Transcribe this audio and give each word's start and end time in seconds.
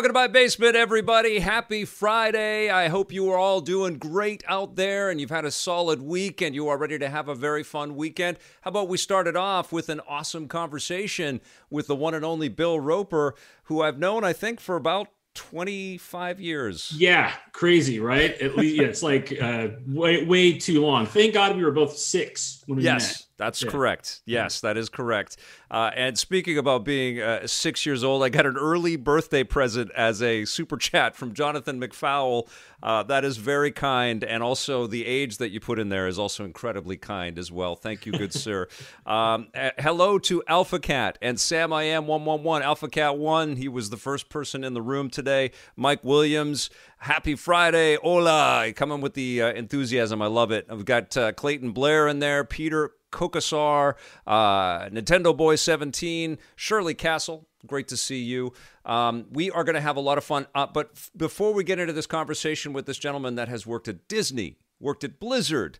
welcome 0.00 0.14
to 0.14 0.18
my 0.18 0.28
basement, 0.28 0.74
everybody. 0.74 1.40
Happy 1.40 1.84
Friday. 1.84 2.70
I 2.70 2.88
hope 2.88 3.12
you 3.12 3.30
are 3.32 3.36
all 3.36 3.60
doing 3.60 3.98
great 3.98 4.42
out 4.48 4.74
there 4.74 5.10
and 5.10 5.20
you've 5.20 5.28
had 5.28 5.44
a 5.44 5.50
solid 5.50 6.00
week 6.00 6.40
and 6.40 6.54
you 6.54 6.68
are 6.68 6.78
ready 6.78 6.98
to 6.98 7.10
have 7.10 7.28
a 7.28 7.34
very 7.34 7.62
fun 7.62 7.94
weekend. 7.96 8.38
How 8.62 8.70
about 8.70 8.88
we 8.88 8.96
started 8.96 9.36
off 9.36 9.72
with 9.72 9.90
an 9.90 10.00
awesome 10.08 10.48
conversation 10.48 11.42
with 11.68 11.86
the 11.86 11.94
one 11.94 12.14
and 12.14 12.24
only 12.24 12.48
Bill 12.48 12.80
Roper, 12.80 13.34
who 13.64 13.82
I've 13.82 13.98
known, 13.98 14.24
I 14.24 14.32
think, 14.32 14.58
for 14.58 14.74
about 14.74 15.08
25 15.34 16.40
years. 16.40 16.94
Yeah, 16.96 17.32
crazy, 17.52 18.00
right? 18.00 18.30
At 18.40 18.56
least 18.56 18.76
yeah, 18.76 18.84
it's 18.84 19.02
like 19.02 19.36
uh, 19.40 19.68
way 19.86 20.24
way 20.24 20.58
too 20.58 20.80
long. 20.80 21.04
Thank 21.04 21.34
God 21.34 21.56
we 21.56 21.62
were 21.62 21.70
both 21.72 21.96
six 21.96 22.62
when 22.66 22.78
we 22.78 22.84
yes, 22.84 23.20
met. 23.20 23.26
That's 23.40 23.62
yeah. 23.62 23.70
correct. 23.70 24.20
Yes, 24.26 24.60
that 24.60 24.76
is 24.76 24.90
correct. 24.90 25.38
Uh, 25.70 25.90
and 25.96 26.18
speaking 26.18 26.58
about 26.58 26.84
being 26.84 27.20
uh, 27.20 27.46
six 27.46 27.86
years 27.86 28.04
old, 28.04 28.22
I 28.22 28.28
got 28.28 28.44
an 28.44 28.58
early 28.58 28.96
birthday 28.96 29.44
present 29.44 29.90
as 29.96 30.20
a 30.20 30.44
super 30.44 30.76
chat 30.76 31.16
from 31.16 31.32
Jonathan 31.32 31.80
McFowle. 31.80 32.48
Uh, 32.82 33.02
that 33.04 33.24
is 33.24 33.38
very 33.38 33.72
kind, 33.72 34.22
and 34.22 34.42
also 34.42 34.86
the 34.86 35.06
age 35.06 35.38
that 35.38 35.50
you 35.50 35.58
put 35.58 35.78
in 35.78 35.88
there 35.88 36.06
is 36.06 36.18
also 36.18 36.44
incredibly 36.44 36.98
kind 36.98 37.38
as 37.38 37.50
well. 37.50 37.76
Thank 37.76 38.04
you, 38.04 38.12
good 38.12 38.34
sir. 38.34 38.68
Um, 39.06 39.48
hello 39.78 40.18
to 40.18 40.42
Alpha 40.46 40.78
Cat 40.78 41.16
and 41.22 41.40
Sam. 41.40 41.72
I 41.72 41.84
am 41.84 42.06
one 42.06 42.26
one 42.26 42.42
one. 42.42 42.62
Alpha 42.62 42.88
Cat 42.88 43.16
one. 43.16 43.56
He 43.56 43.68
was 43.68 43.88
the 43.88 43.96
first 43.96 44.28
person 44.28 44.64
in 44.64 44.74
the 44.74 44.82
room 44.82 45.08
today. 45.08 45.52
Mike 45.76 46.04
Williams. 46.04 46.68
Happy 47.02 47.34
Friday, 47.34 47.96
hola! 48.02 48.74
Coming 48.76 49.00
with 49.00 49.14
the 49.14 49.40
uh, 49.40 49.52
enthusiasm, 49.54 50.20
I 50.20 50.26
love 50.26 50.50
it. 50.52 50.66
I've 50.68 50.84
got 50.84 51.16
uh, 51.16 51.32
Clayton 51.32 51.72
Blair 51.72 52.06
in 52.06 52.18
there, 52.18 52.44
Peter 52.44 52.90
Kokasar, 53.10 53.94
uh, 54.26 54.80
Nintendo 54.90 55.34
Boy 55.34 55.56
17, 55.56 56.36
Shirley 56.56 56.92
Castle. 56.92 57.48
Great 57.66 57.88
to 57.88 57.96
see 57.96 58.22
you. 58.22 58.52
Um, 58.84 59.24
we 59.30 59.50
are 59.50 59.64
going 59.64 59.76
to 59.76 59.80
have 59.80 59.96
a 59.96 60.00
lot 60.00 60.18
of 60.18 60.24
fun. 60.24 60.46
Uh, 60.54 60.66
but 60.66 60.90
f- 60.94 61.10
before 61.16 61.54
we 61.54 61.64
get 61.64 61.78
into 61.78 61.94
this 61.94 62.06
conversation 62.06 62.74
with 62.74 62.84
this 62.84 62.98
gentleman 62.98 63.34
that 63.36 63.48
has 63.48 63.66
worked 63.66 63.88
at 63.88 64.06
Disney, 64.06 64.58
worked 64.78 65.02
at 65.02 65.18
Blizzard, 65.18 65.78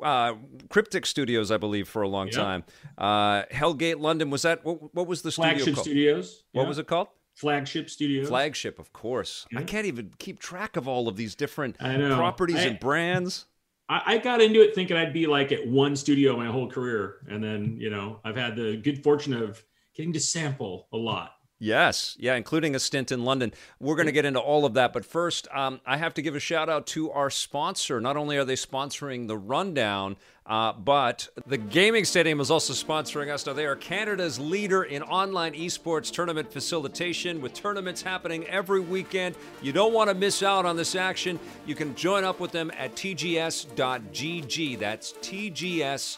uh, 0.00 0.34
Cryptic 0.68 1.04
Studios, 1.04 1.50
I 1.50 1.56
believe, 1.56 1.88
for 1.88 2.02
a 2.02 2.08
long 2.08 2.30
time. 2.30 2.62
Uh, 2.96 3.42
Hellgate 3.52 3.98
London 3.98 4.30
was 4.30 4.42
that? 4.42 4.64
What, 4.64 4.94
what 4.94 5.08
was 5.08 5.22
the 5.22 5.32
studio 5.32 5.50
Flagship 5.54 5.74
called? 5.74 5.84
Studios. 5.86 6.44
What 6.52 6.68
was 6.68 6.78
it 6.78 6.86
called? 6.86 7.08
Flagship 7.34 7.88
studio 7.88 8.26
Flagship, 8.26 8.78
of 8.78 8.92
course. 8.92 9.46
I 9.56 9.62
can't 9.62 9.86
even 9.86 10.12
keep 10.18 10.38
track 10.38 10.76
of 10.76 10.86
all 10.86 11.08
of 11.08 11.16
these 11.16 11.34
different 11.34 11.78
properties 11.78 12.56
I, 12.56 12.64
and 12.64 12.80
brands. 12.80 13.46
I, 13.88 14.02
I 14.06 14.18
got 14.18 14.40
into 14.40 14.60
it 14.60 14.74
thinking 14.74 14.96
I'd 14.96 15.12
be 15.12 15.26
like 15.26 15.52
at 15.52 15.66
one 15.66 15.96
studio 15.96 16.36
my 16.36 16.46
whole 16.46 16.68
career, 16.68 17.16
and 17.28 17.42
then 17.42 17.76
you 17.78 17.90
know 17.90 18.20
I've 18.24 18.36
had 18.36 18.56
the 18.56 18.76
good 18.76 19.02
fortune 19.02 19.32
of 19.32 19.62
getting 19.94 20.12
to 20.12 20.20
sample 20.20 20.88
a 20.92 20.96
lot. 20.96 21.32
Yes, 21.62 22.16
yeah, 22.18 22.36
including 22.36 22.74
a 22.74 22.78
stint 22.78 23.12
in 23.12 23.22
London. 23.22 23.52
We're 23.78 23.94
going 23.94 24.06
to 24.06 24.12
get 24.12 24.24
into 24.24 24.40
all 24.40 24.64
of 24.64 24.72
that, 24.74 24.94
but 24.94 25.04
first, 25.04 25.46
um, 25.52 25.82
I 25.84 25.98
have 25.98 26.14
to 26.14 26.22
give 26.22 26.34
a 26.34 26.40
shout 26.40 26.70
out 26.70 26.86
to 26.88 27.10
our 27.10 27.28
sponsor. 27.28 28.00
Not 28.00 28.16
only 28.16 28.38
are 28.38 28.46
they 28.46 28.54
sponsoring 28.54 29.28
the 29.28 29.36
rundown, 29.36 30.16
uh, 30.46 30.72
but 30.72 31.28
the 31.46 31.58
Gaming 31.58 32.06
Stadium 32.06 32.40
is 32.40 32.50
also 32.50 32.72
sponsoring 32.72 33.30
us. 33.30 33.44
Now, 33.44 33.52
they 33.52 33.66
are 33.66 33.76
Canada's 33.76 34.40
leader 34.40 34.84
in 34.84 35.02
online 35.02 35.52
esports 35.52 36.10
tournament 36.10 36.50
facilitation 36.50 37.42
with 37.42 37.52
tournaments 37.52 38.00
happening 38.00 38.46
every 38.46 38.80
weekend. 38.80 39.34
You 39.60 39.74
don't 39.74 39.92
want 39.92 40.08
to 40.08 40.14
miss 40.14 40.42
out 40.42 40.64
on 40.64 40.76
this 40.78 40.94
action. 40.94 41.38
You 41.66 41.74
can 41.74 41.94
join 41.94 42.24
up 42.24 42.40
with 42.40 42.52
them 42.52 42.72
at 42.78 42.96
tgs.gg. 42.96 44.78
That's 44.78 45.12
tgs.gg. 45.12 46.16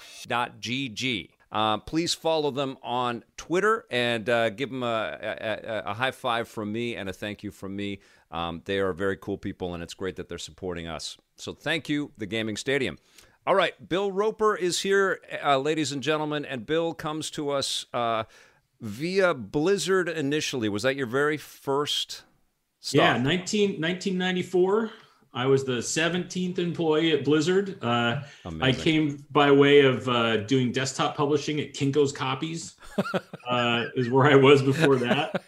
Uh, 1.53 1.77
please 1.77 2.15
follow 2.15 2.51
them 2.51 2.79
on 2.83 3.23
Twitter 3.37 3.85
and 3.91 4.29
uh, 4.29 4.49
give 4.49 4.71
them 4.71 4.83
a, 4.83 5.19
a, 5.21 5.83
a, 5.91 5.95
high 5.95 6.11
five 6.11 6.49
from 6.49 6.73
me 6.73 6.97
and 6.97 7.11
a 7.11 7.13
thank 7.13 7.43
you 7.43 7.51
from 7.51 7.77
me. 7.77 8.01
Um, 8.31 8.63
they 8.65 8.79
are 8.79 8.95
very 8.95 9.19
cool 9.19 9.37
people, 9.37 9.75
and 9.75 9.83
it's 9.83 9.93
great 9.93 10.17
that 10.17 10.31
they're 10.31 10.39
supporting 10.39 10.89
us. 10.89 11.19
So 11.37 11.53
thank 11.53 11.91
you, 11.91 12.13
the 12.17 12.25
Gaming 12.25 12.57
Stadium. 12.57 12.99
All 13.47 13.55
right, 13.55 13.87
Bill 13.87 14.11
Roper 14.11 14.57
is 14.57 14.81
here, 14.81 15.21
uh, 15.45 15.59
ladies 15.59 15.93
and 15.93 16.03
gentlemen, 16.03 16.47
and 16.47 16.65
Bill 16.65 16.95
comes 16.95 17.31
to 17.33 17.51
us 17.51 17.85
uh, 17.93 18.25
via 18.81 19.35
Blizzard 19.35 20.09
initially. 20.09 20.71
Was 20.71 20.85
that 20.85 20.97
your 20.97 21.07
very 21.07 21.37
first? 21.37 22.23
Stop? 22.81 22.97
Yeah, 22.97 23.19
19, 23.19 23.81
1994. 23.81 24.91
I 25.35 25.47
was 25.47 25.65
the 25.65 25.79
17th 25.79 26.59
employee 26.59 27.13
at 27.13 27.25
Blizzard. 27.25 27.83
Uh, 27.83 28.21
I 28.61 28.73
came 28.73 29.25
by 29.31 29.51
way 29.51 29.81
of 29.81 30.07
uh, 30.07 30.39
doing 30.39 30.73
desktop 30.73 31.17
publishing 31.17 31.59
at 31.61 31.73
Kinko's 31.73 32.13
Copies. 32.13 32.75
uh, 33.49 33.87
is 33.97 34.11
where 34.11 34.27
I 34.31 34.35
was 34.35 34.63
before 34.63 34.97
that. 34.97 35.43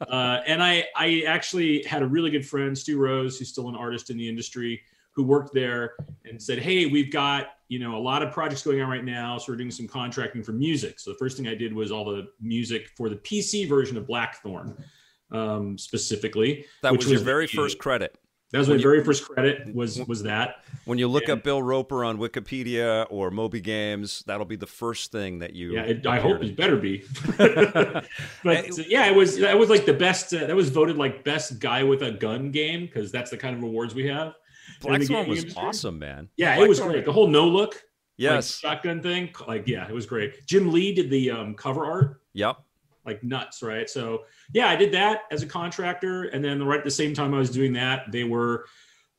Uh, 0.00 0.40
and 0.46 0.62
I, 0.62 0.84
I 0.96 1.22
actually 1.26 1.84
had 1.84 2.02
a 2.02 2.06
really 2.06 2.30
good 2.30 2.46
friend, 2.46 2.76
Stu 2.76 2.98
Rose, 2.98 3.38
who's 3.38 3.48
still 3.48 3.68
an 3.68 3.76
artist 3.76 4.10
in 4.10 4.16
the 4.16 4.28
industry, 4.28 4.82
who 5.12 5.22
worked 5.22 5.54
there 5.54 5.94
and 6.24 6.40
said, 6.40 6.58
"Hey, 6.58 6.86
we've 6.86 7.12
got 7.12 7.48
you 7.68 7.78
know 7.78 7.96
a 7.96 7.98
lot 7.98 8.22
of 8.22 8.32
projects 8.32 8.62
going 8.62 8.80
on 8.80 8.88
right 8.88 9.04
now, 9.04 9.38
so 9.38 9.52
we're 9.52 9.56
doing 9.56 9.70
some 9.70 9.86
contracting 9.86 10.42
for 10.42 10.52
music." 10.52 10.98
So 10.98 11.12
the 11.12 11.18
first 11.18 11.36
thing 11.36 11.46
I 11.46 11.54
did 11.54 11.72
was 11.72 11.92
all 11.92 12.04
the 12.04 12.28
music 12.40 12.88
for 12.96 13.08
the 13.08 13.16
PC 13.16 13.68
version 13.68 13.96
of 13.96 14.06
Blackthorn, 14.06 14.82
um, 15.30 15.78
specifically. 15.78 16.64
That 16.82 16.96
was, 16.96 17.10
your 17.10 17.20
very 17.20 17.46
first 17.46 17.78
credit. 17.78 18.16
That 18.52 18.58
was 18.58 18.68
my 18.68 18.74
you, 18.74 18.82
very 18.82 19.04
first 19.04 19.24
credit. 19.24 19.72
Was 19.74 19.98
was 20.06 20.24
that? 20.24 20.64
When 20.84 20.98
you 20.98 21.06
look 21.06 21.24
and, 21.24 21.32
up 21.34 21.44
Bill 21.44 21.62
Roper 21.62 22.04
on 22.04 22.18
Wikipedia 22.18 23.06
or 23.08 23.30
Moby 23.30 23.60
Games, 23.60 24.24
that'll 24.26 24.44
be 24.44 24.56
the 24.56 24.66
first 24.66 25.12
thing 25.12 25.38
that 25.38 25.54
you. 25.54 25.74
Yeah, 25.74 25.82
it, 25.82 26.06
I 26.06 26.18
hope 26.18 26.42
it 26.42 26.56
better 26.56 26.76
be. 26.76 27.04
but 27.36 28.88
yeah, 28.88 29.06
it 29.06 29.14
was. 29.14 29.38
That 29.38 29.56
was 29.56 29.70
like 29.70 29.86
the 29.86 29.94
best. 29.94 30.34
Uh, 30.34 30.46
that 30.46 30.56
was 30.56 30.68
voted 30.68 30.96
like 30.96 31.22
best 31.22 31.60
guy 31.60 31.84
with 31.84 32.02
a 32.02 32.10
gun 32.10 32.50
game 32.50 32.86
because 32.86 33.12
that's 33.12 33.30
the 33.30 33.36
kind 33.36 33.56
of 33.56 33.62
awards 33.62 33.94
we 33.94 34.08
have. 34.08 34.34
Blackthorn 34.80 35.28
was 35.28 35.40
industry. 35.40 35.62
awesome, 35.62 35.98
man. 35.98 36.28
Yeah, 36.36 36.56
Black 36.56 36.66
it 36.66 36.68
was 36.68 36.80
great. 36.80 37.04
The 37.04 37.12
whole 37.12 37.28
no 37.28 37.46
look, 37.46 37.80
yes, 38.16 38.64
like, 38.64 38.72
shotgun 38.72 39.00
thing. 39.00 39.30
Like, 39.46 39.68
yeah, 39.68 39.88
it 39.88 39.94
was 39.94 40.06
great. 40.06 40.44
Jim 40.46 40.72
Lee 40.72 40.92
did 40.92 41.08
the 41.08 41.30
um, 41.30 41.54
cover 41.54 41.84
art. 41.84 42.20
Yep 42.32 42.58
like 43.04 43.22
nuts, 43.22 43.62
right? 43.62 43.88
So 43.88 44.24
yeah, 44.52 44.68
I 44.68 44.76
did 44.76 44.92
that 44.92 45.22
as 45.30 45.42
a 45.42 45.46
contractor, 45.46 46.24
and 46.24 46.44
then 46.44 46.62
right 46.62 46.78
at 46.78 46.84
the 46.84 46.90
same 46.90 47.14
time 47.14 47.34
I 47.34 47.38
was 47.38 47.50
doing 47.50 47.72
that, 47.74 48.10
they 48.12 48.24
were 48.24 48.66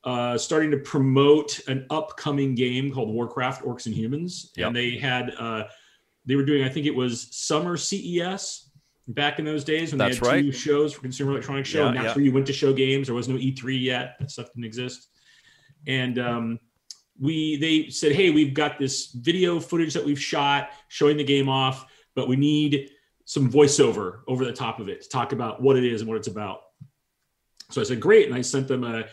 uh, 0.04 0.36
starting 0.36 0.70
to 0.70 0.78
promote 0.78 1.60
an 1.68 1.86
upcoming 1.90 2.54
game 2.54 2.92
called 2.92 3.10
Warcraft: 3.10 3.64
Orcs 3.64 3.86
and 3.86 3.94
Humans, 3.94 4.52
yep. 4.56 4.68
and 4.68 4.76
they 4.76 4.96
had 4.96 5.32
uh, 5.38 5.64
they 6.26 6.36
were 6.36 6.44
doing 6.44 6.64
I 6.64 6.68
think 6.68 6.86
it 6.86 6.94
was 6.94 7.28
summer 7.30 7.76
CES 7.76 8.70
back 9.08 9.38
in 9.38 9.44
those 9.44 9.64
days 9.64 9.90
when 9.90 9.98
that's 9.98 10.18
they 10.20 10.26
had 10.26 10.34
right. 10.34 10.42
two 10.42 10.52
shows 10.52 10.92
for 10.92 11.02
Consumer 11.02 11.32
Electronics 11.32 11.68
Show, 11.68 11.82
yeah, 11.82 11.88
and 11.88 11.96
that's 11.96 12.06
yeah. 12.06 12.14
where 12.14 12.24
you 12.24 12.32
went 12.32 12.46
to 12.46 12.52
show 12.52 12.72
games. 12.72 13.08
There 13.08 13.14
was 13.16 13.28
no 13.28 13.36
E3 13.36 13.80
yet; 13.80 14.16
that 14.18 14.30
stuff 14.30 14.46
didn't 14.52 14.64
exist, 14.64 15.08
and 15.86 16.18
um, 16.18 16.58
we 17.20 17.56
they 17.56 17.90
said, 17.90 18.12
hey, 18.12 18.30
we've 18.30 18.54
got 18.54 18.78
this 18.78 19.12
video 19.12 19.60
footage 19.60 19.94
that 19.94 20.04
we've 20.04 20.20
shot 20.20 20.70
showing 20.88 21.16
the 21.16 21.24
game 21.24 21.48
off, 21.48 21.86
but 22.14 22.28
we 22.28 22.36
need 22.36 22.90
some 23.24 23.50
voiceover 23.50 24.20
over 24.26 24.44
the 24.44 24.52
top 24.52 24.80
of 24.80 24.88
it 24.88 25.02
to 25.02 25.08
talk 25.08 25.32
about 25.32 25.62
what 25.62 25.76
it 25.76 25.84
is 25.84 26.00
and 26.00 26.08
what 26.08 26.16
it's 26.16 26.28
about. 26.28 26.60
So 27.70 27.80
I 27.80 27.84
said, 27.84 28.00
great. 28.00 28.26
And 28.26 28.34
I 28.34 28.42
sent 28.42 28.68
them 28.68 28.84
a 28.84 29.04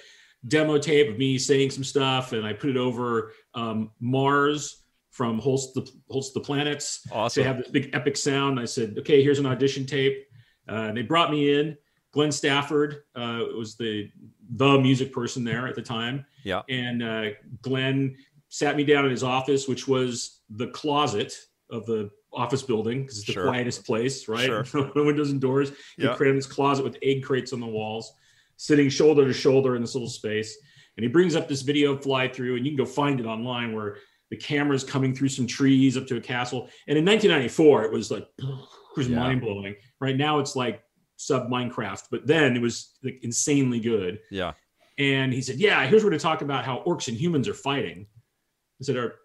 demo 0.47 0.77
tape 0.77 1.09
of 1.09 1.17
me 1.17 1.37
saying 1.37 1.71
some 1.71 1.83
stuff 1.83 2.33
and 2.33 2.45
I 2.45 2.53
put 2.53 2.69
it 2.69 2.77
over 2.77 3.33
um, 3.53 3.91
Mars 3.99 4.83
from 5.11 5.39
Holst 5.39 5.73
the, 5.73 5.89
Holst 6.09 6.33
the 6.33 6.39
Planets. 6.39 7.05
Awesome. 7.11 7.41
They 7.41 7.47
have 7.47 7.57
this 7.57 7.69
big 7.69 7.89
epic 7.93 8.17
sound. 8.17 8.59
I 8.59 8.65
said, 8.65 8.95
okay, 8.99 9.23
here's 9.23 9.39
an 9.39 9.45
audition 9.45 9.85
tape. 9.85 10.25
Uh, 10.67 10.87
and 10.87 10.97
they 10.97 11.01
brought 11.01 11.31
me 11.31 11.59
in. 11.59 11.77
Glenn 12.11 12.31
Stafford 12.31 13.03
uh, 13.15 13.43
was 13.55 13.75
the 13.75 14.09
the 14.55 14.79
music 14.79 15.13
person 15.13 15.43
there 15.43 15.67
at 15.67 15.75
the 15.75 15.81
time. 15.81 16.25
Yeah. 16.43 16.63
And 16.67 17.03
uh, 17.03 17.25
Glenn 17.61 18.15
sat 18.49 18.75
me 18.75 18.83
down 18.83 19.05
in 19.05 19.11
his 19.11 19.23
office, 19.23 19.67
which 19.67 19.87
was 19.87 20.41
the 20.49 20.67
closet 20.67 21.33
of 21.69 21.85
the 21.85 22.09
office 22.33 22.61
building 22.61 23.01
because 23.01 23.19
it's 23.19 23.27
the 23.27 23.33
sure. 23.33 23.47
quietest 23.47 23.85
place, 23.85 24.27
right? 24.27 24.45
Sure. 24.45 24.91
no 24.95 25.03
windows 25.03 25.31
and 25.31 25.41
doors. 25.41 25.71
He 25.97 26.03
yep. 26.03 26.17
created 26.17 26.37
this 26.37 26.45
closet 26.45 26.83
with 26.83 26.97
egg 27.01 27.23
crates 27.23 27.53
on 27.53 27.59
the 27.59 27.67
walls, 27.67 28.13
sitting 28.57 28.89
shoulder 28.89 29.25
to 29.25 29.33
shoulder 29.33 29.75
in 29.75 29.81
this 29.81 29.95
little 29.95 30.09
space. 30.09 30.57
And 30.97 31.03
he 31.03 31.09
brings 31.09 31.35
up 31.35 31.47
this 31.47 31.61
video 31.61 31.97
fly 31.97 32.27
through, 32.27 32.57
and 32.57 32.65
you 32.65 32.71
can 32.71 32.77
go 32.77 32.85
find 32.85 33.19
it 33.19 33.25
online 33.25 33.73
where 33.73 33.97
the 34.29 34.37
camera's 34.37 34.83
coming 34.83 35.15
through 35.15 35.29
some 35.29 35.47
trees 35.47 35.97
up 35.97 36.07
to 36.07 36.17
a 36.17 36.21
castle. 36.21 36.69
And 36.87 36.97
in 36.97 37.05
1994, 37.05 37.85
it 37.85 37.91
was 37.91 38.11
like 38.11 38.27
it 38.37 38.97
was 38.97 39.07
yeah. 39.07 39.19
mind 39.19 39.41
blowing. 39.41 39.75
Right 39.99 40.17
now, 40.17 40.39
it's 40.39 40.55
like 40.55 40.83
sub 41.15 41.49
Minecraft, 41.49 42.03
but 42.11 42.25
then 42.27 42.55
it 42.55 42.61
was 42.61 42.97
like 43.03 43.19
insanely 43.23 43.79
good. 43.79 44.19
Yeah. 44.29 44.53
And 44.97 45.33
he 45.33 45.41
said, 45.41 45.55
"Yeah, 45.55 45.85
here's 45.85 46.03
where 46.03 46.11
to 46.11 46.19
talk 46.19 46.41
about 46.41 46.65
how 46.65 46.83
orcs 46.85 47.07
and 47.07 47.17
humans 47.17 47.47
are 47.47 47.53
fighting." 47.53 48.07
I 48.81 48.83
said, 48.83 48.97
"Are 48.97 49.15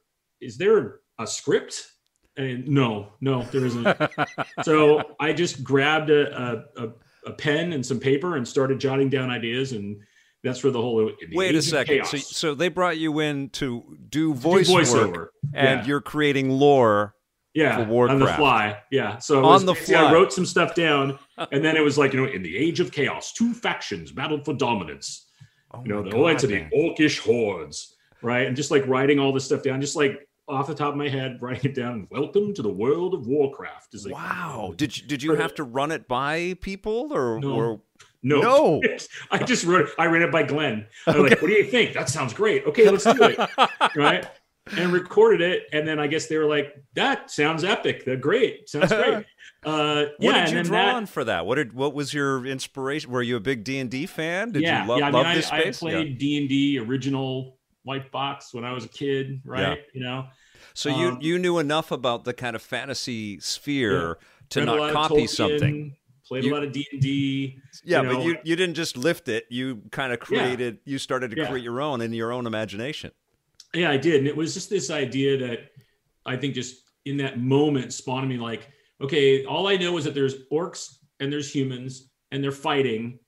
is 0.40 0.56
there 0.56 1.00
a 1.18 1.26
script?" 1.26 1.90
And 2.36 2.66
no, 2.66 3.12
no, 3.20 3.42
there 3.44 3.64
isn't. 3.64 3.86
so 4.62 5.14
I 5.20 5.32
just 5.32 5.62
grabbed 5.62 6.10
a, 6.10 6.64
a, 6.76 6.88
a, 7.26 7.32
pen 7.32 7.72
and 7.72 7.84
some 7.84 8.00
paper 8.00 8.36
and 8.36 8.46
started 8.46 8.80
jotting 8.80 9.08
down 9.08 9.30
ideas. 9.30 9.72
And 9.72 10.00
that's 10.42 10.62
where 10.62 10.72
the 10.72 10.80
whole. 10.80 11.06
The 11.06 11.36
Wait 11.36 11.54
a 11.54 11.62
second. 11.62 12.06
So, 12.06 12.16
so 12.18 12.54
they 12.54 12.68
brought 12.68 12.98
you 12.98 13.20
in 13.20 13.48
to 13.50 13.96
do 14.08 14.34
voice 14.34 14.66
do 14.66 14.74
voiceover, 14.74 15.16
work, 15.16 15.32
and 15.54 15.80
yeah. 15.80 15.86
you're 15.86 16.00
creating 16.00 16.50
lore 16.50 17.14
Yeah, 17.54 17.88
on 17.88 18.18
the 18.18 18.26
fly. 18.26 18.78
Yeah, 18.90 19.18
so 19.18 19.40
was, 19.40 19.62
on 19.62 19.66
the 19.66 19.74
fly, 19.74 19.94
I 19.94 20.12
wrote 20.12 20.32
some 20.32 20.44
stuff 20.44 20.74
down, 20.74 21.18
and 21.52 21.64
then 21.64 21.76
it 21.76 21.80
was 21.80 21.96
like 21.96 22.12
you 22.12 22.20
know, 22.20 22.30
in 22.30 22.42
the 22.42 22.56
age 22.56 22.80
of 22.80 22.92
chaos, 22.92 23.32
two 23.32 23.54
factions 23.54 24.12
battled 24.12 24.44
for 24.44 24.54
dominance. 24.54 25.30
Oh 25.72 25.82
you 25.82 25.92
know, 25.92 26.02
the 26.02 26.10
oh, 26.10 26.22
God, 26.22 26.44
of 26.44 26.50
the 26.50 26.66
orcish 26.76 27.20
hordes, 27.20 27.96
right? 28.22 28.46
And 28.46 28.56
just 28.56 28.70
like 28.70 28.86
writing 28.86 29.18
all 29.18 29.32
this 29.32 29.44
stuff 29.44 29.62
down, 29.62 29.80
just 29.80 29.96
like 29.96 30.28
off 30.48 30.66
the 30.66 30.74
top 30.74 30.90
of 30.90 30.96
my 30.96 31.08
head, 31.08 31.38
writing 31.40 31.70
it 31.70 31.74
down. 31.74 32.06
Welcome 32.10 32.54
to 32.54 32.62
the 32.62 32.72
world 32.72 33.14
of 33.14 33.26
Warcraft. 33.26 33.94
Is 33.94 34.04
like, 34.04 34.14
wow. 34.14 34.74
Did 34.76 34.96
you, 34.96 35.06
did 35.06 35.22
you 35.22 35.34
have 35.34 35.54
to 35.56 35.64
run 35.64 35.90
it 35.90 36.08
by 36.08 36.56
people 36.60 37.12
or 37.12 37.40
no. 37.40 37.54
or 37.54 37.80
no, 38.22 38.40
no. 38.40 38.82
I 39.30 39.42
just 39.42 39.64
wrote 39.64 39.88
it. 39.88 39.94
I 39.98 40.06
ran 40.06 40.22
it 40.22 40.32
by 40.32 40.42
Glenn. 40.42 40.86
I'm 41.06 41.16
okay. 41.16 41.30
like, 41.30 41.42
what 41.42 41.48
do 41.48 41.54
you 41.54 41.64
think? 41.64 41.92
That 41.92 42.08
sounds 42.08 42.32
great. 42.32 42.64
Okay, 42.64 42.88
let's 42.88 43.04
do 43.04 43.22
it. 43.22 43.38
right 43.96 44.26
and 44.72 44.92
recorded 44.92 45.40
it. 45.40 45.64
And 45.72 45.86
then 45.86 45.98
I 45.98 46.06
guess 46.06 46.26
they 46.26 46.36
were 46.36 46.46
like, 46.46 46.74
"That 46.94 47.30
sounds 47.30 47.64
epic. 47.64 48.04
They're 48.04 48.16
great. 48.16 48.68
Sounds 48.68 48.92
great." 48.92 49.24
Uh, 49.64 50.06
what 50.18 50.20
yeah, 50.20 50.46
did 50.46 50.54
you 50.54 50.62
draw 50.64 50.84
that, 50.84 50.94
on 50.94 51.06
for 51.06 51.24
that? 51.24 51.46
What 51.46 51.56
did 51.56 51.72
what 51.72 51.94
was 51.94 52.12
your 52.12 52.46
inspiration? 52.46 53.10
Were 53.10 53.22
you 53.22 53.36
a 53.36 53.40
big 53.40 53.64
D 53.64 53.78
and 53.78 53.90
D 53.90 54.06
fan? 54.06 54.52
Did 54.52 54.62
yeah, 54.62 54.82
you 54.82 54.88
lo- 54.88 54.98
yeah. 54.98 55.06
I 55.06 55.10
love 55.10 55.26
mean, 55.26 55.36
this 55.36 55.46
space? 55.46 55.82
I 55.82 55.90
played 55.90 56.18
D 56.18 56.38
and 56.38 56.48
D 56.48 56.78
original 56.78 57.53
white 57.84 58.10
box 58.10 58.52
when 58.52 58.64
I 58.64 58.72
was 58.72 58.84
a 58.84 58.88
kid, 58.88 59.40
right? 59.44 59.60
Yeah. 59.60 59.74
You 59.94 60.00
know. 60.02 60.26
So 60.74 60.90
um, 60.90 61.00
you 61.00 61.18
you 61.20 61.38
knew 61.38 61.58
enough 61.58 61.90
about 61.90 62.24
the 62.24 62.34
kind 62.34 62.56
of 62.56 62.62
fantasy 62.62 63.38
sphere 63.40 64.08
yeah. 64.08 64.14
to 64.50 64.64
not 64.64 64.92
copy 64.92 65.14
Tolkien, 65.14 65.28
something. 65.28 65.96
Played 66.26 66.44
you, 66.44 66.52
a 66.52 66.54
lot 66.54 66.64
of 66.64 66.72
D 66.72 66.86
and 66.90 67.00
D. 67.00 67.58
Yeah, 67.84 68.00
you 68.00 68.08
know. 68.08 68.14
but 68.14 68.24
you 68.24 68.38
you 68.44 68.56
didn't 68.56 68.74
just 68.74 68.96
lift 68.96 69.28
it. 69.28 69.44
You 69.50 69.82
kind 69.90 70.12
of 70.12 70.20
created. 70.20 70.78
You 70.84 70.98
started 70.98 71.30
to 71.30 71.46
create 71.46 71.62
your 71.62 71.80
own 71.80 72.00
in 72.00 72.12
your 72.12 72.32
own 72.32 72.46
imagination. 72.46 73.12
Yeah, 73.74 73.90
I 73.90 73.96
did. 73.96 74.16
And 74.16 74.28
it 74.28 74.36
was 74.36 74.54
just 74.54 74.70
this 74.70 74.90
idea 74.90 75.36
that 75.38 75.70
I 76.24 76.36
think 76.36 76.54
just 76.54 76.82
in 77.04 77.16
that 77.18 77.38
moment 77.38 77.92
spawned 77.92 78.28
me 78.28 78.38
like, 78.38 78.68
okay, 79.00 79.44
all 79.44 79.66
I 79.66 79.76
know 79.76 79.96
is 79.98 80.04
that 80.04 80.14
there's 80.14 80.46
orcs 80.50 80.96
and 81.20 81.32
there's 81.32 81.54
humans 81.54 82.10
and 82.30 82.42
they're 82.42 82.52
fighting 82.52 83.18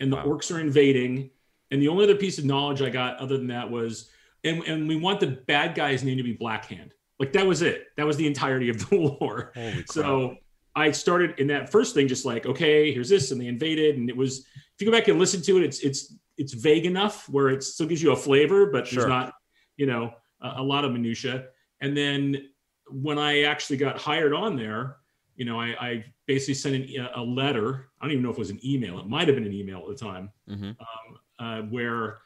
and 0.00 0.10
the 0.10 0.16
wow. 0.16 0.24
orcs 0.26 0.54
are 0.54 0.60
invading. 0.60 1.30
And 1.70 1.82
the 1.82 1.88
only 1.88 2.04
other 2.04 2.16
piece 2.16 2.38
of 2.38 2.44
knowledge 2.44 2.82
I 2.82 2.90
got 2.90 3.18
other 3.18 3.36
than 3.36 3.48
that 3.48 3.70
was, 3.70 4.10
and, 4.44 4.62
and 4.64 4.88
we 4.88 4.96
want 4.96 5.20
the 5.20 5.42
bad 5.46 5.74
guy's 5.74 6.04
name 6.04 6.16
to 6.16 6.22
be 6.22 6.36
Blackhand. 6.36 6.90
Like 7.18 7.32
that 7.32 7.46
was 7.46 7.62
it. 7.62 7.86
That 7.96 8.06
was 8.06 8.16
the 8.16 8.26
entirety 8.26 8.68
of 8.68 8.88
the 8.88 8.96
lore. 9.20 9.52
So 9.90 10.36
I 10.74 10.90
started 10.92 11.38
in 11.38 11.46
that 11.48 11.70
first 11.70 11.94
thing, 11.94 12.06
just 12.06 12.24
like, 12.24 12.46
okay, 12.46 12.92
here's 12.92 13.08
this, 13.08 13.30
and 13.30 13.40
they 13.40 13.46
invaded, 13.46 13.96
and 13.96 14.08
it 14.08 14.16
was. 14.16 14.40
If 14.74 14.82
you 14.82 14.90
go 14.90 14.96
back 14.96 15.08
and 15.08 15.18
listen 15.18 15.40
to 15.40 15.56
it, 15.56 15.62
it's 15.62 15.80
it's 15.80 16.14
it's 16.36 16.52
vague 16.52 16.84
enough 16.84 17.26
where 17.30 17.48
it 17.48 17.64
still 17.64 17.86
gives 17.86 18.02
you 18.02 18.12
a 18.12 18.16
flavor, 18.16 18.66
but 18.66 18.86
sure. 18.86 19.00
there's 19.00 19.08
not 19.08 19.32
you 19.76 19.86
know, 19.86 20.12
a, 20.40 20.54
a 20.56 20.62
lot 20.62 20.84
of 20.84 20.92
minutia. 20.92 21.46
And 21.80 21.96
then 21.96 22.48
when 22.88 23.18
I 23.18 23.42
actually 23.42 23.76
got 23.76 23.98
hired 23.98 24.32
on 24.32 24.56
there, 24.56 24.96
you 25.36 25.44
know, 25.44 25.60
I, 25.60 25.74
I 25.78 26.04
basically 26.26 26.54
sent 26.54 26.74
an, 26.76 27.08
a 27.14 27.22
letter. 27.22 27.90
I 28.00 28.04
don't 28.04 28.12
even 28.12 28.22
know 28.22 28.30
if 28.30 28.36
it 28.36 28.40
was 28.40 28.50
an 28.50 28.60
email. 28.64 28.98
It 28.98 29.06
might 29.06 29.28
have 29.28 29.36
been 29.36 29.46
an 29.46 29.52
email 29.52 29.80
at 29.80 29.88
the 29.98 30.04
time, 30.04 30.30
mm-hmm. 30.48 30.64
um, 30.64 31.18
uh, 31.38 31.62
where 31.62 32.18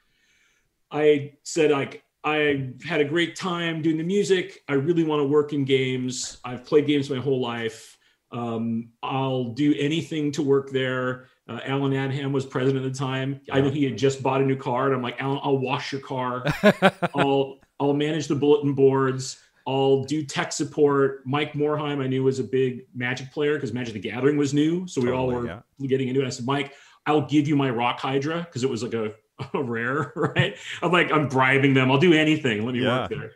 I 0.91 1.35
said 1.43 1.71
like 1.71 2.05
I 2.23 2.73
had 2.85 3.01
a 3.01 3.05
great 3.05 3.35
time 3.35 3.83
doing 3.83 3.97
the 3.97 4.05
music. 4.05 4.63
I 4.69 4.75
really 4.75 5.05
want 5.05 5.21
to 5.21 5.25
work 5.25 5.53
in 5.53 5.65
games. 5.65 6.39
I've 6.45 6.65
played 6.65 6.87
games 6.87 7.09
my 7.09 7.19
whole 7.19 7.41
life. 7.41 7.97
Um, 8.33 8.91
I'll 9.03 9.45
do 9.45 9.75
anything 9.79 10.31
to 10.33 10.43
work 10.43 10.71
there. 10.71 11.27
Uh, 11.49 11.61
Allen 11.65 11.93
Adham 11.93 12.31
was 12.31 12.47
president 12.47 12.85
at 12.85 12.93
the 12.93 12.97
time. 12.99 13.41
Yeah. 13.45 13.57
I 13.57 13.61
know 13.61 13.71
he 13.71 13.85
had 13.85 13.99
just 13.99 14.23
bought 14.23 14.41
a 14.41 14.45
new 14.45 14.57
car, 14.57 14.87
and 14.87 14.95
I'm 14.95 15.03
like, 15.03 15.21
Allen, 15.21 15.41
I'll 15.43 15.59
wash 15.59 15.93
your 15.93 16.01
car. 16.01 16.45
I'll 17.15 17.59
I'll 17.81 17.95
manage 17.95 18.29
the 18.29 18.37
bulletin 18.37 18.75
boards. 18.75 19.41
I'll 19.67 20.05
do 20.05 20.25
tech 20.25 20.53
support. 20.53 21.23
Mike 21.27 21.55
Morhaime, 21.55 22.03
I 22.03 22.07
knew 22.07 22.23
was 22.23 22.39
a 22.39 22.45
big 22.45 22.87
Magic 22.95 23.33
player 23.33 23.55
because 23.55 23.73
Magic 23.73 23.95
the 23.95 24.01
Gathering 24.01 24.37
was 24.37 24.55
new, 24.55 24.87
so 24.87 25.01
we 25.01 25.09
totally, 25.09 25.35
all 25.35 25.41
were 25.41 25.47
yeah. 25.47 25.87
getting 25.87 26.09
into 26.09 26.23
it. 26.23 26.27
I 26.27 26.31
said, 26.31 26.47
Mike, 26.47 26.75
I'll 27.11 27.27
give 27.27 27.49
you 27.49 27.57
my 27.57 27.71
Rock 27.71 27.99
Hydra 27.99 28.39
because 28.39 28.63
it 28.63 28.71
was 28.71 28.85
like 28.85 28.95
a, 28.95 29.13
a, 29.55 29.63
rare, 29.63 30.13
right? 30.17 30.57
I'm 30.81 30.93
like, 30.93 31.11
I'm 31.11 31.29
bribing 31.29 31.75
them. 31.75 31.91
I'll 31.91 31.99
do 31.99 32.13
anything. 32.13 32.65
Let 32.65 32.75
me 32.75 32.83
yeah. 32.83 33.01
work 33.01 33.11
there. 33.11 33.33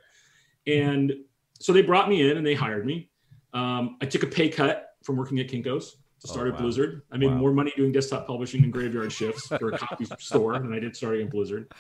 And 0.67 1.13
so 1.59 1.73
they 1.73 1.83
brought 1.83 2.09
me 2.09 2.31
in 2.31 2.37
and 2.37 2.47
they 2.47 2.55
hired 2.55 2.87
me. 2.87 3.11
Um, 3.53 3.97
I 4.01 4.07
took 4.07 4.23
a 4.23 4.27
pay 4.27 4.49
cut 4.49 4.91
from 5.03 5.17
working 5.17 5.41
at 5.41 5.49
Kinko's 5.49 5.97
to 6.21 6.29
start 6.29 6.47
oh, 6.47 6.51
wow. 6.51 6.57
at 6.57 6.63
Blizzard. 6.63 7.03
I 7.11 7.17
made 7.17 7.31
wow. 7.31 7.37
more 7.37 7.53
money 7.53 7.73
doing 7.77 7.93
desktop 7.93 8.27
publishing 8.27 8.63
and 8.63 8.73
graveyard 8.73 9.13
shifts 9.13 9.49
for 9.49 9.73
a 9.73 9.79
copy 9.79 10.07
store 10.19 10.59
than 10.59 10.73
I 10.73 10.79
did 10.79 10.97
starting 10.97 11.27
at 11.27 11.31
Blizzard. 11.31 11.73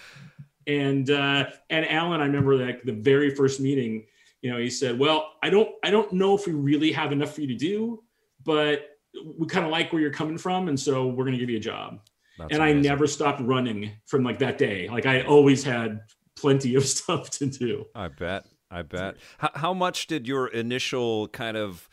And 0.66 1.10
uh, 1.10 1.46
and 1.70 1.88
Allen, 1.88 2.20
I 2.20 2.24
remember 2.24 2.56
like 2.56 2.82
the 2.82 2.92
very 2.92 3.34
first 3.34 3.60
meeting, 3.60 4.06
you 4.40 4.50
know, 4.50 4.58
he 4.58 4.70
said, 4.70 4.98
"Well, 4.98 5.32
I 5.42 5.50
don't 5.50 5.68
I 5.82 5.90
don't 5.90 6.10
know 6.12 6.34
if 6.34 6.46
we 6.46 6.54
really 6.54 6.90
have 6.92 7.12
enough 7.12 7.34
for 7.34 7.42
you 7.42 7.48
to 7.48 7.54
do, 7.54 8.02
but 8.44 8.93
we 9.38 9.46
kind 9.46 9.64
of 9.64 9.70
like 9.70 9.92
where 9.92 10.02
you're 10.02 10.10
coming 10.10 10.38
from, 10.38 10.68
and 10.68 10.78
so 10.78 11.06
we're 11.06 11.24
going 11.24 11.32
to 11.32 11.38
give 11.38 11.50
you 11.50 11.58
a 11.58 11.60
job." 11.60 12.00
That's 12.38 12.52
and 12.52 12.62
amazing. 12.62 12.78
I 12.78 12.82
never 12.82 13.06
stopped 13.06 13.40
running 13.40 13.92
from 14.06 14.24
like 14.24 14.38
that 14.40 14.58
day. 14.58 14.88
Like 14.88 15.06
I 15.06 15.22
always 15.22 15.62
had 15.62 16.00
plenty 16.36 16.74
of 16.74 16.84
stuff 16.86 17.30
to 17.30 17.46
do. 17.46 17.86
I 17.94 18.08
bet. 18.08 18.44
I 18.70 18.82
bet. 18.82 19.16
How, 19.38 19.50
how 19.54 19.74
much 19.74 20.08
did 20.08 20.26
your 20.26 20.48
initial 20.48 21.28
kind 21.28 21.56
of 21.56 21.88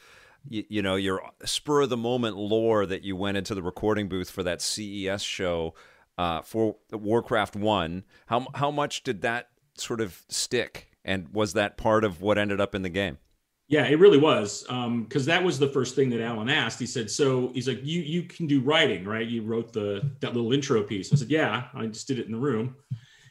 you, 0.50 0.64
you, 0.68 0.82
know 0.82 0.96
your 0.96 1.22
spur 1.46 1.82
of 1.82 1.90
the 1.90 1.98
moment 1.98 2.38
lore 2.38 2.86
that 2.86 3.04
you 3.04 3.16
went 3.16 3.38
into 3.38 3.54
the 3.54 3.62
recording 3.62 4.10
booth 4.10 4.32
for 4.32 4.42
that 4.44 4.62
CES 4.62 5.22
show 5.22 5.76
uh, 6.18 6.42
for 6.42 6.78
Warcraft 6.92 7.56
One. 7.56 8.04
How 8.26 8.48
how 8.56 8.72
much 8.72 9.04
did 9.04 9.22
that 9.22 9.50
sort 9.76 10.02
of 10.02 10.24
stick, 10.28 10.88
and 11.06 11.30
was 11.30 11.54
that 11.54 11.78
part 11.78 12.04
of 12.04 12.22
what 12.22 12.38
ended 12.38 12.60
up 12.60 12.74
in 12.74 12.82
the 12.82 12.90
game? 12.90 13.20
Yeah, 13.72 13.86
it 13.86 14.00
really 14.00 14.18
was 14.18 14.64
because 14.64 15.24
um, 15.24 15.26
that 15.28 15.42
was 15.42 15.58
the 15.58 15.70
first 15.70 15.96
thing 15.96 16.10
that 16.10 16.20
Allen 16.20 16.50
asked. 16.50 16.78
He 16.78 16.86
said, 16.86 17.10
"So 17.10 17.52
he's 17.54 17.70
like, 17.70 17.80
you 17.84 18.02
you 18.02 18.24
can 18.24 18.46
do 18.46 18.60
writing, 18.60 19.06
right? 19.06 19.26
You 19.26 19.44
wrote 19.44 19.72
the 19.72 20.12
that 20.20 20.36
little 20.36 20.52
intro 20.52 20.84
piece." 20.84 21.14
I 21.14 21.16
said, 21.16 21.30
"Yeah, 21.30 21.68
I 21.74 21.86
just 21.86 22.06
did 22.06 22.20
it 22.20 22.26
in 22.26 22.34
the 22.34 22.38
room," 22.38 22.76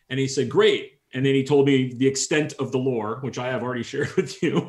and 0.09 0.19
he 0.19 0.27
said, 0.27 0.49
"Great." 0.49 0.95
and 1.13 1.27
then 1.27 1.35
he 1.35 1.43
told 1.43 1.67
me 1.67 1.93
the 1.95 2.07
extent 2.07 2.55
of 2.61 2.71
the 2.71 2.79
lore 2.79 3.19
which 3.23 3.37
i 3.37 3.49
have 3.49 3.65
already 3.65 3.83
shared 3.93 4.15
with 4.15 4.41
you 4.43 4.69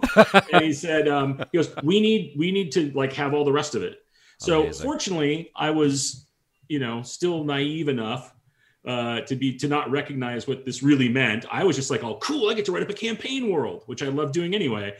and 0.52 0.64
he 0.64 0.74
said 0.74 1.08
um, 1.08 1.38
he 1.52 1.58
goes 1.58 1.72
we 1.84 2.02
need 2.02 2.34
we 2.38 2.52
need 2.52 2.72
to 2.72 2.92
like 2.94 3.14
have 3.14 3.36
all 3.36 3.46
the 3.46 3.52
rest 3.52 3.76
of 3.76 3.84
it 3.84 4.00
so 4.40 4.64
Amazing. 4.64 4.84
fortunately 4.84 5.52
i 5.56 5.70
was 5.70 6.26
you 6.68 6.80
know 6.80 7.04
still 7.04 7.44
naive 7.44 7.90
enough 7.90 8.34
uh, 8.84 9.22
to 9.22 9.36
be 9.36 9.56
to 9.58 9.68
not 9.68 9.92
recognize 9.92 10.48
what 10.48 10.66
this 10.66 10.82
really 10.82 11.08
meant 11.08 11.46
i 11.52 11.64
was 11.64 11.76
just 11.76 11.92
like 11.92 12.04
oh 12.04 12.18
cool 12.18 12.50
i 12.50 12.56
get 12.56 12.66
to 12.66 12.72
write 12.72 12.82
up 12.82 12.90
a 12.90 12.94
campaign 12.94 13.52
world 13.52 13.84
which 13.86 14.02
i 14.02 14.08
love 14.08 14.32
doing 14.32 14.56
anyway 14.56 14.92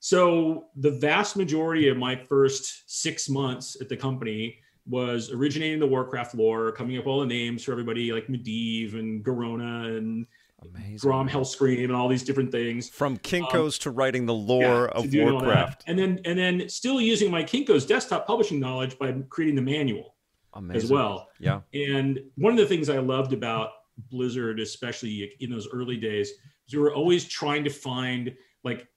so 0.00 0.66
the 0.76 0.92
vast 0.92 1.36
majority 1.36 1.88
of 1.88 1.96
my 1.96 2.16
first 2.16 2.90
six 2.90 3.28
months 3.28 3.76
at 3.80 3.88
the 3.88 3.96
company 3.96 4.58
was 4.86 5.30
originating 5.30 5.78
the 5.78 5.86
Warcraft 5.86 6.34
lore, 6.34 6.72
coming 6.72 6.96
up 6.96 7.04
with 7.04 7.10
all 7.10 7.20
the 7.20 7.26
names 7.26 7.64
for 7.64 7.72
everybody 7.72 8.12
like 8.12 8.26
Medivh 8.28 8.94
and 8.94 9.24
Garona 9.24 9.98
and 9.98 10.26
Amazing. 10.60 10.96
Grom 10.96 11.28
Hellscream 11.28 11.84
and 11.84 11.92
all 11.92 12.08
these 12.08 12.24
different 12.24 12.50
things. 12.50 12.88
From 12.88 13.16
Kinko's 13.18 13.76
um, 13.78 13.82
to 13.82 13.90
writing 13.90 14.26
the 14.26 14.34
lore 14.34 14.90
yeah, 14.92 15.00
of 15.00 15.14
Warcraft. 15.14 15.84
And 15.86 15.98
then 15.98 16.20
and 16.24 16.38
then 16.38 16.68
still 16.68 17.00
using 17.00 17.30
my 17.30 17.44
Kinko's 17.44 17.86
desktop 17.86 18.26
publishing 18.26 18.58
knowledge 18.58 18.98
by 18.98 19.12
creating 19.28 19.54
the 19.54 19.62
manual 19.62 20.16
Amazing. 20.54 20.82
as 20.82 20.90
well. 20.90 21.28
Yeah. 21.38 21.60
And 21.74 22.20
one 22.36 22.52
of 22.52 22.58
the 22.58 22.66
things 22.66 22.88
I 22.88 22.98
loved 22.98 23.32
about 23.32 23.70
Blizzard, 24.10 24.58
especially 24.58 25.32
in 25.38 25.50
those 25.50 25.68
early 25.72 25.96
days, 25.96 26.30
is 26.66 26.74
we 26.74 26.80
were 26.80 26.94
always 26.94 27.24
trying 27.24 27.62
to 27.64 27.70
find 27.70 28.34
like 28.64 28.88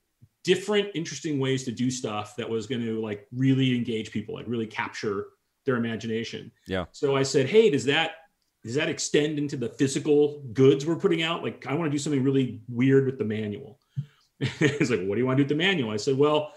different 0.44 0.88
interesting 0.94 1.38
ways 1.38 1.64
to 1.64 1.72
do 1.72 1.90
stuff 1.90 2.36
that 2.36 2.48
was 2.48 2.66
going 2.66 2.80
to 2.80 3.00
like 3.00 3.26
really 3.32 3.76
engage 3.76 4.10
people, 4.10 4.34
like 4.34 4.46
really 4.48 4.66
capture 4.66 5.26
their 5.64 5.76
imagination. 5.76 6.50
Yeah. 6.66 6.86
So 6.92 7.16
I 7.16 7.22
said, 7.22 7.46
hey, 7.46 7.70
does 7.70 7.84
that 7.84 8.12
does 8.64 8.74
that 8.74 8.88
extend 8.88 9.38
into 9.38 9.56
the 9.56 9.68
physical 9.68 10.40
goods 10.52 10.86
we're 10.86 10.96
putting 10.96 11.22
out? 11.22 11.42
Like, 11.42 11.66
I 11.66 11.74
want 11.74 11.90
to 11.90 11.90
do 11.90 11.98
something 11.98 12.22
really 12.22 12.60
weird 12.68 13.06
with 13.06 13.18
the 13.18 13.24
manual. 13.24 13.78
It's 14.60 14.90
like, 14.90 15.04
what 15.04 15.14
do 15.14 15.20
you 15.20 15.26
want 15.26 15.38
to 15.38 15.44
do 15.44 15.44
with 15.44 15.58
the 15.58 15.64
manual? 15.64 15.90
I 15.90 15.96
said, 15.96 16.16
well, 16.16 16.52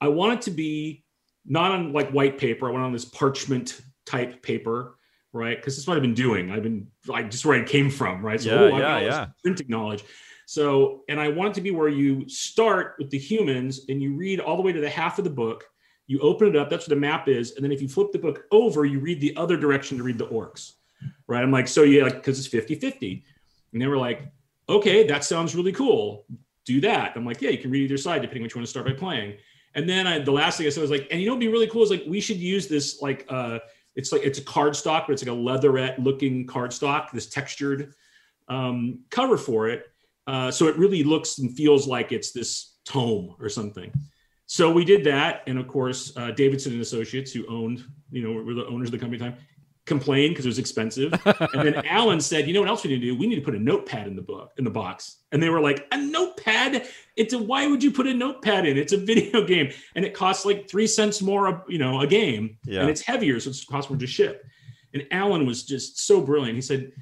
I 0.00 0.08
want 0.08 0.34
it 0.34 0.42
to 0.42 0.50
be 0.50 1.04
not 1.46 1.72
on 1.72 1.92
like 1.92 2.10
white 2.10 2.38
paper. 2.38 2.68
I 2.68 2.72
want 2.72 2.84
on 2.84 2.92
this 2.92 3.04
parchment 3.04 3.80
type 4.06 4.42
paper, 4.42 4.96
right? 5.32 5.56
Because 5.56 5.76
that's 5.76 5.86
what 5.86 5.96
I've 5.96 6.02
been 6.02 6.14
doing. 6.14 6.50
I've 6.50 6.62
been 6.62 6.88
like 7.06 7.30
just 7.30 7.44
where 7.44 7.60
I 7.60 7.64
came 7.64 7.90
from, 7.90 8.24
right? 8.24 8.40
So, 8.40 8.48
yeah, 8.48 8.74
oh, 8.74 8.78
yeah, 8.78 8.98
yeah. 8.98 9.26
Printing 9.42 9.68
knowledge. 9.68 10.04
So, 10.50 11.02
and 11.08 11.20
I 11.20 11.28
want 11.28 11.52
it 11.52 11.54
to 11.54 11.60
be 11.60 11.70
where 11.70 11.88
you 11.88 12.28
start 12.28 12.96
with 12.98 13.10
the 13.10 13.18
humans 13.18 13.82
and 13.88 14.02
you 14.02 14.14
read 14.14 14.40
all 14.40 14.56
the 14.56 14.62
way 14.62 14.72
to 14.72 14.80
the 14.80 14.90
half 14.90 15.18
of 15.18 15.24
the 15.24 15.30
book. 15.30 15.64
You 16.06 16.18
open 16.20 16.48
it 16.48 16.56
up. 16.56 16.68
That's 16.68 16.88
what 16.88 16.94
the 16.94 17.00
map 17.00 17.28
is. 17.28 17.52
And 17.52 17.64
then 17.64 17.70
if 17.70 17.80
you 17.80 17.88
flip 17.88 18.10
the 18.10 18.18
book 18.18 18.44
over, 18.50 18.84
you 18.84 18.98
read 18.98 19.20
the 19.20 19.36
other 19.36 19.56
direction 19.56 19.96
to 19.98 20.02
read 20.02 20.18
the 20.18 20.26
orcs 20.26 20.72
right? 21.26 21.42
I'm 21.42 21.50
like, 21.50 21.68
so 21.68 21.82
yeah, 21.82 22.04
like, 22.04 22.14
because 22.14 22.38
it's 22.38 22.48
50 22.48 22.74
50. 22.74 23.24
And 23.72 23.80
they 23.80 23.86
were 23.86 23.96
like, 23.96 24.32
okay, 24.68 25.06
that 25.06 25.24
sounds 25.24 25.54
really 25.54 25.72
cool. 25.72 26.26
Do 26.64 26.80
that. 26.82 27.12
I'm 27.16 27.24
like, 27.24 27.40
yeah, 27.40 27.50
you 27.50 27.58
can 27.58 27.70
read 27.70 27.84
either 27.84 27.96
side 27.96 28.22
depending 28.22 28.42
which 28.42 28.54
one 28.54 28.60
you 28.60 28.62
want 28.62 28.66
to 28.66 28.70
start 28.70 28.86
by 28.86 28.92
playing. 28.92 29.36
And 29.74 29.88
then 29.88 30.06
I, 30.06 30.18
the 30.18 30.32
last 30.32 30.58
thing 30.58 30.66
I 30.66 30.70
said 30.70 30.80
was 30.80 30.90
like, 30.90 31.06
and 31.10 31.20
you 31.20 31.26
know, 31.26 31.34
what'd 31.34 31.40
be 31.40 31.52
really 31.52 31.68
cool 31.68 31.82
is 31.82 31.90
like, 31.90 32.02
we 32.06 32.20
should 32.20 32.38
use 32.38 32.66
this, 32.66 33.00
like, 33.00 33.24
uh, 33.28 33.60
it's 33.94 34.10
like, 34.12 34.22
it's 34.22 34.38
a 34.38 34.42
card 34.42 34.74
stock, 34.74 35.06
but 35.06 35.12
it's 35.12 35.22
like 35.22 35.30
a 35.30 35.38
leatherette 35.38 35.98
looking 36.00 36.46
card 36.46 36.72
stock, 36.72 37.12
this 37.12 37.28
textured 37.28 37.94
um, 38.48 39.00
cover 39.10 39.36
for 39.36 39.68
it. 39.68 39.89
Uh, 40.30 40.48
so 40.48 40.68
it 40.68 40.76
really 40.76 41.02
looks 41.02 41.38
and 41.38 41.56
feels 41.56 41.88
like 41.88 42.12
it's 42.12 42.30
this 42.30 42.76
tome 42.84 43.34
or 43.40 43.48
something. 43.48 43.90
so 44.46 44.70
we 44.70 44.84
did 44.84 45.02
that, 45.02 45.42
and 45.48 45.58
of 45.58 45.66
course, 45.66 46.16
uh, 46.16 46.30
Davidson 46.30 46.72
and 46.72 46.80
Associates, 46.80 47.32
who 47.32 47.44
owned, 47.48 47.84
you 48.12 48.22
know, 48.22 48.40
were 48.40 48.54
the 48.54 48.64
owners 48.66 48.86
of 48.88 48.92
the 48.92 48.98
company 48.98 49.20
at 49.20 49.24
the 49.24 49.36
time, 49.36 49.46
complained 49.86 50.30
because 50.30 50.46
it 50.46 50.48
was 50.48 50.60
expensive. 50.60 51.12
and 51.24 51.66
then 51.66 51.84
Allen 51.84 52.20
said, 52.20 52.46
"You 52.46 52.54
know 52.54 52.60
what 52.60 52.68
else 52.68 52.84
we 52.84 52.90
need 52.90 53.00
to 53.00 53.06
do? 53.06 53.18
We 53.18 53.26
need 53.26 53.34
to 53.34 53.40
put 53.40 53.56
a 53.56 53.58
notepad 53.58 54.06
in 54.06 54.14
the 54.14 54.22
book 54.22 54.52
in 54.56 54.62
the 54.62 54.70
box." 54.70 55.16
And 55.32 55.42
they 55.42 55.48
were 55.48 55.60
like, 55.60 55.88
"A 55.90 55.96
notepad? 55.96 56.86
It's 57.16 57.34
a 57.34 57.38
why 57.38 57.66
would 57.66 57.82
you 57.82 57.90
put 57.90 58.06
a 58.06 58.14
notepad 58.14 58.66
in? 58.66 58.78
It's 58.78 58.92
a 58.92 58.98
video 59.12 59.44
game, 59.44 59.72
and 59.96 60.04
it 60.04 60.14
costs 60.14 60.44
like 60.44 60.70
three 60.70 60.86
cents 60.86 61.20
more, 61.20 61.48
a, 61.48 61.64
you 61.68 61.78
know, 61.78 62.02
a 62.02 62.06
game, 62.06 62.56
yeah. 62.64 62.82
and 62.82 62.88
it's 62.88 63.00
heavier, 63.00 63.40
so 63.40 63.50
it 63.50 63.56
costs 63.68 63.90
more 63.90 63.98
to 63.98 64.06
ship." 64.06 64.44
And 64.94 65.08
Allen 65.10 65.44
was 65.44 65.64
just 65.64 66.06
so 66.06 66.20
brilliant. 66.20 66.54
He 66.54 66.62
said, 66.62 66.92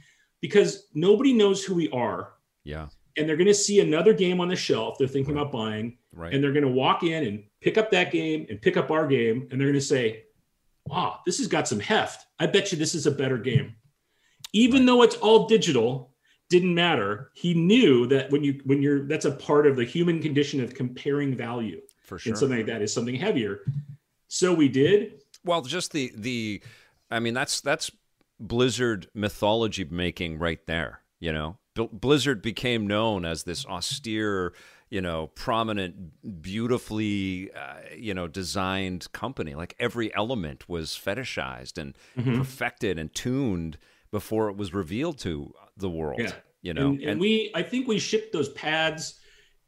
"Because 0.41 0.89
nobody 0.95 1.35
knows 1.35 1.63
who 1.63 1.75
we 1.75 1.91
are." 1.91 2.33
Yeah. 2.65 2.89
And 3.19 3.29
they're 3.29 3.37
going 3.37 3.49
to 3.49 3.55
see 3.55 3.81
another 3.81 4.13
game 4.13 4.41
on 4.41 4.49
the 4.49 4.57
shelf 4.57 4.97
they're 4.99 5.09
thinking 5.09 5.35
right. 5.35 5.43
about 5.43 5.53
buying, 5.53 5.99
right. 6.15 6.33
and 6.33 6.43
they're 6.43 6.53
going 6.53 6.65
to 6.65 6.71
walk 6.71 7.03
in 7.03 7.27
and 7.27 7.43
pick 7.61 7.77
up 7.77 7.91
that 7.91 8.13
game 8.13 8.47
and 8.49 8.63
pick 8.63 8.77
up 8.77 8.91
our 8.91 9.07
game, 9.07 9.49
and 9.51 9.61
they're 9.61 9.69
going 9.69 9.75
to 9.75 9.81
say, 9.81 10.25
wow, 10.87 11.21
this 11.27 11.39
has 11.39 11.47
got 11.47 11.69
some 11.69 11.81
heft. 11.81 12.27
I 12.39 12.47
bet 12.47 12.73
you 12.73 12.79
this 12.79 12.95
is 12.95 13.07
a 13.07 13.11
better 13.11 13.39
game. 13.39 13.75
Even 14.53 14.87
though 14.87 15.03
it's 15.03 15.17
all 15.17 15.47
digital, 15.47 16.15
didn't 16.49 16.75
matter. 16.75 17.31
He 17.35 17.55
knew 17.55 18.07
that 18.07 18.31
when 18.31 18.43
you 18.43 18.61
when 18.65 18.83
you're 18.83 19.07
that's 19.07 19.27
a 19.27 19.33
part 19.33 19.67
of 19.67 19.77
the 19.77 19.85
human 19.85 20.21
condition 20.21 20.63
of 20.63 20.75
comparing 20.75 21.37
value. 21.37 21.81
For 22.05 22.19
sure. 22.19 22.33
And 22.33 22.39
something 22.39 22.59
like 22.59 22.67
that 22.67 22.81
is 22.81 22.93
something 22.93 23.15
heavier. 23.15 23.61
So 24.29 24.55
we 24.55 24.69
did. 24.69 25.23
Well, 25.45 25.61
just 25.63 25.93
the 25.93 26.13
the 26.17 26.63
I 27.11 27.21
mean 27.21 27.35
that's 27.35 27.61
that's 27.61 27.91
Blizzard 28.41 29.09
mythology 29.15 29.85
making 29.85 30.39
right 30.39 30.65
there, 30.67 31.01
you 31.21 31.33
know. 31.33 31.59
Blizzard 31.87 32.43
became 32.43 32.87
known 32.87 33.25
as 33.25 33.45
this 33.45 33.65
austere 33.67 34.53
you 34.91 35.03
know, 35.03 35.27
prominent, 35.35 36.41
beautifully, 36.41 37.51
uh, 37.53 37.75
you 37.97 38.15
know, 38.15 38.27
designed 38.27 39.11
company. 39.13 39.55
Like 39.55 39.75
every 39.79 40.15
element 40.15 40.69
was 40.69 40.91
fetishized 40.91 41.77
and 41.79 41.95
mm-hmm. 42.17 42.39
perfected 42.39 42.99
and 42.99 43.15
tuned 43.15 43.79
before 44.11 44.49
it 44.49 44.57
was 44.57 44.73
revealed 44.73 45.19
to 45.19 45.53
the 45.77 45.91
world. 45.91 46.21
Yeah. 46.21 46.33
You 46.63 46.75
know, 46.75 46.89
and, 46.89 47.01
and, 47.01 47.11
and 47.11 47.21
we, 47.21 47.53
I 47.55 47.63
think 47.63 47.87
we 47.87 47.99
shipped 47.99 48.33
those 48.33 48.49
pads 48.51 49.21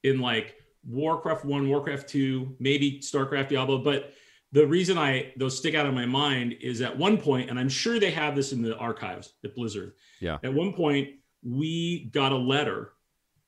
in 0.03 0.21
like 0.21 0.57
Warcraft 0.85 1.45
One, 1.45 1.69
Warcraft 1.69 2.09
Two, 2.09 2.57
maybe 2.59 3.01
Starcraft, 3.01 3.49
Diablo, 3.49 3.79
but 3.79 4.15
the 4.53 4.67
reason 4.67 4.99
I 4.99 5.33
those 5.37 5.57
stick 5.57 5.77
out 5.77 5.87
in 5.87 5.95
my 5.95 6.07
mind 6.07 6.57
is 6.61 6.81
at 6.81 6.97
one 6.97 7.17
point, 7.17 7.51
and 7.51 7.61
I'm 7.61 7.69
sure 7.69 8.01
they 8.01 8.11
have 8.11 8.35
this 8.35 8.53
in 8.53 8.63
the 8.63 8.77
archives 8.77 9.35
at 9.45 9.55
Blizzard. 9.55 9.93
Yeah. 10.19 10.39
At 10.43 10.53
one 10.53 10.73
point, 10.73 11.11
we 11.43 12.05
got 12.13 12.33
a 12.33 12.37
letter 12.37 12.93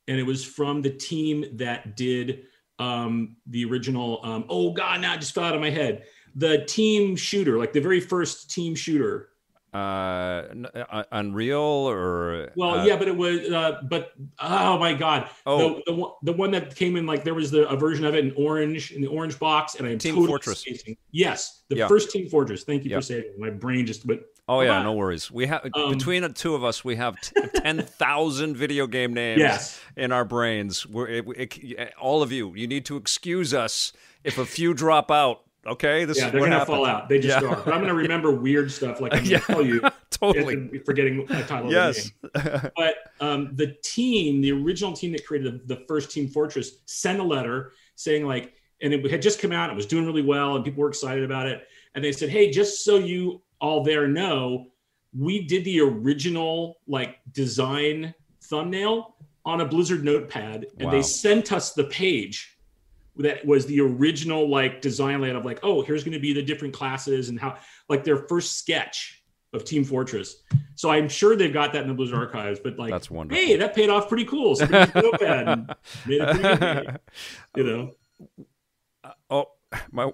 and 0.09 0.19
it 0.19 0.25
was 0.25 0.45
from 0.45 0.83
the 0.83 0.91
team 0.91 1.45
that 1.55 1.97
did 1.97 2.45
um, 2.79 3.37
the 3.47 3.65
original. 3.65 4.21
Um, 4.23 4.45
oh 4.49 4.73
God, 4.73 5.01
now 5.01 5.15
it 5.15 5.21
just 5.21 5.35
fell 5.35 5.45
out 5.45 5.55
of 5.55 5.61
my 5.61 5.71
head. 5.71 6.05
The 6.35 6.65
team 6.65 7.17
shooter, 7.17 7.59
like 7.59 7.73
the 7.73 7.81
very 7.81 8.01
first 8.01 8.51
team 8.51 8.75
shooter. 8.75 9.29
Uh, 9.75 10.53
uh 10.75 11.03
Unreal 11.13 11.61
or 11.61 12.51
well, 12.57 12.81
uh, 12.81 12.85
yeah, 12.85 12.97
but 12.97 13.09
it 13.09 13.17
was, 13.17 13.51
uh, 13.51 13.81
but 13.89 14.13
oh 14.39 14.79
my 14.79 14.93
God, 14.93 15.31
oh, 15.47 15.81
the, 15.87 15.93
the, 15.93 16.09
the 16.25 16.33
one 16.35 16.51
that 16.51 16.77
came 16.77 16.97
in 16.97 17.07
like 17.07 17.25
there 17.25 17.33
was 17.33 17.51
the 17.51 17.67
a 17.71 17.77
version 17.77 18.05
of 18.05 18.15
it 18.15 18.23
in 18.23 18.33
orange 18.37 18.93
in 18.93 19.01
the 19.01 19.07
orange 19.07 19.39
box, 19.39 19.77
and 19.77 19.87
I'm 19.87 19.97
Team 19.97 20.15
totally 20.15 20.29
Fortress. 20.29 20.59
Spacing. 20.61 20.99
Yes, 21.11 21.63
the 21.71 21.77
yeah. 21.77 21.89
first 21.89 22.11
Team 22.11 22.29
Fortress. 22.29 22.65
Thank 22.65 22.85
you 22.85 22.91
yeah. 22.91 22.99
for 22.99 23.03
saying 23.03 23.33
my 23.39 23.49
brain 23.49 23.87
just 23.87 24.07
but 24.07 24.25
Oh 24.49 24.61
yeah, 24.61 24.83
no 24.83 24.93
worries. 24.93 25.31
We 25.31 25.47
have 25.47 25.69
um, 25.75 25.93
between 25.93 26.23
the 26.23 26.29
two 26.29 26.55
of 26.55 26.65
us, 26.65 26.85
we 26.85 26.97
have 26.97 27.21
t- 27.21 27.41
ten 27.55 27.81
thousand 27.81 28.57
video 28.57 28.87
game 28.87 29.15
names 29.15 29.39
yes. 29.39 29.81
in 29.97 30.11
our 30.11 30.25
brains. 30.25 30.85
We're, 30.85 31.09
it, 31.09 31.29
it, 31.37 31.95
all 32.01 32.23
of 32.23 32.33
you, 32.33 32.53
you 32.55 32.67
need 32.67 32.85
to 32.87 32.97
excuse 32.97 33.55
us 33.55 33.93
if 34.25 34.39
a 34.39 34.45
few 34.45 34.75
drop 34.75 35.11
out. 35.11 35.43
Okay, 35.65 36.05
this 36.05 36.19
yeah, 36.19 36.27
is 36.27 36.33
they're 36.33 36.41
gonna 36.41 36.67
fall 36.67 36.85
out. 36.85 37.09
They 37.09 37.21
just 37.21 37.41
yeah. 37.41 37.49
are. 37.49 37.63
But 37.63 37.73
I'm 37.73 37.81
gonna 37.81 37.95
remember 37.95 38.33
weird 38.41 38.73
stuff 38.73 39.01
like 39.01 39.15
I'm 39.15 39.25
yeah, 39.25 39.39
tell 39.39 39.65
you. 39.65 39.81
totally 40.11 40.81
forgetting 40.85 41.25
my 41.29 41.43
title. 41.43 41.71
Yes, 41.71 42.11
but 42.33 42.95
um, 43.21 43.55
the 43.55 43.77
team, 43.85 44.41
the 44.41 44.51
original 44.51 44.93
team 44.93 45.13
that 45.13 45.25
created 45.25 45.67
the, 45.69 45.77
the 45.77 45.87
first 45.87 46.11
Team 46.11 46.27
Fortress, 46.27 46.79
sent 46.87 47.21
a 47.21 47.25
letter 47.25 47.73
saying 47.95 48.27
like, 48.27 48.55
and 48.81 48.93
it 48.93 49.09
had 49.09 49.23
just 49.23 49.41
come 49.41 49.53
out. 49.53 49.71
It 49.71 49.77
was 49.77 49.87
doing 49.87 50.05
really 50.05 50.23
well, 50.23 50.57
and 50.57 50.65
people 50.65 50.83
were 50.83 50.89
excited 50.89 51.23
about 51.23 51.47
it. 51.47 51.63
And 51.95 52.03
they 52.03 52.11
said, 52.11 52.29
"Hey, 52.29 52.51
just 52.51 52.85
so 52.85 52.99
you 52.99 53.41
all 53.63 53.83
there 53.83 54.09
know, 54.09 54.67
we 55.17 55.47
did 55.47 55.65
the 55.65 55.81
original 55.81 56.79
like 56.87 57.19
design 57.33 58.13
thumbnail 58.43 59.15
on 59.45 59.61
a 59.61 59.65
Blizzard 59.65 60.05
notepad, 60.05 60.67
and 60.79 60.87
wow. 60.87 60.91
they 60.91 61.03
sent 61.03 61.53
us 61.53 61.73
the 61.73 61.85
page 61.85 62.59
that 63.17 63.45
was 63.45 63.67
the 63.67 63.81
original 63.81 64.49
like 64.49 64.81
design 64.81 65.21
layout 65.21 65.37
of 65.37 65.45
like, 65.45 65.61
oh, 65.63 65.83
here's 65.83 66.03
going 66.03 66.13
to 66.13 66.21
be 66.21 66.33
the 66.33 66.43
different 66.43 66.75
classes 66.75 67.29
and 67.29 67.39
how 67.39 67.57
like 67.89 68.05
their 68.05 68.17
first 68.17 68.59
sketch 68.59 69.23
of 69.53 69.65
Team 69.65 69.85
Fortress. 69.85 70.43
So 70.77 70.91
I'm 70.91 71.09
sure 71.09 71.37
they've 71.37 71.53
got 71.53 71.73
that 71.75 71.83
in 71.83 71.89
the 71.89 71.95
Blizzard 71.95 72.19
archives, 72.19 72.59
but 72.59 72.79
like, 72.79 72.91
that's 72.91 73.11
wonderful. 73.11 73.45
Hey, 73.45 73.57
that 73.57 73.75
paid 73.75 73.91
off 73.91 74.09
pretty 74.09 74.25
cool. 74.25 74.57
So 74.57 74.67
notepad 74.67 75.77
made 76.07 76.21
it 76.23 76.41
pretty 76.41 76.59
good, 76.59 77.01
you 77.57 77.65
know. 77.65 77.91
Uh, 79.05 79.11
oh, 79.31 79.47
my 79.91 80.11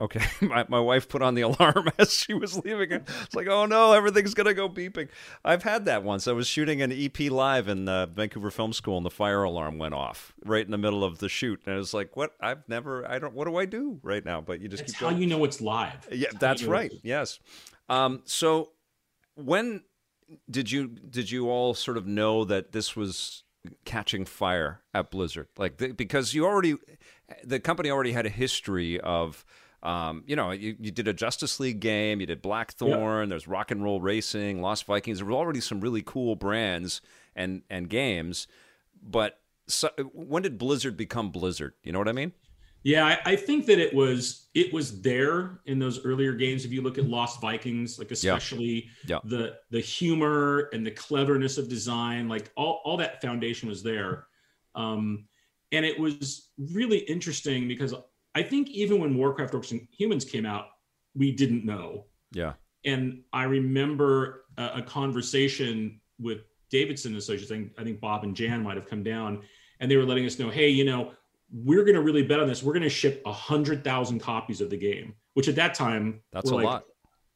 Okay, 0.00 0.24
my, 0.40 0.64
my 0.68 0.80
wife 0.80 1.08
put 1.08 1.20
on 1.22 1.34
the 1.34 1.42
alarm 1.42 1.90
as 1.98 2.12
she 2.12 2.32
was 2.32 2.56
leaving. 2.56 2.92
It's 2.92 3.34
like, 3.34 3.48
oh 3.48 3.66
no, 3.66 3.92
everything's 3.92 4.34
gonna 4.34 4.54
go 4.54 4.68
beeping. 4.68 5.08
I've 5.44 5.62
had 5.62 5.84
that 5.84 6.02
once. 6.02 6.26
I 6.26 6.32
was 6.32 6.46
shooting 6.46 6.80
an 6.80 6.90
EP 6.90 7.30
live 7.30 7.68
in 7.68 7.84
the 7.84 8.08
Vancouver 8.12 8.50
Film 8.50 8.72
School, 8.72 8.96
and 8.96 9.04
the 9.04 9.10
fire 9.10 9.42
alarm 9.42 9.78
went 9.78 9.94
off 9.94 10.32
right 10.44 10.64
in 10.64 10.70
the 10.70 10.78
middle 10.78 11.04
of 11.04 11.18
the 11.18 11.28
shoot. 11.28 11.60
And 11.66 11.74
I 11.74 11.78
was 11.78 11.92
like, 11.92 12.16
what? 12.16 12.32
I've 12.40 12.66
never. 12.68 13.08
I 13.08 13.18
don't. 13.18 13.34
What 13.34 13.46
do 13.46 13.56
I 13.56 13.66
do 13.66 14.00
right 14.02 14.24
now? 14.24 14.40
But 14.40 14.60
you 14.60 14.68
just 14.68 14.84
that's 14.84 14.92
keep 14.92 15.00
going. 15.00 15.14
how 15.14 15.20
you 15.20 15.26
know 15.26 15.44
it's 15.44 15.60
live. 15.60 16.08
Yeah, 16.10 16.28
that's, 16.30 16.38
that's 16.38 16.64
right. 16.64 16.92
Yes. 17.02 17.38
Um, 17.88 18.22
so 18.24 18.70
when 19.34 19.82
did 20.50 20.70
you 20.70 20.88
did 20.88 21.30
you 21.30 21.50
all 21.50 21.74
sort 21.74 21.96
of 21.96 22.06
know 22.06 22.44
that 22.44 22.72
this 22.72 22.96
was 22.96 23.42
catching 23.84 24.24
fire 24.24 24.80
at 24.94 25.10
Blizzard? 25.10 25.48
Like 25.58 25.78
the, 25.78 25.92
because 25.92 26.34
you 26.34 26.46
already 26.46 26.76
the 27.44 27.60
company 27.60 27.90
already 27.90 28.12
had 28.12 28.26
a 28.26 28.30
history 28.30 28.98
of 29.00 29.44
um, 29.82 30.24
you 30.26 30.36
know, 30.36 30.50
you, 30.50 30.76
you 30.78 30.90
did 30.90 31.08
a 31.08 31.12
Justice 31.12 31.58
League 31.58 31.80
game, 31.80 32.20
you 32.20 32.26
did 32.26 32.42
Blackthorn, 32.42 33.28
there's 33.28 33.48
Rock 33.48 33.70
and 33.70 33.82
Roll 33.82 34.00
Racing, 34.00 34.60
Lost 34.60 34.84
Vikings. 34.84 35.18
There 35.18 35.26
were 35.26 35.32
already 35.32 35.60
some 35.60 35.80
really 35.80 36.02
cool 36.02 36.36
brands 36.36 37.00
and 37.34 37.62
and 37.70 37.88
games, 37.88 38.46
but 39.02 39.40
so, 39.68 39.88
when 40.12 40.42
did 40.42 40.58
Blizzard 40.58 40.96
become 40.96 41.30
Blizzard? 41.30 41.74
You 41.82 41.92
know 41.92 41.98
what 41.98 42.08
I 42.08 42.12
mean? 42.12 42.32
Yeah, 42.82 43.04
I, 43.06 43.32
I, 43.32 43.36
think 43.36 43.66
that 43.66 43.78
it 43.78 43.92
was 43.92 44.48
it 44.54 44.72
was 44.72 45.02
there 45.02 45.60
in 45.66 45.78
those 45.78 46.04
earlier 46.04 46.32
games. 46.32 46.64
If 46.64 46.72
you 46.72 46.80
look 46.80 46.96
at 46.96 47.04
Lost 47.04 47.40
Vikings, 47.40 47.98
like 47.98 48.10
especially 48.10 48.88
yeah. 49.06 49.16
Yeah. 49.16 49.18
the 49.24 49.56
the 49.70 49.80
humor 49.80 50.70
and 50.72 50.86
the 50.86 50.90
cleverness 50.90 51.58
of 51.58 51.68
design, 51.68 52.26
like 52.26 52.50
all 52.56 52.80
all 52.84 52.96
that 52.96 53.20
foundation 53.20 53.68
was 53.68 53.82
there. 53.82 54.26
Um, 54.74 55.26
and 55.72 55.84
it 55.84 55.98
was 55.98 56.50
really 56.72 56.98
interesting 56.98 57.68
because 57.68 57.94
I 58.34 58.42
think 58.42 58.68
even 58.70 59.00
when 59.00 59.16
Warcraft 59.16 59.54
Orcs 59.54 59.70
and 59.72 59.86
Humans 59.90 60.24
came 60.24 60.46
out, 60.46 60.66
we 61.14 61.32
didn't 61.32 61.64
know. 61.64 62.06
Yeah. 62.32 62.52
And 62.84 63.22
I 63.32 63.44
remember 63.44 64.44
a, 64.56 64.70
a 64.76 64.82
conversation 64.82 66.00
with 66.18 66.38
Davidson 66.70 67.16
Associates. 67.16 67.50
I 67.50 67.56
think, 67.56 67.72
I 67.78 67.84
think 67.84 68.00
Bob 68.00 68.24
and 68.24 68.34
Jan 68.34 68.62
might 68.62 68.76
have 68.76 68.86
come 68.86 69.02
down, 69.02 69.42
and 69.80 69.90
they 69.90 69.96
were 69.96 70.04
letting 70.04 70.26
us 70.26 70.38
know, 70.38 70.50
hey, 70.50 70.68
you 70.68 70.84
know, 70.84 71.12
we're 71.52 71.82
going 71.82 71.96
to 71.96 72.02
really 72.02 72.22
bet 72.22 72.40
on 72.40 72.46
this. 72.46 72.62
We're 72.62 72.72
going 72.72 72.84
to 72.84 72.88
ship 72.88 73.22
a 73.26 73.32
hundred 73.32 73.82
thousand 73.82 74.20
copies 74.20 74.60
of 74.60 74.70
the 74.70 74.76
game, 74.76 75.14
which 75.34 75.48
at 75.48 75.56
that 75.56 75.74
time 75.74 76.20
that's 76.32 76.50
a 76.50 76.54
like, 76.54 76.64
lot. 76.64 76.84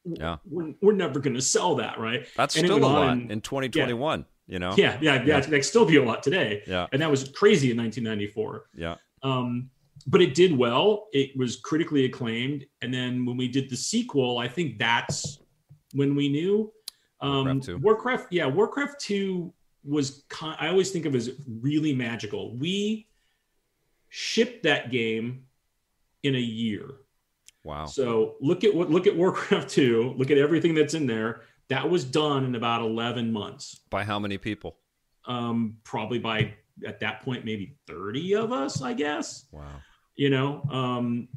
Yeah, 0.05 0.37
we're, 0.45 0.75
we're 0.83 0.93
never 0.93 1.19
going 1.19 1.35
to 1.35 1.43
sell 1.43 1.77
that, 1.77 1.99
right? 1.99 2.27
That's 2.37 2.57
and 2.57 2.67
still 2.67 2.79
a 2.79 2.87
lot 2.87 3.17
in 3.17 3.41
2021. 3.41 4.21
Yeah. 4.21 4.25
You 4.47 4.59
know, 4.59 4.75
yeah, 4.77 4.99
yeah, 5.01 5.15
yeah. 5.15 5.25
yeah. 5.25 5.41
That 5.41 5.65
still 5.65 5.87
be 5.87 5.97
a 5.97 6.05
lot 6.05 6.23
today. 6.23 6.63
Yeah, 6.67 6.87
and 6.93 7.01
that 7.01 7.11
was 7.11 7.31
crazy 7.31 7.71
in 7.71 7.79
1994. 7.79 8.67
Yeah. 8.77 8.97
Um, 9.23 9.71
but 10.07 10.21
it 10.21 10.35
did 10.35 10.57
well. 10.57 11.09
It 11.13 11.37
was 11.37 11.57
critically 11.57 12.05
acclaimed. 12.05 12.67
And 12.83 12.93
then 12.93 13.25
when 13.25 13.37
we 13.37 13.49
did 13.49 13.71
the 13.71 13.77
sequel, 13.77 14.39
I 14.39 14.49
think 14.49 14.79
that's 14.79 15.39
when 15.93 16.15
we 16.15 16.29
knew. 16.29 16.73
Um, 17.21 17.45
Warcraft, 17.45 17.83
Warcraft, 17.83 18.27
yeah, 18.31 18.47
Warcraft 18.47 19.01
2 19.01 19.53
was, 19.85 20.25
con- 20.29 20.57
I 20.61 20.69
always 20.69 20.91
think 20.91 21.07
of 21.07 21.15
as 21.15 21.31
really 21.47 21.95
magical. 21.95 22.57
We 22.57 23.09
shipped 24.11 24.63
that 24.65 24.91
game 24.91 25.45
in 26.23 26.35
a 26.35 26.41
year. 26.41 26.97
Wow. 27.65 27.87
So 27.87 28.35
look 28.43 28.63
at 28.63 28.75
what, 28.75 28.91
look 28.91 29.07
at 29.07 29.17
Warcraft 29.17 29.71
2, 29.71 30.15
look 30.19 30.31
at 30.31 30.37
everything 30.37 30.75
that's 30.75 30.95
in 30.95 31.07
there. 31.07 31.43
That 31.69 31.89
was 31.89 32.05
done 32.05 32.45
in 32.45 32.57
about 32.57 32.83
11 32.83 33.33
months. 33.33 33.81
By 33.89 34.05
how 34.05 34.19
many 34.19 34.37
people? 34.37 34.77
Um, 35.25 35.79
probably 35.83 36.19
by 36.19 36.53
at 36.87 37.01
that 37.01 37.23
point 37.23 37.47
maybe 37.47 37.79
30 37.87 38.35
of 38.35 38.53
us, 38.53 38.83
I 38.83 38.93
guess. 38.93 39.47
Wow 39.51 39.81
you 40.17 40.31
know 40.31 40.63
um, 40.71 41.29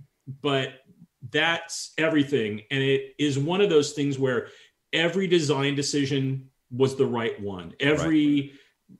but 0.41 0.81
that's 1.29 1.93
everything 1.97 2.61
and 2.71 2.81
it 2.81 3.13
is 3.19 3.37
one 3.37 3.61
of 3.61 3.69
those 3.69 3.93
things 3.93 4.17
where 4.17 4.47
every 4.93 5.27
design 5.27 5.75
decision 5.75 6.49
was 6.71 6.95
the 6.95 7.05
right 7.05 7.39
one 7.41 7.73
every 7.79 8.53
right. 8.89 8.97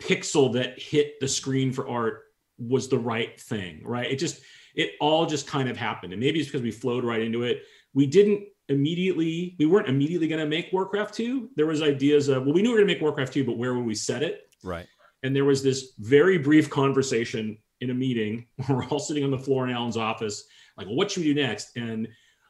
pixel 0.00 0.52
that 0.52 0.78
hit 0.80 1.20
the 1.20 1.28
screen 1.28 1.72
for 1.72 1.88
art 1.88 2.24
was 2.60 2.88
the 2.88 2.98
right 2.98 3.40
thing, 3.40 3.80
right? 3.84 4.10
It 4.10 4.16
just 4.16 4.42
it 4.74 4.92
all 5.00 5.26
just 5.26 5.46
kind 5.46 5.68
of 5.68 5.76
happened, 5.76 6.12
and 6.12 6.20
maybe 6.20 6.38
it's 6.38 6.48
because 6.48 6.62
we 6.62 6.70
flowed 6.70 7.04
right 7.04 7.22
into 7.22 7.42
it. 7.42 7.62
We 7.94 8.06
didn't 8.06 8.44
immediately 8.68 9.56
we 9.58 9.66
weren't 9.66 9.88
immediately 9.88 10.28
going 10.28 10.40
to 10.40 10.46
make 10.46 10.72
Warcraft 10.72 11.14
2. 11.14 11.50
There 11.56 11.66
was 11.66 11.82
ideas 11.82 12.28
of 12.28 12.44
well, 12.44 12.54
we 12.54 12.62
knew 12.62 12.68
we 12.68 12.74
were 12.74 12.78
going 12.80 12.88
to 12.88 12.94
make 12.94 13.02
Warcraft 13.02 13.32
2, 13.32 13.44
but 13.44 13.56
where 13.56 13.74
would 13.74 13.86
we 13.86 13.94
set 13.94 14.22
it? 14.22 14.42
Right. 14.62 14.86
And 15.22 15.34
there 15.34 15.44
was 15.44 15.62
this 15.62 15.92
very 15.98 16.38
brief 16.38 16.70
conversation 16.70 17.58
in 17.80 17.90
a 17.90 17.94
meeting. 17.94 18.46
We're 18.68 18.84
all 18.86 18.98
sitting 18.98 19.24
on 19.24 19.30
the 19.30 19.38
floor 19.38 19.66
in 19.66 19.74
Allen's 19.74 19.96
office, 19.96 20.44
like, 20.76 20.86
well, 20.86 20.96
what 20.96 21.10
should 21.10 21.24
we 21.24 21.34
do 21.34 21.42
next? 21.42 21.76
And 21.76 22.08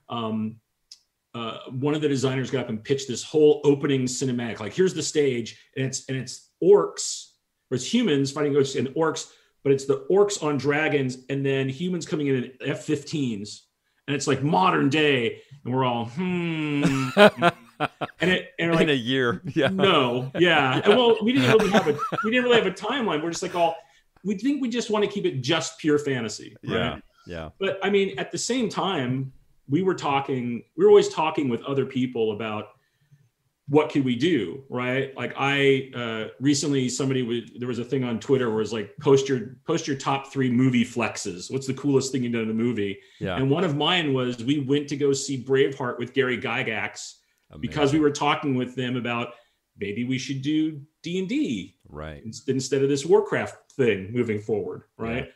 um, 0.08 0.56
uh, 1.34 1.58
one 1.70 1.94
of 1.94 2.00
the 2.00 2.08
designers 2.08 2.50
got 2.50 2.64
up 2.64 2.68
and 2.68 2.82
pitched 2.82 3.08
this 3.08 3.22
whole 3.22 3.60
opening 3.64 4.02
cinematic. 4.02 4.60
Like, 4.60 4.72
here's 4.72 4.94
the 4.94 5.02
stage, 5.02 5.58
and 5.76 5.86
it's 5.86 6.08
and 6.08 6.16
it's 6.16 6.50
orcs, 6.62 7.30
or 7.70 7.76
it's 7.76 7.92
humans 7.92 8.32
fighting 8.32 8.52
ghosts 8.52 8.76
and 8.76 8.88
orcs, 8.88 9.30
but 9.62 9.72
it's 9.72 9.84
the 9.84 10.06
orcs 10.10 10.42
on 10.42 10.58
dragons, 10.58 11.18
and 11.28 11.44
then 11.44 11.68
humans 11.68 12.06
coming 12.06 12.28
in 12.28 12.36
in 12.36 12.52
F-15s, 12.64 13.60
and 14.06 14.16
it's 14.16 14.26
like 14.26 14.42
modern 14.42 14.88
day, 14.88 15.40
and 15.64 15.74
we're 15.74 15.84
all 15.84 16.06
hmm. 16.06 17.10
and 18.20 18.30
it 18.30 18.50
and 18.58 18.72
like, 18.72 18.82
in 18.82 18.90
a 18.90 18.94
year, 18.94 19.42
yeah, 19.54 19.68
no, 19.68 20.30
yeah. 20.38 20.80
And 20.84 20.96
well, 20.96 21.16
we 21.22 21.32
didn't 21.32 21.50
really 21.52 21.70
have 21.70 21.88
a 21.88 21.96
we 22.24 22.30
didn't 22.30 22.44
really 22.44 22.60
have 22.60 22.66
a 22.66 22.74
timeline. 22.74 23.22
We're 23.22 23.30
just 23.30 23.42
like 23.42 23.54
all 23.54 23.76
we 24.24 24.36
think 24.36 24.60
we 24.60 24.68
just 24.68 24.90
want 24.90 25.04
to 25.04 25.10
keep 25.10 25.24
it 25.24 25.40
just 25.40 25.78
pure 25.78 25.98
fantasy. 25.98 26.56
Right? 26.64 26.74
Yeah, 26.74 26.98
yeah. 27.26 27.48
But 27.58 27.78
I 27.82 27.90
mean, 27.90 28.18
at 28.18 28.32
the 28.32 28.38
same 28.38 28.68
time, 28.68 29.32
we 29.68 29.82
were 29.82 29.94
talking. 29.94 30.64
We 30.76 30.84
were 30.84 30.90
always 30.90 31.08
talking 31.08 31.48
with 31.48 31.62
other 31.62 31.86
people 31.86 32.32
about 32.32 32.68
what 33.70 33.88
could 33.88 34.04
we 34.04 34.16
do 34.16 34.64
right 34.68 35.16
like 35.16 35.32
i 35.36 35.90
uh, 35.94 36.28
recently 36.40 36.88
somebody 36.88 37.22
was 37.22 37.42
there 37.56 37.68
was 37.68 37.78
a 37.78 37.84
thing 37.84 38.02
on 38.02 38.18
twitter 38.18 38.48
where 38.48 38.58
it 38.58 38.62
was 38.62 38.72
like 38.72 38.92
post 39.00 39.28
your 39.28 39.56
post 39.64 39.86
your 39.86 39.96
top 39.96 40.32
three 40.32 40.50
movie 40.50 40.84
flexes 40.84 41.52
what's 41.52 41.68
the 41.68 41.74
coolest 41.74 42.10
thing 42.10 42.24
you've 42.24 42.32
done 42.32 42.42
in 42.42 42.50
a 42.50 42.54
movie 42.54 42.98
yeah. 43.20 43.36
and 43.36 43.48
one 43.48 43.62
of 43.62 43.76
mine 43.76 44.12
was 44.12 44.42
we 44.44 44.58
went 44.58 44.88
to 44.88 44.96
go 44.96 45.12
see 45.12 45.42
braveheart 45.42 45.98
with 45.98 46.12
gary 46.12 46.36
gygax 46.36 47.14
Amazing. 47.50 47.60
because 47.60 47.92
we 47.92 48.00
were 48.00 48.10
talking 48.10 48.56
with 48.56 48.74
them 48.74 48.96
about 48.96 49.34
maybe 49.80 50.04
we 50.04 50.18
should 50.18 50.42
do 50.42 50.80
d&d 51.02 51.76
right 51.88 52.22
instead 52.46 52.82
of 52.82 52.88
this 52.88 53.04
warcraft 53.04 53.72
thing 53.72 54.12
moving 54.12 54.40
forward 54.40 54.84
right 54.98 55.32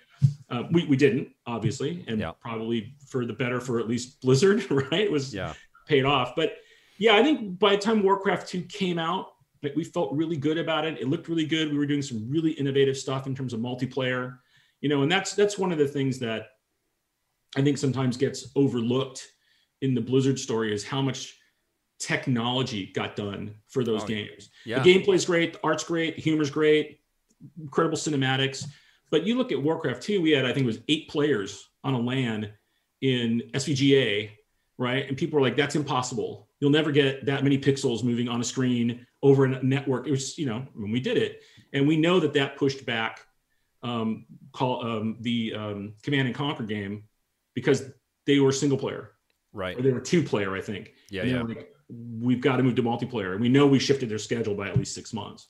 yeah. 0.50 0.58
uh, 0.58 0.62
we, 0.70 0.84
we 0.86 0.96
didn't 0.96 1.28
obviously 1.46 2.04
and 2.06 2.20
yeah. 2.20 2.32
probably 2.40 2.94
for 3.08 3.24
the 3.26 3.32
better 3.32 3.60
for 3.60 3.80
at 3.80 3.88
least 3.88 4.20
blizzard 4.20 4.70
right 4.70 5.00
it 5.00 5.10
was 5.10 5.34
yeah. 5.34 5.52
paid 5.86 6.04
off 6.04 6.34
but 6.36 6.58
yeah, 6.98 7.16
I 7.16 7.22
think 7.22 7.58
by 7.58 7.74
the 7.76 7.82
time 7.82 8.02
Warcraft 8.02 8.48
2 8.48 8.62
came 8.62 8.98
out, 8.98 9.32
like 9.62 9.74
we 9.74 9.84
felt 9.84 10.12
really 10.12 10.36
good 10.36 10.58
about 10.58 10.84
it. 10.84 11.00
It 11.00 11.08
looked 11.08 11.28
really 11.28 11.46
good. 11.46 11.70
We 11.70 11.78
were 11.78 11.86
doing 11.86 12.02
some 12.02 12.28
really 12.30 12.52
innovative 12.52 12.96
stuff 12.96 13.26
in 13.26 13.34
terms 13.34 13.52
of 13.52 13.60
multiplayer, 13.60 14.38
you 14.80 14.88
know, 14.88 15.02
and 15.02 15.10
that's 15.10 15.34
that's 15.34 15.58
one 15.58 15.72
of 15.72 15.78
the 15.78 15.88
things 15.88 16.18
that 16.20 16.48
I 17.56 17.62
think 17.62 17.78
sometimes 17.78 18.16
gets 18.16 18.48
overlooked 18.56 19.26
in 19.80 19.94
the 19.94 20.00
Blizzard 20.00 20.38
story 20.38 20.72
is 20.72 20.84
how 20.84 21.00
much 21.00 21.36
technology 22.04 22.86
got 22.86 23.16
done 23.16 23.54
for 23.68 23.84
those 23.84 24.02
oh, 24.02 24.06
games. 24.06 24.50
Yeah. 24.64 24.80
The 24.80 24.94
gameplay's 24.94 25.24
great, 25.24 25.54
the 25.54 25.60
art's 25.64 25.84
great, 25.84 26.16
the 26.16 26.22
humor's 26.22 26.50
great, 26.50 27.00
incredible 27.60 27.96
cinematics. 27.96 28.66
But 29.10 29.24
you 29.24 29.36
look 29.36 29.52
at 29.52 29.62
Warcraft 29.62 30.02
2, 30.02 30.20
we 30.20 30.32
had 30.32 30.44
I 30.44 30.52
think 30.52 30.64
it 30.64 30.66
was 30.66 30.80
eight 30.88 31.08
players 31.08 31.68
on 31.82 31.94
a 31.94 31.98
LAN 31.98 32.50
in 33.00 33.42
SVGA, 33.52 34.30
right? 34.78 35.08
And 35.08 35.16
people 35.16 35.38
were 35.38 35.46
like, 35.46 35.56
that's 35.56 35.76
impossible 35.76 36.48
you'll 36.64 36.72
never 36.72 36.92
get 36.92 37.26
that 37.26 37.44
many 37.44 37.58
pixels 37.58 38.02
moving 38.02 38.26
on 38.26 38.40
a 38.40 38.44
screen 38.44 39.06
over 39.22 39.44
a 39.44 39.62
network. 39.62 40.06
It 40.06 40.10
was, 40.10 40.38
you 40.38 40.46
know, 40.46 40.66
when 40.72 40.90
we 40.90 40.98
did 40.98 41.18
it, 41.18 41.42
and 41.74 41.86
we 41.86 41.98
know 41.98 42.18
that 42.20 42.32
that 42.32 42.56
pushed 42.56 42.86
back 42.86 43.20
um, 43.82 44.24
call 44.52 44.82
um, 44.82 45.18
the 45.20 45.52
um, 45.54 45.92
Command 46.02 46.26
and 46.26 46.34
Conquer 46.34 46.62
game 46.62 47.04
because 47.52 47.90
they 48.24 48.40
were 48.40 48.50
single 48.50 48.78
player, 48.78 49.10
right? 49.52 49.78
Or 49.78 49.82
they 49.82 49.92
were 49.92 50.00
two 50.00 50.22
player, 50.22 50.56
I 50.56 50.62
think. 50.62 50.94
Yeah, 51.10 51.24
yeah. 51.24 51.42
Like, 51.42 51.73
We've 51.88 52.40
got 52.40 52.56
to 52.56 52.62
move 52.62 52.76
to 52.76 52.82
multiplayer, 52.82 53.32
and 53.32 53.40
we 53.40 53.48
know 53.48 53.66
we 53.66 53.78
shifted 53.78 54.08
their 54.08 54.18
schedule 54.18 54.54
by 54.54 54.68
at 54.68 54.76
least 54.76 54.94
six 54.94 55.12
months. 55.12 55.48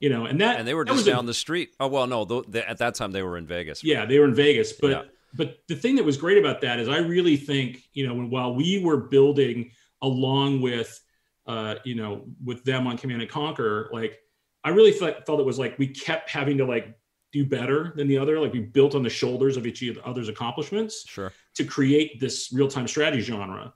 You 0.00 0.10
know, 0.10 0.26
and 0.26 0.40
that 0.40 0.58
and 0.58 0.68
they 0.68 0.74
were 0.74 0.84
just 0.84 1.06
down 1.06 1.24
a, 1.24 1.26
the 1.26 1.34
street. 1.34 1.74
Oh 1.80 1.88
well, 1.88 2.06
no, 2.06 2.44
at 2.54 2.78
that 2.78 2.94
time 2.94 3.12
they 3.12 3.22
were 3.22 3.38
in 3.38 3.46
Vegas. 3.46 3.82
Yeah, 3.82 4.04
they 4.04 4.18
were 4.18 4.26
in 4.26 4.34
Vegas, 4.34 4.72
but. 4.72 4.90
Yeah. 4.90 5.02
But 5.34 5.58
the 5.68 5.74
thing 5.74 5.96
that 5.96 6.04
was 6.04 6.16
great 6.16 6.38
about 6.38 6.62
that 6.62 6.78
is 6.78 6.88
I 6.88 6.96
really 6.96 7.36
think, 7.36 7.82
you 7.92 8.06
know, 8.06 8.14
while 8.26 8.54
we 8.54 8.82
were 8.82 8.96
building 8.96 9.70
along 10.00 10.62
with 10.62 10.98
uh, 11.46 11.76
you 11.84 11.94
know 11.94 12.24
with 12.44 12.64
them 12.64 12.86
on 12.86 12.96
Command 12.96 13.22
and 13.22 13.30
Conquer, 13.30 13.88
like 13.92 14.18
I 14.64 14.70
really 14.70 14.92
felt, 14.92 15.26
felt 15.26 15.40
it 15.40 15.46
was 15.46 15.58
like 15.58 15.78
we 15.78 15.88
kept 15.88 16.30
having 16.30 16.58
to 16.58 16.64
like 16.64 16.98
do 17.32 17.44
better 17.44 17.92
than 17.96 18.08
the 18.08 18.18
other. 18.18 18.40
Like 18.40 18.52
we 18.52 18.60
built 18.60 18.94
on 18.94 19.02
the 19.02 19.10
shoulders 19.10 19.56
of 19.56 19.66
each 19.66 19.84
other's 20.04 20.28
accomplishments 20.28 21.04
sure. 21.06 21.32
to 21.54 21.64
create 21.64 22.18
this 22.18 22.50
real 22.52 22.68
time 22.68 22.88
strategy 22.88 23.22
genre. 23.22 23.72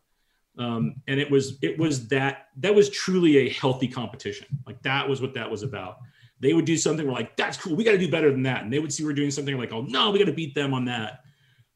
Um, 0.60 0.96
and 1.08 1.18
it 1.18 1.30
was 1.30 1.58
it 1.62 1.78
was 1.78 2.06
that 2.08 2.48
that 2.58 2.74
was 2.74 2.90
truly 2.90 3.38
a 3.38 3.48
healthy 3.48 3.88
competition. 3.88 4.46
Like 4.66 4.82
that 4.82 5.08
was 5.08 5.22
what 5.22 5.32
that 5.32 5.50
was 5.50 5.62
about. 5.62 5.96
They 6.38 6.52
would 6.52 6.66
do 6.66 6.76
something 6.76 7.06
we're 7.06 7.14
like, 7.14 7.34
that's 7.36 7.56
cool. 7.56 7.74
We 7.74 7.82
got 7.82 7.92
to 7.92 7.98
do 7.98 8.10
better 8.10 8.30
than 8.30 8.42
that. 8.42 8.62
And 8.62 8.72
they 8.72 8.78
would 8.78 8.92
see 8.92 9.04
we're 9.04 9.14
doing 9.14 9.30
something 9.30 9.56
like, 9.56 9.72
oh 9.72 9.82
no, 9.82 10.10
we 10.10 10.18
got 10.18 10.26
to 10.26 10.32
beat 10.32 10.54
them 10.54 10.74
on 10.74 10.84
that. 10.84 11.20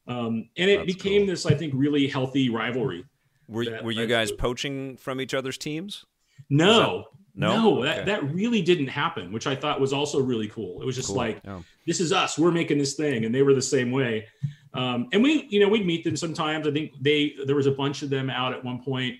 Um, 0.07 0.49
and 0.55 0.69
it 0.69 0.77
that's 0.77 0.93
became 0.93 1.21
cool. 1.21 1.27
this, 1.27 1.47
I 1.47 1.55
think, 1.55 1.73
really 1.75 2.07
healthy 2.07 2.49
rivalry 2.49 3.05
were 3.47 3.65
that, 3.65 3.83
were 3.83 3.91
you 3.91 4.05
guys 4.05 4.31
poaching 4.31 4.97
from 4.97 5.19
each 5.19 5.33
other's 5.33 5.57
teams? 5.57 6.05
No, 6.49 6.97
that, 6.97 7.39
no, 7.39 7.57
no. 7.57 7.83
That 7.83 7.99
okay. 7.99 8.05
that 8.05 8.33
really 8.33 8.61
didn't 8.61 8.87
happen, 8.87 9.31
which 9.31 9.47
I 9.47 9.55
thought 9.55 9.81
was 9.81 9.93
also 9.93 10.19
really 10.19 10.47
cool. 10.47 10.79
It 10.81 10.85
was 10.85 10.95
just 10.95 11.07
cool. 11.07 11.17
like, 11.17 11.41
this 11.87 11.99
is 11.99 12.13
us. 12.13 12.37
We're 12.37 12.51
making 12.51 12.77
this 12.77 12.93
thing, 12.93 13.25
and 13.25 13.33
they 13.33 13.41
were 13.41 13.55
the 13.55 13.61
same 13.63 13.89
way. 13.89 14.27
Um, 14.75 15.07
and 15.13 15.23
we, 15.23 15.47
you 15.49 15.59
know, 15.59 15.67
we'd 15.67 15.85
meet 15.85 16.03
them 16.03 16.15
sometimes. 16.15 16.67
I 16.67 16.71
think 16.71 16.93
they 17.01 17.35
there 17.45 17.55
was 17.55 17.67
a 17.67 17.71
bunch 17.71 18.01
of 18.01 18.09
them 18.09 18.29
out 18.29 18.53
at 18.53 18.63
one 18.63 18.83
point 18.83 19.15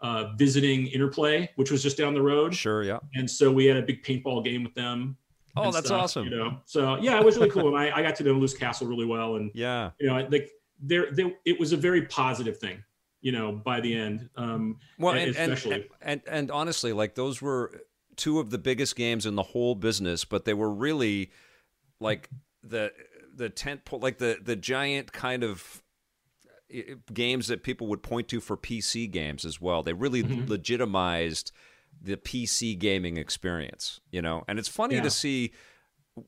uh, 0.00 0.32
visiting 0.36 0.86
Interplay, 0.88 1.50
which 1.56 1.70
was 1.70 1.82
just 1.82 1.96
down 1.96 2.14
the 2.14 2.22
road. 2.22 2.54
Sure, 2.54 2.82
yeah. 2.82 2.98
And 3.14 3.30
so 3.30 3.50
we 3.50 3.66
had 3.66 3.76
a 3.76 3.82
big 3.82 4.02
paintball 4.02 4.44
game 4.44 4.64
with 4.64 4.74
them. 4.74 5.16
Oh, 5.56 5.72
that's 5.72 5.86
stuff, 5.86 6.02
awesome. 6.02 6.24
You 6.24 6.30
know, 6.30 6.58
so 6.64 6.96
yeah, 7.00 7.18
it 7.18 7.24
was 7.24 7.36
really 7.36 7.50
cool, 7.50 7.68
and 7.68 7.76
I, 7.76 7.98
I 7.98 8.02
got 8.02 8.14
to 8.16 8.24
know 8.24 8.32
Louis 8.32 8.54
Castle 8.54 8.86
really 8.86 9.06
well, 9.06 9.36
and 9.36 9.50
yeah, 9.54 9.90
you 9.98 10.06
know, 10.06 10.26
like 10.30 10.50
there, 10.80 11.10
there, 11.12 11.32
it 11.44 11.58
was 11.58 11.72
a 11.72 11.76
very 11.76 12.02
positive 12.06 12.58
thing 12.58 12.82
you 13.22 13.32
know, 13.32 13.52
by 13.52 13.80
the 13.80 13.94
end. 13.94 14.28
Um, 14.36 14.78
well, 14.98 15.14
and, 15.14 15.30
especially 15.30 15.74
and, 15.74 15.84
and, 16.00 16.22
and 16.26 16.50
honestly, 16.50 16.92
like 16.92 17.14
those 17.14 17.42
were 17.42 17.82
two 18.16 18.38
of 18.38 18.50
the 18.50 18.58
biggest 18.58 18.96
games 18.96 19.26
in 19.26 19.34
the 19.34 19.42
whole 19.42 19.74
business, 19.74 20.24
but 20.24 20.44
they 20.44 20.54
were 20.54 20.70
really 20.70 21.30
like 22.00 22.28
the 22.62 22.92
the 23.40 23.48
tent 23.48 23.84
pole, 23.84 23.98
like 23.98 24.18
the 24.18 24.38
the 24.40 24.54
giant 24.54 25.12
kind 25.12 25.42
of 25.42 25.82
games 27.12 27.48
that 27.48 27.64
people 27.64 27.88
would 27.88 28.02
point 28.02 28.28
to 28.28 28.40
for 28.40 28.56
PC 28.56 29.10
games 29.10 29.44
as 29.44 29.60
well. 29.60 29.82
They 29.82 29.92
really 29.92 30.22
mm-hmm. 30.22 30.48
legitimized 30.48 31.50
the 32.00 32.16
PC 32.16 32.78
gaming 32.78 33.16
experience, 33.16 34.00
you 34.12 34.22
know. 34.22 34.44
And 34.46 34.58
it's 34.58 34.68
funny 34.68 34.96
yeah. 34.96 35.02
to 35.02 35.10
see 35.10 35.52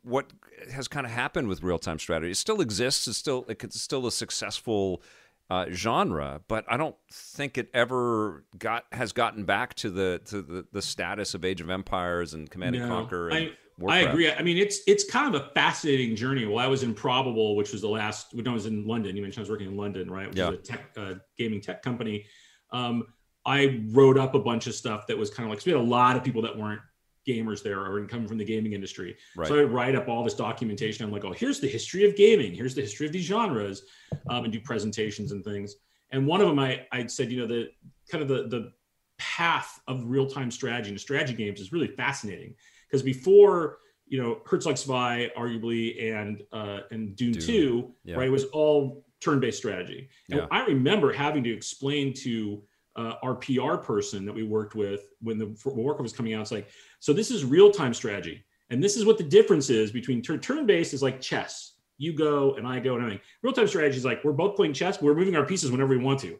what 0.02 0.32
has 0.72 0.88
kind 0.88 1.06
of 1.06 1.12
happened 1.12 1.48
with 1.48 1.62
real 1.62 1.78
time 1.78 1.98
strategy. 1.98 2.32
It 2.32 2.36
still 2.36 2.60
exists. 2.60 3.06
It's 3.06 3.18
still 3.18 3.44
it's 3.48 3.80
still 3.80 4.06
a 4.06 4.12
successful 4.12 5.02
uh, 5.50 5.66
genre, 5.70 6.40
but 6.48 6.64
I 6.66 6.78
don't 6.78 6.96
think 7.12 7.58
it 7.58 7.68
ever 7.74 8.44
got 8.58 8.86
has 8.92 9.12
gotten 9.12 9.44
back 9.44 9.74
to 9.74 9.90
the 9.90 10.20
to 10.26 10.40
the, 10.40 10.66
the 10.72 10.82
status 10.82 11.34
of 11.34 11.44
Age 11.44 11.60
of 11.60 11.68
Empires 11.68 12.32
and 12.32 12.50
Command 12.50 12.74
no, 12.74 12.82
and 12.82 12.90
Conquer. 12.90 13.28
And 13.28 13.38
I, 13.38 13.52
I 13.88 14.00
agree. 14.00 14.30
I 14.30 14.42
mean, 14.42 14.58
it's 14.58 14.80
it's 14.86 15.04
kind 15.04 15.34
of 15.34 15.40
a 15.40 15.50
fascinating 15.50 16.14
journey. 16.14 16.46
Well, 16.46 16.58
I 16.58 16.66
was 16.66 16.82
Improbable, 16.82 17.56
which 17.56 17.72
was 17.72 17.80
the 17.80 17.88
last 17.88 18.34
when 18.34 18.46
I 18.46 18.52
was 18.52 18.66
in 18.66 18.86
London. 18.86 19.16
You 19.16 19.22
mentioned 19.22 19.40
I 19.40 19.44
was 19.44 19.50
working 19.50 19.68
in 19.68 19.76
London, 19.76 20.10
right? 20.10 20.28
Which 20.28 20.38
yeah. 20.38 20.50
is 20.50 20.54
a 20.54 20.62
tech 20.62 20.90
uh, 20.96 21.14
gaming 21.36 21.60
tech 21.60 21.82
company. 21.82 22.26
Um, 22.70 23.06
I 23.44 23.82
wrote 23.90 24.18
up 24.18 24.34
a 24.34 24.38
bunch 24.38 24.66
of 24.66 24.74
stuff 24.74 25.06
that 25.08 25.18
was 25.18 25.30
kind 25.30 25.46
of 25.46 25.50
like 25.50 25.60
so 25.60 25.70
we 25.70 25.72
had 25.72 25.80
a 25.80 25.90
lot 25.90 26.16
of 26.16 26.22
people 26.22 26.42
that 26.42 26.56
weren't 26.56 26.80
gamers 27.26 27.62
there 27.62 27.80
or 27.80 28.04
coming 28.06 28.26
from 28.26 28.38
the 28.38 28.44
gaming 28.44 28.72
industry. 28.72 29.16
Right. 29.36 29.48
So 29.48 29.54
I 29.54 29.62
would 29.62 29.72
write 29.72 29.94
up 29.94 30.08
all 30.08 30.24
this 30.24 30.34
documentation. 30.34 31.04
I'm 31.04 31.12
like, 31.12 31.24
oh, 31.24 31.32
here's 31.32 31.60
the 31.60 31.68
history 31.68 32.04
of 32.04 32.16
gaming. 32.16 32.54
Here's 32.54 32.74
the 32.74 32.80
history 32.82 33.06
of 33.06 33.12
these 33.12 33.24
genres, 33.24 33.82
um, 34.28 34.44
and 34.44 34.52
do 34.52 34.60
presentations 34.60 35.32
and 35.32 35.44
things. 35.44 35.76
And 36.10 36.26
one 36.26 36.40
of 36.40 36.48
them, 36.48 36.58
I 36.58 36.86
I 36.92 37.06
said, 37.06 37.32
you 37.32 37.40
know, 37.40 37.46
the 37.46 37.70
kind 38.10 38.22
of 38.22 38.28
the 38.28 38.48
the 38.48 38.72
path 39.18 39.80
of 39.86 40.04
real 40.04 40.26
time 40.26 40.50
strategy 40.50 40.90
and 40.90 41.00
strategy 41.00 41.34
games 41.34 41.60
is 41.60 41.72
really 41.72 41.86
fascinating 41.86 42.54
because 42.92 43.02
before 43.02 43.78
you 44.06 44.22
know 44.22 44.40
Herzog 44.44 44.76
Zwei, 44.76 45.30
arguably, 45.36 46.14
and 46.14 46.42
uh, 46.52 46.80
and 46.90 47.16
Dune, 47.16 47.32
Dune. 47.32 47.40
Two, 47.40 47.94
yeah. 48.04 48.16
right, 48.16 48.30
was 48.30 48.44
all 48.46 49.04
turn 49.20 49.40
based 49.40 49.58
strategy. 49.58 50.10
And 50.30 50.40
yeah. 50.40 50.46
I 50.50 50.64
remember 50.66 51.12
having 51.12 51.42
to 51.44 51.52
explain 51.52 52.12
to 52.14 52.62
uh, 52.96 53.14
our 53.22 53.34
PR 53.36 53.76
person 53.76 54.26
that 54.26 54.34
we 54.34 54.42
worked 54.42 54.74
with 54.74 55.08
when 55.20 55.38
the 55.38 55.56
Warcraft 55.64 56.02
was 56.02 56.12
coming 56.12 56.34
out. 56.34 56.42
It's 56.42 56.52
like, 56.52 56.68
so 57.00 57.12
this 57.12 57.30
is 57.30 57.44
real 57.44 57.70
time 57.70 57.94
strategy. 57.94 58.44
And 58.68 58.82
this 58.82 58.96
is 58.96 59.04
what 59.04 59.18
the 59.18 59.24
difference 59.24 59.70
is 59.70 59.90
between 59.92 60.22
turn, 60.22 60.40
turn 60.40 60.66
based 60.66 60.92
is 60.92 61.02
like 61.02 61.20
chess. 61.20 61.74
You 61.98 62.12
go 62.12 62.54
and 62.54 62.66
I 62.66 62.80
go 62.80 62.94
and 62.94 63.02
everything. 63.02 63.22
Real 63.42 63.52
time 63.52 63.68
strategy 63.68 63.96
is 63.96 64.04
like 64.04 64.24
we're 64.24 64.32
both 64.32 64.56
playing 64.56 64.74
chess, 64.74 64.98
but 64.98 65.06
we're 65.06 65.14
moving 65.14 65.36
our 65.36 65.46
pieces 65.46 65.70
whenever 65.70 65.90
we 65.90 66.02
want 66.02 66.20
to. 66.20 66.38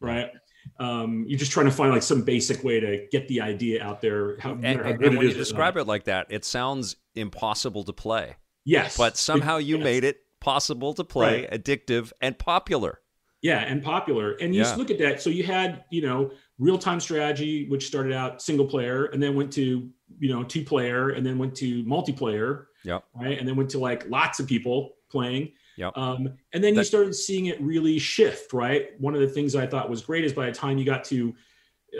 Right. 0.00 0.30
Um, 0.78 1.24
you're 1.28 1.38
just 1.38 1.52
trying 1.52 1.66
to 1.66 1.72
find 1.72 1.92
like 1.92 2.02
some 2.02 2.22
basic 2.22 2.64
way 2.64 2.80
to 2.80 3.06
get 3.10 3.28
the 3.28 3.40
idea 3.40 3.82
out 3.82 4.00
there. 4.00 4.38
How, 4.38 4.52
and, 4.52 4.64
how 4.64 4.90
and 4.90 5.00
when 5.00 5.28
you 5.28 5.32
describe 5.32 5.76
it 5.76 5.86
like 5.86 6.04
that, 6.04 6.26
it 6.30 6.44
sounds 6.44 6.96
impossible 7.14 7.84
to 7.84 7.92
play. 7.92 8.36
Yes. 8.64 8.96
But 8.96 9.16
somehow 9.16 9.56
you 9.56 9.76
yes. 9.76 9.84
made 9.84 10.04
it 10.04 10.18
possible 10.40 10.94
to 10.94 11.04
play, 11.04 11.42
right. 11.42 11.50
addictive, 11.50 12.12
and 12.20 12.38
popular. 12.38 13.00
Yeah, 13.42 13.58
and 13.58 13.82
popular. 13.82 14.32
And 14.34 14.54
you 14.54 14.62
yeah. 14.62 14.74
look 14.76 14.90
at 14.90 14.98
that. 14.98 15.20
So 15.20 15.28
you 15.28 15.42
had, 15.42 15.84
you 15.90 16.02
know, 16.02 16.30
real 16.58 16.78
time 16.78 17.00
strategy, 17.00 17.68
which 17.68 17.86
started 17.86 18.12
out 18.12 18.40
single 18.40 18.66
player 18.66 19.06
and 19.06 19.20
then 19.20 19.34
went 19.34 19.52
to, 19.54 19.88
you 20.20 20.32
know, 20.32 20.44
two 20.44 20.64
player 20.64 21.10
and 21.10 21.26
then 21.26 21.38
went 21.38 21.56
to 21.56 21.84
multiplayer. 21.84 22.66
Yeah. 22.84 23.00
Right. 23.14 23.38
And 23.38 23.48
then 23.48 23.56
went 23.56 23.70
to 23.70 23.78
like 23.80 24.08
lots 24.08 24.38
of 24.38 24.46
people 24.46 24.94
playing. 25.10 25.52
Yeah. 25.76 25.90
Um, 25.94 26.34
and 26.52 26.62
then 26.62 26.74
that, 26.74 26.80
you 26.80 26.84
started 26.84 27.14
seeing 27.14 27.46
it 27.46 27.60
really 27.60 27.98
shift. 27.98 28.52
Right. 28.52 28.90
One 29.00 29.14
of 29.14 29.20
the 29.20 29.28
things 29.28 29.54
I 29.56 29.66
thought 29.66 29.88
was 29.88 30.02
great 30.02 30.24
is 30.24 30.32
by 30.32 30.46
the 30.46 30.52
time 30.52 30.78
you 30.78 30.84
got 30.84 31.04
to 31.04 31.34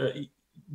uh, 0.00 0.08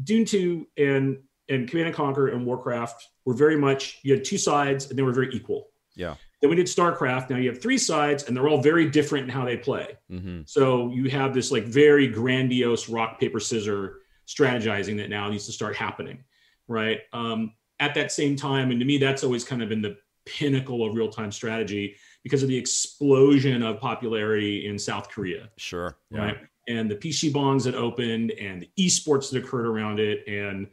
Dune 0.03 0.25
2 0.25 0.67
and 0.77 1.19
and 1.49 1.69
Command 1.69 1.88
and 1.88 1.95
Conquer 1.95 2.27
and 2.29 2.45
Warcraft 2.45 3.07
were 3.25 3.33
very 3.33 3.57
much 3.57 3.99
you 4.03 4.13
had 4.13 4.25
two 4.25 4.38
sides 4.38 4.89
and 4.89 4.97
they 4.97 5.03
were 5.03 5.13
very 5.13 5.29
equal. 5.33 5.69
Yeah. 5.95 6.15
Then 6.41 6.51
we 6.51 6.55
did 6.55 6.67
StarCraft. 6.67 7.29
Now 7.29 7.38
you 7.38 7.49
have 7.49 7.62
three 7.62 7.79
sides, 7.79 8.23
and 8.23 8.38
they're 8.38 8.47
all 8.47 8.62
very 8.62 8.89
different 8.89 9.23
in 9.23 9.29
how 9.29 9.43
they 9.43 9.57
play. 9.57 9.97
Mm-hmm. 10.12 10.41
So 10.45 10.91
you 10.91 11.10
have 11.10 11.33
this 11.33 11.51
like 11.51 11.63
very 11.63 12.07
grandiose 12.07 12.88
rock 12.88 13.19
paper 13.19 13.39
scissor 13.39 14.01
strategizing 14.27 14.97
that 14.97 15.10
now 15.10 15.29
needs 15.29 15.47
to 15.47 15.51
start 15.51 15.75
happening, 15.75 16.23
right? 16.67 16.99
Um, 17.12 17.53
at 17.79 17.95
that 17.95 18.12
same 18.12 18.36
time, 18.36 18.69
and 18.69 18.79
to 18.79 18.86
me, 18.86 18.97
that's 18.97 19.23
always 19.23 19.43
kind 19.43 19.63
of 19.63 19.69
been 19.69 19.81
the 19.81 19.97
pinnacle 20.25 20.86
of 20.86 20.95
real 20.95 21.10
time 21.10 21.31
strategy 21.31 21.95
because 22.27 22.43
of 22.43 22.49
the 22.49 22.57
explosion 22.57 23.63
of 23.63 23.79
popularity 23.79 24.67
in 24.67 24.77
South 24.77 25.09
Korea. 25.09 25.47
Sure. 25.55 25.95
Yeah. 26.11 26.19
Right. 26.19 26.37
And 26.67 26.91
the 26.91 26.95
PC 26.95 27.31
bangs 27.31 27.63
that 27.63 27.73
opened 27.73 28.31
and 28.31 28.61
the 28.61 28.69
esports 28.77 29.31
that 29.31 29.41
occurred 29.41 29.65
around 29.65 30.01
it. 30.01 30.27
And, 30.27 30.67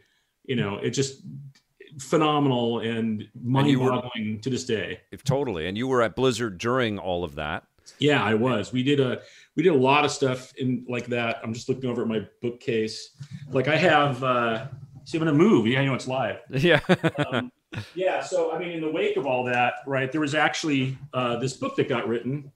you 0.44 0.56
know, 0.56 0.78
it 0.78 0.90
just 0.90 1.22
phenomenal 2.00 2.80
and 2.80 3.28
mind-boggling 3.40 4.40
to 4.40 4.50
this 4.50 4.64
day. 4.64 5.00
If 5.12 5.22
Totally. 5.22 5.68
And 5.68 5.78
you 5.78 5.86
were 5.86 6.02
at 6.02 6.16
Blizzard 6.16 6.58
during 6.58 6.98
all 6.98 7.22
of 7.22 7.36
that. 7.36 7.62
Yeah, 8.00 8.24
I 8.24 8.34
was. 8.34 8.72
We 8.72 8.82
did 8.82 8.98
a 8.98 9.20
we 9.54 9.62
did 9.62 9.74
a 9.74 9.76
lot 9.76 10.04
of 10.04 10.10
stuff 10.10 10.52
in 10.56 10.84
like 10.88 11.06
that. 11.06 11.38
I'm 11.44 11.52
just 11.52 11.68
looking 11.68 11.88
over 11.88 12.02
at 12.02 12.08
my 12.08 12.26
bookcase. 12.42 13.10
Like 13.50 13.68
I 13.68 13.76
have 13.76 14.24
uh 14.24 14.66
see 15.04 15.18
I'm 15.18 15.24
gonna 15.24 15.36
move. 15.36 15.66
Yeah, 15.66 15.82
I 15.82 15.84
know 15.84 15.94
it's 15.94 16.08
live. 16.08 16.38
Yeah. 16.50 16.80
um, 17.30 17.52
yeah, 17.94 18.22
so 18.22 18.52
I 18.52 18.58
mean 18.58 18.70
in 18.70 18.80
the 18.80 18.90
wake 18.90 19.16
of 19.16 19.26
all 19.26 19.44
that, 19.44 19.74
right, 19.86 20.10
there 20.10 20.20
was 20.20 20.34
actually 20.34 20.98
uh 21.12 21.36
this 21.36 21.54
book 21.54 21.76
that 21.76 21.88
got 21.88 22.08
written 22.08 22.50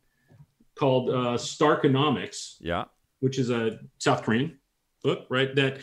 called 0.74 1.10
uh 1.10 1.36
Starkonomics. 1.36 2.56
Yeah. 2.60 2.84
Which 3.20 3.38
is 3.38 3.50
a 3.50 3.80
South 3.98 4.22
Korean 4.22 4.58
book, 5.02 5.26
right? 5.28 5.54
That 5.56 5.78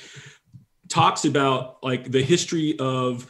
talks 0.88 1.26
about 1.26 1.84
like 1.84 2.12
the 2.12 2.22
history 2.22 2.78
of 2.80 3.28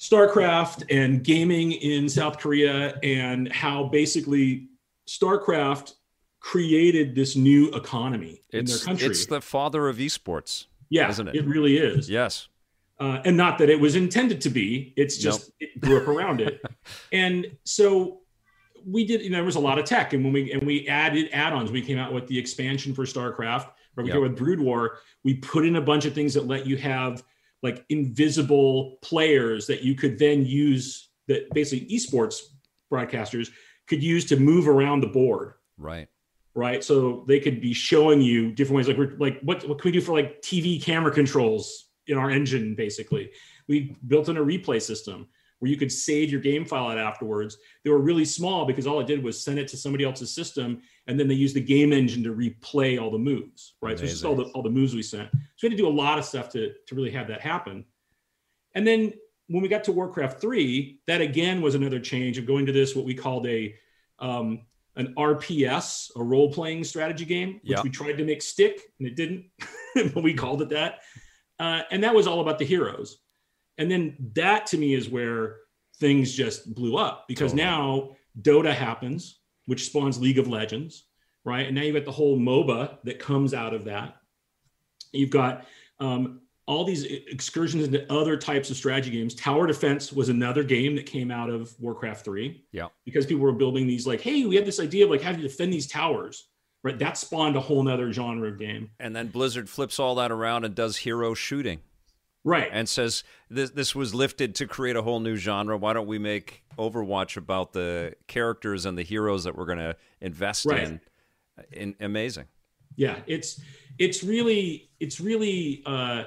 StarCraft 0.00 0.84
and 0.90 1.22
gaming 1.24 1.72
in 1.72 2.08
South 2.08 2.38
Korea 2.38 2.98
and 3.02 3.52
how 3.52 3.84
basically 3.84 4.68
StarCraft 5.08 5.94
created 6.40 7.14
this 7.14 7.34
new 7.36 7.68
economy 7.72 8.42
it's, 8.50 8.72
in 8.72 8.76
their 8.76 8.84
country. 8.86 9.08
It's 9.08 9.26
the 9.26 9.40
father 9.40 9.88
of 9.88 9.96
esports. 9.96 10.66
Yeah, 10.88 11.10
isn't 11.10 11.28
it? 11.28 11.34
It 11.34 11.46
really 11.46 11.76
is. 11.76 12.08
Yes. 12.08 12.48
Uh, 13.00 13.20
and 13.24 13.36
not 13.36 13.58
that 13.58 13.70
it 13.70 13.78
was 13.78 13.94
intended 13.94 14.40
to 14.40 14.50
be. 14.50 14.92
It's 14.96 15.16
just 15.16 15.50
nope. 15.60 15.70
it 15.74 15.80
grew 15.80 16.00
up 16.00 16.08
around 16.08 16.40
it. 16.40 16.60
And 17.12 17.46
so 17.64 18.20
we 18.86 19.04
did. 19.04 19.20
You 19.20 19.30
know, 19.30 19.36
there 19.36 19.44
was 19.44 19.56
a 19.56 19.60
lot 19.60 19.78
of 19.78 19.84
tech, 19.84 20.14
and 20.14 20.24
when 20.24 20.32
we 20.32 20.52
and 20.52 20.62
we 20.62 20.88
added 20.88 21.28
add-ons, 21.32 21.70
we 21.70 21.82
came 21.82 21.98
out 21.98 22.14
with 22.14 22.26
the 22.28 22.38
expansion 22.38 22.94
for 22.94 23.04
StarCraft. 23.04 23.68
Or 23.96 24.04
we 24.04 24.08
yep. 24.08 24.14
go 24.14 24.22
with 24.22 24.36
Brood 24.36 24.60
War. 24.60 24.98
We 25.24 25.34
put 25.34 25.66
in 25.66 25.76
a 25.76 25.80
bunch 25.82 26.06
of 26.06 26.14
things 26.14 26.32
that 26.34 26.46
let 26.46 26.66
you 26.66 26.76
have 26.78 27.22
like 27.62 27.84
invisible 27.88 28.98
players 29.02 29.66
that 29.66 29.82
you 29.82 29.94
could 29.94 30.18
then 30.18 30.46
use 30.46 31.10
that 31.26 31.50
basically 31.52 31.86
esports 31.94 32.40
broadcasters 32.90 33.50
could 33.86 34.02
use 34.02 34.24
to 34.26 34.36
move 34.36 34.68
around 34.68 35.00
the 35.00 35.08
board. 35.08 35.54
Right. 35.76 36.08
Right. 36.54 36.82
So 36.82 37.24
they 37.28 37.40
could 37.40 37.60
be 37.60 37.72
showing 37.72 38.20
you 38.20 38.52
different 38.52 38.76
ways. 38.76 38.88
Like 38.88 38.96
we're 38.96 39.16
like, 39.18 39.40
what, 39.42 39.66
what 39.68 39.80
can 39.80 39.88
we 39.88 39.92
do 39.92 40.00
for 40.00 40.12
like 40.12 40.42
TV 40.42 40.82
camera 40.82 41.12
controls 41.12 41.87
in 42.08 42.18
our 42.18 42.30
engine? 42.30 42.74
Basically, 42.74 43.30
we 43.68 43.96
built 44.06 44.28
in 44.28 44.36
a 44.36 44.44
replay 44.44 44.80
system 44.80 45.28
where 45.58 45.70
you 45.70 45.76
could 45.76 45.90
save 45.90 46.30
your 46.30 46.40
game 46.40 46.64
file 46.64 46.88
out 46.88 46.98
afterwards. 46.98 47.58
They 47.84 47.90
were 47.90 47.98
really 47.98 48.24
small 48.24 48.64
because 48.64 48.86
all 48.86 49.00
it 49.00 49.06
did 49.06 49.22
was 49.22 49.42
send 49.42 49.58
it 49.58 49.68
to 49.68 49.76
somebody 49.76 50.04
else's 50.04 50.32
system, 50.32 50.82
and 51.06 51.18
then 51.18 51.26
they 51.26 51.34
used 51.34 51.56
the 51.56 51.60
game 51.60 51.92
engine 51.92 52.22
to 52.24 52.34
replay 52.34 53.00
all 53.00 53.10
the 53.10 53.18
moves. 53.18 53.74
Right. 53.80 53.98
Amazing. 53.98 53.98
So 53.98 54.04
it's 54.04 54.12
just 54.12 54.24
all 54.24 54.36
the 54.36 54.44
all 54.52 54.62
the 54.62 54.70
moves 54.70 54.94
we 54.94 55.02
sent. 55.02 55.30
So 55.32 55.38
we 55.62 55.68
had 55.68 55.76
to 55.76 55.82
do 55.82 55.88
a 55.88 55.90
lot 55.90 56.18
of 56.18 56.24
stuff 56.24 56.48
to 56.50 56.72
to 56.86 56.94
really 56.94 57.10
have 57.10 57.28
that 57.28 57.40
happen. 57.40 57.84
And 58.74 58.86
then 58.86 59.12
when 59.48 59.62
we 59.62 59.68
got 59.68 59.84
to 59.84 59.92
Warcraft 59.92 60.40
three, 60.40 61.00
that 61.06 61.20
again 61.20 61.60
was 61.60 61.74
another 61.74 62.00
change 62.00 62.38
of 62.38 62.46
going 62.46 62.66
to 62.66 62.72
this 62.72 62.94
what 62.94 63.04
we 63.04 63.14
called 63.14 63.46
a 63.46 63.74
um, 64.20 64.62
an 64.96 65.14
RPS, 65.16 66.10
a 66.16 66.22
role 66.22 66.52
playing 66.52 66.82
strategy 66.82 67.24
game, 67.24 67.60
which 67.62 67.78
yeah. 67.78 67.82
we 67.82 67.88
tried 67.88 68.18
to 68.18 68.24
make 68.24 68.42
stick 68.42 68.80
and 68.98 69.08
it 69.08 69.14
didn't, 69.14 69.46
but 70.12 70.22
we 70.22 70.34
called 70.34 70.60
it 70.60 70.68
that. 70.70 71.00
Uh, 71.58 71.82
and 71.90 72.02
that 72.04 72.14
was 72.14 72.26
all 72.26 72.40
about 72.40 72.58
the 72.58 72.64
heroes. 72.64 73.18
And 73.78 73.90
then 73.90 74.16
that 74.34 74.66
to 74.66 74.78
me 74.78 74.94
is 74.94 75.08
where 75.08 75.56
things 75.98 76.32
just 76.32 76.74
blew 76.74 76.96
up 76.96 77.26
because 77.28 77.52
totally. 77.52 77.68
now 77.68 78.10
Dota 78.40 78.72
happens, 78.72 79.40
which 79.66 79.86
spawns 79.86 80.20
League 80.20 80.38
of 80.38 80.48
Legends, 80.48 81.04
right? 81.44 81.66
And 81.66 81.74
now 81.74 81.82
you've 81.82 81.94
got 81.94 82.04
the 82.04 82.12
whole 82.12 82.38
MOBA 82.38 82.98
that 83.04 83.18
comes 83.18 83.54
out 83.54 83.74
of 83.74 83.84
that. 83.84 84.16
You've 85.12 85.30
got 85.30 85.66
um, 86.00 86.40
all 86.66 86.84
these 86.84 87.04
excursions 87.04 87.84
into 87.84 88.10
other 88.12 88.36
types 88.36 88.68
of 88.70 88.76
strategy 88.76 89.10
games. 89.10 89.34
Tower 89.34 89.66
Defense 89.66 90.12
was 90.12 90.28
another 90.28 90.62
game 90.62 90.94
that 90.96 91.06
came 91.06 91.30
out 91.30 91.48
of 91.48 91.74
Warcraft 91.80 92.24
3. 92.24 92.64
Yeah. 92.72 92.88
Because 93.04 93.26
people 93.26 93.42
were 93.42 93.52
building 93.52 93.86
these 93.86 94.06
like, 94.06 94.20
hey, 94.20 94.44
we 94.44 94.54
have 94.56 94.66
this 94.66 94.78
idea 94.78 95.04
of 95.04 95.10
like 95.10 95.22
how 95.22 95.32
to 95.32 95.38
defend 95.38 95.72
these 95.72 95.86
towers. 95.86 96.48
Right. 96.82 96.98
That 96.98 97.18
spawned 97.18 97.56
a 97.56 97.60
whole 97.60 97.82
nother 97.82 98.12
genre 98.12 98.48
of 98.48 98.58
game. 98.58 98.90
And 99.00 99.14
then 99.14 99.28
Blizzard 99.28 99.68
flips 99.68 99.98
all 99.98 100.14
that 100.16 100.30
around 100.30 100.64
and 100.64 100.74
does 100.74 100.98
hero 100.98 101.34
shooting. 101.34 101.80
Right. 102.44 102.68
And 102.72 102.88
says 102.88 103.24
this 103.50 103.70
this 103.70 103.94
was 103.94 104.14
lifted 104.14 104.54
to 104.56 104.66
create 104.66 104.96
a 104.96 105.02
whole 105.02 105.20
new 105.20 105.36
genre. 105.36 105.76
Why 105.76 105.92
don't 105.92 106.06
we 106.06 106.18
make 106.18 106.62
Overwatch 106.78 107.36
about 107.36 107.72
the 107.72 108.14
characters 108.26 108.86
and 108.86 108.96
the 108.96 109.02
heroes 109.02 109.44
that 109.44 109.56
we're 109.56 109.66
gonna 109.66 109.96
invest 110.20 110.66
right. 110.66 110.84
in? 110.84 111.00
in 111.72 111.94
amazing. 112.00 112.46
Yeah, 112.96 113.18
it's 113.26 113.60
it's 113.98 114.22
really 114.22 114.90
it's 115.00 115.20
really 115.20 115.82
uh 115.84 116.24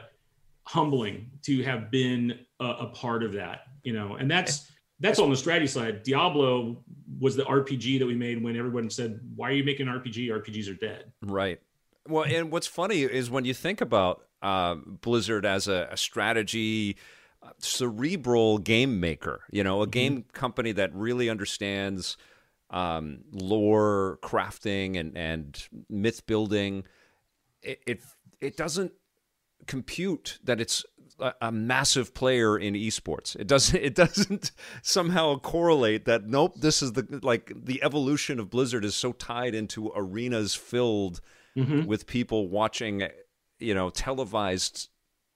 humbling 0.67 1.29
to 1.43 1.63
have 1.63 1.89
been 1.89 2.39
a, 2.59 2.65
a, 2.65 2.85
part 2.87 3.23
of 3.23 3.33
that, 3.33 3.63
you 3.83 3.91
know, 3.91 4.15
and 4.15 4.29
that's 4.29 4.70
that's 5.01 5.19
on 5.19 5.29
the 5.29 5.35
strategy 5.35 5.67
side. 5.67 6.03
Diablo 6.03 6.77
was 7.19 7.35
the 7.35 7.43
RPG 7.43 7.99
that 7.99 8.05
we 8.05 8.15
made 8.15 8.41
when 8.41 8.55
everyone 8.55 8.89
said, 8.89 9.19
"Why 9.35 9.49
are 9.49 9.53
you 9.53 9.63
making 9.63 9.87
an 9.87 9.93
RPG? 9.99 10.29
RPGs 10.29 10.69
are 10.69 10.75
dead." 10.75 11.11
Right. 11.21 11.59
Well, 12.07 12.23
and 12.23 12.51
what's 12.51 12.67
funny 12.67 13.01
is 13.01 13.29
when 13.29 13.43
you 13.45 13.53
think 13.53 13.81
about 13.81 14.23
uh, 14.41 14.75
Blizzard 14.75 15.45
as 15.45 15.67
a, 15.67 15.89
a 15.91 15.97
strategy 15.97 16.97
uh, 17.43 17.49
cerebral 17.57 18.59
game 18.59 18.99
maker, 18.99 19.41
you 19.51 19.63
know, 19.63 19.81
a 19.81 19.85
mm-hmm. 19.85 19.91
game 19.91 20.25
company 20.33 20.71
that 20.73 20.93
really 20.93 21.29
understands 21.29 22.15
um, 22.69 23.19
lore 23.31 24.19
crafting 24.23 24.99
and 24.99 25.17
and 25.17 25.67
myth 25.89 26.25
building. 26.25 26.83
It, 27.63 27.81
it 27.85 28.01
it 28.39 28.57
doesn't 28.57 28.93
compute 29.67 30.39
that 30.43 30.61
it's 30.61 30.85
a, 31.21 31.34
a, 31.41 31.51
massive 31.51 32.13
player 32.13 32.57
in 32.57 32.73
esports. 32.73 33.36
It 33.36 33.47
doesn't 33.47 33.79
it 33.81 33.95
doesn't 33.95 34.51
somehow 34.81 35.38
correlate 35.39 36.05
that 36.05 36.25
nope, 36.25 36.60
this 36.60 36.81
is 36.81 36.93
the 36.93 37.19
like 37.21 37.51
the 37.55 37.81
evolution 37.84 38.39
of 38.39 38.49
Blizzard 38.49 38.84
is 38.86 38.95
so 38.95 39.12
tied 39.13 39.55
into 39.55 39.91
arenas 39.95 40.55
filled 40.55 41.21
mm-hmm. 41.57 41.86
with 41.86 42.07
people 42.07 42.49
watching, 42.49 43.03
you 43.60 43.73
know, 43.73 43.89
televised 43.89 44.89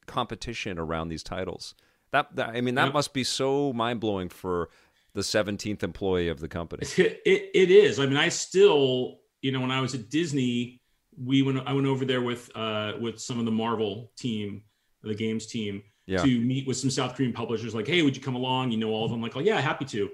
competition 0.06 0.78
around 0.78 1.10
these 1.10 1.24
titles. 1.24 1.76
That, 2.12 2.36
that 2.36 2.50
I 2.50 2.62
mean 2.62 2.76
that 2.76 2.94
must 2.94 3.14
be 3.14 3.24
so 3.24 3.74
mind-blowing 3.74 4.30
for 4.30 4.70
the 5.14 5.22
17th 5.22 5.82
employee 5.82 6.28
of 6.28 6.40
the 6.40 6.48
company. 6.48 6.86
It, 6.98 7.22
it, 7.26 7.50
it 7.54 7.72
is. 7.72 8.00
I 8.00 8.06
mean, 8.06 8.18
I 8.18 8.30
still, 8.30 9.20
you 9.42 9.52
know, 9.52 9.62
when 9.62 9.72
I 9.72 9.82
was 9.82 9.96
at 9.96 10.10
Disney, 10.10 10.82
we 11.18 11.42
went 11.42 11.60
I 11.66 11.74
went 11.74 11.88
over 11.88 12.06
there 12.06 12.22
with 12.22 12.50
uh, 12.56 12.94
with 13.00 13.20
some 13.20 13.40
of 13.40 13.46
the 13.46 13.52
Marvel 13.52 14.12
team, 14.18 14.64
the 15.08 15.16
games 15.16 15.46
team, 15.48 15.84
yeah. 16.06 16.18
to 16.18 16.40
meet 16.40 16.68
with 16.68 16.78
some 16.78 16.90
South 16.90 17.16
Korean 17.16 17.34
publishers. 17.34 17.74
Like, 17.74 17.88
hey, 17.88 18.02
would 18.02 18.16
you 18.16 18.22
come 18.22 18.36
along? 18.36 18.72
You 18.72 18.78
know 18.78 18.90
all 18.90 19.06
of 19.06 19.12
them. 19.12 19.22
Like, 19.22 19.36
oh 19.36 19.40
yeah, 19.40 19.60
happy 19.60 19.86
to. 19.86 20.10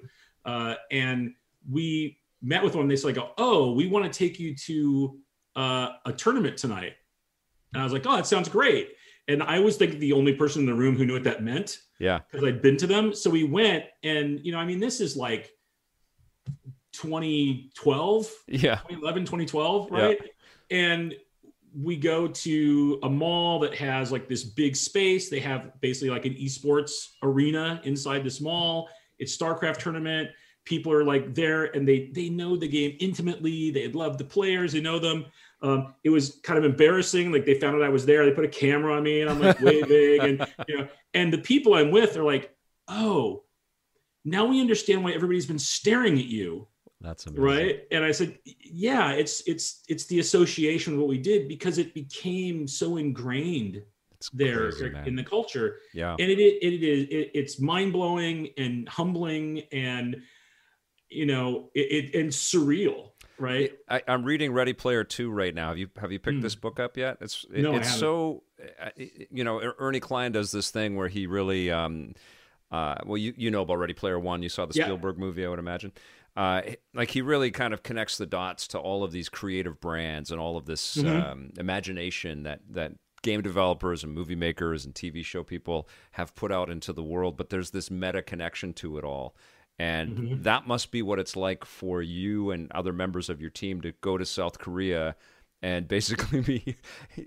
Uh, 0.46 0.76
and 0.92 1.34
we 1.70 2.18
met 2.42 2.64
with 2.64 2.74
them. 2.74 2.88
They 2.88 2.96
said, 2.96 3.16
like, 3.16 3.26
oh, 3.38 3.74
we 3.74 3.88
want 3.88 4.12
to 4.12 4.18
take 4.18 4.40
you 4.40 4.56
to 4.56 5.20
uh, 5.56 5.90
a 6.06 6.14
tournament 6.14 6.58
tonight. 6.58 6.94
And 7.74 7.82
I 7.82 7.84
was 7.84 7.94
like, 7.94 8.06
oh, 8.06 8.16
that 8.16 8.28
sounds 8.28 8.50
great. 8.50 8.90
And 9.28 9.44
I 9.44 9.60
was 9.60 9.80
like 9.80 10.00
the 10.00 10.14
only 10.14 10.34
person 10.34 10.62
in 10.62 10.66
the 10.66 10.74
room 10.74 10.96
who 10.96 11.06
knew 11.06 11.14
what 11.14 11.24
that 11.24 11.44
meant. 11.44 11.78
Yeah. 12.00 12.20
Because 12.32 12.46
I'd 12.46 12.62
been 12.62 12.78
to 12.78 12.88
them. 12.88 13.14
So 13.14 13.30
we 13.30 13.44
went, 13.44 13.86
and 14.04 14.40
you 14.44 14.52
know, 14.52 14.58
I 14.58 14.66
mean, 14.66 14.80
this 14.80 15.00
is 15.00 15.16
like 15.16 15.52
2012, 16.94 18.32
yeah, 18.48 18.76
2011, 18.76 19.24
2012, 19.24 19.92
right? 19.92 20.18
Yeah 20.20 20.28
and 20.72 21.14
we 21.74 21.96
go 21.96 22.28
to 22.28 23.00
a 23.04 23.10
mall 23.10 23.60
that 23.60 23.74
has 23.76 24.12
like 24.12 24.28
this 24.28 24.44
big 24.44 24.76
space. 24.76 25.30
They 25.30 25.40
have 25.40 25.80
basically 25.82 26.10
like 26.10 26.26
an 26.26 26.34
esports 26.36 27.10
arena 27.24 27.82
inside 27.84 28.24
this 28.24 28.42
mall. 28.42 28.90
It's 29.20 29.36
StarCraft 29.38 29.78
tournament. 29.78 30.30
people 30.66 30.92
are 30.92 31.04
like 31.04 31.34
there 31.34 31.66
and 31.76 31.88
they 31.88 32.10
they 32.14 32.30
know 32.30 32.56
the 32.56 32.68
game 32.68 32.96
intimately 33.00 33.72
they 33.72 33.88
love 33.88 34.18
the 34.18 34.24
players 34.24 34.74
they 34.74 34.82
know 34.82 35.00
them 35.00 35.26
um, 35.64 35.94
it 36.04 36.10
was 36.10 36.40
kind 36.44 36.58
of 36.58 36.66
embarrassing 36.66 37.32
like 37.32 37.46
they 37.46 37.60
found 37.60 37.76
out 37.76 37.82
i 37.82 37.90
was 37.90 38.06
there 38.06 38.26
they 38.26 38.32
put 38.32 38.46
a 38.46 38.48
camera 38.48 38.96
on 38.96 39.04
me 39.04 39.22
and 39.22 39.30
i'm 39.30 39.40
like 39.40 39.60
waving 39.60 40.22
and 40.40 40.48
you 40.68 40.78
know 40.78 40.88
and 41.14 41.34
the 41.34 41.38
people 41.38 41.74
i'm 41.74 41.92
with 41.92 42.16
are 42.16 42.24
like 42.24 42.56
oh 42.88 43.44
now 44.24 44.46
we 44.46 44.62
understand 44.62 45.04
why 45.04 45.12
everybody's 45.12 45.48
been 45.48 45.60
staring 45.60 46.18
at 46.20 46.26
you 46.26 46.68
that's 47.02 47.26
amazing. 47.26 47.44
right 47.44 47.84
and 47.92 48.04
i 48.04 48.12
said 48.12 48.38
yeah 48.46 49.12
it's 49.12 49.42
it's 49.48 49.84
it's 49.88 50.06
the 50.06 50.20
association 50.20 50.94
of 50.94 51.00
what 51.00 51.08
we 51.08 51.18
did 51.18 51.48
because 51.48 51.78
it 51.78 51.94
became 51.94 52.68
so 52.68 52.98
ingrained 52.98 53.82
it's 54.16 54.30
there 54.30 54.72
crazy, 54.72 54.94
in 55.06 55.16
the 55.16 55.24
culture 55.24 55.78
yeah 55.94 56.12
and 56.12 56.30
it, 56.30 56.40
it, 56.40 56.64
it 56.64 56.84
is 56.84 57.08
it, 57.10 57.32
it's 57.34 57.60
mind-blowing 57.60 58.50
and 58.58 58.88
humbling 58.88 59.64
and 59.72 60.22
you 61.10 61.26
know 61.26 61.70
it, 61.74 62.14
it 62.14 62.20
and 62.20 62.30
surreal 62.30 63.10
right 63.40 63.74
I, 63.90 64.04
am 64.08 64.24
reading 64.24 64.54
ready 64.54 64.74
player 64.74 65.04
2 65.04 65.32
right 65.32 65.54
now 65.54 65.70
have 65.70 65.78
you 65.78 65.90
have 65.98 66.12
you 66.12 66.20
picked 66.20 66.38
mm. 66.38 66.44
this 66.44 66.56
book 66.56 66.80
up 66.80 66.98
yet 66.98 67.18
it's 67.22 67.46
it, 67.52 67.64
no, 67.64 67.76
it's 67.76 67.94
so 67.94 68.44
uh, 68.80 68.90
you 68.98 69.44
know 69.44 69.60
Ernie 69.80 70.00
Cline 70.00 70.32
does 70.32 70.52
this 70.52 70.70
thing 70.70 70.96
where 70.96 71.08
he 71.08 71.26
really 71.26 71.72
um 71.72 72.14
uh, 72.72 72.96
well, 73.06 73.18
you 73.18 73.34
you 73.36 73.52
know 73.52 73.64
about 73.64 73.80
Ready 73.80 73.94
Player 73.94 74.18
One. 74.18 74.42
You 74.42 74.50
saw 74.50 74.66
the 74.66 74.74
Spielberg 74.74 75.16
yeah. 75.18 75.26
movie, 75.26 75.46
I 75.46 75.50
would 75.50 75.60
imagine. 75.60 75.92
Uh, 76.36 76.62
like 76.94 77.12
he 77.12 77.22
really 77.22 77.52
kind 77.52 77.74
of 77.74 77.84
connects 77.84 78.18
the 78.18 78.26
dots 78.26 78.68
to 78.70 78.80
all 78.80 79.04
of 79.04 79.12
these 79.12 79.28
creative 79.28 79.80
brands 79.82 80.32
and 80.32 80.40
all 80.40 80.56
of 80.56 80.66
this 80.66 80.96
mm-hmm. 80.96 81.32
um, 81.32 81.50
imagination 81.58 82.44
that 82.44 82.62
that 82.70 82.94
game 83.22 83.42
developers 83.42 84.04
and 84.04 84.14
movie 84.14 84.36
makers 84.36 84.86
and 84.86 84.96
TV 84.96 85.24
show 85.24 85.44
people 85.44 85.88
have 86.12 86.34
put 86.34 86.52
out 86.52 86.70
into 86.70 86.94
the 86.94 87.04
world. 87.04 87.38
But 87.38 87.50
there's 87.50 87.72
this 87.72 87.92
meta 87.92 88.22
connection 88.22 88.74
to 88.76 88.98
it 88.98 89.04
all. 89.04 89.36
And 89.78 90.18
mm-hmm. 90.18 90.44
that 90.44 90.68
must 90.68 90.92
be 90.92 91.02
what 91.02 91.20
it's 91.20 91.36
like 91.36 91.66
for 91.66 92.02
you 92.02 92.52
and 92.52 92.72
other 92.72 92.94
members 92.94 93.30
of 93.30 93.42
your 93.42 93.50
team 93.50 93.82
to 93.82 93.92
go 94.02 94.18
to 94.18 94.26
South 94.26 94.60
Korea 94.60 95.16
and 95.62 95.88
basically 95.88 96.42
be 96.42 96.76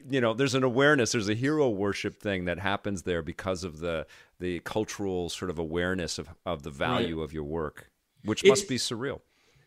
you 0.09 0.21
know 0.21 0.35
there's 0.35 0.55
an 0.55 0.65
awareness 0.65 1.13
there's 1.13 1.29
a 1.29 1.35
hero 1.35 1.69
worship 1.69 2.21
thing 2.21 2.47
that 2.47 2.59
happens 2.59 3.03
there 3.03 3.23
because 3.23 3.65
of 3.65 3.79
the 3.79 4.07
the 4.41 4.61
cultural 4.61 5.29
sort 5.29 5.51
of 5.51 5.59
awareness 5.59 6.19
of, 6.19 6.29
of 6.45 6.63
the 6.63 6.71
value 6.71 7.19
right. 7.19 7.25
of 7.25 7.33
your 7.33 7.45
work 7.45 7.91
which 8.25 8.43
it's, 8.43 8.49
must 8.49 8.69
be 8.69 8.77
surreal. 8.77 9.21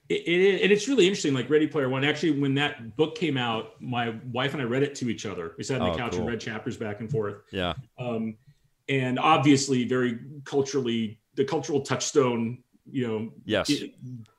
It, 0.10 0.28
it, 0.28 0.62
and 0.63 0.72
it's 0.72 0.88
really 0.88 1.06
interesting 1.06 1.34
like 1.34 1.50
ready 1.50 1.67
player 1.67 1.89
one 1.89 2.06
actually 2.06 2.39
when 2.39 2.56
that 2.56 2.96
book 2.96 3.15
came 3.15 3.36
out 3.36 3.72
my 3.82 4.15
wife 4.32 4.54
and 4.54 4.62
i 4.62 4.65
read 4.65 4.84
it 4.84 4.96
to 4.96 5.10
each 5.10 5.26
other. 5.26 5.54
We 5.58 5.63
sat 5.63 5.82
on 5.82 5.89
the 5.89 5.93
oh, 5.93 5.98
couch 5.98 6.12
cool. 6.12 6.22
and 6.22 6.30
read 6.30 6.39
chapters 6.39 6.78
back 6.78 7.02
and 7.02 7.12
forth. 7.12 7.41
Yeah. 7.52 7.74
Um, 7.98 8.38
and 8.88 9.20
obviously 9.20 9.86
very 9.86 10.20
culturally 10.46 11.20
the 11.36 11.43
cultural 11.43 11.82
touchstone 11.82 12.63
you 12.89 13.06
know 13.06 13.30
yes. 13.43 13.70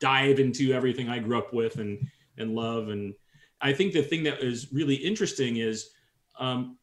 dive 0.00 0.40
into 0.40 0.72
everything 0.72 1.10
i 1.10 1.18
grew 1.18 1.36
up 1.36 1.52
with 1.52 1.76
and 1.76 2.08
and 2.38 2.54
love. 2.54 2.88
And 2.88 3.14
I 3.60 3.72
think 3.72 3.92
the 3.92 4.02
thing 4.02 4.22
that 4.24 4.42
is 4.42 4.72
really 4.72 4.94
interesting 4.94 5.56
is 5.56 5.90
um, 6.38 6.78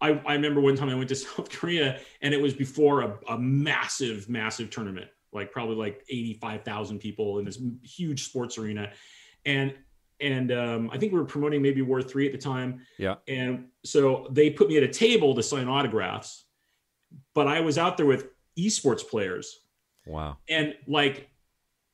I, 0.00 0.20
I, 0.26 0.34
remember 0.34 0.60
one 0.60 0.76
time 0.76 0.90
I 0.90 0.94
went 0.94 1.08
to 1.08 1.14
South 1.16 1.50
Korea 1.50 2.00
and 2.20 2.34
it 2.34 2.40
was 2.40 2.54
before 2.54 3.02
a, 3.02 3.18
a 3.28 3.38
massive, 3.38 4.28
massive 4.28 4.70
tournament, 4.70 5.08
like 5.34 5.52
probably 5.52 5.76
like 5.76 6.04
85,000 6.08 6.98
people 6.98 7.38
in 7.38 7.44
this 7.44 7.58
huge 7.82 8.24
sports 8.24 8.58
arena. 8.58 8.90
And 9.44 9.74
and 10.20 10.52
um, 10.52 10.90
I 10.92 10.98
think 10.98 11.12
we 11.12 11.18
were 11.18 11.24
promoting 11.24 11.60
maybe 11.60 11.82
War 11.82 12.00
Three 12.00 12.26
at 12.26 12.32
the 12.32 12.38
time. 12.38 12.82
Yeah. 12.98 13.16
And 13.26 13.66
so 13.84 14.28
they 14.30 14.50
put 14.50 14.68
me 14.68 14.76
at 14.76 14.82
a 14.82 14.88
table 14.88 15.34
to 15.34 15.42
sign 15.42 15.68
autographs, 15.68 16.44
but 17.34 17.48
I 17.48 17.60
was 17.60 17.78
out 17.78 17.96
there 17.96 18.06
with 18.06 18.28
esports 18.58 19.06
players. 19.06 19.60
Wow. 20.06 20.38
And 20.48 20.74
like, 20.86 21.30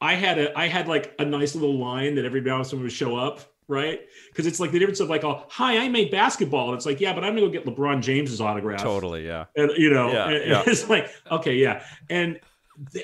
I 0.00 0.14
had 0.14 0.38
a 0.38 0.58
I 0.58 0.68
had 0.68 0.88
like 0.88 1.14
a 1.18 1.24
nice 1.24 1.54
little 1.54 1.78
line 1.78 2.14
that 2.16 2.24
every 2.24 2.40
now 2.40 2.56
and 2.56 2.64
then 2.64 2.82
would 2.82 2.92
show 2.92 3.16
up, 3.16 3.40
right? 3.68 4.00
Because 4.30 4.46
it's 4.46 4.60
like 4.60 4.70
the 4.70 4.78
difference 4.78 5.00
of 5.00 5.10
like, 5.10 5.24
oh, 5.24 5.44
hi, 5.48 5.78
I 5.78 5.88
made 5.88 6.10
basketball. 6.10 6.68
And 6.68 6.76
it's 6.76 6.86
like, 6.86 7.00
yeah, 7.00 7.14
but 7.14 7.22
I'm 7.22 7.34
gonna 7.34 7.46
go 7.46 7.52
get 7.52 7.66
LeBron 7.66 8.00
James's 8.02 8.40
autograph. 8.40 8.82
Totally, 8.82 9.26
yeah. 9.26 9.46
And 9.56 9.70
you 9.76 9.90
know, 9.90 10.10
yeah, 10.12 10.28
and, 10.28 10.50
yeah. 10.50 10.62
it's 10.66 10.88
like, 10.88 11.10
okay, 11.30 11.54
yeah. 11.54 11.84
And 12.08 12.40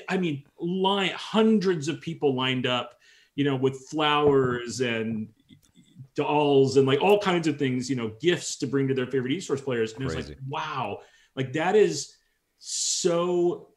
I 0.09 0.17
mean, 0.17 0.43
line 0.59 1.11
hundreds 1.15 1.87
of 1.87 2.01
people 2.01 2.35
lined 2.35 2.65
up, 2.65 2.95
you 3.35 3.43
know, 3.43 3.55
with 3.55 3.87
flowers 3.89 4.81
and 4.81 5.29
dolls 6.15 6.77
and 6.77 6.87
like 6.87 7.01
all 7.01 7.19
kinds 7.19 7.47
of 7.47 7.59
things, 7.59 7.89
you 7.89 7.95
know, 7.95 8.11
gifts 8.19 8.57
to 8.57 8.67
bring 8.67 8.87
to 8.87 8.93
their 8.93 9.05
favorite 9.05 9.33
esports 9.33 9.63
players. 9.63 9.93
And 9.93 10.05
Crazy. 10.07 10.19
it's 10.19 10.29
like, 10.29 10.37
wow, 10.47 11.01
like 11.35 11.53
that 11.53 11.75
is 11.75 12.15
so 12.57 13.69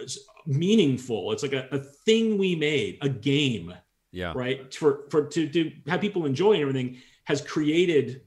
uh, 0.00 0.04
meaningful. 0.46 1.32
It's 1.32 1.42
like 1.42 1.52
a, 1.52 1.68
a 1.70 1.78
thing 1.78 2.38
we 2.38 2.56
made, 2.56 2.98
a 3.02 3.08
game 3.08 3.72
yeah 4.16 4.32
right 4.34 4.74
for 4.74 5.04
for 5.10 5.26
to, 5.26 5.46
to 5.48 5.70
have 5.86 6.00
people 6.00 6.24
enjoy 6.24 6.52
and 6.52 6.62
everything 6.62 6.96
has 7.24 7.42
created 7.42 8.22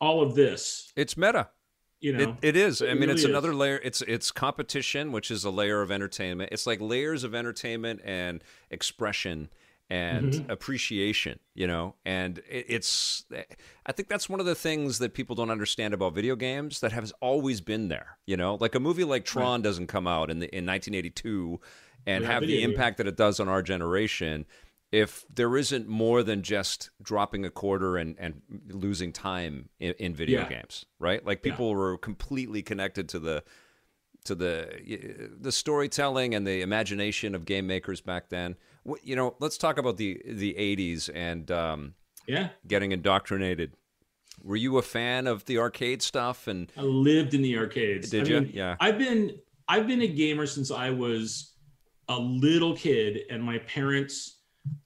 all 0.00 0.22
of 0.22 0.34
this 0.34 0.90
it's 0.96 1.16
meta 1.16 1.48
you 2.04 2.12
know? 2.12 2.36
it, 2.42 2.48
it 2.48 2.56
is. 2.56 2.82
It 2.82 2.90
i 2.90 2.92
mean 2.92 3.02
really 3.02 3.14
it's 3.14 3.24
another 3.24 3.52
is. 3.52 3.56
layer 3.56 3.80
it's 3.82 4.02
it's 4.02 4.30
competition 4.30 5.10
which 5.10 5.30
is 5.30 5.44
a 5.44 5.50
layer 5.50 5.80
of 5.80 5.90
entertainment. 5.90 6.50
It's 6.52 6.66
like 6.66 6.80
layers 6.80 7.24
of 7.24 7.34
entertainment 7.34 8.00
and 8.04 8.44
expression 8.70 9.48
and 9.88 10.32
mm-hmm. 10.32 10.50
appreciation 10.50 11.38
you 11.54 11.66
know? 11.66 11.94
And 12.04 12.38
it, 12.48 12.66
it's 12.68 13.24
i 13.86 13.92
think 13.92 14.08
that's 14.08 14.28
one 14.28 14.38
of 14.38 14.46
the 14.46 14.54
things 14.54 14.98
that 14.98 15.14
people 15.14 15.34
don't 15.34 15.50
understand 15.50 15.94
about 15.94 16.14
video 16.14 16.36
games 16.36 16.80
that 16.80 16.92
has 16.92 17.12
always 17.20 17.62
been 17.62 17.88
there 17.88 18.18
you 18.26 18.36
know? 18.36 18.56
Like 18.60 18.74
a 18.74 18.80
movie 18.80 19.04
like 19.04 19.24
tron 19.24 19.60
right. 19.60 19.62
doesn't 19.62 19.86
come 19.86 20.06
out 20.06 20.30
in 20.30 20.40
the 20.40 20.46
in 20.54 20.66
1982 20.66 21.58
and 22.06 22.24
have 22.26 22.42
the 22.42 22.62
impact 22.62 22.98
that 22.98 23.06
it 23.06 23.16
does 23.16 23.40
on 23.40 23.48
our 23.48 23.62
generation 23.62 24.44
if 24.94 25.24
there 25.28 25.56
isn't 25.56 25.88
more 25.88 26.22
than 26.22 26.42
just 26.42 26.90
dropping 27.02 27.44
a 27.44 27.50
quarter 27.50 27.96
and, 27.96 28.14
and 28.16 28.42
losing 28.68 29.12
time 29.12 29.68
in, 29.80 29.92
in 29.98 30.14
video 30.14 30.42
yeah. 30.42 30.48
games, 30.48 30.86
right? 31.00 31.26
Like 31.26 31.42
people 31.42 31.70
yeah. 31.70 31.76
were 31.76 31.98
completely 31.98 32.62
connected 32.62 33.08
to 33.08 33.18
the 33.18 33.42
to 34.24 34.36
the 34.36 35.32
the 35.36 35.50
storytelling 35.50 36.32
and 36.32 36.46
the 36.46 36.62
imagination 36.62 37.34
of 37.34 37.44
game 37.44 37.66
makers 37.66 38.00
back 38.00 38.28
then. 38.28 38.54
You 39.02 39.16
know, 39.16 39.34
let's 39.40 39.58
talk 39.58 39.78
about 39.78 39.96
the 39.96 40.22
the 40.24 40.54
'80s 40.54 41.10
and 41.12 41.50
um, 41.50 41.94
yeah, 42.28 42.50
getting 42.64 42.92
indoctrinated. 42.92 43.72
Were 44.44 44.56
you 44.56 44.78
a 44.78 44.82
fan 44.82 45.26
of 45.26 45.44
the 45.46 45.58
arcade 45.58 46.02
stuff? 46.02 46.46
And 46.46 46.70
I 46.76 46.82
lived 46.82 47.34
in 47.34 47.42
the 47.42 47.58
arcades. 47.58 48.10
Did 48.10 48.28
I 48.28 48.30
you? 48.30 48.40
Mean, 48.42 48.50
yeah. 48.54 48.76
I've 48.78 48.98
been 48.98 49.40
I've 49.66 49.88
been 49.88 50.02
a 50.02 50.08
gamer 50.08 50.46
since 50.46 50.70
I 50.70 50.90
was 50.90 51.56
a 52.08 52.16
little 52.16 52.76
kid, 52.76 53.22
and 53.28 53.42
my 53.42 53.58
parents 53.58 54.33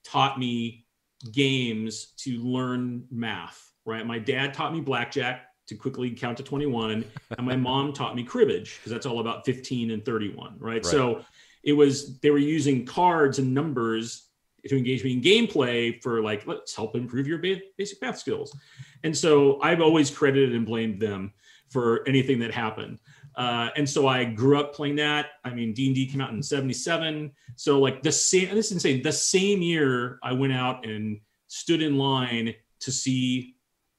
taught 0.05 0.39
me 0.39 0.87
games 1.33 2.13
to 2.19 2.39
learn 2.39 3.05
math, 3.11 3.73
right? 3.85 4.07
My 4.07 4.19
dad 4.19 4.55
taught 4.55 4.73
me 4.73 4.81
blackjack 4.81 5.47
to 5.67 5.75
quickly 5.75 6.11
count 6.11 6.37
to 6.39 6.43
21, 6.43 7.05
and 7.37 7.47
my 7.47 7.57
mom 7.57 7.93
taught 7.93 8.17
me 8.17 8.25
cribbage 8.25 8.77
because 8.77 8.93
that's 8.93 9.07
all 9.07 9.21
about 9.21 9.45
15 9.45 9.91
and 9.91 10.05
31, 10.05 10.57
right? 10.59 10.75
right? 10.75 10.85
So 10.85 11.25
it 11.63 11.73
was, 11.73 12.19
they 12.21 12.31
were 12.31 12.39
using 12.39 12.87
cards 12.87 13.39
and 13.39 13.53
numbers 13.53 14.29
to 14.67 14.77
engage 14.77 15.05
me 15.05 15.13
in 15.13 15.21
gameplay 15.21 16.03
for 16.03 16.23
like, 16.23 16.47
let's 16.47 16.75
help 16.75 16.97
improve 16.97 17.27
your 17.27 17.39
basic 17.39 18.01
math 18.03 18.19
skills. 18.19 18.57
And 19.05 19.17
so 19.17 19.61
I've 19.63 19.81
always 19.81 20.11
credited 20.11 20.55
and 20.55 20.67
blamed 20.67 21.01
them 21.01 21.33
for 21.71 22.07
anything 22.09 22.39
that 22.41 22.53
happened. 22.53 22.99
Uh, 23.39 23.71
and 23.77 23.89
so 23.89 24.09
I 24.09 24.25
grew 24.25 24.59
up 24.59 24.75
playing 24.75 24.97
that. 24.97 25.27
I 25.45 25.55
mean, 25.55 25.73
D 25.73 25.87
and 25.87 25.95
D 25.95 26.07
came 26.07 26.21
out 26.21 26.31
in 26.31 26.43
'77, 26.43 27.31
so 27.55 27.79
like 27.79 28.03
the 28.03 28.11
same. 28.11 28.53
This 28.53 28.67
is 28.67 28.73
insane. 28.73 29.01
The 29.01 29.13
same 29.13 29.63
year, 29.63 30.19
I 30.25 30.33
went 30.33 30.53
out 30.53 30.85
and 30.85 31.21
stood 31.47 31.81
in 31.81 31.97
line 31.97 32.53
to 32.81 32.91
see 32.91 33.55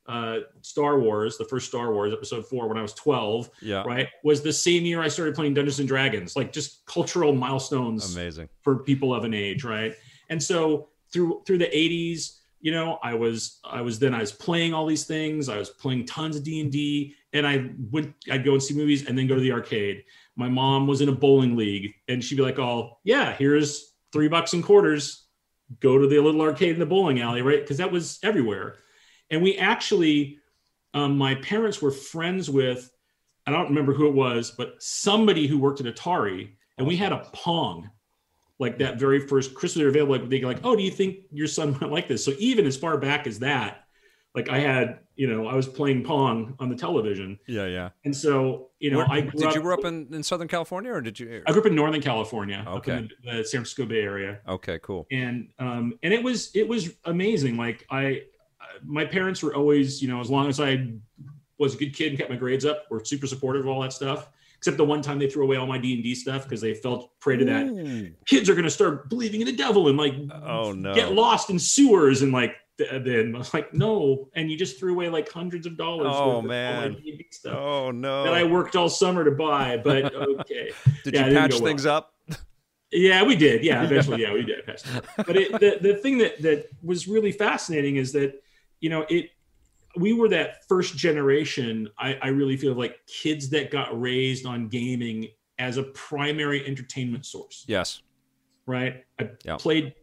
uh, 0.08 0.40
Star 0.60 1.00
Wars, 1.00 1.38
the 1.38 1.46
first 1.46 1.68
Star 1.68 1.94
Wars, 1.94 2.12
Episode 2.12 2.48
Four, 2.48 2.68
when 2.68 2.78
I 2.78 2.82
was 2.82 2.94
12. 2.96 3.50
Yeah. 3.62 3.84
Right. 3.84 4.10
Was 4.26 4.42
the 4.42 4.52
same 4.52 4.84
year 4.84 5.02
I 5.02 5.08
started 5.08 5.36
playing 5.36 5.54
Dungeons 5.54 5.80
and 5.80 5.88
Dragons. 5.88 6.36
Like 6.36 6.52
just 6.52 6.86
cultural 6.86 7.34
milestones. 7.34 8.14
Amazing 8.14 8.50
for 8.62 8.80
people 8.80 9.16
of 9.16 9.24
an 9.24 9.34
age, 9.34 9.64
right? 9.64 9.96
And 10.30 10.44
so 10.44 10.90
through 11.14 11.44
through 11.46 11.60
the 11.60 11.68
80s, 11.68 12.40
you 12.62 12.72
know 12.72 13.00
i 13.02 13.14
was 13.14 13.60
i 13.64 13.82
was 13.82 14.00
then 14.00 14.14
i 14.14 14.20
was 14.20 14.32
playing 14.32 14.74
all 14.74 14.86
these 14.86 15.06
things 15.06 15.50
i 15.50 15.58
was 15.58 15.70
playing 15.70 16.06
tons 16.06 16.36
of 16.36 16.44
d&d 16.44 16.62
and 16.62 16.72
i 17.46 17.70
would 17.92 18.14
i'd 18.32 18.46
go 18.46 18.54
and 18.54 18.64
see 18.64 18.74
movies 18.74 19.08
and 19.08 19.18
then 19.18 19.28
go 19.28 19.36
to 19.36 19.42
the 19.42 19.52
arcade. 19.52 20.04
My 20.36 20.50
mom 20.50 20.88
was 20.88 21.02
in 21.02 21.10
a 21.10 21.14
bowling 21.14 21.56
league 21.56 21.94
and 22.08 22.24
she'd 22.24 22.36
be 22.36 22.44
like 22.44 22.60
oh 22.60 22.98
yeah 23.04 23.34
here's 23.34 23.94
three 24.12 24.28
bucks 24.28 24.54
and 24.54 24.64
quarters. 24.64 25.26
Go 25.80 26.00
to 26.00 26.08
the 26.08 26.20
little 26.20 26.42
arcade 26.42 26.74
in 26.74 26.80
the 26.80 26.86
bowling 26.86 27.22
alley 27.22 27.42
right? 27.42 27.62
Because 27.62 27.78
that 27.78 27.92
was 27.92 28.20
everywhere. 28.24 28.78
And 29.30 29.42
we 29.44 29.58
actually 29.58 30.40
um, 30.96 31.18
my 31.18 31.36
parents 31.36 31.82
were 31.82 31.92
friends 31.92 32.50
with 32.50 32.90
i 33.46 33.52
don't 33.52 33.70
remember 33.70 33.94
who 33.94 34.08
it 34.08 34.14
was 34.14 34.52
but 34.52 34.74
somebody 34.80 35.46
who 35.46 35.60
worked 35.60 35.82
at 35.82 35.96
atari 35.96 36.50
and 36.80 36.88
we 36.88 36.98
had 36.98 37.12
a 37.12 37.28
pong 37.32 37.90
like 38.60 38.78
that 38.78 39.00
very 39.00 39.26
first 39.26 39.56
Christmas 39.56 39.82
they're 39.82 39.88
available, 39.88 40.18
like 40.18 40.30
they'd 40.30 40.40
be 40.42 40.46
like, 40.46 40.60
oh, 40.64 40.76
do 40.76 40.84
you 40.84 40.92
think 40.92 41.20
your 41.32 41.48
son 41.48 41.78
might 41.82 41.90
like 41.90 42.08
this? 42.08 42.24
So 42.24 42.34
even 42.38 42.68
as 42.68 42.78
far 42.78 42.98
back 42.98 43.26
as 43.26 43.40
that, 43.40 43.86
like 44.36 44.50
I 44.50 44.60
had, 44.60 45.00
you 45.16 45.28
know, 45.28 45.48
I 45.48 45.56
was 45.56 45.68
playing 45.68 46.04
Pong 46.04 46.56
on 46.60 46.70
the 46.70 46.76
television. 46.76 47.40
Yeah, 47.48 47.66
yeah. 47.66 47.90
And 48.06 48.16
so, 48.16 48.70
you 48.80 48.92
know, 48.92 48.98
Where, 48.98 49.12
I 49.12 49.22
did 49.22 49.44
up, 49.44 49.56
you 49.56 49.62
grow 49.62 49.74
up 49.74 49.86
in, 49.86 50.14
in 50.14 50.22
Southern 50.22 50.48
California 50.48 50.92
or 50.92 51.02
did 51.02 51.20
you? 51.20 51.42
I 51.48 51.52
grew 51.52 51.62
up 51.62 51.68
in 51.68 51.76
Northern 51.76 52.02
California, 52.02 52.64
okay. 52.68 53.08
the, 53.24 53.32
the, 53.32 53.44
San 53.44 53.60
Francisco 53.60 53.86
Bay 53.86 54.02
Area. 54.02 54.40
Okay, 54.48 54.80
cool. 54.80 55.08
And 55.12 55.50
um, 55.60 55.98
and 56.04 56.14
it 56.14 56.24
was 56.24 56.52
it 56.56 56.68
was 56.68 56.92
amazing. 57.06 57.58
Like 57.58 57.86
I, 57.90 58.24
my 58.84 59.04
parents 59.04 59.42
were 59.42 59.56
always, 59.56 60.02
you 60.02 60.08
know, 60.08 60.22
as 60.22 60.30
long 60.30 60.48
as 60.48 60.60
I 60.60 60.94
was 61.58 61.76
a 61.76 61.78
good 61.78 61.94
kid 61.96 62.10
and 62.10 62.18
kept 62.18 62.30
my 62.30 62.38
grades 62.38 62.66
up, 62.66 62.86
were 62.90 63.04
super 63.04 63.28
supportive 63.28 63.64
of 63.64 63.68
all 63.68 63.82
that 63.82 63.94
stuff 63.94 64.30
except 64.60 64.76
the 64.76 64.84
one 64.84 65.02
time 65.02 65.18
they 65.18 65.30
threw 65.30 65.46
away 65.46 65.56
all 65.56 65.66
my 65.66 65.78
d&d 65.78 66.14
stuff 66.16 66.44
because 66.44 66.60
they 66.60 66.74
felt 66.74 67.18
prey 67.22 67.38
to 67.38 67.46
that 67.46 67.66
Ooh. 67.66 68.12
kids 68.26 68.50
are 68.50 68.54
going 68.54 68.66
to 68.66 68.70
start 68.70 69.10
believing 69.10 69.40
in 69.40 69.48
the 69.48 69.56
devil 69.56 69.88
and 69.88 69.98
like 69.98 70.14
oh 70.44 70.74
no 70.74 70.94
get 70.94 71.14
lost 71.14 71.50
in 71.50 71.58
sewers 71.58 72.24
and 72.24 72.34
like 72.34 72.56
then 72.80 73.36
I 73.36 73.38
was 73.38 73.54
like 73.54 73.74
no 73.74 74.30
and 74.34 74.50
you 74.50 74.58
just 74.58 74.80
threw 74.80 74.94
away 74.94 75.10
like 75.10 75.32
hundreds 75.32 75.66
of 75.66 75.78
dollars 75.78 76.08
oh 76.10 76.42
man 76.42 76.98
stuff 77.32 77.56
oh 77.56 77.92
no 77.92 78.24
that 78.24 78.34
i 78.34 78.44
worked 78.44 78.76
all 78.76 78.90
summer 78.90 79.24
to 79.24 79.32
buy 79.32 79.78
but 79.78 80.14
okay 80.40 80.72
did 81.04 81.14
yeah, 81.14 81.28
you 81.28 81.36
patch 81.36 81.60
things 81.60 81.86
well. 81.86 81.98
up 81.98 82.14
yeah 82.92 83.22
we 83.24 83.36
did 83.36 83.64
yeah 83.64 83.84
eventually 83.86 84.22
yeah 84.22 84.34
we 84.34 84.44
did 84.44 84.66
patch. 84.66 84.84
but 85.18 85.36
it, 85.36 85.52
the, 85.60 85.78
the 85.82 85.96
thing 85.96 86.18
that 86.18 86.42
that 86.42 86.70
was 86.82 87.08
really 87.08 87.32
fascinating 87.32 87.98
is 87.98 88.12
that 88.14 88.42
you 88.80 88.90
know 88.90 89.06
it 89.10 89.30
we 89.96 90.14
were 90.14 90.30
that 90.30 90.68
first 90.68 90.96
generation. 90.96 91.90
I, 91.98 92.18
I 92.22 92.28
really 92.30 92.58
feel 92.58 92.74
like 92.74 93.00
kids 93.08 93.50
that 93.50 93.72
got 93.72 94.00
raised 94.00 94.46
on 94.46 94.68
gaming 94.68 95.28
as 95.58 95.78
a 95.78 95.84
primary 95.84 96.66
entertainment 96.66 97.26
source. 97.26 97.66
Yes. 97.68 98.02
Right. 98.66 99.04
I 99.20 99.26
played 99.58 99.94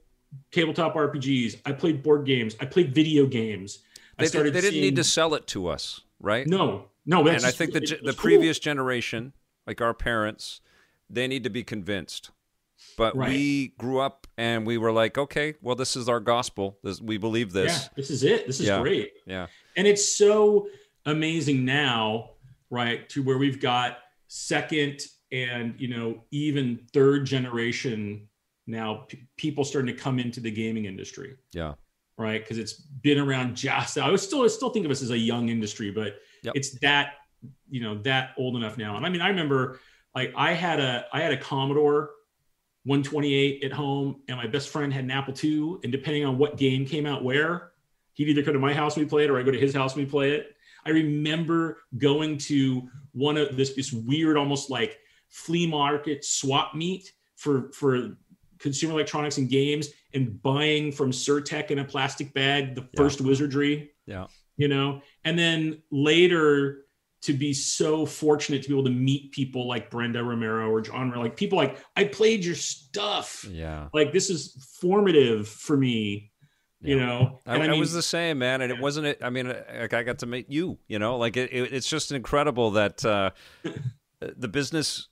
tabletop 0.50 0.94
RPGs. 0.94 1.60
I 1.64 1.72
played 1.72 2.02
board 2.02 2.24
games. 2.26 2.56
I 2.60 2.66
played 2.66 2.94
video 2.94 3.26
games. 3.26 3.80
They, 4.18 4.24
I 4.24 4.28
started. 4.28 4.54
They 4.54 4.60
didn't 4.60 4.72
seeing... 4.72 4.84
need 4.84 4.96
to 4.96 5.04
sell 5.04 5.34
it 5.34 5.46
to 5.48 5.68
us, 5.68 6.00
right? 6.20 6.46
No, 6.46 6.86
no. 7.04 7.26
and 7.26 7.44
I 7.44 7.50
think 7.50 7.72
the 7.72 7.80
the 7.80 7.96
cool. 7.96 8.14
previous 8.14 8.58
generation, 8.58 9.32
like 9.66 9.80
our 9.80 9.94
parents, 9.94 10.60
they 11.10 11.26
need 11.26 11.44
to 11.44 11.50
be 11.50 11.64
convinced. 11.64 12.30
But 12.96 13.16
right. 13.16 13.28
we 13.28 13.68
grew 13.78 14.00
up 14.00 14.26
and 14.36 14.66
we 14.66 14.78
were 14.78 14.92
like, 14.92 15.18
okay, 15.18 15.54
well, 15.62 15.76
this 15.76 15.96
is 15.96 16.08
our 16.08 16.20
gospel. 16.20 16.78
This, 16.82 17.00
we 17.00 17.18
believe 17.18 17.52
this. 17.52 17.84
Yeah, 17.84 17.88
this 17.96 18.10
is 18.10 18.22
it. 18.22 18.46
This 18.46 18.60
is 18.60 18.68
yeah. 18.68 18.80
great. 18.80 19.12
Yeah. 19.26 19.46
And 19.76 19.86
it's 19.86 20.16
so 20.16 20.68
amazing 21.04 21.64
now, 21.64 22.30
right, 22.70 23.08
to 23.10 23.22
where 23.22 23.38
we've 23.38 23.60
got 23.60 23.98
second 24.28 25.00
and, 25.32 25.74
you 25.78 25.88
know, 25.88 26.22
even 26.30 26.80
third 26.92 27.26
generation 27.26 28.28
now 28.66 29.04
p- 29.08 29.26
people 29.36 29.64
starting 29.64 29.94
to 29.94 30.00
come 30.00 30.18
into 30.18 30.40
the 30.40 30.50
gaming 30.50 30.84
industry. 30.84 31.36
Yeah. 31.52 31.74
Right. 32.18 32.42
Because 32.42 32.58
it's 32.58 32.72
been 32.72 33.18
around 33.18 33.56
just, 33.56 33.98
I 33.98 34.10
was 34.10 34.22
still, 34.22 34.42
I 34.42 34.48
still 34.48 34.70
think 34.70 34.84
of 34.86 34.90
us 34.90 35.02
as 35.02 35.10
a 35.10 35.18
young 35.18 35.48
industry, 35.48 35.90
but 35.90 36.16
yep. 36.42 36.54
it's 36.56 36.78
that, 36.80 37.14
you 37.68 37.82
know, 37.82 37.96
that 38.02 38.30
old 38.38 38.56
enough 38.56 38.78
now. 38.78 38.96
And 38.96 39.04
I 39.04 39.10
mean, 39.10 39.20
I 39.20 39.28
remember 39.28 39.80
like 40.14 40.32
I 40.36 40.52
had 40.52 40.80
a, 40.80 41.04
I 41.12 41.20
had 41.20 41.32
a 41.32 41.36
Commodore 41.36 42.10
128 42.84 43.64
at 43.64 43.72
home 43.72 44.22
and 44.28 44.38
my 44.38 44.46
best 44.46 44.70
friend 44.70 44.92
had 44.92 45.04
an 45.04 45.10
Apple 45.10 45.34
II. 45.42 45.76
And 45.82 45.92
depending 45.92 46.24
on 46.24 46.38
what 46.38 46.56
game 46.56 46.86
came 46.86 47.04
out 47.04 47.22
where, 47.22 47.72
he'd 48.14 48.28
either 48.28 48.42
come 48.42 48.54
to 48.54 48.58
my 48.58 48.72
house 48.72 48.96
and 48.96 49.04
we 49.04 49.08
play 49.08 49.24
it 49.24 49.30
or 49.30 49.38
I 49.38 49.42
go 49.42 49.50
to 49.50 49.60
his 49.60 49.74
house 49.74 49.94
and 49.94 50.04
we 50.04 50.10
play 50.10 50.32
it. 50.32 50.56
I 50.86 50.90
remember 50.90 51.78
going 51.98 52.38
to 52.38 52.88
one 53.12 53.36
of 53.36 53.56
this 53.56 53.74
this 53.74 53.92
weird, 53.92 54.36
almost 54.36 54.70
like 54.70 54.98
flea 55.28 55.66
market 55.66 56.24
swap 56.24 56.74
meet 56.74 57.12
for 57.34 57.70
for 57.72 58.16
consumer 58.58 58.94
electronics 58.94 59.38
and 59.38 59.48
games 59.48 59.88
and 60.14 60.40
buying 60.42 60.92
from 60.92 61.12
Sir-Tech 61.12 61.70
in 61.70 61.78
a 61.78 61.84
plastic 61.84 62.32
bag 62.34 62.74
the 62.74 62.88
first 62.96 63.20
yeah. 63.20 63.26
wizardry. 63.26 63.90
Yeah. 64.06 64.26
You 64.56 64.68
know, 64.68 65.02
and 65.24 65.38
then 65.38 65.82
later 65.90 66.84
to 67.22 67.32
be 67.32 67.52
so 67.52 68.06
fortunate 68.06 68.62
to 68.62 68.68
be 68.68 68.74
able 68.74 68.84
to 68.84 68.90
meet 68.90 69.32
people 69.32 69.66
like 69.66 69.90
Brenda 69.90 70.22
Romero 70.22 70.70
or 70.70 70.80
John, 70.80 71.10
like 71.10 71.36
people 71.36 71.58
like 71.58 71.78
I 71.96 72.04
played 72.04 72.44
your 72.44 72.54
stuff. 72.54 73.44
Yeah. 73.50 73.88
Like 73.92 74.12
this 74.12 74.30
is 74.30 74.76
formative 74.80 75.48
for 75.48 75.76
me 75.76 76.30
you 76.80 76.98
know 76.98 77.40
I, 77.46 77.56
I, 77.56 77.68
mean, 77.68 77.80
was 77.80 77.92
the 77.92 78.02
same 78.02 78.38
man 78.38 78.60
and 78.60 78.70
yeah. 78.70 78.76
it 78.76 78.82
wasn't 78.82 79.06
it 79.06 79.18
i 79.22 79.30
mean 79.30 79.48
like 79.48 79.94
i 79.94 80.02
got 80.02 80.18
to 80.18 80.26
meet 80.26 80.50
you 80.50 80.78
you 80.88 80.98
know 80.98 81.16
like 81.16 81.36
it, 81.36 81.52
it, 81.52 81.72
it's 81.72 81.88
just 81.88 82.12
incredible 82.12 82.72
that 82.72 83.04
uh, 83.04 83.30
the 84.20 84.48
business 84.48 85.08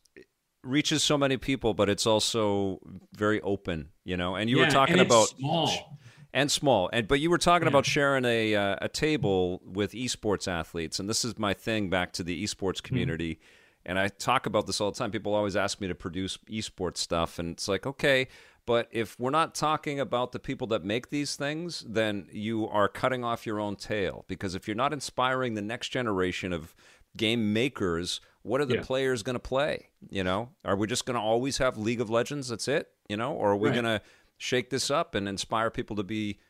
reaches 0.65 1.03
so 1.03 1.17
many 1.19 1.37
people 1.37 1.75
but 1.75 1.89
it's 1.89 2.07
also 2.07 2.81
very 3.13 3.41
open 3.43 3.89
you 4.05 4.17
know 4.17 4.35
and 4.35 4.49
you 4.51 4.59
yeah, 4.59 4.65
were 4.65 4.71
talking 4.71 4.99
about 4.99 5.29
small 5.29 5.99
and 6.33 6.51
small 6.51 6.91
and 6.93 7.07
but 7.09 7.21
you 7.21 7.31
were 7.31 7.39
talking 7.39 7.67
yeah. 7.67 7.71
about 7.71 7.87
sharing 7.87 8.25
a 8.25 8.55
uh, 8.55 8.77
a 8.81 8.89
table 8.89 9.61
with 9.65 9.93
esports 9.93 10.49
athletes 10.49 10.99
and 10.99 11.09
this 11.09 11.25
is 11.25 11.39
my 11.39 11.55
thing 11.55 11.91
back 11.91 12.13
to 12.13 12.23
the 12.23 12.43
esports 12.45 12.81
hmm. 12.81 12.87
community 12.87 13.35
mm-hmm. 13.35 13.91
and 13.91 13.99
i 13.99 14.09
talk 14.09 14.47
about 14.47 14.67
this 14.67 14.81
all 14.81 14.91
the 14.91 14.99
time 14.99 15.11
people 15.11 15.35
always 15.35 15.57
ask 15.57 15.81
me 15.81 15.89
to 15.89 15.95
produce 15.95 16.39
esports 16.51 16.99
stuff 16.99 17.39
and 17.39 17.53
it's 17.53 17.69
like 17.69 17.87
okay 17.87 18.29
but 18.67 18.89
if 18.91 19.19
we're 19.21 19.31
not 19.31 19.55
talking 19.55 20.01
about 20.01 20.33
the 20.33 20.39
people 20.39 20.67
that 20.69 20.85
make 20.85 21.11
these 21.11 21.37
things, 21.37 21.85
then 21.87 22.27
you 22.33 22.67
are 22.69 22.89
cutting 22.89 23.23
off 23.23 23.45
your 23.45 23.61
own 23.61 23.77
tail. 23.77 24.25
Because 24.27 24.55
if 24.55 24.67
you're 24.67 24.75
not 24.75 24.93
inspiring 24.93 25.55
the 25.55 25.63
next 25.63 25.91
generation 25.91 26.53
of 26.53 26.75
game 27.17 27.53
makers, 27.53 28.21
what 28.43 28.61
are 28.61 28.65
the 28.65 28.77
yeah. 28.77 28.83
players 28.83 29.23
going 29.23 29.35
to 29.35 29.41
play? 29.41 29.89
You 30.11 30.25
know, 30.25 30.51
are 30.65 30.77
we 30.77 30.87
just 30.87 31.07
going 31.07 31.15
to 31.15 31.21
always 31.23 31.59
have 31.59 31.79
League 31.79 32.01
of 32.01 32.11
Legends? 32.11 32.49
That's 32.49 32.69
it. 32.69 32.89
You 33.09 33.17
know, 33.17 33.33
or 33.33 33.53
are 33.53 33.57
we 33.57 33.69
right. 33.69 33.75
going 33.75 33.85
to 33.85 34.03
shake 34.39 34.71
this 34.71 34.91
up 34.91 35.15
and 35.15 35.29
inspire 35.29 35.71
people 35.71 35.97
to 35.97 36.03
be 36.03 36.41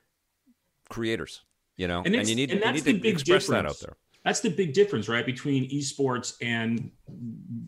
creators? 0.88 1.42
You 1.76 1.88
know, 1.88 2.02
and, 2.04 2.14
and 2.14 2.28
you 2.28 2.36
need, 2.36 2.52
and 2.52 2.60
you 2.76 2.92
need 2.92 3.02
to 3.02 3.08
express 3.08 3.46
difference. 3.46 3.48
that 3.48 3.66
out 3.66 3.80
there 3.80 3.96
that's 4.24 4.40
the 4.40 4.48
big 4.48 4.72
difference, 4.72 5.08
right, 5.08 5.24
between 5.24 5.70
esports 5.70 6.34
and 6.40 6.90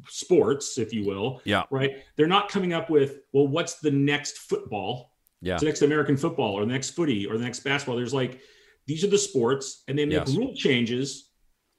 sports, 0.09 0.79
if 0.79 0.93
you 0.93 1.05
will. 1.05 1.43
Yeah. 1.45 1.65
Right. 1.71 2.03
They're 2.17 2.27
not 2.27 2.49
coming 2.49 2.73
up 2.73 2.89
with, 2.89 3.19
well, 3.33 3.47
what's 3.47 3.79
the 3.79 3.91
next 3.91 4.39
football? 4.39 5.13
Yeah. 5.43 5.59
the 5.59 5.67
next 5.67 5.83
American 5.83 6.17
football 6.17 6.55
or 6.55 6.65
the 6.65 6.73
next 6.73 6.91
footy 6.91 7.27
or 7.27 7.37
the 7.37 7.45
next 7.45 7.61
basketball. 7.61 7.95
There's 7.95 8.15
like, 8.15 8.41
these 8.87 9.05
are 9.05 9.09
the 9.09 9.19
sports, 9.19 9.83
and 9.87 9.99
they 9.99 10.07
make 10.07 10.27
yes. 10.27 10.35
rule 10.35 10.55
changes, 10.55 11.26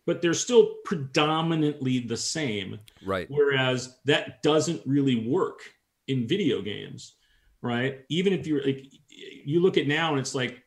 but 0.08 0.22
they're 0.22 0.34
still 0.34 0.76
predominantly 0.86 2.00
the 2.00 2.18
same. 2.18 2.80
Right. 3.06 3.30
Whereas 3.30 4.00
that 4.06 4.42
doesn't 4.42 4.82
really 4.86 5.28
work 5.28 5.60
in 6.08 6.28
video 6.28 6.62
games, 6.62 7.16
right? 7.62 8.00
Even 8.10 8.34
if 8.34 8.48
you're 8.48 8.64
like, 8.66 8.86
you 9.10 9.60
look 9.60 9.78
at 9.78 9.86
now 9.86 10.12
and 10.12 10.20
it's 10.20 10.34
like, 10.34 10.64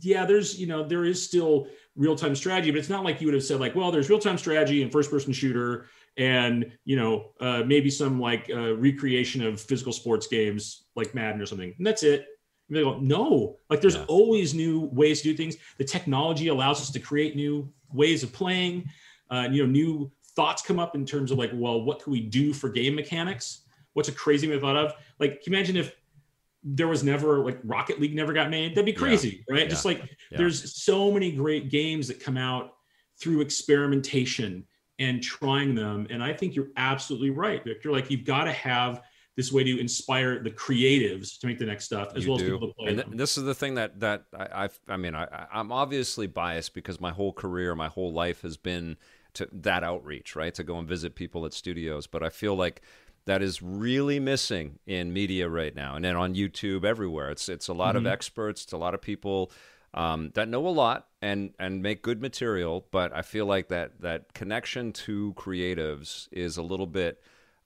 yeah, 0.00 0.26
there's, 0.26 0.60
you 0.60 0.66
know, 0.66 0.82
there 0.82 1.04
is 1.04 1.22
still 1.22 1.68
real-time 1.94 2.34
strategy 2.34 2.70
but 2.70 2.78
it's 2.80 2.88
not 2.88 3.04
like 3.04 3.20
you 3.20 3.26
would 3.26 3.34
have 3.34 3.44
said 3.44 3.60
like 3.60 3.74
well 3.74 3.92
there's 3.92 4.08
real-time 4.08 4.38
strategy 4.38 4.82
and 4.82 4.90
first-person 4.90 5.30
shooter 5.30 5.84
and 6.16 6.72
you 6.86 6.96
know 6.96 7.32
uh, 7.40 7.62
maybe 7.66 7.90
some 7.90 8.18
like 8.18 8.50
uh, 8.50 8.74
recreation 8.76 9.42
of 9.42 9.60
physical 9.60 9.92
sports 9.92 10.26
games 10.26 10.84
like 10.96 11.14
madden 11.14 11.38
or 11.38 11.44
something 11.44 11.74
and 11.76 11.86
that's 11.86 12.02
it 12.02 12.28
they 12.72 12.82
go 12.82 12.98
no 12.98 13.56
like 13.70 13.80
there's 13.80 13.96
yeah. 13.96 14.04
always 14.08 14.54
new 14.54 14.88
ways 14.92 15.22
to 15.22 15.30
do 15.30 15.36
things 15.36 15.56
the 15.78 15.84
technology 15.84 16.48
allows 16.48 16.80
us 16.80 16.90
to 16.90 16.98
create 16.98 17.36
new 17.36 17.70
ways 17.92 18.22
of 18.22 18.32
playing 18.32 18.88
uh, 19.30 19.48
you 19.50 19.64
know 19.64 19.70
new 19.70 20.10
thoughts 20.34 20.62
come 20.62 20.78
up 20.78 20.94
in 20.94 21.04
terms 21.04 21.30
of 21.30 21.38
like 21.38 21.50
well 21.54 21.82
what 21.82 22.02
can 22.02 22.12
we 22.12 22.20
do 22.20 22.52
for 22.52 22.68
game 22.68 22.94
mechanics 22.94 23.62
what's 23.92 24.08
a 24.08 24.12
crazy 24.12 24.46
thing 24.46 24.60
thought 24.60 24.76
of 24.76 24.92
like 25.18 25.42
imagine 25.46 25.76
if 25.76 25.94
there 26.64 26.88
was 26.88 27.02
never 27.02 27.44
like 27.44 27.58
Rocket 27.64 28.00
League 28.00 28.14
never 28.14 28.32
got 28.32 28.48
made. 28.48 28.72
That'd 28.72 28.86
be 28.86 28.92
crazy, 28.92 29.44
yeah. 29.48 29.54
right? 29.54 29.62
Yeah. 29.64 29.68
Just 29.68 29.84
like 29.84 30.08
there's 30.30 30.80
so 30.80 31.10
many 31.10 31.32
great 31.32 31.70
games 31.70 32.08
that 32.08 32.20
come 32.20 32.36
out 32.36 32.74
through 33.20 33.40
experimentation 33.40 34.64
and 34.98 35.22
trying 35.22 35.74
them. 35.74 36.06
And 36.10 36.22
I 36.22 36.32
think 36.32 36.54
you're 36.54 36.70
absolutely 36.76 37.30
right, 37.30 37.62
Victor. 37.64 37.90
Like 37.90 38.10
you've 38.10 38.24
got 38.24 38.44
to 38.44 38.52
have 38.52 39.02
this 39.36 39.50
way 39.50 39.64
to 39.64 39.80
inspire 39.80 40.42
the 40.42 40.50
creatives 40.50 41.38
to 41.38 41.46
make 41.46 41.58
the 41.58 41.64
next 41.64 41.86
stuff 41.86 42.12
as 42.14 42.24
you 42.24 42.30
well 42.30 42.38
do. 42.38 42.44
as 42.44 42.50
people 42.52 42.68
to 42.68 42.74
play 42.74 42.88
and 42.88 42.96
th- 42.98 43.08
this 43.16 43.38
is 43.38 43.44
the 43.44 43.54
thing 43.54 43.74
that 43.74 43.98
that 44.00 44.24
I 44.38 44.64
I've, 44.64 44.80
i 44.88 44.96
mean 44.96 45.14
I 45.14 45.46
I'm 45.52 45.72
obviously 45.72 46.26
biased 46.26 46.74
because 46.74 47.00
my 47.00 47.10
whole 47.10 47.32
career, 47.32 47.74
my 47.74 47.88
whole 47.88 48.12
life 48.12 48.42
has 48.42 48.56
been 48.56 48.96
to 49.34 49.48
that 49.52 49.82
outreach, 49.82 50.36
right? 50.36 50.54
To 50.54 50.62
go 50.62 50.78
and 50.78 50.88
visit 50.88 51.14
people 51.14 51.46
at 51.46 51.52
studios. 51.52 52.06
But 52.06 52.22
I 52.22 52.28
feel 52.28 52.54
like 52.54 52.82
that 53.24 53.42
is 53.42 53.62
really 53.62 54.18
missing 54.18 54.78
in 54.86 55.12
media 55.12 55.48
right 55.48 55.74
now, 55.74 55.94
and 55.94 56.04
then 56.04 56.16
on 56.16 56.34
YouTube 56.34 56.84
everywhere. 56.84 57.30
It's 57.30 57.48
it's 57.48 57.68
a 57.68 57.72
lot 57.72 57.94
mm-hmm. 57.94 58.06
of 58.06 58.12
experts, 58.12 58.64
it's 58.64 58.72
a 58.72 58.78
lot 58.78 58.94
of 58.94 59.00
people 59.00 59.50
um, 59.94 60.30
that 60.34 60.48
know 60.48 60.66
a 60.66 60.70
lot 60.70 61.08
and 61.20 61.54
and 61.58 61.82
make 61.82 62.02
good 62.02 62.20
material. 62.20 62.86
But 62.90 63.14
I 63.14 63.22
feel 63.22 63.46
like 63.46 63.68
that 63.68 64.00
that 64.00 64.34
connection 64.34 64.92
to 64.92 65.34
creatives 65.34 66.28
is 66.32 66.56
a 66.56 66.62
little 66.62 66.86
bit 66.86 67.22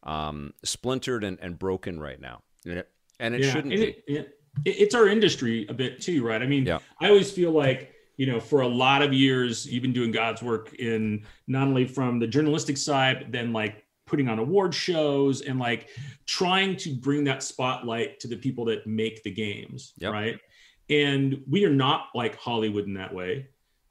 um, 0.07 0.55
splintered 0.65 1.25
and, 1.25 1.39
and 1.41 1.59
broken 1.59 2.01
right 2.01 2.21
now, 2.21 2.43
and 2.65 2.79
it, 2.79 2.89
and 3.21 3.35
it 3.35 3.43
yeah, 3.43 3.53
shouldn't 3.53 3.75
and 3.75 3.83
be. 3.83 3.89
It, 3.89 4.05
it, 4.07 4.33
it's 4.65 4.95
our 4.95 5.07
industry 5.07 5.67
a 5.69 5.75
bit 5.75 6.01
too, 6.01 6.27
right? 6.27 6.41
I 6.41 6.47
mean, 6.47 6.65
yeah. 6.65 6.79
I 7.01 7.09
always 7.09 7.31
feel 7.31 7.51
like 7.51 7.93
you 8.17 8.27
know, 8.27 8.41
for 8.41 8.63
a 8.63 8.69
lot 8.69 9.03
of 9.03 9.13
years, 9.13 9.67
you've 9.67 9.83
been 9.83 9.93
doing 9.93 10.11
God's 10.11 10.43
work 10.43 10.73
in 10.75 11.27
not 11.47 11.69
only 11.69 11.85
from 11.85 12.19
the 12.19 12.27
journalistic 12.27 12.79
side, 12.79 13.19
but 13.21 13.33
then 13.33 13.53
like 13.53 13.85
putting 14.07 14.29
on 14.29 14.39
award 14.39 14.73
shows 14.73 15.43
and 15.43 15.59
like 15.59 15.89
trying 16.25 16.77
to 16.77 16.95
bring 16.95 17.25
that 17.25 17.43
spotlight 17.43 18.19
to 18.21 18.29
the 18.29 18.37
people 18.37 18.65
that 18.65 18.87
make 18.87 19.23
the 19.25 19.31
games 19.31 19.95
yep. 19.99 20.13
right 20.13 20.39
and 20.89 21.43
we 21.51 21.65
are 21.65 21.73
not 21.73 22.07
like 22.15 22.37
hollywood 22.37 22.87
in 22.87 22.95
that 22.95 23.13
way 23.13 23.45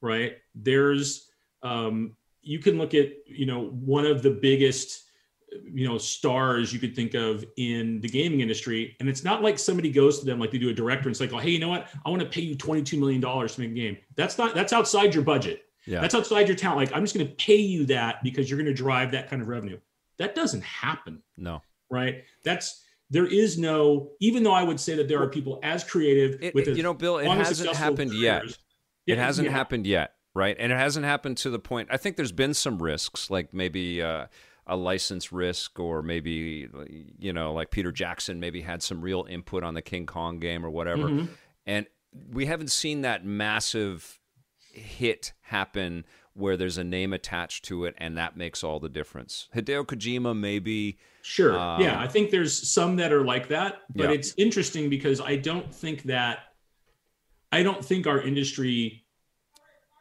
right? 0.05 0.38
There's 0.53 1.30
um, 1.63 2.16
you 2.41 2.59
can 2.59 2.78
look 2.78 2.93
at 2.93 3.09
you 3.26 3.45
know 3.45 3.70
one 3.70 4.05
of 4.05 4.22
the 4.22 4.30
biggest 4.30 5.05
you 5.64 5.88
know 5.88 5.97
stars 5.97 6.74
you 6.74 6.80
could 6.80 6.95
think 6.95 7.14
of 7.14 7.45
in 7.58 8.01
the 8.01 8.08
gaming 8.08 8.41
industry. 8.41 8.95
And 8.99 9.10
it's 9.10 9.24
not 9.24 9.41
like 9.41 9.60
somebody 9.60 9.91
goes 9.91 10.20
to 10.20 10.26
them 10.26 10.39
like 10.39 10.51
they 10.51 10.58
do 10.58 10.70
a 10.70 10.74
director 10.74 11.08
and 11.08 11.12
it's 11.12 11.20
like 11.20 11.34
oh 11.34 11.38
hey 11.38 11.51
you 11.51 11.60
know 11.60 11.70
what? 11.70 11.88
I 12.06 12.10
want 12.10 12.22
to 12.22 12.28
pay 12.28 12.41
you 12.41 12.56
22 12.56 12.99
million 12.99 13.22
dollars 13.22 13.56
to 13.56 13.62
make 13.62 13.72
a 13.72 13.74
game. 13.74 13.97
That's 14.16 14.38
not 14.38 14.53
that's 14.53 14.74
outside 14.74 15.14
your 15.14 15.24
budget. 15.24 15.64
Yeah. 15.88 16.01
that's 16.01 16.16
outside 16.16 16.47
your 16.47 16.58
talent. 16.58 16.80
Like 16.80 16.95
i'm 16.95 17.03
just 17.03 17.16
going 17.16 17.28
to 17.28 17.34
pay 17.36 17.58
you 17.58 17.86
that 17.88 18.24
because 18.24 18.49
you're 18.49 18.58
going 18.58 18.74
to 18.74 18.74
drive 18.74 19.12
that 19.12 19.30
kind 19.30 19.41
of 19.41 19.47
revenue. 19.47 19.80
That 20.18 20.34
doesn't 20.34 20.64
happen. 20.64 21.22
No. 21.38 21.62
Right? 21.89 22.24
That's 22.43 22.84
there 23.10 23.28
is 23.28 23.58
no 23.58 24.12
even 24.20 24.43
though 24.43 24.53
i 24.53 24.64
would 24.64 24.80
say 24.80 24.95
that 24.95 25.08
there 25.08 25.22
are 25.22 25.30
people 25.30 25.60
as 25.62 25.84
creative 25.84 26.41
it, 26.41 26.56
with 26.56 26.68
you 26.76 26.82
know 26.82 26.93
bill 26.93 27.20
it 27.20 27.28
hasn't 27.28 27.76
happened 27.76 28.12
careers, 28.12 28.22
yet. 28.22 28.58
It 29.06 29.20
hasn't 29.20 29.45
yeah. 29.45 29.51
happened 29.51 29.86
yet 29.86 30.16
right? 30.34 30.58
And 30.60 30.72
it 30.72 30.76
hasn't 30.76 31.06
happened 31.06 31.38
to 31.38 31.49
the 31.49 31.60
point 31.60 31.89
i 31.91 31.97
think 31.97 32.18
there's 32.18 32.32
been 32.32 32.53
some 32.53 32.82
risks 32.82 33.32
like 33.32 33.53
maybe 33.53 34.01
uh, 34.01 34.28
a 34.68 34.76
license 34.76 35.32
risk 35.32 35.80
or 35.80 36.01
maybe 36.01 36.68
you 37.20 37.34
know 37.34 37.53
like 37.53 37.72
Peter 37.72 37.91
Jackson 37.91 38.39
maybe 38.39 38.61
had 38.61 38.82
some 38.82 39.01
real 39.01 39.26
input 39.30 39.63
on 39.63 39.74
the 39.74 39.82
King 39.82 40.05
Kong 40.05 40.39
game 40.39 40.66
or 40.66 40.70
whatever. 40.70 41.03
Mm-hmm. 41.03 41.26
And 41.66 41.86
we 42.32 42.45
haven't 42.45 42.72
seen 42.72 43.01
that 43.01 43.26
massive 43.26 44.20
hit 44.72 45.34
happen 45.41 46.05
where 46.34 46.57
there's 46.57 46.78
a 46.78 46.84
name 46.84 47.13
attached 47.13 47.66
to 47.66 47.86
it 47.86 47.95
and 47.97 48.18
that 48.18 48.36
makes 48.36 48.63
all 48.63 48.80
the 48.80 48.89
difference. 48.89 49.47
Hideo 49.55 49.86
Kojima 49.86 50.38
maybe 50.38 50.97
Sure. 51.26 51.57
Um, 51.57 51.82
yeah, 51.82 51.99
I 51.99 52.07
think 52.07 52.30
there's 52.30 52.70
some 52.72 52.97
that 52.97 53.11
are 53.11 53.24
like 53.24 53.47
that, 53.47 53.82
but 53.95 54.09
yeah. 54.09 54.16
it's 54.16 54.36
interesting 54.38 54.91
because 54.91 55.20
I 55.20 55.38
don't 55.38 55.74
think 55.74 56.03
that 56.03 56.53
I 57.51 57.63
don't 57.63 57.84
think 57.84 58.05
our 58.05 58.22
industry 58.22 59.05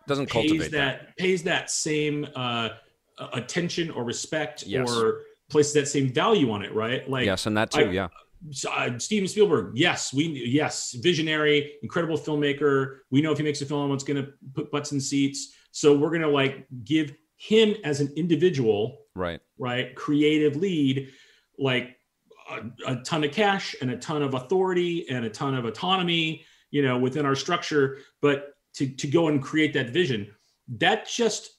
doesn't 0.06 0.28
pays 0.28 0.50
cultivate 0.50 0.72
that, 0.72 1.06
that, 1.06 1.16
pays 1.16 1.42
that 1.44 1.70
same 1.70 2.26
uh, 2.36 2.68
attention 3.32 3.90
or 3.90 4.04
respect 4.04 4.64
yes. 4.66 4.90
or 4.90 5.22
places 5.50 5.72
that 5.74 5.88
same 5.88 6.12
value 6.12 6.50
on 6.50 6.62
it, 6.62 6.74
right? 6.74 7.08
Like 7.08 7.26
yes, 7.26 7.46
and 7.46 7.56
that 7.56 7.70
too, 7.70 7.86
I, 7.86 7.90
yeah. 7.90 8.08
Uh, 8.70 8.98
Steven 8.98 9.26
Spielberg, 9.26 9.72
yes, 9.74 10.12
we 10.12 10.26
yes, 10.26 10.92
visionary, 10.92 11.74
incredible 11.82 12.16
filmmaker. 12.16 12.98
We 13.10 13.22
know 13.22 13.32
if 13.32 13.38
he 13.38 13.44
makes 13.44 13.62
a 13.62 13.66
film, 13.66 13.92
it's 13.92 14.04
going 14.04 14.22
to 14.22 14.32
put 14.52 14.70
butts 14.70 14.92
in 14.92 15.00
seats. 15.00 15.54
So 15.70 15.96
we're 15.96 16.10
going 16.10 16.22
to 16.22 16.28
like 16.28 16.66
give 16.84 17.14
him 17.36 17.74
as 17.84 18.00
an 18.00 18.12
individual, 18.16 18.98
right, 19.14 19.40
right, 19.58 19.94
creative 19.94 20.56
lead, 20.56 21.10
like 21.58 21.96
a, 22.50 22.92
a 22.92 22.96
ton 22.96 23.24
of 23.24 23.32
cash 23.32 23.74
and 23.80 23.90
a 23.90 23.96
ton 23.96 24.22
of 24.22 24.34
authority 24.34 25.08
and 25.08 25.24
a 25.24 25.30
ton 25.30 25.54
of 25.54 25.64
autonomy, 25.64 26.44
you 26.70 26.82
know, 26.82 26.98
within 26.98 27.24
our 27.24 27.34
structure. 27.34 27.98
But 28.20 28.54
to 28.74 28.86
to 28.86 29.06
go 29.06 29.28
and 29.28 29.42
create 29.42 29.72
that 29.72 29.90
vision, 29.90 30.30
that 30.78 31.08
just 31.08 31.50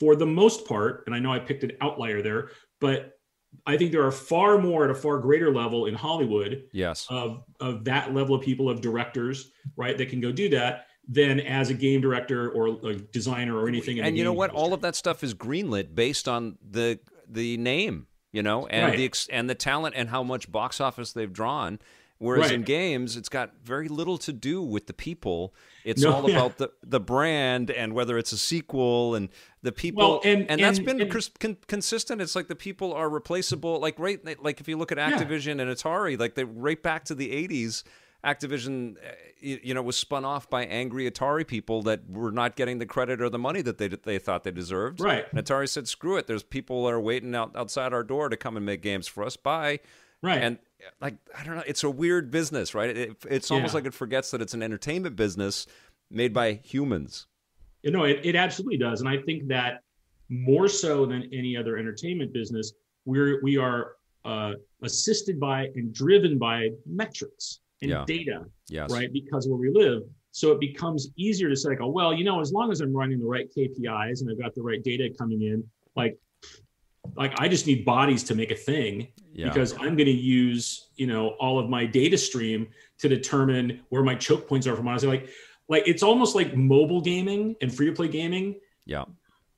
for 0.00 0.16
the 0.16 0.26
most 0.26 0.66
part, 0.66 1.04
and 1.06 1.14
I 1.14 1.18
know 1.18 1.32
I 1.32 1.38
picked 1.38 1.64
an 1.64 1.72
outlier 1.80 2.22
there, 2.22 2.50
but 2.80 3.18
I 3.66 3.76
think 3.76 3.92
there 3.92 4.04
are 4.04 4.12
far 4.12 4.58
more 4.58 4.84
at 4.84 4.90
a 4.90 4.94
far 4.94 5.18
greater 5.18 5.52
level 5.52 5.86
in 5.86 5.94
Hollywood. 5.94 6.64
Yes. 6.72 7.06
Of 7.08 7.44
of 7.60 7.84
that 7.84 8.14
level 8.14 8.34
of 8.34 8.42
people 8.42 8.68
of 8.68 8.80
directors, 8.80 9.52
right, 9.76 9.96
that 9.96 10.08
can 10.08 10.20
go 10.20 10.32
do 10.32 10.48
that 10.50 10.86
than 11.08 11.40
as 11.40 11.70
a 11.70 11.74
game 11.74 12.00
director 12.00 12.50
or 12.50 12.68
a 12.88 12.94
designer 12.94 13.56
or 13.56 13.68
anything. 13.68 14.00
And 14.00 14.16
you 14.16 14.24
know 14.24 14.32
what? 14.32 14.50
Industry. 14.50 14.62
All 14.62 14.74
of 14.74 14.80
that 14.82 14.96
stuff 14.96 15.22
is 15.22 15.34
greenlit 15.34 15.94
based 15.94 16.28
on 16.28 16.58
the 16.68 16.98
the 17.28 17.56
name, 17.56 18.06
you 18.32 18.42
know, 18.42 18.66
and 18.66 18.86
right. 18.86 19.12
the 19.12 19.32
and 19.32 19.48
the 19.48 19.54
talent 19.54 19.94
and 19.96 20.08
how 20.08 20.22
much 20.22 20.50
box 20.50 20.80
office 20.80 21.12
they've 21.12 21.32
drawn. 21.32 21.78
Whereas 22.24 22.46
right. 22.46 22.54
in 22.54 22.62
games, 22.62 23.18
it's 23.18 23.28
got 23.28 23.52
very 23.62 23.86
little 23.86 24.16
to 24.18 24.32
do 24.32 24.62
with 24.62 24.86
the 24.86 24.94
people. 24.94 25.54
It's 25.84 26.02
no, 26.02 26.14
all 26.14 26.30
yeah. 26.30 26.36
about 26.36 26.56
the, 26.56 26.70
the 26.82 26.98
brand 26.98 27.70
and 27.70 27.92
whether 27.92 28.16
it's 28.16 28.32
a 28.32 28.38
sequel 28.38 29.14
and 29.14 29.28
the 29.60 29.72
people. 29.72 30.08
Well, 30.08 30.20
and, 30.24 30.40
and, 30.42 30.52
and, 30.52 30.62
that's 30.62 30.78
been 30.78 31.02
and, 31.02 31.28
con- 31.38 31.58
consistent. 31.66 32.22
It's 32.22 32.34
like 32.34 32.48
the 32.48 32.56
people 32.56 32.94
are 32.94 33.10
replaceable. 33.10 33.78
Like 33.78 33.98
right, 33.98 34.42
like 34.42 34.58
if 34.58 34.68
you 34.68 34.78
look 34.78 34.90
at 34.90 34.96
Activision 34.96 35.56
yeah. 35.56 35.64
and 35.64 35.70
Atari, 35.70 36.18
like 36.18 36.34
they 36.34 36.44
right 36.44 36.82
back 36.82 37.04
to 37.04 37.14
the 37.14 37.28
'80s. 37.30 37.84
Activision, 38.24 38.96
eh, 39.42 39.58
you 39.62 39.74
know, 39.74 39.82
was 39.82 39.98
spun 39.98 40.24
off 40.24 40.48
by 40.48 40.64
angry 40.64 41.10
Atari 41.10 41.46
people 41.46 41.82
that 41.82 42.08
were 42.08 42.32
not 42.32 42.56
getting 42.56 42.78
the 42.78 42.86
credit 42.86 43.20
or 43.20 43.28
the 43.28 43.38
money 43.38 43.60
that 43.60 43.76
they 43.76 43.88
they 43.88 44.18
thought 44.18 44.44
they 44.44 44.50
deserved. 44.50 44.98
Right. 44.98 45.26
And 45.30 45.44
Atari 45.44 45.68
said, 45.68 45.88
"Screw 45.88 46.16
it. 46.16 46.26
There's 46.26 46.42
people 46.42 46.86
that 46.86 46.94
are 46.94 47.00
waiting 47.00 47.34
out 47.34 47.54
outside 47.54 47.92
our 47.92 48.02
door 48.02 48.30
to 48.30 48.36
come 48.38 48.56
and 48.56 48.64
make 48.64 48.80
games 48.80 49.06
for 49.06 49.24
us. 49.24 49.36
Bye." 49.36 49.80
Right. 50.24 50.42
And 50.42 50.58
like 51.00 51.16
I 51.36 51.44
don't 51.44 51.56
know, 51.56 51.64
it's 51.66 51.84
a 51.84 51.90
weird 51.90 52.30
business, 52.30 52.74
right? 52.74 52.96
It, 52.96 53.16
it's 53.28 53.50
almost 53.50 53.72
yeah. 53.72 53.78
like 53.78 53.86
it 53.86 53.94
forgets 53.94 54.30
that 54.30 54.40
it's 54.40 54.54
an 54.54 54.62
entertainment 54.62 55.16
business 55.16 55.66
made 56.10 56.32
by 56.32 56.54
humans. 56.64 57.26
You 57.82 57.90
know, 57.90 58.04
it, 58.04 58.20
it 58.24 58.36
absolutely 58.36 58.78
does, 58.78 59.00
and 59.00 59.08
I 59.08 59.18
think 59.18 59.48
that 59.48 59.80
more 60.28 60.68
so 60.68 61.06
than 61.06 61.28
any 61.32 61.56
other 61.56 61.76
entertainment 61.76 62.32
business, 62.32 62.72
we're 63.04 63.42
we 63.42 63.56
are 63.58 63.96
uh, 64.24 64.52
assisted 64.82 65.38
by 65.38 65.68
and 65.74 65.92
driven 65.92 66.38
by 66.38 66.70
metrics 66.86 67.60
and 67.82 67.90
yeah. 67.90 68.04
data, 68.06 68.44
yes. 68.68 68.90
right? 68.90 69.12
Because 69.12 69.46
where 69.46 69.58
we 69.58 69.70
live, 69.70 70.02
so 70.30 70.50
it 70.50 70.60
becomes 70.60 71.10
easier 71.16 71.48
to 71.48 71.56
say, 71.56 71.68
like, 71.68 71.80
oh, 71.80 71.88
well, 71.88 72.12
you 72.12 72.24
know, 72.24 72.40
as 72.40 72.52
long 72.52 72.72
as 72.72 72.80
I'm 72.80 72.92
running 72.92 73.20
the 73.20 73.26
right 73.26 73.48
KPIs 73.56 74.20
and 74.20 74.30
I've 74.30 74.40
got 74.40 74.54
the 74.54 74.62
right 74.62 74.82
data 74.82 75.08
coming 75.16 75.42
in, 75.42 75.62
like 75.94 76.18
like 77.16 77.32
I 77.38 77.48
just 77.48 77.66
need 77.66 77.84
bodies 77.84 78.24
to 78.24 78.34
make 78.34 78.50
a 78.50 78.56
thing 78.56 79.08
yeah. 79.32 79.48
because 79.48 79.72
I'm 79.74 79.96
going 79.96 80.06
to 80.06 80.10
use 80.10 80.88
you 80.96 81.06
know 81.06 81.30
all 81.40 81.58
of 81.58 81.68
my 81.68 81.86
data 81.86 82.18
stream 82.18 82.68
to 82.98 83.08
determine 83.08 83.80
where 83.88 84.02
my 84.02 84.14
choke 84.14 84.48
points 84.48 84.66
are 84.66 84.76
from. 84.76 84.88
Honestly 84.88 85.08
like 85.08 85.28
like 85.68 85.88
it's 85.88 86.02
almost 86.02 86.34
like 86.34 86.56
mobile 86.56 87.00
gaming 87.00 87.56
and 87.60 87.74
free 87.74 87.86
to 87.86 87.92
play 87.92 88.08
gaming 88.08 88.56
yeah. 88.86 89.04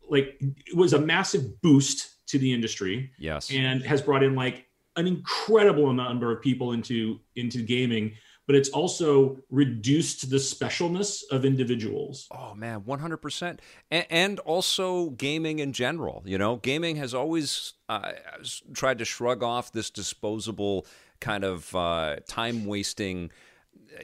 like 0.08 0.36
it 0.40 0.76
was 0.76 0.92
a 0.92 0.98
massive 0.98 1.60
boost 1.62 2.26
to 2.26 2.38
the 2.38 2.52
industry 2.52 3.10
yes. 3.18 3.50
and 3.50 3.82
has 3.82 4.02
brought 4.02 4.22
in 4.22 4.34
like 4.34 4.66
an 4.96 5.06
incredible 5.06 5.92
number 5.92 6.32
of 6.32 6.40
people 6.40 6.72
into 6.72 7.20
into 7.36 7.62
gaming 7.62 8.12
but 8.46 8.54
it's 8.54 8.68
also 8.70 9.38
reduced 9.50 10.30
the 10.30 10.36
specialness 10.36 11.22
of 11.30 11.44
individuals. 11.44 12.26
Oh 12.30 12.54
man, 12.54 12.82
100%. 12.82 13.58
And, 13.90 14.38
also 14.40 15.10
gaming 15.10 15.58
in 15.58 15.72
general, 15.72 16.22
you 16.26 16.38
know, 16.38 16.56
gaming 16.56 16.96
has 16.96 17.14
always 17.14 17.72
uh, 17.88 18.12
tried 18.74 18.98
to 18.98 19.04
shrug 19.04 19.42
off 19.42 19.72
this 19.72 19.90
disposable 19.90 20.86
kind 21.20 21.42
of 21.42 21.74
uh, 21.74 22.16
time 22.28 22.66
wasting 22.66 23.30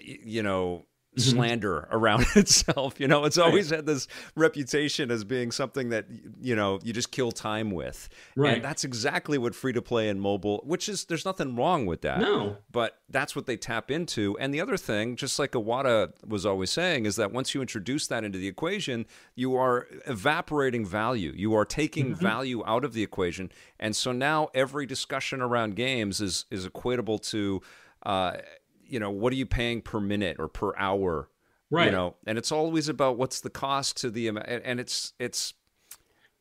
you 0.01 0.43
know. 0.43 0.85
Slander 1.17 1.89
around 1.91 2.27
itself. 2.37 2.99
You 2.99 3.09
know, 3.09 3.25
it's 3.25 3.39
always 3.39 3.71
had 3.71 3.87
this 3.87 4.09
reputation 4.35 5.11
as 5.11 5.25
being 5.25 5.51
something 5.51 5.91
that 5.91 6.07
you 6.41 6.57
know 6.57 6.79
you 6.83 6.93
just 6.93 7.11
kill 7.11 7.33
time 7.33 7.71
with. 7.71 8.09
Right. 8.37 8.55
And 8.55 8.65
that's 8.65 8.85
exactly 8.85 9.39
what 9.39 9.55
free 9.55 9.73
to 9.73 9.83
play 9.83 10.09
and 10.09 10.21
mobile, 10.21 10.63
which 10.65 10.89
is 10.89 11.05
there's 11.05 11.25
nothing 11.25 11.57
wrong 11.57 11.87
with 11.87 12.03
that. 12.03 12.21
No. 12.21 12.57
But 12.71 12.99
that's 13.09 13.37
what 13.37 13.47
they 13.47 13.57
tap 13.57 13.91
into. 13.91 14.37
And 14.39 14.55
the 14.55 14.61
other 14.61 14.77
thing, 14.77 15.17
just 15.17 15.39
like 15.39 15.53
Awada 15.53 16.13
was 16.27 16.47
always 16.47 16.71
saying, 16.71 17.07
is 17.07 17.17
that 17.17 17.33
once 17.33 17.55
you 17.55 17.61
introduce 17.61 18.07
that 18.09 18.25
into 18.25 18.39
the 18.39 18.49
equation, 18.49 19.07
you 19.35 19.57
are 19.57 19.87
evaporating 20.07 20.87
value. 20.87 21.33
You 21.37 21.55
are 21.55 21.65
taking 21.65 22.13
mm-hmm. 22.13 22.25
value 22.25 22.63
out 22.67 22.85
of 22.85 22.95
the 22.95 23.03
equation. 23.03 23.53
And 23.79 23.95
so 23.95 24.13
now 24.13 24.49
every 24.55 24.87
discussion 24.87 25.41
around 25.41 25.77
games 25.77 26.21
is 26.21 26.47
is 26.51 26.67
equatable 26.67 27.21
to 27.31 27.61
uh, 28.05 28.39
you 28.87 29.01
know, 29.01 29.11
what 29.11 29.33
are 29.33 29.37
you 29.37 29.47
paying 29.47 29.83
per 29.83 30.01
minute 30.01 30.37
or 30.39 30.49
per 30.49 30.77
hour? 30.77 31.29
Right. 31.71 31.87
You 31.87 31.93
know, 31.93 32.17
and 32.27 32.37
it's 32.37 32.53
always 32.53 32.89
about 32.89 33.17
what's 33.17 33.41
the 33.41 33.51
cost 33.51 33.97
to 33.99 34.11
the 34.11 34.29
and 34.29 34.79
it's 34.79 35.15
it's. 35.19 35.55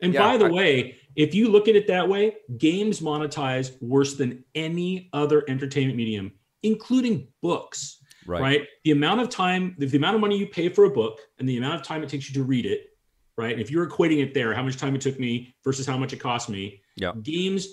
And 0.01 0.13
yeah, 0.13 0.19
by 0.19 0.37
the 0.37 0.47
I, 0.47 0.51
way, 0.51 0.97
if 1.15 1.35
you 1.35 1.47
look 1.49 1.67
at 1.67 1.75
it 1.75 1.87
that 1.87 2.09
way, 2.09 2.35
games 2.57 3.01
monetize 3.01 3.71
worse 3.81 4.15
than 4.15 4.43
any 4.55 5.09
other 5.13 5.43
entertainment 5.47 5.95
medium, 5.95 6.31
including 6.63 7.27
books. 7.41 7.99
Right. 8.25 8.41
right. 8.41 8.67
The 8.83 8.91
amount 8.91 9.21
of 9.21 9.29
time, 9.29 9.75
the, 9.77 9.95
amount 9.97 10.15
of 10.15 10.21
money 10.21 10.37
you 10.37 10.47
pay 10.47 10.69
for 10.69 10.85
a 10.85 10.89
book, 10.89 11.21
and 11.39 11.47
the 11.47 11.57
amount 11.57 11.75
of 11.75 11.83
time 11.83 12.03
it 12.03 12.09
takes 12.09 12.27
you 12.27 12.33
to 12.35 12.43
read 12.43 12.65
it. 12.65 12.87
Right. 13.37 13.53
And 13.53 13.61
if 13.61 13.71
you're 13.71 13.87
equating 13.87 14.21
it 14.23 14.33
there, 14.33 14.53
how 14.53 14.63
much 14.63 14.77
time 14.77 14.95
it 14.95 15.01
took 15.01 15.19
me 15.19 15.55
versus 15.63 15.85
how 15.85 15.97
much 15.97 16.13
it 16.13 16.17
cost 16.17 16.49
me. 16.49 16.81
Yeah. 16.97 17.13
Games 17.21 17.67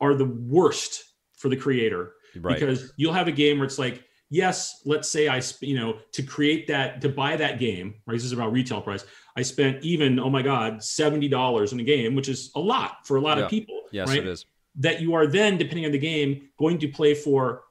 are 0.00 0.14
the 0.14 0.26
worst 0.26 1.04
for 1.36 1.48
the 1.48 1.56
creator 1.56 2.12
right. 2.40 2.58
because 2.58 2.92
you'll 2.96 3.12
have 3.12 3.28
a 3.28 3.32
game 3.32 3.58
where 3.58 3.66
it's 3.66 3.78
like 3.78 4.04
yes 4.30 4.82
let's 4.84 5.08
say 5.08 5.28
i 5.28 5.40
you 5.60 5.78
know 5.78 5.96
to 6.12 6.22
create 6.22 6.66
that 6.66 7.00
to 7.00 7.08
buy 7.08 7.36
that 7.36 7.58
game 7.58 7.94
right 8.06 8.14
this 8.14 8.24
is 8.24 8.32
about 8.32 8.52
retail 8.52 8.80
price 8.80 9.04
i 9.36 9.42
spent 9.42 9.82
even 9.84 10.18
oh 10.18 10.30
my 10.30 10.42
god 10.42 10.78
$70 10.78 11.72
in 11.72 11.80
a 11.80 11.84
game 11.84 12.14
which 12.14 12.28
is 12.28 12.50
a 12.56 12.60
lot 12.60 13.06
for 13.06 13.16
a 13.16 13.20
lot 13.20 13.38
yeah. 13.38 13.44
of 13.44 13.50
people 13.50 13.82
yes 13.92 14.08
right? 14.08 14.18
it 14.18 14.26
is 14.26 14.46
that 14.76 15.00
you 15.00 15.14
are 15.14 15.26
then 15.26 15.56
depending 15.56 15.86
on 15.86 15.92
the 15.92 15.98
game 15.98 16.48
going 16.58 16.78
to 16.78 16.88
play 16.88 17.14
for 17.14 17.62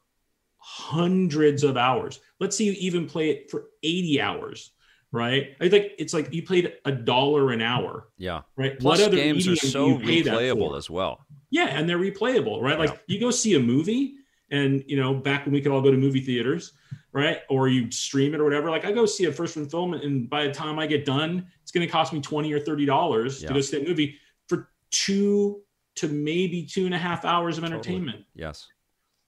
hundreds 0.57 1.63
of 1.63 1.75
hours 1.75 2.19
let's 2.39 2.57
say 2.57 2.65
you 2.65 2.75
even 2.77 3.07
play 3.07 3.31
it 3.31 3.51
for 3.51 3.65
80 3.83 4.21
hours 4.21 4.71
right 5.11 5.55
I 5.59 5.69
think 5.69 5.91
it's 5.99 6.13
like 6.13 6.33
you 6.33 6.43
played 6.43 6.73
a 6.85 6.91
dollar 6.91 7.51
an 7.51 7.61
hour 7.61 8.07
yeah 8.17 8.41
right 8.55 8.79
Plus 8.79 8.99
what 8.99 9.07
other 9.07 9.17
games 9.17 9.47
are 9.47 9.55
so 9.55 9.97
replayable 9.97 10.77
as 10.77 10.89
well 10.89 11.25
yeah 11.51 11.67
and 11.67 11.89
they're 11.89 11.99
replayable 11.99 12.61
right 12.61 12.79
yeah. 12.79 12.85
like 12.85 13.03
you 13.07 13.19
go 13.19 13.31
see 13.31 13.55
a 13.55 13.59
movie 13.59 14.15
and 14.53 14.83
you 14.87 14.95
know, 14.95 15.15
back 15.15 15.45
when 15.45 15.53
we 15.53 15.59
could 15.59 15.71
all 15.71 15.81
go 15.81 15.91
to 15.91 15.97
movie 15.97 16.21
theaters, 16.21 16.73
right? 17.11 17.39
Or 17.49 17.67
you 17.67 17.91
stream 17.91 18.33
it 18.35 18.39
or 18.39 18.43
whatever. 18.43 18.69
Like 18.69 18.85
I 18.85 18.91
go 18.91 19.05
see 19.05 19.25
a 19.25 19.31
first 19.31 19.55
run 19.55 19.67
film, 19.67 19.95
and 19.95 20.29
by 20.29 20.47
the 20.47 20.53
time 20.53 20.77
I 20.79 20.85
get 20.85 21.05
done, 21.05 21.47
it's 21.63 21.71
going 21.71 21.85
to 21.85 21.91
cost 21.91 22.13
me 22.13 22.21
20 22.21 22.53
or 22.53 22.59
30 22.59 22.85
dollars 22.85 23.41
yeah. 23.41 23.49
to 23.49 23.55
go 23.55 23.61
see 23.61 23.79
that 23.79 23.87
movie 23.87 24.15
for 24.47 24.69
two 24.91 25.61
to 25.95 26.07
maybe 26.07 26.63
two 26.63 26.85
and 26.85 26.93
a 26.93 26.97
half 26.97 27.25
hours 27.25 27.57
of 27.57 27.63
entertainment. 27.63 28.17
Totally. 28.17 28.27
Yes. 28.35 28.67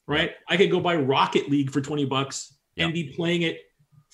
Right. 0.08 0.32
Yeah. 0.32 0.54
I 0.54 0.58
could 0.58 0.70
go 0.70 0.80
buy 0.80 0.96
Rocket 0.96 1.50
League 1.50 1.72
for 1.72 1.82
20 1.82 2.06
bucks 2.06 2.54
yeah. 2.76 2.86
and 2.86 2.94
be 2.94 3.12
playing 3.16 3.42
it 3.42 3.62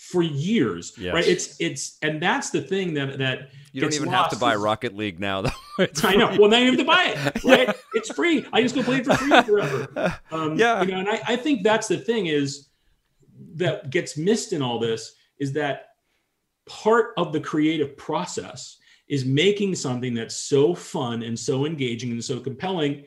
for 0.01 0.23
years. 0.23 0.93
Yes. 0.97 1.13
Right. 1.13 1.27
It's, 1.27 1.61
it's, 1.61 1.97
and 2.01 2.19
that's 2.19 2.49
the 2.49 2.61
thing 2.61 2.95
that, 2.95 3.19
that 3.19 3.51
you 3.71 3.81
don't 3.81 3.93
even 3.93 4.09
have 4.09 4.29
to 4.31 4.35
buy 4.35 4.55
Rocket 4.55 4.97
League 4.97 5.19
now, 5.19 5.43
though. 5.43 5.51
I 6.03 6.15
know. 6.15 6.35
Well, 6.39 6.49
now 6.49 6.57
you 6.57 6.71
have 6.71 6.79
to 6.79 6.83
buy 6.83 7.13
it, 7.15 7.43
right? 7.43 7.67
yeah. 7.67 7.73
It's 7.93 8.11
free. 8.11 8.43
I 8.51 8.63
just 8.63 8.73
go 8.73 8.81
play 8.81 8.97
it 8.97 9.05
for 9.05 9.15
free 9.15 9.41
forever. 9.43 10.19
Um, 10.31 10.57
yeah. 10.57 10.81
You 10.81 10.91
know, 10.91 10.99
and 11.01 11.09
I, 11.09 11.21
I 11.27 11.35
think 11.35 11.61
that's 11.61 11.87
the 11.87 11.97
thing 11.97 12.25
is 12.25 12.69
that 13.55 13.91
gets 13.91 14.17
missed 14.17 14.53
in 14.53 14.63
all 14.63 14.79
this 14.79 15.13
is 15.39 15.53
that 15.53 15.89
part 16.65 17.13
of 17.17 17.31
the 17.31 17.39
creative 17.39 17.95
process 17.95 18.77
is 19.07 19.23
making 19.23 19.75
something 19.75 20.15
that's 20.15 20.35
so 20.35 20.73
fun 20.73 21.21
and 21.21 21.37
so 21.37 21.65
engaging 21.65 22.11
and 22.11 22.23
so 22.23 22.39
compelling 22.39 23.05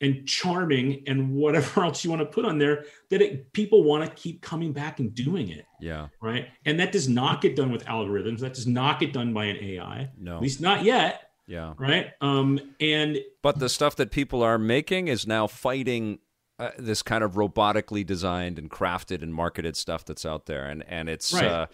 and 0.00 0.26
charming 0.26 1.02
and 1.06 1.32
whatever 1.32 1.84
else 1.84 2.04
you 2.04 2.10
want 2.10 2.20
to 2.20 2.26
put 2.26 2.44
on 2.44 2.58
there 2.58 2.84
that 3.10 3.20
it, 3.20 3.52
people 3.52 3.82
want 3.84 4.04
to 4.04 4.10
keep 4.10 4.42
coming 4.42 4.72
back 4.72 5.00
and 5.00 5.14
doing 5.14 5.48
it. 5.48 5.66
Yeah. 5.80 6.08
Right. 6.20 6.48
And 6.64 6.78
that 6.80 6.92
does 6.92 7.08
not 7.08 7.40
get 7.40 7.56
done 7.56 7.72
with 7.72 7.84
algorithms. 7.86 8.40
That 8.40 8.54
does 8.54 8.66
not 8.66 9.00
get 9.00 9.12
done 9.12 9.32
by 9.32 9.46
an 9.46 9.56
AI. 9.56 10.10
No. 10.18 10.36
At 10.36 10.42
least 10.42 10.60
not 10.60 10.84
yet. 10.84 11.30
Yeah. 11.46 11.74
Right. 11.78 12.10
Um. 12.20 12.60
And 12.78 13.18
but 13.42 13.58
the 13.58 13.70
stuff 13.70 13.96
that 13.96 14.10
people 14.10 14.42
are 14.42 14.58
making 14.58 15.08
is 15.08 15.26
now 15.26 15.46
fighting 15.46 16.18
uh, 16.58 16.70
this 16.78 17.02
kind 17.02 17.24
of 17.24 17.32
robotically 17.32 18.04
designed 18.04 18.58
and 18.58 18.70
crafted 18.70 19.22
and 19.22 19.34
marketed 19.34 19.74
stuff 19.74 20.04
that's 20.04 20.26
out 20.26 20.44
there, 20.44 20.66
and 20.66 20.84
and 20.86 21.08
it's. 21.08 21.32
Right. 21.32 21.44
Uh, 21.44 21.66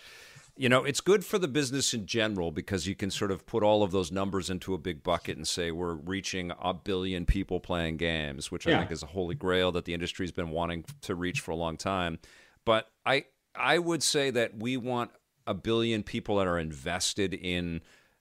you 0.56 0.68
know, 0.68 0.84
it's 0.84 1.00
good 1.00 1.24
for 1.24 1.38
the 1.38 1.48
business 1.48 1.92
in 1.94 2.06
general 2.06 2.52
because 2.52 2.86
you 2.86 2.94
can 2.94 3.10
sort 3.10 3.30
of 3.32 3.44
put 3.44 3.62
all 3.62 3.82
of 3.82 3.90
those 3.90 4.12
numbers 4.12 4.50
into 4.50 4.72
a 4.74 4.78
big 4.78 5.02
bucket 5.02 5.36
and 5.36 5.48
say 5.48 5.70
we're 5.70 5.94
reaching 5.94 6.52
a 6.60 6.72
billion 6.72 7.26
people 7.26 7.58
playing 7.58 7.96
games, 7.96 8.52
which 8.52 8.66
yeah. 8.66 8.76
I 8.76 8.78
think 8.80 8.92
is 8.92 9.02
a 9.02 9.06
holy 9.06 9.34
grail 9.34 9.72
that 9.72 9.84
the 9.84 9.94
industry's 9.94 10.32
been 10.32 10.50
wanting 10.50 10.84
to 11.02 11.14
reach 11.14 11.40
for 11.40 11.50
a 11.50 11.56
long 11.56 11.76
time. 11.76 12.18
But 12.64 12.88
I 13.04 13.24
I 13.54 13.78
would 13.78 14.02
say 14.02 14.30
that 14.30 14.56
we 14.56 14.76
want 14.76 15.10
a 15.46 15.54
billion 15.54 16.02
people 16.02 16.36
that 16.36 16.46
are 16.46 16.58
invested 16.58 17.34
in 17.34 17.80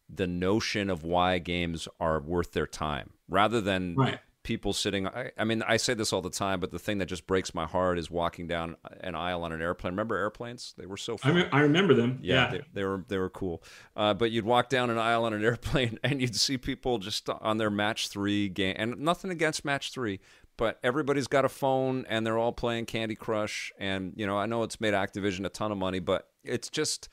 the 0.10 0.28
notion 0.28 0.90
of 0.90 1.04
why 1.04 1.38
games 1.38 1.88
are 2.00 2.20
worth 2.20 2.52
their 2.54 2.68
time 2.68 3.12
rather 3.30 3.62
than 3.62 3.96
right 3.96 4.20
people 4.44 4.74
sitting 4.74 5.08
I, 5.08 5.32
I, 5.38 5.46
mean 5.46 5.64
i 5.64 5.78
say 5.78 5.94
this 5.94 6.12
all 6.12 6.22
the 6.22 6.30
time 6.30 6.60
but 6.60 6.72
the 6.72 6.80
thing 6.80 6.98
that 6.98 7.06
just 7.06 7.26
breaks 7.28 7.56
my 7.56 7.66
heart 7.66 7.98
is 7.98 8.12
walking 8.12 8.48
down 8.48 8.76
an 9.02 9.16
aisle 9.16 9.44
on 9.44 9.52
an 9.52 9.62
airplane. 9.62 9.94
Remember 9.94 10.16
airplanes? 10.16 10.74
They 10.78 10.86
were 10.86 10.98
so 10.98 11.18
fun. 11.18 11.32
I, 11.32 11.36
re- 11.36 11.50
I 11.52 11.60
remember 11.62 11.94
them. 11.94 12.20
Yeah, 12.22 12.36
yeah. 12.36 12.52
They, 12.52 12.62
they, 12.74 12.84
were 12.84 13.06
they 13.08 13.18
were 13.18 13.30
cool. 13.30 13.64
Uh, 13.96 14.14
but 14.14 14.32
you'd 14.32 14.46
walk 14.46 14.70
down 14.70 14.89
an 14.89 14.98
aisle 14.98 15.26
on 15.26 15.34
an 15.34 15.44
airplane 15.44 16.00
and 16.04 16.22
you'd 16.22 16.36
see 16.36 16.58
people 16.58 16.98
just 16.98 17.30
on 17.30 17.58
their 17.58 17.70
match 17.70 18.10
three 18.10 18.50
game 18.50 18.76
and 18.78 18.98
nothing 19.00 19.32
against 19.32 19.66
match 19.66 19.91
three 19.91 20.20
but 20.56 20.80
everybody's 20.84 21.28
got 21.28 21.46
a 21.46 21.50
phone 21.50 22.06
and 22.08 22.28
they're 22.28 22.38
all 22.38 22.52
playing 22.52 22.86
candy 22.86 23.16
crush. 23.16 23.72
And 23.80 24.14
you 24.16 24.28
know 24.28 24.38
i 24.38 24.46
know 24.46 24.64
it's 24.64 24.80
made 24.80 24.94
activision 24.94 25.46
a 25.46 25.50
ton 25.50 25.72
of 25.72 25.78
money 25.78 26.00
but 26.00 26.28
it's 26.44 26.70
just 26.70 27.10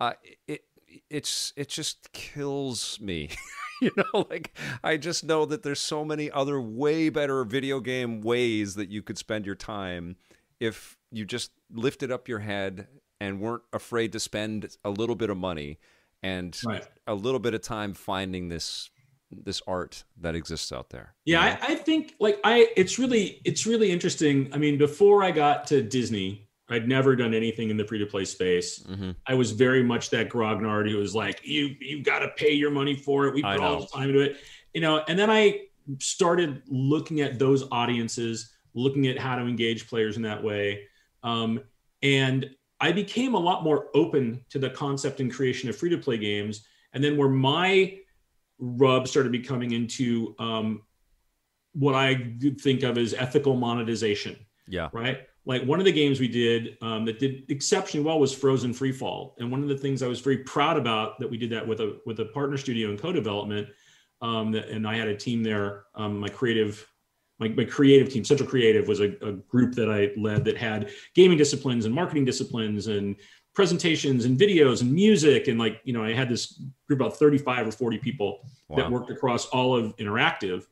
uh, 0.00 0.12
it 0.46 0.64
it's 1.08 1.52
it 1.56 1.68
just 1.68 2.12
kills 2.12 2.98
me 3.00 3.30
you 3.86 3.90
know, 3.96 4.26
like 4.30 4.54
I 4.84 4.96
just 4.96 5.24
know 5.24 5.44
that 5.46 5.64
there's 5.64 5.80
so 5.80 6.04
many 6.04 6.30
other 6.30 6.60
way 6.60 7.08
better 7.08 7.42
video 7.42 7.80
game 7.80 8.20
ways 8.20 8.76
that 8.76 8.90
you 8.90 9.02
could 9.02 9.18
spend 9.18 9.44
your 9.44 9.56
time 9.56 10.16
if 10.60 10.96
you 11.10 11.24
just 11.24 11.50
lifted 11.72 12.12
up 12.12 12.28
your 12.28 12.38
head 12.38 12.86
and 13.20 13.40
weren't 13.40 13.64
afraid 13.72 14.12
to 14.12 14.20
spend 14.20 14.76
a 14.84 14.90
little 14.90 15.16
bit 15.16 15.30
of 15.30 15.36
money 15.36 15.80
and 16.22 16.60
right. 16.64 16.86
a 17.08 17.14
little 17.14 17.40
bit 17.40 17.54
of 17.54 17.62
time 17.62 17.92
finding 17.92 18.48
this 18.48 18.90
this 19.32 19.60
art 19.66 20.04
that 20.20 20.36
exists 20.36 20.70
out 20.70 20.90
there. 20.90 21.14
Yeah, 21.24 21.42
you 21.42 21.50
know? 21.50 21.60
I, 21.62 21.72
I 21.72 21.74
think 21.74 22.14
like 22.20 22.38
I 22.44 22.68
it's 22.76 23.00
really 23.00 23.40
it's 23.44 23.66
really 23.66 23.90
interesting. 23.90 24.48
I 24.52 24.58
mean, 24.58 24.78
before 24.78 25.24
I 25.24 25.32
got 25.32 25.66
to 25.68 25.82
Disney, 25.82 26.46
I'd 26.72 26.88
never 26.88 27.14
done 27.14 27.34
anything 27.34 27.68
in 27.68 27.76
the 27.76 27.84
free 27.84 27.98
to 27.98 28.06
play 28.06 28.24
space. 28.24 28.78
Mm-hmm. 28.80 29.10
I 29.26 29.34
was 29.34 29.50
very 29.50 29.82
much 29.82 30.08
that 30.10 30.30
grognard 30.30 30.90
who 30.90 30.96
was 30.96 31.14
like, 31.14 31.40
"You 31.44 31.76
you 31.80 32.02
got 32.02 32.20
to 32.20 32.28
pay 32.28 32.52
your 32.52 32.70
money 32.70 32.96
for 32.96 33.26
it. 33.26 33.34
We 33.34 33.42
put 33.42 33.60
all 33.60 33.80
the 33.80 33.86
time 33.86 34.08
into 34.08 34.20
it," 34.20 34.38
you 34.72 34.80
know. 34.80 35.04
And 35.06 35.18
then 35.18 35.30
I 35.30 35.66
started 35.98 36.62
looking 36.68 37.20
at 37.20 37.38
those 37.38 37.64
audiences, 37.70 38.54
looking 38.74 39.06
at 39.06 39.18
how 39.18 39.36
to 39.36 39.42
engage 39.42 39.86
players 39.86 40.16
in 40.16 40.22
that 40.22 40.42
way, 40.42 40.84
um, 41.22 41.60
and 42.02 42.48
I 42.80 42.90
became 42.90 43.34
a 43.34 43.38
lot 43.38 43.64
more 43.64 43.88
open 43.94 44.44
to 44.48 44.58
the 44.58 44.70
concept 44.70 45.20
and 45.20 45.32
creation 45.32 45.68
of 45.68 45.76
free 45.76 45.90
to 45.90 45.98
play 45.98 46.16
games. 46.16 46.66
And 46.94 47.04
then 47.04 47.16
where 47.16 47.28
my 47.28 47.98
rub 48.58 49.08
started 49.08 49.30
becoming 49.30 49.72
into 49.72 50.34
um, 50.38 50.82
what 51.74 51.94
I 51.94 52.34
think 52.60 52.82
of 52.82 52.98
as 52.98 53.14
ethical 53.14 53.56
monetization. 53.56 54.36
Yeah. 54.66 54.88
Right 54.92 55.26
like 55.44 55.62
one 55.64 55.80
of 55.80 55.84
the 55.84 55.92
games 55.92 56.20
we 56.20 56.28
did 56.28 56.76
um, 56.82 57.04
that 57.04 57.18
did 57.18 57.44
exceptionally 57.50 58.06
well 58.06 58.20
was 58.20 58.32
Frozen 58.32 58.72
Freefall, 58.74 59.32
and 59.38 59.50
one 59.50 59.62
of 59.62 59.68
the 59.68 59.76
things 59.76 60.02
I 60.02 60.06
was 60.06 60.20
very 60.20 60.38
proud 60.38 60.76
about 60.76 61.18
that 61.18 61.28
we 61.28 61.36
did 61.36 61.50
that 61.50 61.66
with 61.66 61.80
a 61.80 61.98
with 62.06 62.20
a 62.20 62.26
partner 62.26 62.56
studio 62.56 62.90
in 62.90 62.98
co-development, 62.98 63.68
um, 64.20 64.52
that, 64.52 64.68
and 64.68 64.86
I 64.86 64.96
had 64.96 65.08
a 65.08 65.16
team 65.16 65.42
there. 65.42 65.84
Um, 65.96 66.20
my 66.20 66.28
creative, 66.28 66.86
my, 67.40 67.48
my 67.48 67.64
creative 67.64 68.12
team, 68.12 68.24
Central 68.24 68.48
Creative, 68.48 68.86
was 68.86 69.00
a, 69.00 69.16
a 69.26 69.32
group 69.32 69.74
that 69.74 69.90
I 69.90 70.12
led 70.16 70.44
that 70.44 70.56
had 70.56 70.90
gaming 71.14 71.38
disciplines 71.38 71.86
and 71.86 71.94
marketing 71.94 72.24
disciplines 72.24 72.86
and 72.86 73.16
presentations 73.52 74.24
and 74.24 74.38
videos 74.38 74.80
and 74.80 74.90
music 74.92 75.46
and 75.46 75.58
like 75.58 75.80
you 75.84 75.92
know 75.92 76.02
I 76.02 76.14
had 76.14 76.28
this 76.28 76.62
group 76.86 77.00
about 77.00 77.18
35 77.18 77.68
or 77.68 77.72
40 77.72 77.98
people 77.98 78.48
wow. 78.68 78.76
that 78.76 78.90
worked 78.90 79.10
across 79.10 79.46
all 79.46 79.76
of 79.76 79.96
interactive. 79.96 80.66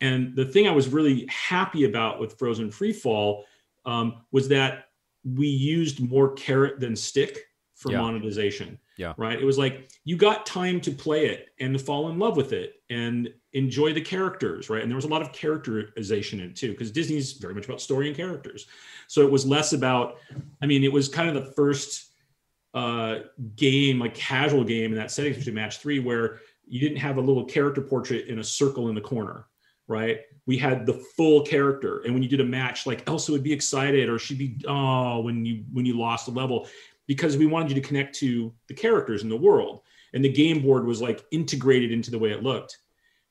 And 0.00 0.34
the 0.34 0.44
thing 0.44 0.66
I 0.66 0.72
was 0.72 0.88
really 0.88 1.26
happy 1.30 1.84
about 1.84 2.18
with 2.18 2.38
Frozen 2.38 2.70
Freefall 2.70 3.44
um, 3.86 4.22
was 4.32 4.48
that 4.48 4.88
we 5.24 5.46
used 5.46 6.00
more 6.00 6.32
carrot 6.34 6.78
than 6.78 6.94
stick 6.94 7.38
for 7.74 7.92
yeah. 7.92 8.00
monetization. 8.00 8.78
Yeah. 8.96 9.12
Right. 9.18 9.38
It 9.38 9.44
was 9.44 9.58
like 9.58 9.90
you 10.04 10.16
got 10.16 10.46
time 10.46 10.80
to 10.80 10.90
play 10.90 11.26
it 11.26 11.48
and 11.60 11.78
fall 11.78 12.08
in 12.08 12.18
love 12.18 12.36
with 12.36 12.52
it 12.52 12.80
and 12.88 13.28
enjoy 13.52 13.92
the 13.92 14.00
characters. 14.00 14.70
Right. 14.70 14.80
And 14.80 14.90
there 14.90 14.96
was 14.96 15.04
a 15.04 15.08
lot 15.08 15.20
of 15.20 15.32
characterization 15.32 16.40
in 16.40 16.50
it 16.50 16.56
too, 16.56 16.70
because 16.70 16.90
Disney's 16.90 17.32
very 17.32 17.54
much 17.54 17.66
about 17.66 17.82
story 17.82 18.08
and 18.08 18.16
characters. 18.16 18.66
So 19.08 19.20
it 19.20 19.30
was 19.30 19.44
less 19.44 19.74
about, 19.74 20.16
I 20.62 20.66
mean, 20.66 20.82
it 20.82 20.92
was 20.92 21.08
kind 21.08 21.28
of 21.28 21.34
the 21.34 21.52
first 21.52 22.12
uh, 22.72 23.20
game, 23.56 23.98
like 23.98 24.14
casual 24.14 24.64
game 24.64 24.92
in 24.92 24.98
that 24.98 25.10
setting, 25.10 25.32
especially 25.32 25.52
match 25.52 25.78
three, 25.78 25.98
where 25.98 26.40
you 26.66 26.80
didn't 26.80 26.98
have 26.98 27.18
a 27.18 27.20
little 27.20 27.44
character 27.44 27.82
portrait 27.82 28.28
in 28.28 28.38
a 28.38 28.44
circle 28.44 28.88
in 28.88 28.94
the 28.94 29.00
corner. 29.00 29.46
Right? 29.88 30.20
We 30.46 30.58
had 30.58 30.86
the 30.86 30.94
full 30.94 31.42
character. 31.42 32.00
And 32.00 32.14
when 32.14 32.22
you 32.22 32.28
did 32.28 32.40
a 32.40 32.44
match 32.44 32.86
like 32.86 33.08
elsa 33.08 33.32
would 33.32 33.42
be 33.42 33.52
excited 33.52 34.08
or 34.08 34.18
she'd 34.18 34.38
be 34.38 34.64
oh 34.66 35.20
when 35.20 35.44
you 35.44 35.64
when 35.72 35.86
you 35.86 35.98
lost 35.98 36.28
a 36.28 36.30
level 36.30 36.68
because 37.06 37.36
we 37.36 37.46
wanted 37.46 37.68
you 37.70 37.80
to 37.80 37.86
connect 37.86 38.16
to 38.16 38.52
the 38.68 38.74
characters 38.74 39.22
in 39.22 39.28
the 39.28 39.36
world. 39.36 39.82
And 40.12 40.24
the 40.24 40.32
game 40.32 40.62
board 40.62 40.86
was 40.86 41.00
like 41.00 41.24
integrated 41.30 41.92
into 41.92 42.10
the 42.10 42.18
way 42.18 42.30
it 42.30 42.42
looked. 42.42 42.78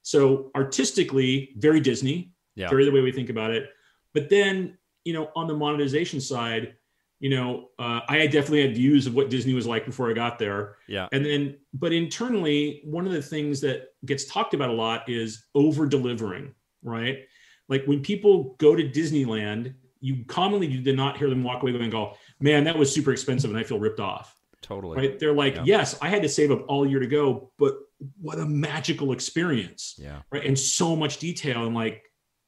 So 0.01 0.51
artistically 0.55 1.53
very 1.57 1.79
disney 1.79 2.31
yeah. 2.55 2.69
very 2.69 2.85
the 2.85 2.91
way 2.91 3.01
we 3.01 3.11
think 3.11 3.29
about 3.29 3.51
it. 3.51 3.69
But 4.13 4.29
then 4.29 4.77
you 5.03 5.13
know 5.13 5.29
on 5.35 5.47
the 5.47 5.55
monetization 5.55 6.21
side 6.21 6.75
you 7.19 7.29
know 7.29 7.69
uh, 7.79 8.01
i 8.09 8.27
definitely 8.27 8.61
had 8.61 8.75
views 8.75 9.07
of 9.07 9.15
what 9.15 9.29
disney 9.29 9.53
was 9.53 9.65
like 9.65 9.85
before 9.85 10.09
i 10.09 10.13
got 10.13 10.37
there 10.37 10.75
yeah 10.87 11.07
and 11.11 11.25
then 11.25 11.57
but 11.73 11.93
internally 11.93 12.81
one 12.83 13.05
of 13.05 13.13
the 13.13 13.21
things 13.21 13.61
that 13.61 13.89
gets 14.05 14.25
talked 14.25 14.53
about 14.53 14.69
a 14.69 14.73
lot 14.73 15.07
is 15.07 15.45
over 15.55 15.85
delivering 15.85 16.53
right? 16.85 17.25
Like 17.67 17.83
when 17.85 18.01
people 18.01 18.55
go 18.59 18.75
to 18.75 18.83
Disneyland, 18.83 19.73
you 19.99 20.23
commonly 20.25 20.67
you 20.67 20.81
did 20.81 20.95
not 20.95 21.17
hear 21.17 21.29
them 21.29 21.43
walk 21.43 21.63
away 21.63 21.73
going, 21.73 21.89
"Go, 21.89 22.15
man, 22.39 22.63
that 22.65 22.77
was 22.77 22.93
super 22.93 23.11
expensive, 23.11 23.49
and 23.49 23.59
I 23.59 23.63
feel 23.63 23.79
ripped 23.79 23.99
off." 23.99 24.39
Totally. 24.61 24.97
Right? 24.97 25.19
They're 25.19 25.33
like, 25.33 25.55
yeah. 25.55 25.63
"Yes, 25.65 25.97
I 26.01 26.09
had 26.09 26.21
to 26.21 26.29
save 26.29 26.51
up 26.51 26.63
all 26.67 26.87
year 26.87 26.99
to 26.99 27.07
go, 27.07 27.51
but 27.57 27.75
what 28.21 28.39
a 28.39 28.45
magical 28.45 29.11
experience!" 29.11 29.95
Yeah. 29.97 30.21
Right, 30.31 30.45
and 30.45 30.57
so 30.57 30.95
much 30.95 31.17
detail, 31.17 31.65
and 31.65 31.75
like, 31.75 32.03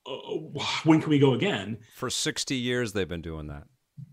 oh, 0.06 0.54
when 0.84 1.02
can 1.02 1.10
we 1.10 1.20
go 1.20 1.34
again? 1.34 1.80
For 1.96 2.12
sixty 2.12 2.56
years, 2.56 2.94
they've 2.94 3.10
been 3.10 3.24
doing 3.24 3.48
that. 3.48 3.64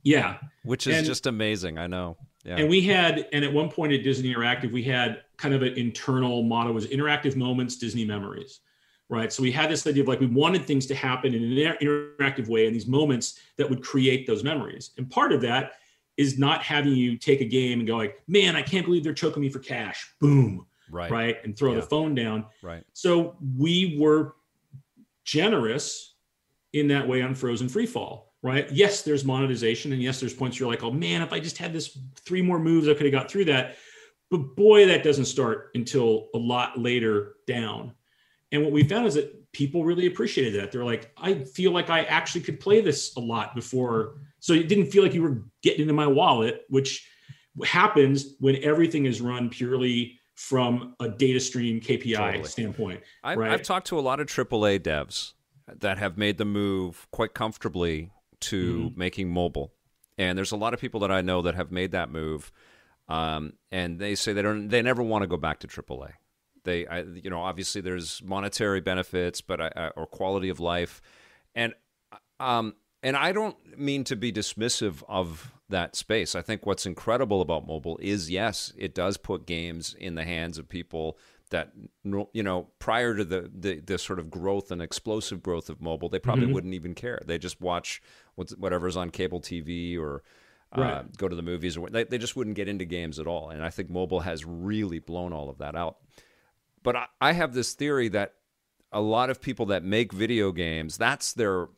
Yeah, 0.02 0.38
which 0.64 0.86
is 0.86 0.96
and, 0.96 1.06
just 1.06 1.26
amazing. 1.26 1.78
I 1.78 1.86
know. 1.86 2.16
Yeah. 2.44 2.56
And 2.56 2.68
we 2.68 2.82
had, 2.82 3.26
and 3.32 3.44
at 3.44 3.52
one 3.52 3.70
point 3.70 3.92
at 3.94 4.02
Disney 4.02 4.34
Interactive, 4.34 4.70
we 4.70 4.82
had 4.82 5.22
kind 5.38 5.54
of 5.54 5.62
an 5.62 5.74
internal 5.74 6.42
motto 6.42 6.72
was 6.72 6.86
interactive 6.88 7.36
moments, 7.36 7.76
Disney 7.76 8.04
memories 8.04 8.60
right? 9.08 9.32
So 9.32 9.42
we 9.42 9.52
had 9.52 9.70
this 9.70 9.86
idea 9.86 10.02
of 10.02 10.08
like 10.08 10.20
we 10.20 10.26
wanted 10.26 10.64
things 10.64 10.86
to 10.86 10.94
happen 10.94 11.34
in 11.34 11.42
an 11.44 11.76
interactive 11.80 12.48
way 12.48 12.66
in 12.66 12.72
these 12.72 12.86
moments 12.86 13.38
that 13.56 13.68
would 13.68 13.82
create 13.82 14.26
those 14.26 14.42
memories. 14.42 14.90
And 14.96 15.10
part 15.10 15.32
of 15.32 15.40
that 15.42 15.74
is 16.16 16.38
not 16.38 16.62
having 16.62 16.94
you 16.94 17.16
take 17.16 17.40
a 17.40 17.44
game 17.44 17.80
and 17.80 17.86
go 17.86 17.96
like, 17.96 18.22
man, 18.28 18.56
I 18.56 18.62
can't 18.62 18.86
believe 18.86 19.04
they're 19.04 19.12
choking 19.12 19.42
me 19.42 19.50
for 19.50 19.58
cash. 19.58 20.12
Boom. 20.20 20.66
Right. 20.90 21.10
Right. 21.10 21.36
And 21.44 21.56
throw 21.56 21.74
yeah. 21.74 21.80
the 21.80 21.86
phone 21.86 22.14
down. 22.14 22.46
Right. 22.62 22.84
So 22.92 23.36
we 23.56 23.96
were 23.98 24.36
generous 25.24 26.14
in 26.72 26.88
that 26.88 27.06
way 27.06 27.22
on 27.22 27.34
Frozen 27.34 27.68
Freefall. 27.68 28.22
Right. 28.44 28.70
Yes, 28.70 29.02
there's 29.02 29.24
monetization. 29.24 29.92
And 29.92 30.00
yes, 30.00 30.20
there's 30.20 30.34
points 30.34 30.60
you're 30.60 30.68
like, 30.68 30.84
oh 30.84 30.92
man, 30.92 31.22
if 31.22 31.32
I 31.32 31.40
just 31.40 31.58
had 31.58 31.72
this 31.72 31.98
three 32.14 32.42
more 32.42 32.60
moves, 32.60 32.86
I 32.86 32.94
could 32.94 33.06
have 33.06 33.12
got 33.12 33.28
through 33.28 33.46
that 33.46 33.76
but 34.30 34.56
boy, 34.56 34.86
that 34.86 35.02
doesn't 35.02 35.26
start 35.26 35.70
until 35.74 36.28
a 36.34 36.38
lot 36.38 36.78
later 36.78 37.36
down. 37.46 37.92
And 38.52 38.62
what 38.62 38.72
we 38.72 38.82
found 38.82 39.06
is 39.06 39.14
that 39.14 39.52
people 39.52 39.84
really 39.84 40.06
appreciated 40.06 40.60
that. 40.60 40.72
They're 40.72 40.84
like, 40.84 41.12
I 41.16 41.34
feel 41.44 41.72
like 41.72 41.90
I 41.90 42.02
actually 42.04 42.40
could 42.42 42.58
play 42.58 42.80
this 42.80 43.14
a 43.16 43.20
lot 43.20 43.54
before. 43.54 44.16
So 44.40 44.52
it 44.52 44.68
didn't 44.68 44.86
feel 44.86 45.02
like 45.02 45.14
you 45.14 45.22
were 45.22 45.42
getting 45.62 45.82
into 45.82 45.94
my 45.94 46.06
wallet, 46.06 46.62
which 46.68 47.08
happens 47.64 48.34
when 48.40 48.56
everything 48.64 49.06
is 49.06 49.20
run 49.20 49.50
purely 49.50 50.18
from 50.34 50.96
a 50.98 51.08
data 51.08 51.38
stream 51.38 51.80
KPI 51.80 52.16
totally. 52.16 52.44
standpoint. 52.44 53.00
I've, 53.22 53.38
right? 53.38 53.52
I've 53.52 53.62
talked 53.62 53.86
to 53.88 53.98
a 53.98 54.00
lot 54.00 54.18
of 54.18 54.26
AAA 54.26 54.80
devs 54.80 55.34
that 55.68 55.98
have 55.98 56.18
made 56.18 56.38
the 56.38 56.44
move 56.44 57.06
quite 57.12 57.34
comfortably 57.34 58.10
to 58.50 58.74
mm-hmm. 58.74 58.98
making 58.98 59.30
mobile. 59.30 59.72
And 60.16 60.38
there's 60.38 60.52
a 60.52 60.56
lot 60.56 60.74
of 60.74 60.80
people 60.80 61.00
that 61.00 61.10
I 61.10 61.22
know 61.22 61.42
that 61.42 61.54
have 61.54 61.72
made 61.72 61.92
that 61.92 62.10
move, 62.10 62.52
um, 63.08 63.54
and 63.72 63.98
they 63.98 64.14
say 64.14 64.32
they 64.32 64.42
don't, 64.42 64.68
they 64.68 64.80
never 64.80 65.02
want 65.02 65.22
to 65.22 65.26
go 65.26 65.36
back 65.36 65.58
to 65.60 65.66
AAA. 65.66 66.12
They, 66.62 66.86
I, 66.86 67.00
you 67.00 67.30
know, 67.30 67.42
obviously 67.42 67.80
there's 67.80 68.22
monetary 68.22 68.80
benefits, 68.80 69.40
but 69.40 69.60
I, 69.60 69.90
or 69.96 70.06
quality 70.06 70.48
of 70.48 70.60
life, 70.60 71.02
and 71.54 71.74
um, 72.40 72.74
and 73.02 73.16
I 73.16 73.32
don't 73.32 73.78
mean 73.78 74.04
to 74.04 74.16
be 74.16 74.32
dismissive 74.32 75.02
of 75.08 75.52
that 75.68 75.94
space. 75.94 76.34
I 76.34 76.42
think 76.42 76.64
what's 76.64 76.86
incredible 76.86 77.40
about 77.40 77.66
mobile 77.66 77.98
is 78.00 78.30
yes, 78.30 78.72
it 78.76 78.94
does 78.94 79.16
put 79.16 79.46
games 79.46 79.94
in 79.98 80.14
the 80.14 80.24
hands 80.24 80.56
of 80.56 80.68
people 80.68 81.18
that 81.54 81.70
you 82.02 82.42
know 82.42 82.66
prior 82.80 83.14
to 83.14 83.24
the, 83.24 83.48
the, 83.54 83.78
the 83.78 83.96
sort 83.96 84.18
of 84.18 84.28
growth 84.28 84.72
and 84.72 84.82
explosive 84.82 85.40
growth 85.40 85.70
of 85.70 85.80
mobile 85.80 86.08
they 86.08 86.18
probably 86.18 86.46
mm-hmm. 86.46 86.54
wouldn't 86.54 86.74
even 86.74 86.96
care 86.96 87.22
they 87.26 87.38
just 87.38 87.60
watch 87.60 88.02
whatever's 88.34 88.96
on 88.96 89.08
cable 89.08 89.40
tv 89.40 89.96
or 89.96 90.24
uh, 90.76 90.80
right. 90.80 91.16
go 91.16 91.28
to 91.28 91.36
the 91.36 91.42
movies 91.42 91.76
or 91.76 91.88
they, 91.88 92.02
they 92.02 92.18
just 92.18 92.34
wouldn't 92.34 92.56
get 92.56 92.66
into 92.66 92.84
games 92.84 93.20
at 93.20 93.28
all 93.28 93.50
and 93.50 93.62
i 93.62 93.70
think 93.70 93.88
mobile 93.88 94.18
has 94.18 94.44
really 94.44 94.98
blown 94.98 95.32
all 95.32 95.48
of 95.48 95.58
that 95.58 95.76
out 95.76 95.98
but 96.82 96.96
I, 96.96 97.06
I 97.20 97.32
have 97.32 97.54
this 97.54 97.72
theory 97.74 98.08
that 98.08 98.34
a 98.90 99.00
lot 99.00 99.30
of 99.30 99.40
people 99.40 99.66
that 99.66 99.84
make 99.84 100.12
video 100.12 100.50
games 100.50 100.98
that's 100.98 101.34
their 101.34 101.68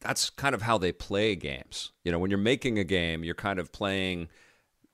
that's 0.00 0.30
kind 0.30 0.52
of 0.52 0.62
how 0.62 0.78
they 0.78 0.90
play 0.90 1.36
games 1.36 1.92
you 2.02 2.10
know 2.10 2.18
when 2.18 2.28
you're 2.28 2.38
making 2.38 2.76
a 2.76 2.84
game 2.84 3.22
you're 3.22 3.36
kind 3.36 3.60
of 3.60 3.70
playing 3.70 4.26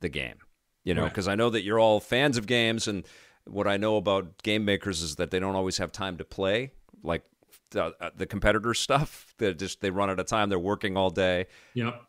the 0.01 0.11
game 0.11 0.37
you 0.85 0.93
know 0.93 1.05
because 1.05 1.27
right. 1.27 1.33
i 1.33 1.37
know 1.37 1.49
that 1.49 1.63
you're 1.63 1.81
all 1.81 1.99
fans 1.99 2.37
of 2.37 2.47
games 2.47 2.87
and 2.87 3.07
what 3.47 3.67
I 3.67 3.77
know 3.77 3.97
about 3.97 4.43
game 4.43 4.65
makers 4.65 5.03
is 5.03 5.17
that 5.17 5.31
they 5.31 5.39
don't 5.39 5.55
always 5.55 5.79
have 5.79 5.93
time 5.93 6.19
to 6.19 6.25
play, 6.25 6.73
like 7.03 7.25
the, 7.71 7.95
uh, 8.01 8.11
the 8.17 8.27
competitor 8.27 8.75
stuff. 8.75 9.25
They 9.39 9.53
just 9.53 9.83
they 9.83 9.91
run 9.91 10.09
out 10.09 10.19
of 10.19 10.27
time. 10.27 10.49
They're 10.49 10.59
working 10.59 10.97
all 10.97 11.11
day. 11.11 11.47
Yep. 11.75 12.01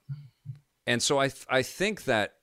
And 0.86 1.04
so 1.04 1.20
I 1.20 1.30
I 1.50 1.62
think 1.62 2.06
that 2.06 2.36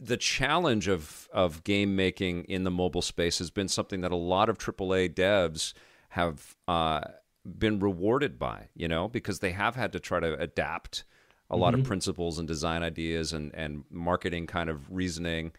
the 0.00 0.16
challenge 0.16 0.88
of 0.88 1.28
of 1.32 1.62
game 1.62 1.94
making 1.94 2.44
in 2.44 2.64
the 2.64 2.72
mobile 2.72 3.02
space 3.02 3.38
has 3.38 3.50
been 3.50 3.68
something 3.68 4.00
that 4.00 4.10
a 4.10 4.16
lot 4.16 4.48
of 4.48 4.58
AAA 4.58 5.14
devs 5.14 5.74
have 6.08 6.56
uh, 6.66 7.02
been 7.44 7.78
rewarded 7.78 8.38
by, 8.38 8.68
you 8.74 8.88
know, 8.88 9.08
because 9.08 9.38
they 9.38 9.52
have 9.52 9.76
had 9.76 9.92
to 9.92 10.00
try 10.00 10.18
to 10.18 10.38
adapt 10.40 11.04
a 11.50 11.54
mm-hmm. 11.54 11.62
lot 11.62 11.74
of 11.74 11.80
mm-hmm. 11.80 11.88
principles 11.88 12.38
and 12.38 12.48
design 12.48 12.82
ideas 12.82 13.32
and 13.32 13.54
and 13.54 13.84
marketing 13.90 14.46
kind 14.46 14.68
of 14.68 14.90
reasoning. 14.90 15.52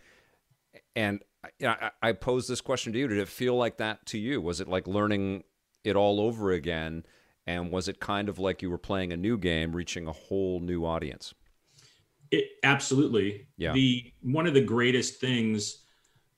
And 0.96 1.22
I, 1.62 1.92
I 2.02 2.12
pose 2.14 2.48
this 2.48 2.62
question 2.62 2.94
to 2.94 3.00
you. 3.00 3.08
Did 3.08 3.18
it 3.18 3.28
feel 3.28 3.56
like 3.56 3.78
that 3.78 4.06
to 4.08 4.18
you? 4.18 4.42
Was 4.42 4.62
it 4.62 4.68
like 4.68 4.88
learning 4.88 5.44
it 5.84 5.96
all 5.96 6.20
over 6.20 6.52
again? 6.52 7.06
And 7.48 7.72
was 7.72 7.88
it 7.88 8.00
kind 8.00 8.30
of 8.30 8.40
like 8.40 8.62
you 8.62 8.72
were 8.72 8.78
playing 8.78 9.14
a 9.14 9.18
new 9.18 9.38
game, 9.38 9.76
reaching 9.76 10.08
a 10.08 10.12
whole 10.12 10.60
new 10.60 10.86
audience? 10.86 11.34
It 12.32 12.46
absolutely. 12.64 13.48
Yeah. 13.58 13.74
The 13.74 14.12
one 14.22 14.48
of 14.48 14.54
the 14.54 14.62
greatest 14.62 15.22
things 15.22 15.84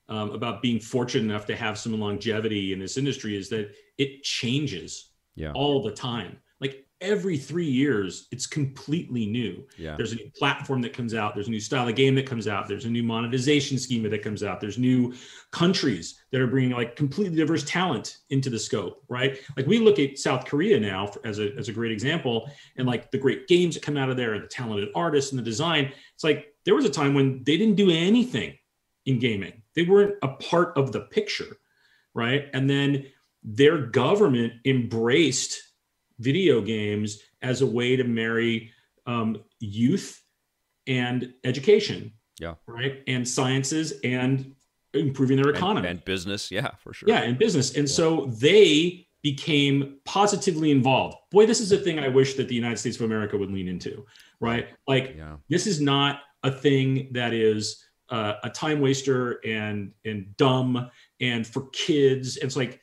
um, 0.09 0.31
about 0.31 0.61
being 0.61 0.79
fortunate 0.79 1.23
enough 1.23 1.45
to 1.47 1.55
have 1.55 1.77
some 1.77 1.97
longevity 1.99 2.73
in 2.73 2.79
this 2.79 2.97
industry 2.97 3.37
is 3.37 3.49
that 3.49 3.71
it 3.97 4.23
changes 4.23 5.11
yeah. 5.35 5.51
all 5.53 5.81
the 5.81 5.91
time 5.91 6.37
every 6.99 7.37
three 7.37 7.69
years 7.69 8.27
it's 8.31 8.47
completely 8.47 9.25
new. 9.25 9.65
Yeah. 9.77 9.95
there's 9.95 10.13
a 10.13 10.15
new 10.15 10.31
platform 10.37 10.81
that 10.81 10.93
comes 10.93 11.13
out 11.13 11.35
there's 11.35 11.47
a 11.47 11.51
new 11.51 11.59
style 11.59 11.87
of 11.87 11.95
game 11.95 12.15
that 12.15 12.25
comes 12.25 12.47
out 12.47 12.67
there's 12.67 12.85
a 12.85 12.89
new 12.89 13.03
monetization 13.03 13.77
schema 13.77 14.09
that 14.09 14.23
comes 14.23 14.43
out 14.43 14.59
there's 14.59 14.77
new 14.77 15.13
countries 15.51 16.19
that 16.31 16.41
are 16.41 16.47
bringing 16.47 16.71
like 16.71 16.95
completely 16.95 17.37
diverse 17.37 17.63
talent 17.63 18.17
into 18.29 18.49
the 18.49 18.59
scope 18.59 19.03
right? 19.07 19.39
Like 19.55 19.67
we 19.67 19.79
look 19.79 19.99
at 19.99 20.17
south 20.17 20.45
korea 20.45 20.79
now 20.79 21.11
as 21.23 21.39
a, 21.39 21.55
as 21.55 21.69
a 21.69 21.73
great 21.73 21.91
example 21.91 22.49
and 22.77 22.87
like 22.87 23.11
the 23.11 23.17
great 23.17 23.47
games 23.47 23.75
that 23.75 23.83
come 23.83 23.97
out 23.97 24.09
of 24.09 24.17
there 24.17 24.33
and 24.33 24.43
the 24.43 24.47
talented 24.47 24.89
artists 24.95 25.31
and 25.31 25.39
the 25.39 25.43
design. 25.43 25.91
It's 26.15 26.23
like 26.23 26.53
there 26.65 26.75
was 26.75 26.85
a 26.85 26.89
time 26.89 27.13
when 27.13 27.43
they 27.43 27.57
didn't 27.57 27.75
do 27.75 27.91
anything 27.91 28.57
in 29.05 29.19
gaming. 29.19 29.61
They 29.75 29.83
weren't 29.83 30.15
a 30.21 30.29
part 30.29 30.77
of 30.77 30.91
the 30.91 31.01
picture 31.01 31.57
right? 32.17 32.49
And 32.51 32.67
then 32.67 33.05
their 33.43 33.77
government 33.77 34.53
embraced 34.65 35.61
video 36.19 36.61
games 36.61 37.19
as 37.41 37.61
a 37.61 37.65
way 37.65 37.95
to 37.95 38.03
marry 38.03 38.71
um, 39.05 39.43
youth 39.59 40.21
and 40.87 41.33
education. 41.43 42.11
Yeah. 42.39 42.55
Right. 42.67 43.03
And 43.07 43.27
sciences 43.27 43.93
and 44.03 44.53
improving 44.93 45.41
their 45.41 45.51
economy 45.51 45.87
and, 45.87 45.97
and 45.97 46.05
business. 46.05 46.51
Yeah, 46.51 46.71
for 46.79 46.93
sure. 46.93 47.09
Yeah, 47.09 47.21
and 47.21 47.37
business. 47.37 47.75
And 47.75 47.87
yeah. 47.87 47.93
so 47.93 48.25
they 48.39 49.07
became 49.23 49.97
positively 50.05 50.71
involved. 50.71 51.17
Boy, 51.31 51.45
this 51.45 51.59
is 51.59 51.71
a 51.71 51.77
thing 51.77 51.99
I 51.99 52.07
wish 52.07 52.35
that 52.35 52.47
the 52.47 52.55
United 52.55 52.77
States 52.77 52.97
of 52.97 53.03
America 53.03 53.37
would 53.37 53.51
lean 53.51 53.67
into. 53.67 54.05
Right. 54.39 54.67
Like 54.87 55.15
yeah. 55.17 55.37
this 55.49 55.67
is 55.67 55.81
not 55.81 56.21
a 56.43 56.51
thing 56.51 57.09
that 57.11 57.33
is 57.33 57.83
uh, 58.09 58.35
a 58.43 58.49
time 58.49 58.79
waster 58.79 59.45
and 59.45 59.91
and 60.05 60.35
dumb 60.37 60.89
and 61.19 61.45
for 61.45 61.67
kids. 61.71 62.37
It's 62.37 62.55
like 62.55 62.79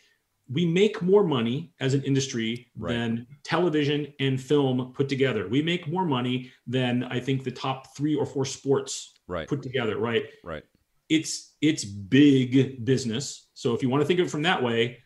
we 0.51 0.67
make 0.67 1.01
more 1.01 1.25
money 1.25 1.73
as 1.81 1.95
an 1.95 2.03
industry 2.03 2.71
right. 2.77 2.93
than 2.93 3.27
television 3.45 4.13
and 4.21 4.41
film 4.41 4.93
put 4.95 5.09
together. 5.09 5.49
We 5.49 5.63
make 5.63 5.89
more 5.89 6.05
money 6.05 6.53
than 6.67 7.05
I 7.05 7.21
think 7.21 7.45
the 7.45 7.51
top 7.51 7.97
three 7.97 8.15
or 8.15 8.27
four 8.27 8.45
sports 8.45 9.15
right. 9.27 9.49
put 9.49 9.63
together. 9.63 9.99
Right. 9.99 10.25
Right. 10.43 10.63
It's 11.09 11.55
it's 11.61 11.85
big 11.85 12.85
business. 12.85 13.49
So 13.55 13.75
if 13.75 13.83
you 13.83 13.89
want 13.89 14.03
to 14.03 14.07
think 14.07 14.21
of 14.21 14.27
it 14.27 14.31
from 14.31 14.43
that 14.43 14.63
way, 14.63 14.99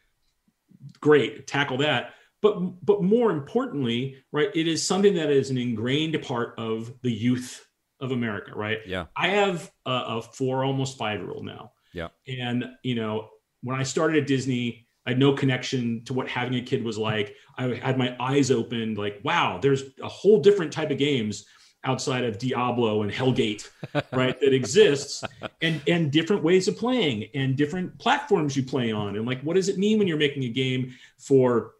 great, 1.00 1.46
tackle 1.46 1.78
that. 1.78 2.14
But 2.40 2.84
but 2.84 3.02
more 3.02 3.30
importantly, 3.30 4.16
right, 4.32 4.50
it 4.54 4.66
is 4.66 4.84
something 4.84 5.14
that 5.14 5.30
is 5.30 5.50
an 5.50 5.58
ingrained 5.58 6.20
part 6.22 6.54
of 6.58 6.92
the 7.02 7.12
youth 7.12 7.64
of 8.00 8.12
America. 8.12 8.52
Right. 8.54 8.78
Yeah. 8.86 9.06
I 9.16 9.28
have 9.28 9.70
a, 9.86 9.90
a 9.90 10.22
four, 10.22 10.64
almost 10.64 10.98
five 10.98 11.20
year 11.20 11.30
old 11.30 11.44
now. 11.44 11.72
Yeah. 11.92 12.08
And 12.26 12.64
you 12.82 12.94
know, 12.94 13.28
when 13.62 13.78
I 13.78 13.82
started 13.82 14.22
at 14.22 14.28
Disney 14.28 14.87
I 15.08 15.12
had 15.12 15.18
no 15.18 15.32
connection 15.32 16.04
to 16.04 16.12
what 16.12 16.28
having 16.28 16.58
a 16.58 16.60
kid 16.60 16.84
was 16.84 16.98
like. 16.98 17.34
I 17.56 17.76
had 17.76 17.96
my 17.96 18.14
eyes 18.20 18.50
opened, 18.50 18.98
like, 18.98 19.18
wow, 19.24 19.58
there's 19.58 19.84
a 20.02 20.08
whole 20.08 20.38
different 20.38 20.70
type 20.70 20.90
of 20.90 20.98
games 20.98 21.46
outside 21.82 22.24
of 22.24 22.36
Diablo 22.36 23.00
and 23.00 23.10
Hellgate, 23.10 23.70
right? 24.12 24.38
that 24.38 24.52
exists, 24.52 25.24
and 25.62 25.80
and 25.88 26.12
different 26.12 26.42
ways 26.42 26.68
of 26.68 26.76
playing 26.76 27.30
and 27.34 27.56
different 27.56 27.98
platforms 27.98 28.54
you 28.54 28.62
play 28.62 28.92
on, 28.92 29.16
and 29.16 29.24
like, 29.24 29.40
what 29.40 29.54
does 29.56 29.70
it 29.70 29.78
mean 29.78 29.98
when 29.98 30.06
you're 30.06 30.18
making 30.18 30.44
a 30.44 30.50
game 30.50 30.92
for 31.16 31.72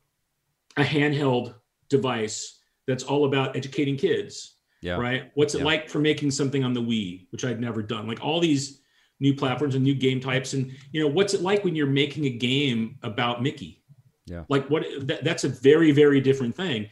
a 0.78 0.82
handheld 0.82 1.52
device 1.90 2.60
that's 2.86 3.04
all 3.04 3.26
about 3.26 3.54
educating 3.54 3.98
kids? 3.98 4.54
Yeah. 4.80 4.96
Right. 4.96 5.30
What's 5.34 5.54
it 5.54 5.58
yeah. 5.58 5.64
like 5.64 5.90
for 5.90 5.98
making 5.98 6.30
something 6.30 6.64
on 6.64 6.72
the 6.72 6.80
Wii, 6.80 7.26
which 7.30 7.44
I'd 7.44 7.60
never 7.60 7.82
done? 7.82 8.08
Like 8.08 8.24
all 8.24 8.40
these 8.40 8.80
new 9.20 9.34
platforms 9.34 9.74
and 9.74 9.84
new 9.84 9.94
game 9.94 10.20
types. 10.20 10.52
And 10.52 10.72
you 10.92 11.00
know 11.00 11.08
what's 11.08 11.34
it 11.34 11.42
like 11.42 11.64
when 11.64 11.74
you're 11.74 11.86
making 11.86 12.26
a 12.26 12.30
game 12.30 12.98
about 13.02 13.42
mickey? 13.42 13.82
Yeah. 14.26 14.44
Like 14.48 14.68
what 14.68 14.84
that, 15.02 15.24
that's 15.24 15.44
a 15.44 15.48
very 15.48 15.90
very 15.90 16.20
different 16.20 16.54
thing. 16.54 16.88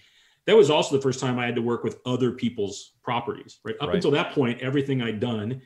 That 0.47 0.57
was 0.57 0.71
also 0.71 0.95
the 0.95 1.03
first 1.03 1.19
time 1.19 1.41
i 1.41 1.45
had 1.45 1.57
to 1.57 1.63
work 1.63 1.83
with 1.83 1.99
other 2.07 2.31
people's 2.31 2.93
properties 3.03 3.59
right? 3.65 3.75
Up 3.81 3.89
right. 3.89 3.97
until 3.97 4.13
that 4.13 4.33
point 4.33 4.61
everything 4.61 5.03
i'd 5.03 5.19
done 5.19 5.61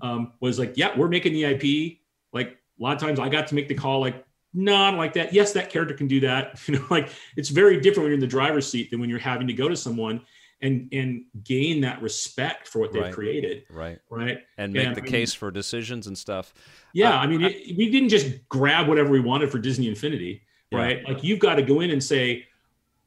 um, 0.00 0.32
was 0.40 0.58
like 0.58 0.76
yeah 0.76 0.98
we're 0.98 1.06
making 1.06 1.32
the 1.32 1.44
ip 1.44 1.98
like 2.32 2.48
a 2.48 2.82
lot 2.82 2.94
of 2.94 3.00
times 3.00 3.20
i 3.20 3.28
got 3.28 3.46
to 3.46 3.54
make 3.54 3.68
the 3.68 3.74
call 3.74 4.00
like 4.00 4.24
no 4.52 4.74
i 4.74 4.90
don't 4.90 4.98
like 4.98 5.12
that. 5.14 5.32
Yes 5.32 5.52
that 5.52 5.70
character 5.70 5.94
can 5.94 6.08
do 6.08 6.20
that. 6.20 6.60
You 6.68 6.78
know 6.78 6.84
like 6.90 7.10
it's 7.36 7.48
very 7.48 7.80
different 7.80 8.04
when 8.04 8.10
you're 8.10 8.14
in 8.14 8.20
the 8.20 8.26
driver's 8.26 8.68
seat 8.68 8.90
than 8.90 9.00
when 9.00 9.10
you're 9.10 9.18
having 9.18 9.46
to 9.46 9.52
go 9.52 9.68
to 9.68 9.76
someone 9.76 10.20
and 10.64 10.88
and 10.92 11.24
gain 11.44 11.82
that 11.82 12.00
respect 12.02 12.66
for 12.66 12.80
what 12.80 12.92
they've 12.92 13.02
right. 13.02 13.12
created 13.12 13.64
right 13.70 13.98
right 14.08 14.38
and 14.56 14.72
make 14.72 14.86
and, 14.86 14.96
the 14.96 15.00
I 15.00 15.04
mean, 15.04 15.12
case 15.12 15.34
for 15.34 15.50
decisions 15.50 16.06
and 16.06 16.16
stuff 16.16 16.54
yeah 16.92 17.10
uh, 17.10 17.18
i 17.18 17.26
mean 17.26 17.42
it, 17.42 17.76
we 17.76 17.90
didn't 17.90 18.08
just 18.08 18.48
grab 18.48 18.88
whatever 18.88 19.10
we 19.10 19.20
wanted 19.20 19.52
for 19.52 19.58
disney 19.58 19.88
infinity 19.88 20.42
right 20.72 21.06
like 21.06 21.22
you've 21.22 21.38
got 21.38 21.54
to 21.56 21.62
go 21.62 21.80
in 21.80 21.90
and 21.90 22.02
say 22.02 22.46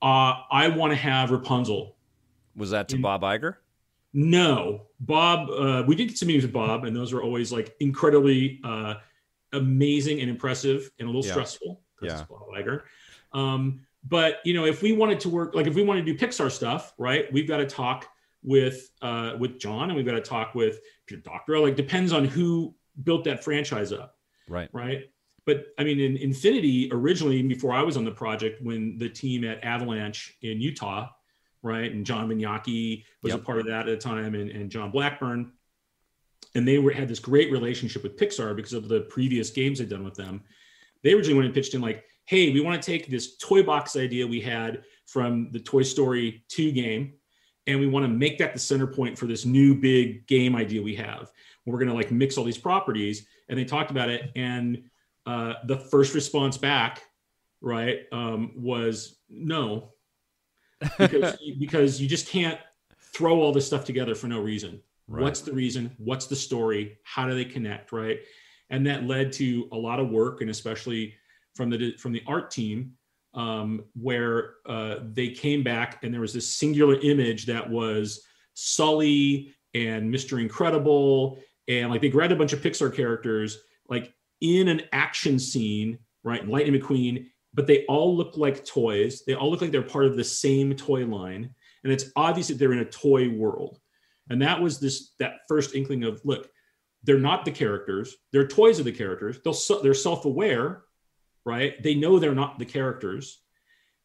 uh, 0.02 0.36
i 0.52 0.70
want 0.70 0.92
to 0.92 0.96
have 0.96 1.32
rapunzel 1.32 1.98
was 2.56 2.70
that 2.70 2.88
to 2.90 2.96
and, 2.96 3.04
bob 3.04 3.24
Iger? 3.24 3.56
no 4.14 4.84
bob 5.00 5.50
uh, 5.50 5.84
we 5.86 5.96
did 5.96 6.10
get 6.10 6.18
some 6.18 6.28
meetings 6.28 6.44
with 6.44 6.54
bob 6.54 6.86
and 6.86 6.96
those 6.96 7.12
were 7.12 7.24
always 7.24 7.52
like 7.52 7.76
incredibly 7.80 8.62
uh, 8.64 8.94
amazing 9.54 10.22
and 10.22 10.30
impressive 10.30 10.92
and 11.00 11.08
a 11.08 11.12
little 11.12 11.26
yeah. 11.26 11.32
stressful 11.32 11.82
because 12.00 12.20
yeah 12.20 12.26
bob 12.30 12.48
Iger. 12.56 12.84
Um, 13.34 13.82
but 14.08 14.40
you 14.46 14.54
know, 14.54 14.66
if 14.66 14.82
we 14.82 14.94
wanted 14.94 15.20
to 15.22 15.30
work, 15.30 15.56
like 15.56 15.68
if 15.68 15.76
we 15.76 15.84
want 15.84 16.04
to 16.04 16.14
do 16.14 16.18
Pixar 16.18 16.52
stuff, 16.52 16.94
right, 16.98 17.32
we've 17.34 17.48
got 17.48 17.58
to 17.58 17.66
talk 17.66 18.08
with 18.44 18.90
uh, 19.02 19.34
with 19.38 19.60
John, 19.60 19.90
and 19.90 19.96
we've 19.96 20.06
got 20.06 20.14
to 20.14 20.22
talk 20.22 20.56
with 20.56 20.80
Peter 21.06 21.22
Docter. 21.22 21.60
Like 21.60 21.76
depends 21.76 22.14
on 22.14 22.26
who 22.26 22.74
built 23.04 23.24
that 23.26 23.44
franchise 23.44 23.92
up. 23.92 24.16
Right. 24.48 24.70
Right. 24.72 25.12
But 25.46 25.68
I 25.78 25.84
mean, 25.84 26.00
in 26.00 26.18
Infinity 26.18 26.90
originally, 26.92 27.42
before 27.42 27.74
I 27.74 27.82
was 27.82 27.98
on 27.98 28.06
the 28.06 28.12
project, 28.12 28.62
when 28.62 28.98
the 28.98 29.10
team 29.10 29.44
at 29.44 29.64
Avalanche 29.64 30.38
in 30.42 30.62
Utah, 30.62 31.10
right, 31.62 31.92
and 31.92 32.06
John 32.06 32.28
Vignocchi 32.28 33.06
was 33.22 33.32
yep. 33.32 33.42
a 33.42 33.44
part 33.44 33.60
of 33.60 33.66
that 33.68 33.88
at 33.88 34.00
the 34.00 34.10
time, 34.10 34.36
and, 34.36 34.50
and 34.50 34.70
John 34.70 34.92
Blackburn, 34.92 35.52
and 36.56 36.68
they 36.68 36.80
were 36.80 36.92
had 36.92 37.08
this 37.08 37.20
great 37.20 37.52
relationship 37.52 38.04
with 38.04 38.18
Pixar 38.18 38.56
because 38.56 38.74
of 38.74 38.88
the 38.88 39.02
previous 39.02 39.50
games 39.50 39.80
they'd 39.80 39.90
done 39.90 40.04
with 40.04 40.16
them. 40.16 40.44
They 41.04 41.14
originally 41.14 41.36
went 41.36 41.46
and 41.46 41.56
pitched 41.56 41.74
in 41.74 41.82
like, 41.82 42.04
"Hey, 42.28 42.54
we 42.54 42.62
want 42.62 42.82
to 42.82 42.86
take 42.86 43.08
this 43.08 43.38
toy 43.38 43.64
box 43.64 43.96
idea 43.96 44.26
we 44.26 44.42
had 44.42 44.84
from 45.06 45.50
the 45.52 45.60
Toy 45.60 45.82
Story 45.82 46.44
2 46.50 46.72
game, 46.72 47.14
and 47.66 47.80
we 47.80 47.88
want 47.88 48.06
to 48.06 48.10
make 48.10 48.38
that 48.38 48.54
the 48.54 48.60
center 48.60 48.88
point 48.88 49.18
for 49.18 49.26
this 49.26 49.46
new 49.46 49.74
big 49.76 50.28
game 50.28 50.56
idea 50.56 50.82
we 50.82 50.96
have. 50.96 51.32
We're 51.66 51.80
going 51.80 51.90
to 51.90 51.94
like 51.94 52.12
mix 52.12 52.38
all 52.38 52.44
these 52.44 52.58
properties." 52.58 53.26
And 53.50 53.58
they 53.58 53.66
talked 53.66 53.92
about 53.92 54.10
it, 54.10 54.32
and 54.36 54.84
uh, 55.28 55.56
the 55.66 55.78
first 55.78 56.16
response 56.16 56.58
back, 56.58 57.04
right, 57.60 58.06
um, 58.14 58.54
was 58.56 59.18
no, 59.30 59.92
because 60.98 61.38
because 61.60 62.02
you 62.02 62.08
just 62.08 62.30
can't 62.30 62.60
throw 63.14 63.42
all 63.42 63.52
this 63.52 63.68
stuff 63.68 63.84
together 63.84 64.16
for 64.16 64.28
no 64.28 64.40
reason. 64.40 64.82
Right. 65.10 65.24
What's 65.24 65.42
the 65.42 65.52
reason? 65.52 65.94
What's 65.98 66.28
the 66.28 66.36
story? 66.36 66.98
How 67.04 67.28
do 67.28 67.36
they 67.36 67.46
connect? 67.46 67.92
Right, 67.92 68.20
and 68.70 68.88
that 68.88 69.04
led 69.04 69.34
to 69.34 69.68
a 69.74 69.78
lot 69.78 70.00
of 70.00 70.10
work, 70.10 70.40
and 70.42 70.50
especially 70.50 71.14
from 71.58 71.70
the 71.70 71.98
from 71.98 72.14
the 72.14 72.24
art 72.28 72.52
team, 72.52 72.94
um, 73.34 73.84
where 74.00 74.54
uh, 74.66 75.00
they 75.12 75.30
came 75.30 75.64
back 75.64 76.04
and 76.04 76.14
there 76.14 76.22
was 76.22 76.34
this 76.34 76.48
singular 76.48 77.00
image 77.02 77.46
that 77.48 77.70
was 77.70 78.24
Sully 78.54 79.54
and 79.74 80.14
Mr. 80.14 80.40
Incredible, 80.40 81.40
and 81.68 81.90
like 81.90 82.02
they 82.02 82.10
grabbed 82.10 82.32
a 82.32 82.38
bunch 82.38 82.54
of 82.54 82.62
Pixar 82.62 82.96
characters, 82.96 83.58
like 83.90 84.14
in 84.42 84.68
an 84.68 84.84
action 84.94 85.40
scene, 85.40 86.00
right? 86.24 86.48
Lightning 86.48 86.80
McQueen, 86.80 87.28
but 87.54 87.68
they 87.68 87.86
all 87.86 88.16
look 88.16 88.38
like 88.38 88.66
toys. 88.66 89.24
They 89.26 89.34
all 89.34 89.50
look 89.50 89.62
like 89.62 89.72
they're 89.72 89.82
part 89.82 90.06
of 90.06 90.16
the 90.16 90.24
same 90.24 90.76
toy 90.76 91.06
line. 91.06 91.54
And 91.84 91.92
it's 91.92 92.12
obvious 92.16 92.50
that 92.50 92.60
they're 92.60 92.74
in 92.74 92.80
a 92.80 92.86
toy 92.86 93.30
world. 93.30 93.80
And 94.30 94.42
that 94.42 94.62
was 94.62 94.80
this 94.80 95.14
that 95.20 95.40
first 95.48 95.74
inkling 95.74 96.04
of 96.04 96.22
look, 96.24 96.50
they're 97.04 97.20
not 97.20 97.46
the 97.46 97.52
characters. 97.52 98.16
They're 98.32 98.48
toys 98.48 98.80
of 98.80 98.86
the 98.86 98.92
characters. 98.92 99.40
They'll 99.44 99.82
they're 99.82 99.94
self-aware, 99.94 100.84
right? 101.48 101.82
They 101.82 101.96
know 101.96 102.20
they're 102.20 102.36
not 102.36 102.60
the 102.60 102.66
characters. 102.66 103.40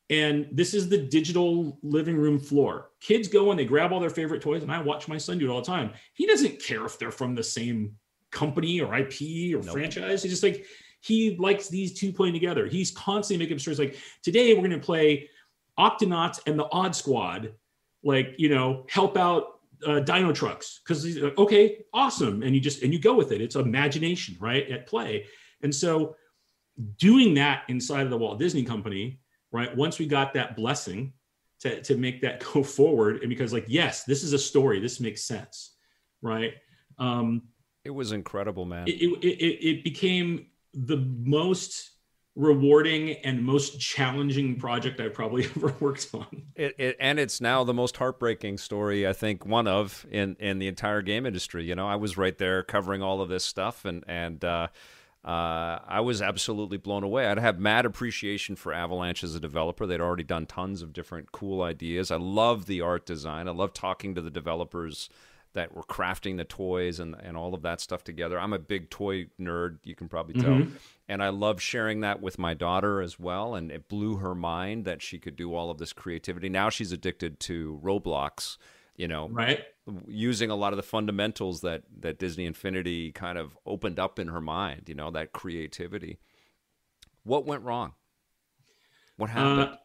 And 0.09 0.49
this 0.53 0.75
is 0.75 0.89
the 0.89 0.99
digital 0.99 1.79
living 1.83 2.17
room 2.17 2.39
floor. 2.39 2.91
Kids 3.01 3.29
go 3.29 3.51
and 3.51 3.59
they 3.59 3.65
grab 3.65 3.93
all 3.93 4.01
their 4.01 4.11
favorite 4.11 4.43
toys, 4.43 4.63
and 4.63 4.71
I 4.71 4.81
watch 4.81 5.09
my 5.09 5.19
son 5.19 5.39
do 5.39 5.51
it 5.51 5.53
all 5.53 5.61
the 5.61 5.67
time. 5.67 5.91
He 6.15 6.27
doesn't 6.27 6.63
care 6.63 6.85
if 6.85 6.99
they're 6.99 7.11
from 7.11 7.35
the 7.35 7.43
same 7.43 7.97
company 8.31 8.81
or 8.81 8.95
IP 8.95 9.55
or 9.55 9.63
nope. 9.63 9.73
franchise. 9.73 10.23
He's 10.23 10.33
just 10.33 10.43
like 10.43 10.65
he 11.01 11.37
likes 11.39 11.69
these 11.69 11.99
two 11.99 12.13
playing 12.13 12.35
together. 12.35 12.67
He's 12.67 12.91
constantly 12.93 13.45
making 13.45 13.59
stories 13.59 13.79
like 13.79 13.97
today 14.23 14.55
we're 14.55 14.61
going 14.61 14.71
to 14.71 14.79
play 14.79 15.29
Octonauts 15.79 16.41
and 16.47 16.59
the 16.59 16.69
Odd 16.71 16.95
Squad, 16.95 17.55
like 18.05 18.35
you 18.39 18.49
know, 18.49 18.85
help 18.89 19.17
out 19.17 19.61
uh, 19.87 20.01
Dino 20.01 20.33
Trucks 20.33 20.81
because 20.85 21.03
he's 21.03 21.19
like, 21.19 21.39
okay, 21.39 21.79
awesome, 21.93 22.43
and 22.43 22.55
you 22.55 22.61
just 22.61 22.83
and 22.83 22.93
you 22.93 22.99
go 22.99 23.15
with 23.15 23.33
it. 23.33 23.41
It's 23.41 23.57
imagination, 23.57 24.37
right, 24.41 24.69
at 24.71 24.87
play. 24.87 25.27
And 25.63 25.75
so, 25.75 26.17
doing 26.99 27.35
that 27.35 27.63
inside 27.69 28.03
of 28.03 28.11
the 28.11 28.19
Walt 28.19 28.39
Disney 28.39 28.65
Company, 28.65 29.21
right? 29.51 29.75
Once 29.77 29.99
we 29.99 30.07
got 30.07 30.35
that 30.35 30.57
blessing 30.57 31.13
to 31.61 31.83
to 31.83 31.97
make 31.97 32.21
that 32.23 32.45
go 32.53 32.63
forward, 32.63 33.21
and 33.21 33.29
because 33.29 33.53
like 33.53 33.67
yes, 33.69 34.05
this 34.05 34.23
is 34.23 34.33
a 34.33 34.39
story, 34.39 34.81
this 34.81 35.01
makes 35.01 35.23
sense, 35.23 35.77
right? 36.21 36.55
Um, 36.99 37.43
it 37.85 37.91
was 37.91 38.13
incredible, 38.13 38.65
man. 38.65 38.87
It, 38.87 39.03
it, 39.03 39.25
it, 39.25 39.69
it 39.69 39.85
became 39.85 40.47
the 40.73 40.97
most 40.97 41.91
rewarding 42.35 43.11
and 43.25 43.45
most 43.45 43.79
challenging 43.79 44.57
project 44.57 45.01
I've 45.01 45.13
probably 45.13 45.45
ever 45.57 45.75
worked 45.81 46.09
on. 46.15 46.45
It, 46.55 46.75
it, 46.79 46.97
and 46.99 47.19
it's 47.19 47.41
now 47.41 47.65
the 47.65 47.75
most 47.75 47.97
heartbreaking 47.97 48.59
story 48.59 49.07
I 49.07 49.13
think 49.13 49.45
one 49.45 49.67
of 49.67 50.07
in 50.11 50.37
in 50.39 50.59
the 50.59 50.69
entire 50.69 51.03
game 51.03 51.27
industry. 51.27 51.65
You 51.65 51.75
know, 51.75 51.89
I 51.89 51.97
was 51.97 52.17
right 52.17 52.37
there 52.37 52.63
covering 52.63 53.03
all 53.03 53.21
of 53.21 53.29
this 53.29 53.45
stuff, 53.45 53.85
and 53.85 54.05
and 54.07 54.45
uh, 54.45 54.69
uh, 55.25 55.79
I 55.87 56.01
was 56.01 56.21
absolutely 56.21 56.79
blown 56.79 57.05
away. 57.05 57.27
I'd 57.27 57.39
have 57.39 57.59
mad 57.59 57.87
appreciation 57.87 58.57
for 58.57 58.73
Avalanche 58.73 59.23
as 59.23 59.37
a 59.37 59.41
developer. 59.41 59.87
They'd 59.87 60.01
already 60.01 60.25
done 60.25 60.47
tons 60.47 60.83
of 60.83 60.93
different 60.93 61.31
cool 61.31 61.63
ideas. 61.63 62.11
I 62.11 62.17
love 62.17 62.67
the 62.67 62.81
art 62.81 63.07
design. 63.07 63.47
I 63.47 63.53
love 63.53 63.73
talking 63.73 64.17
to 64.17 64.21
the 64.21 64.31
developers 64.31 65.09
that 65.55 65.75
were 65.77 65.83
crafting 65.83 66.39
the 66.39 66.45
toys 66.45 66.99
and, 66.99 67.15
and 67.23 67.37
all 67.37 67.55
of 67.55 67.63
that 67.63 67.81
stuff 67.81 68.03
together. 68.03 68.41
I'm 68.41 68.53
a 68.53 68.59
big 68.59 68.91
toy 68.91 69.27
nerd, 69.39 69.79
you 69.85 69.95
can 69.95 70.09
probably 70.09 70.41
tell. 70.41 70.53
Mm-hmm. 70.53 70.77
And 71.09 71.23
I 71.23 71.29
love 71.29 71.61
sharing 71.61 72.01
that 72.01 72.23
with 72.23 72.39
my 72.39 72.55
daughter 72.55 73.03
as 73.03 73.21
well. 73.21 73.55
And 73.55 73.71
it 73.71 73.89
blew 73.89 74.17
her 74.17 74.35
mind 74.35 74.87
that 74.87 75.03
she 75.03 75.19
could 75.19 75.37
do 75.37 75.55
all 75.55 75.71
of 75.71 75.79
this 75.79 75.93
creativity. 75.93 76.49
Now 76.49 76.71
she's 76.71 76.91
addicted 76.91 77.39
to 77.41 77.79
Roblox, 77.85 78.57
you 78.97 79.09
know, 79.09 79.29
right? 79.29 79.61
Using 80.07 80.51
a 80.51 80.55
lot 80.55 80.73
of 80.73 80.77
the 80.77 80.83
fundamentals 80.83 81.63
that, 81.63 81.83
that 82.01 82.19
Disney 82.19 82.47
Infinity 82.47 83.11
kind 83.13 83.37
of 83.37 83.57
opened 83.67 83.99
up 83.99 84.19
in 84.19 84.29
her 84.29 84.41
mind, 84.41 84.83
you 84.87 84.95
know, 84.95 85.11
that 85.11 85.33
creativity. 85.33 86.19
What 87.25 87.47
went 87.47 87.63
wrong? 87.63 87.95
What 89.17 89.31
uh, 89.31 89.33
happened? 89.33 89.79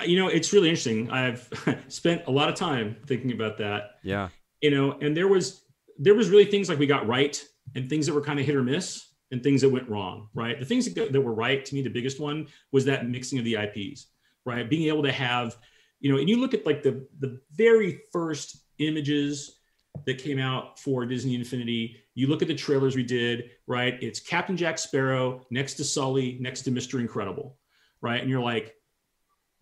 Uh, 0.00 0.04
you 0.04 0.18
know, 0.18 0.28
it's 0.28 0.52
really 0.52 0.68
interesting. 0.68 1.10
I've 1.10 1.48
spent 1.88 2.22
a 2.26 2.30
lot 2.30 2.48
of 2.48 2.54
time 2.54 2.96
thinking 3.06 3.32
about 3.32 3.58
that. 3.58 3.96
Yeah 4.02 4.28
you 4.60 4.70
know, 4.70 4.98
and 5.00 5.16
there 5.16 5.28
was 5.28 5.62
there 5.98 6.14
was 6.14 6.28
really 6.28 6.44
things 6.44 6.68
like 6.68 6.78
we 6.78 6.86
got 6.86 7.06
right 7.06 7.42
and 7.74 7.88
things 7.88 8.06
that 8.06 8.14
were 8.14 8.22
kind 8.22 8.40
of 8.40 8.46
hit 8.46 8.56
or 8.56 8.62
miss 8.62 9.06
and 9.30 9.42
things 9.42 9.60
that 9.60 9.68
went 9.68 9.88
wrong, 9.88 10.28
right? 10.34 10.58
The 10.58 10.64
things 10.64 10.92
that, 10.92 11.12
that 11.12 11.20
were 11.20 11.34
right 11.34 11.64
to 11.64 11.74
me, 11.74 11.82
the 11.82 11.90
biggest 11.90 12.18
one 12.18 12.48
was 12.72 12.84
that 12.86 13.08
mixing 13.08 13.38
of 13.38 13.44
the 13.44 13.56
IPs, 13.56 14.06
right? 14.44 14.68
Being 14.68 14.88
able 14.88 15.02
to 15.04 15.12
have, 15.12 15.56
you 16.00 16.10
know, 16.10 16.18
and 16.18 16.28
you 16.28 16.40
look 16.40 16.54
at 16.54 16.66
like 16.66 16.82
the 16.82 17.06
the 17.18 17.40
very 17.52 18.00
first 18.12 18.64
images 18.80 19.60
that 20.06 20.18
came 20.18 20.38
out 20.38 20.78
for 20.78 21.06
Disney 21.06 21.34
Infinity. 21.34 21.96
You 22.14 22.26
look 22.26 22.42
at 22.42 22.48
the 22.48 22.54
trailers 22.54 22.96
we 22.96 23.02
did, 23.02 23.50
right? 23.66 23.98
It's 24.02 24.20
Captain 24.20 24.56
Jack 24.56 24.78
Sparrow 24.78 25.46
next 25.50 25.74
to 25.74 25.84
Sully, 25.84 26.38
next 26.40 26.62
to 26.62 26.70
Mr. 26.70 27.00
Incredible, 27.00 27.56
right? 28.00 28.20
And 28.20 28.30
you're 28.30 28.42
like, 28.42 28.74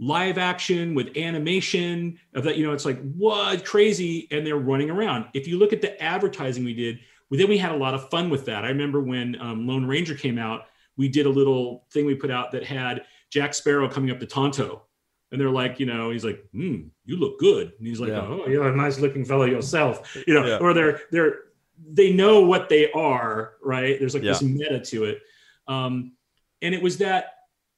live 0.00 0.38
action 0.38 0.94
with 0.94 1.16
animation 1.16 2.18
of 2.34 2.44
that 2.44 2.56
you 2.56 2.64
know 2.64 2.72
it's 2.72 2.84
like 2.84 3.00
what 3.14 3.64
crazy 3.64 4.28
and 4.30 4.46
they're 4.46 4.56
running 4.56 4.90
around 4.90 5.26
if 5.34 5.48
you 5.48 5.58
look 5.58 5.72
at 5.72 5.80
the 5.80 6.00
advertising 6.00 6.64
we 6.64 6.72
did 6.72 7.00
well, 7.30 7.38
then 7.38 7.48
we 7.48 7.58
had 7.58 7.72
a 7.72 7.76
lot 7.76 7.94
of 7.94 8.08
fun 8.08 8.30
with 8.30 8.46
that 8.46 8.64
i 8.64 8.68
remember 8.68 9.00
when 9.00 9.36
um, 9.40 9.66
lone 9.66 9.84
ranger 9.84 10.14
came 10.14 10.38
out 10.38 10.66
we 10.96 11.08
did 11.08 11.26
a 11.26 11.28
little 11.28 11.84
thing 11.90 12.06
we 12.06 12.14
put 12.14 12.30
out 12.30 12.52
that 12.52 12.62
had 12.62 13.02
jack 13.28 13.52
sparrow 13.52 13.88
coming 13.88 14.10
up 14.10 14.20
to 14.20 14.26
tonto 14.26 14.82
and 15.30 15.40
they're 15.40 15.50
like 15.50 15.78
you 15.80 15.86
know 15.86 16.10
he's 16.10 16.24
like 16.24 16.44
hmm 16.52 16.82
you 17.04 17.16
look 17.16 17.38
good. 17.38 17.72
And 17.78 17.86
he's 17.86 18.00
like 18.00 18.10
yeah. 18.10 18.20
oh 18.20 18.46
you're 18.46 18.68
a 18.68 18.76
nice 18.76 18.98
looking 18.98 19.24
fellow 19.24 19.44
yourself 19.44 20.16
you 20.26 20.34
know 20.34 20.46
yeah. 20.46 20.58
or 20.58 20.74
they're 20.74 21.00
they're 21.10 21.34
they 21.92 22.12
know 22.12 22.40
what 22.40 22.68
they 22.68 22.90
are 22.92 23.54
right? 23.62 23.98
There's 23.98 24.14
like 24.14 24.22
yeah. 24.22 24.32
this 24.32 24.42
meta 24.42 24.80
to 24.80 25.04
it. 25.04 25.20
Um, 25.66 26.12
and 26.62 26.74
it 26.74 26.82
was 26.82 26.98
that 26.98 27.34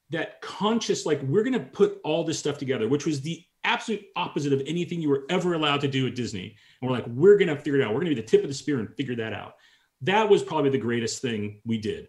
that 0.09 0.41
conscious 0.41 1.05
like 1.05 1.21
we're 1.23 1.43
going 1.43 1.53
to 1.53 1.59
put 1.59 1.99
all 2.03 2.23
this 2.23 2.37
stuff 2.37 2.57
together 2.57 2.89
which 2.89 3.05
was 3.05 3.21
the 3.21 3.43
absolute 3.63 4.03
opposite 4.15 4.53
of 4.53 4.61
anything 4.65 5.01
you 5.01 5.09
were 5.09 5.25
ever 5.29 5.53
allowed 5.53 5.81
to 5.81 5.87
do 5.87 6.07
at 6.07 6.15
disney. 6.15 6.55
And 6.81 6.89
we're 6.89 6.95
like 6.95 7.07
we're 7.07 7.37
going 7.37 7.47
to 7.47 7.55
figure 7.55 7.79
it 7.79 7.83
out. 7.83 7.89
We're 7.89 8.01
going 8.01 8.09
to 8.09 8.15
be 8.15 8.21
the 8.21 8.27
tip 8.27 8.43
of 8.43 8.49
the 8.49 8.53
spear 8.53 8.79
and 8.79 8.93
figure 8.95 9.15
that 9.17 9.33
out. 9.33 9.55
That 10.01 10.29
was 10.29 10.41
probably 10.41 10.71
the 10.71 10.77
greatest 10.77 11.21
thing 11.21 11.61
we 11.65 11.77
did. 11.77 12.07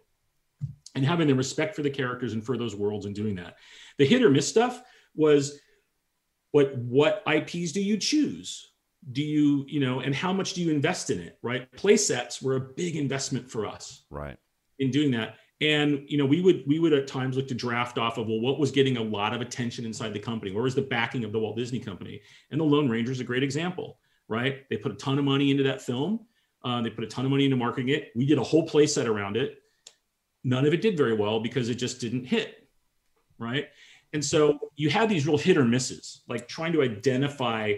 And 0.95 1.05
having 1.05 1.27
the 1.27 1.35
respect 1.35 1.75
for 1.75 1.81
the 1.81 1.89
characters 1.89 2.33
and 2.33 2.45
for 2.45 2.57
those 2.57 2.75
worlds 2.75 3.05
and 3.05 3.15
doing 3.15 3.35
that. 3.35 3.57
The 3.97 4.05
hit 4.05 4.23
or 4.23 4.29
miss 4.29 4.47
stuff 4.47 4.81
was 5.15 5.59
what 6.51 6.77
what 6.77 7.23
ips 7.27 7.71
do 7.71 7.81
you 7.81 7.97
choose? 7.97 8.71
Do 9.11 9.21
you 9.21 9.65
you 9.67 9.79
know 9.79 9.99
and 9.99 10.13
how 10.15 10.31
much 10.31 10.53
do 10.53 10.61
you 10.61 10.71
invest 10.71 11.09
in 11.09 11.19
it 11.19 11.37
right? 11.41 11.71
Play 11.73 11.97
sets 11.97 12.41
were 12.41 12.55
a 12.55 12.61
big 12.61 12.95
investment 12.95 13.49
for 13.49 13.65
us 13.65 14.05
right. 14.09 14.37
in 14.79 14.91
doing 14.91 15.11
that. 15.11 15.35
And 15.61 16.03
you 16.07 16.17
know 16.17 16.25
we 16.25 16.41
would 16.41 16.63
we 16.67 16.79
would 16.79 16.93
at 16.93 17.07
times 17.07 17.37
look 17.37 17.47
to 17.49 17.55
draft 17.55 17.97
off 17.97 18.17
of 18.17 18.27
well 18.27 18.39
what 18.39 18.59
was 18.59 18.71
getting 18.71 18.97
a 18.97 19.03
lot 19.03 19.33
of 19.33 19.41
attention 19.41 19.85
inside 19.85 20.13
the 20.13 20.19
company? 20.19 20.51
Where 20.51 20.63
was 20.63 20.75
the 20.75 20.81
backing 20.81 21.23
of 21.23 21.31
the 21.31 21.39
walt 21.39 21.57
disney 21.57 21.79
company? 21.79 22.21
And 22.51 22.59
the 22.59 22.65
lone 22.65 22.89
ranger 22.89 23.11
is 23.11 23.19
a 23.19 23.25
great 23.25 23.43
example 23.43 23.97
right? 24.27 24.67
They 24.69 24.77
put 24.77 24.91
a 24.91 24.95
ton 24.95 25.19
of 25.19 25.25
money 25.25 25.51
into 25.51 25.63
that 25.63 25.81
film. 25.81 26.21
Uh, 26.63 26.81
they 26.81 26.89
put 26.89 27.03
a 27.03 27.07
ton 27.07 27.25
of 27.25 27.31
money 27.31 27.45
into 27.45 27.57
marketing 27.57 27.89
it. 27.89 28.11
We 28.15 28.25
did 28.25 28.37
a 28.37 28.43
whole 28.43 28.65
play 28.65 28.87
set 28.87 29.07
around 29.07 29.37
it. 29.37 29.57
None 30.43 30.65
of 30.65 30.73
it 30.73 30.81
did 30.81 30.97
very 30.97 31.15
well 31.15 31.39
because 31.39 31.69
it 31.69 31.75
just 31.75 32.01
didn't 32.01 32.25
hit 32.25 32.67
right 33.39 33.67
and 34.13 34.23
so 34.23 34.59
you 34.75 34.89
had 34.89 35.09
these 35.09 35.27
real 35.27 35.37
hit 35.37 35.57
or 35.57 35.65
misses 35.65 36.21
like 36.27 36.47
trying 36.47 36.71
to 36.73 36.81
identify 36.81 37.73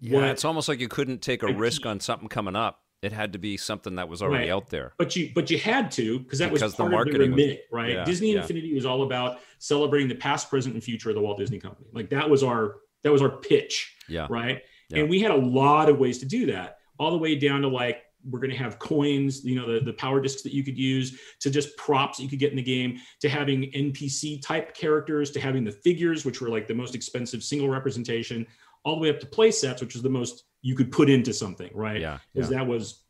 yeah 0.00 0.18
what, 0.18 0.24
it's 0.24 0.44
almost 0.44 0.68
like 0.68 0.80
you 0.80 0.88
couldn't 0.88 1.22
take 1.22 1.42
a 1.42 1.52
risk 1.52 1.86
on 1.86 2.00
something 2.00 2.28
coming 2.28 2.56
up 2.56 2.80
it 3.04 3.12
had 3.12 3.34
to 3.34 3.38
be 3.38 3.58
something 3.58 3.96
that 3.96 4.08
was 4.08 4.22
already 4.22 4.44
right. 4.44 4.52
out 4.52 4.70
there. 4.70 4.94
But 4.96 5.14
you 5.14 5.30
but 5.34 5.50
you 5.50 5.58
had 5.58 5.90
to 5.92 6.20
because 6.20 6.38
that 6.38 6.50
because 6.50 6.62
was 6.62 6.74
part 6.74 6.90
the 6.90 7.12
of 7.12 7.12
the 7.12 7.18
remit, 7.18 7.64
was, 7.70 7.82
right? 7.82 7.92
Yeah, 7.92 8.04
Disney 8.04 8.32
yeah. 8.32 8.40
Infinity 8.40 8.72
was 8.72 8.86
all 8.86 9.02
about 9.02 9.40
celebrating 9.58 10.08
the 10.08 10.14
past, 10.14 10.48
present, 10.48 10.74
and 10.74 10.82
future 10.82 11.10
of 11.10 11.14
the 11.14 11.20
Walt 11.20 11.38
Disney 11.38 11.58
Company. 11.58 11.86
Like 11.92 12.08
that 12.10 12.28
was 12.28 12.42
our 12.42 12.76
that 13.02 13.12
was 13.12 13.20
our 13.20 13.28
pitch. 13.28 13.94
Yeah. 14.08 14.26
Right. 14.30 14.62
Yeah. 14.88 15.00
And 15.00 15.10
we 15.10 15.20
had 15.20 15.32
a 15.32 15.36
lot 15.36 15.90
of 15.90 15.98
ways 15.98 16.18
to 16.20 16.26
do 16.26 16.46
that, 16.46 16.78
all 16.98 17.10
the 17.10 17.18
way 17.18 17.34
down 17.34 17.60
to 17.60 17.68
like 17.68 18.02
we're 18.28 18.38
going 18.38 18.50
to 18.50 18.56
have 18.56 18.78
coins, 18.78 19.44
you 19.44 19.54
know, 19.54 19.72
the, 19.72 19.80
the 19.80 19.92
power 19.92 20.20
discs 20.20 20.42
that 20.42 20.52
you 20.52 20.64
could 20.64 20.78
use 20.78 21.18
to 21.40 21.50
just 21.50 21.76
props 21.76 22.18
that 22.18 22.24
you 22.24 22.28
could 22.28 22.38
get 22.38 22.50
in 22.50 22.56
the 22.56 22.62
game 22.62 22.98
to 23.20 23.28
having 23.28 23.70
NPC 23.72 24.40
type 24.42 24.74
characters 24.74 25.30
to 25.32 25.40
having 25.40 25.64
the 25.64 25.72
figures, 25.72 26.24
which 26.24 26.40
were 26.40 26.48
like 26.48 26.66
the 26.66 26.74
most 26.74 26.94
expensive 26.94 27.42
single 27.42 27.68
representation, 27.68 28.46
all 28.84 28.96
the 28.96 29.02
way 29.02 29.10
up 29.10 29.20
to 29.20 29.26
play 29.26 29.50
sets, 29.50 29.80
which 29.80 29.94
was 29.94 30.02
the 30.02 30.08
most 30.08 30.44
you 30.62 30.74
could 30.74 30.90
put 30.90 31.10
into 31.10 31.32
something, 31.32 31.70
right? 31.74 32.00
Yeah. 32.00 32.18
Because 32.32 32.50
yeah. 32.50 32.58
that 32.58 32.66
was 32.66 33.02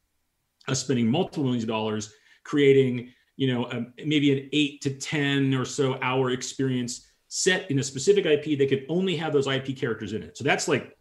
us 0.69 0.81
spending 0.81 1.09
multiple 1.09 1.45
millions 1.45 1.65
of 1.65 1.69
dollars 1.69 2.13
creating, 2.43 3.11
you 3.37 3.53
know, 3.53 3.67
a, 3.67 3.87
maybe 4.05 4.33
an 4.33 4.49
eight 4.53 4.81
to 4.83 4.91
10 4.91 5.55
or 5.55 5.65
so 5.65 5.99
hour 6.03 6.31
experience 6.31 7.09
set 7.29 7.71
in 7.71 7.79
a 7.79 7.83
specific 7.83 8.27
IP 8.27 8.59
that 8.59 8.69
could 8.69 8.87
only 8.89 9.17
have 9.17 9.33
those 9.33 9.47
IP 9.47 9.77
characters 9.77 10.13
in 10.13 10.23
it. 10.23 10.37
So 10.37 10.45
that's 10.45 10.69
like 10.69 10.97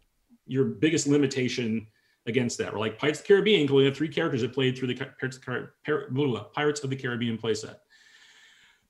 your 0.46 0.64
biggest 0.64 1.06
limitation 1.06 1.86
against 2.26 2.58
that. 2.58 2.74
Or 2.74 2.78
like 2.78 2.98
Pirates 2.98 3.20
of 3.20 3.26
the 3.26 3.28
Caribbean, 3.28 3.72
we 3.72 3.84
have 3.84 3.96
three 3.96 4.08
characters 4.08 4.42
that 4.42 4.52
played 4.52 4.76
through 4.76 4.88
the 4.88 4.94
Pirates 4.94 5.36
of 5.36 5.44
the, 5.44 6.46
Pirates 6.54 6.84
of 6.84 6.90
the 6.90 6.96
Caribbean 6.96 7.38
playset. 7.38 7.76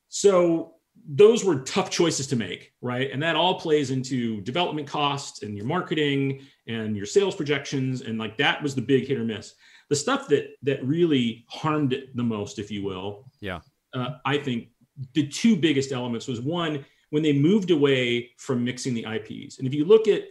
So 0.09 0.75
those 1.09 1.45
were 1.45 1.61
tough 1.61 1.91
choices 1.91 2.27
to 2.29 2.37
make, 2.37 2.73
right? 2.81 3.11
And 3.11 3.23
that 3.23 3.37
all 3.37 3.59
plays 3.59 3.91
into 3.91 4.41
development 4.43 4.89
costs 4.89 5.43
and 5.43 5.57
your 5.57 5.67
marketing 5.67 6.43
and 6.67 6.97
your 6.97 7.07
sales 7.07 7.35
projections, 7.35 8.03
and 8.03 8.19
like 8.19 8.37
that 8.39 8.63
was 8.63 8.75
the 8.75 8.83
big 8.83 9.07
hit 9.07 9.19
or 9.19 9.25
miss. 9.25 9.55
The 9.91 9.97
stuff 9.97 10.29
that 10.29 10.51
that 10.63 10.85
really 10.85 11.45
harmed 11.49 11.93
it 11.93 12.17
the 12.17 12.23
most, 12.23 12.59
if 12.59 12.71
you 12.71 12.83
will, 12.83 13.31
yeah, 13.41 13.61
uh, 13.93 14.17
I 14.25 14.39
think 14.39 14.69
the 15.13 15.27
two 15.27 15.57
biggest 15.57 15.93
elements 15.93 16.27
was 16.27 16.41
one 16.41 16.85
when 17.11 17.23
they 17.23 17.33
moved 17.33 17.71
away 17.71 18.31
from 18.39 18.65
mixing 18.65 18.95
the 18.95 19.05
IPs, 19.05 19.59
and 19.59 19.67
if 19.67 19.75
you 19.75 19.85
look 19.85 20.09
at 20.09 20.25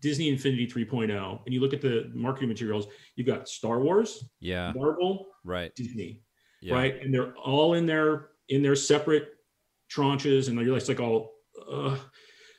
Disney 0.00 0.28
Infinity 0.28 0.66
3.0 0.66 1.40
and 1.44 1.54
you 1.54 1.60
look 1.60 1.72
at 1.72 1.80
the 1.80 2.10
marketing 2.14 2.48
materials, 2.48 2.86
you've 3.16 3.26
got 3.26 3.48
Star 3.48 3.80
Wars, 3.80 4.24
yeah, 4.40 4.72
Marvel, 4.74 5.26
right, 5.44 5.74
Disney, 5.74 6.22
yeah. 6.60 6.74
right, 6.74 7.02
and 7.02 7.12
they're 7.12 7.36
all 7.36 7.74
in 7.74 7.86
their 7.86 8.28
in 8.48 8.62
their 8.62 8.76
separate 8.76 9.30
tranches, 9.92 10.48
and 10.48 10.58
you're 10.60 10.74
like, 10.74 10.88
like 10.88 11.00
all, 11.00 11.32
uh, 11.70 11.96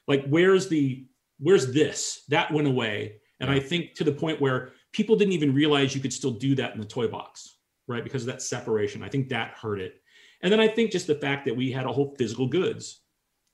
like 0.08 0.26
where's 0.28 0.68
the 0.68 1.06
where's 1.40 1.72
this? 1.72 2.24
That 2.30 2.52
went 2.52 2.68
away, 2.68 3.16
and 3.40 3.50
yeah. 3.50 3.56
I 3.56 3.60
think 3.60 3.94
to 3.96 4.04
the 4.04 4.12
point 4.12 4.42
where 4.42 4.72
people 4.92 5.16
didn't 5.16 5.34
even 5.34 5.54
realize 5.54 5.96
you 5.96 6.02
could 6.02 6.14
still 6.14 6.32
do 6.32 6.56
that 6.56 6.74
in 6.74 6.80
the 6.80 6.88
toy 6.88 7.08
box, 7.08 7.58
right? 7.88 8.04
Because 8.04 8.24
of 8.24 8.28
that 8.28 8.42
separation. 8.42 9.04
I 9.04 9.10
think 9.10 9.30
that 9.30 9.52
hurt 9.52 9.80
it, 9.80 10.02
and 10.42 10.52
then 10.52 10.60
I 10.60 10.68
think 10.68 10.92
just 10.92 11.08
the 11.08 11.16
fact 11.16 11.46
that 11.46 11.56
we 11.56 11.72
had 11.72 11.86
a 11.86 11.92
whole 11.92 12.16
physical 12.18 12.48
goods 12.48 13.02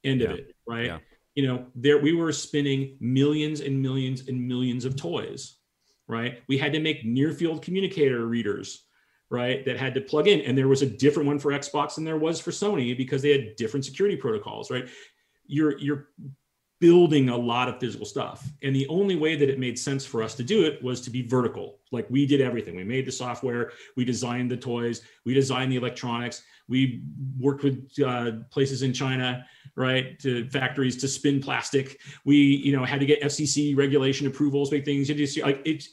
end 0.04 0.22
yeah. 0.22 0.30
of 0.30 0.40
it, 0.40 0.56
right? 0.68 1.02
You 1.36 1.48
know 1.48 1.66
there 1.76 2.00
we 2.00 2.14
were 2.14 2.32
spinning 2.32 2.98
millions 3.00 3.60
and 3.62 3.82
millions 3.82 4.28
and 4.28 4.48
millions 4.48 4.86
of 4.86 4.96
toys 4.96 5.58
right? 6.08 6.42
We 6.48 6.58
had 6.58 6.74
to 6.74 6.80
make 6.80 7.06
near 7.06 7.32
field 7.32 7.62
communicator 7.62 8.26
readers 8.28 8.84
right 9.30 9.66
that 9.66 9.78
had 9.78 9.94
to 9.96 10.02
plug 10.02 10.28
in. 10.28 10.42
And 10.42 10.58
there 10.58 10.68
was 10.68 10.82
a 10.82 10.86
different 10.86 11.28
one 11.28 11.40
for 11.40 11.52
xbox 11.52 11.96
than 11.96 12.04
there 12.04 12.18
was 12.18 12.40
for 12.40 12.52
sony 12.52 12.96
because 12.96 13.22
they 13.22 13.32
had 13.32 13.56
different 13.56 13.86
security 13.86 14.16
protocols 14.16 14.70
right? 14.70 14.88
You're 15.48 15.78
you're 15.80 16.10
building 16.82 17.30
a 17.30 17.38
lot 17.38 17.70
of 17.70 17.80
physical 17.80 18.06
stuff 18.06 18.50
and 18.62 18.76
the 18.76 18.88
only 18.88 19.16
way 19.16 19.36
that 19.36 19.50
it 19.50 19.60
made 19.60 19.80
sense 19.80 20.06
for 20.06 20.22
us 20.22 20.36
to 20.36 20.44
do 20.44 20.66
it 20.66 20.82
was 20.84 21.00
to 21.00 21.10
be 21.10 21.26
vertical 21.26 21.80
like 21.92 22.06
we 22.10 22.26
did 22.26 22.42
everything 22.42 22.76
we 22.76 22.84
made 22.84 23.06
the 23.06 23.12
software 23.12 23.72
we 23.96 24.04
designed 24.04 24.52
the 24.52 24.58
toys 24.58 25.02
we 25.26 25.34
designed 25.34 25.72
the 25.72 25.78
electronics 25.78 26.44
we 26.68 27.04
worked 27.40 27.64
with 27.64 27.92
uh, 28.04 28.32
places 28.50 28.82
in 28.82 28.94
China, 28.94 29.46
right, 29.76 30.18
to 30.20 30.50
factories 30.50 30.98
to 30.98 31.08
spin 31.08 31.42
plastic. 31.42 32.00
We, 32.26 32.38
you 32.38 32.76
know, 32.76 32.84
had 32.86 33.00
to 33.00 33.06
get 33.06 33.22
FCC 33.22 33.78
regulation 33.78 34.28
approvals, 34.28 34.70
big 34.70 34.86
things. 34.86 35.08
You 35.10 35.16
just 35.16 35.40
like 35.42 35.62
it's 35.66 35.90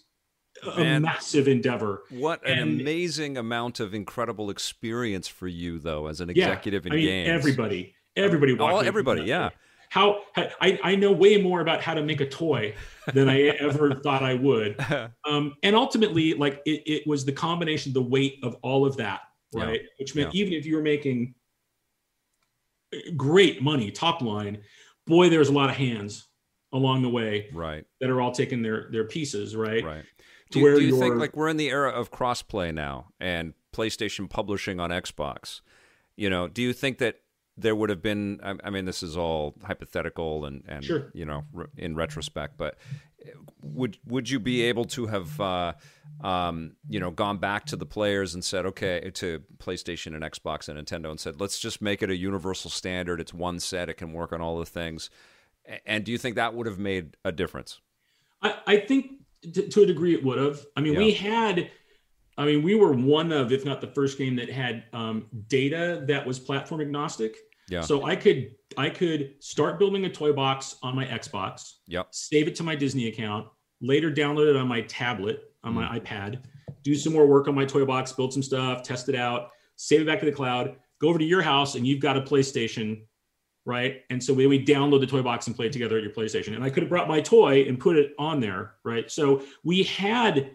a 0.62 0.78
Man, 0.78 1.02
massive 1.02 1.48
endeavor. 1.48 2.04
What 2.10 2.46
an 2.46 2.58
and, 2.58 2.80
amazing 2.80 3.36
amount 3.36 3.80
of 3.80 3.94
incredible 3.94 4.48
experience 4.50 5.28
for 5.28 5.48
you, 5.48 5.78
though, 5.78 6.06
as 6.06 6.20
an 6.20 6.30
executive 6.30 6.86
yeah, 6.86 6.88
in 6.88 6.92
I 6.92 6.96
mean, 6.96 7.06
games. 7.06 7.28
Everybody, 7.28 7.94
everybody, 8.16 8.58
all 8.58 8.80
everybody, 8.80 9.22
yeah. 9.22 9.50
How 9.92 10.20
I, 10.36 10.80
I 10.82 10.96
know 10.96 11.12
way 11.12 11.40
more 11.40 11.60
about 11.60 11.82
how 11.82 11.92
to 11.92 12.02
make 12.02 12.20
a 12.22 12.28
toy 12.28 12.74
than 13.12 13.28
I 13.28 13.42
ever 13.60 13.94
thought 13.96 14.22
I 14.22 14.34
would. 14.34 14.76
Um, 15.28 15.54
and 15.62 15.76
ultimately, 15.76 16.34
like 16.34 16.60
it, 16.66 16.82
it 16.86 17.06
was 17.06 17.24
the 17.24 17.32
combination, 17.32 17.92
the 17.92 18.02
weight 18.02 18.38
of 18.42 18.56
all 18.62 18.84
of 18.84 18.96
that 18.96 19.20
right? 19.52 19.80
Yeah. 19.80 19.88
Which 19.98 20.14
meant 20.14 20.34
yeah. 20.34 20.42
even 20.42 20.54
if 20.54 20.66
you 20.66 20.76
were 20.76 20.82
making 20.82 21.34
great 23.16 23.62
money, 23.62 23.90
top 23.90 24.22
line, 24.22 24.58
boy, 25.06 25.28
there's 25.28 25.48
a 25.48 25.52
lot 25.52 25.70
of 25.70 25.76
hands 25.76 26.28
along 26.72 27.02
the 27.02 27.08
way, 27.08 27.48
right? 27.52 27.84
That 28.00 28.10
are 28.10 28.20
all 28.20 28.32
taking 28.32 28.62
their 28.62 28.88
their 28.90 29.04
pieces, 29.04 29.54
right? 29.56 29.84
Right. 29.84 30.04
Do 30.50 30.60
you, 30.60 30.76
do 30.76 30.84
you 30.84 30.98
think 30.98 31.16
like 31.16 31.34
we're 31.34 31.48
in 31.48 31.56
the 31.56 31.70
era 31.70 31.90
of 31.90 32.10
crossplay 32.10 32.74
now 32.74 33.06
and 33.18 33.54
PlayStation 33.74 34.28
publishing 34.28 34.80
on 34.80 34.90
Xbox? 34.90 35.62
You 36.14 36.28
know, 36.28 36.46
do 36.46 36.60
you 36.60 36.74
think 36.74 36.98
that 36.98 37.16
there 37.56 37.74
would 37.74 37.90
have 37.90 38.02
been? 38.02 38.40
I, 38.42 38.70
mean, 38.70 38.84
this 38.84 39.02
is 39.02 39.16
all 39.16 39.54
hypothetical 39.62 40.44
and 40.44 40.64
and 40.68 40.84
sure. 40.84 41.10
you 41.12 41.24
know 41.24 41.44
in 41.76 41.94
retrospect, 41.94 42.56
but 42.56 42.76
would 43.62 43.98
would 44.06 44.28
you 44.28 44.40
be 44.40 44.62
able 44.62 44.84
to 44.84 45.06
have 45.06 45.40
uh, 45.40 45.72
um, 46.22 46.76
you 46.88 47.00
know 47.00 47.10
gone 47.10 47.38
back 47.38 47.66
to 47.66 47.76
the 47.76 47.86
players 47.86 48.34
and 48.34 48.44
said 48.44 48.66
okay 48.66 49.10
to 49.14 49.42
PlayStation 49.58 50.14
and 50.14 50.22
Xbox 50.24 50.68
and 50.68 50.78
Nintendo 50.78 51.10
and 51.10 51.20
said 51.20 51.40
let's 51.40 51.58
just 51.58 51.80
make 51.80 52.02
it 52.02 52.10
a 52.10 52.16
universal 52.16 52.70
standard 52.70 53.20
it's 53.20 53.32
one 53.34 53.60
set 53.60 53.88
it 53.88 53.94
can 53.94 54.12
work 54.12 54.32
on 54.32 54.40
all 54.40 54.58
the 54.58 54.66
things 54.66 55.10
and 55.86 56.04
do 56.04 56.12
you 56.12 56.18
think 56.18 56.36
that 56.36 56.54
would 56.54 56.66
have 56.66 56.78
made 56.78 57.16
a 57.24 57.32
difference 57.32 57.80
I, 58.42 58.56
I 58.66 58.76
think 58.78 59.12
t- 59.42 59.68
to 59.68 59.82
a 59.82 59.86
degree 59.86 60.14
it 60.14 60.24
would 60.24 60.38
have 60.38 60.64
I 60.76 60.80
mean 60.80 60.94
yeah. 60.94 60.98
we 60.98 61.12
had 61.12 61.70
I 62.42 62.46
mean 62.46 62.62
we 62.62 62.74
were 62.74 62.92
one 62.92 63.32
of 63.32 63.52
if 63.52 63.64
not 63.64 63.80
the 63.80 63.86
first 63.86 64.18
game 64.18 64.36
that 64.36 64.50
had 64.50 64.84
um, 64.92 65.26
data 65.48 66.04
that 66.08 66.26
was 66.26 66.38
platform 66.38 66.80
agnostic 66.80 67.36
yeah. 67.72 67.80
So 67.80 68.04
I 68.04 68.16
could 68.16 68.54
I 68.76 68.90
could 68.90 69.34
start 69.40 69.78
building 69.78 70.04
a 70.04 70.10
toy 70.10 70.32
box 70.32 70.76
on 70.82 70.94
my 70.94 71.06
Xbox. 71.06 71.76
Yep. 71.86 72.08
Save 72.10 72.48
it 72.48 72.54
to 72.56 72.62
my 72.62 72.74
Disney 72.74 73.08
account. 73.08 73.48
Later 73.80 74.10
download 74.10 74.50
it 74.50 74.56
on 74.56 74.68
my 74.68 74.82
tablet, 74.82 75.52
on 75.64 75.72
mm. 75.72 75.76
my 75.76 75.98
iPad. 75.98 76.42
Do 76.82 76.94
some 76.94 77.12
more 77.12 77.26
work 77.26 77.48
on 77.48 77.54
my 77.54 77.64
toy 77.64 77.84
box, 77.84 78.12
build 78.12 78.32
some 78.32 78.42
stuff, 78.42 78.82
test 78.82 79.08
it 79.08 79.14
out, 79.14 79.50
save 79.76 80.02
it 80.02 80.06
back 80.06 80.20
to 80.20 80.26
the 80.26 80.32
cloud. 80.32 80.76
Go 81.00 81.08
over 81.08 81.18
to 81.18 81.24
your 81.24 81.42
house 81.42 81.74
and 81.74 81.86
you've 81.86 82.00
got 82.00 82.16
a 82.16 82.20
PlayStation, 82.20 83.04
right? 83.64 84.02
And 84.10 84.22
so 84.22 84.34
we, 84.34 84.46
we 84.46 84.64
download 84.64 85.00
the 85.00 85.06
toy 85.06 85.22
box 85.22 85.46
and 85.46 85.56
play 85.56 85.66
it 85.66 85.72
together 85.72 85.96
at 85.96 86.02
your 86.02 86.12
PlayStation. 86.12 86.54
And 86.54 86.62
I 86.62 86.70
could 86.70 86.82
have 86.82 86.90
brought 86.90 87.08
my 87.08 87.20
toy 87.20 87.64
and 87.66 87.78
put 87.78 87.96
it 87.96 88.12
on 88.18 88.40
there, 88.40 88.74
right? 88.84 89.10
So 89.10 89.42
we 89.64 89.84
had 89.84 90.52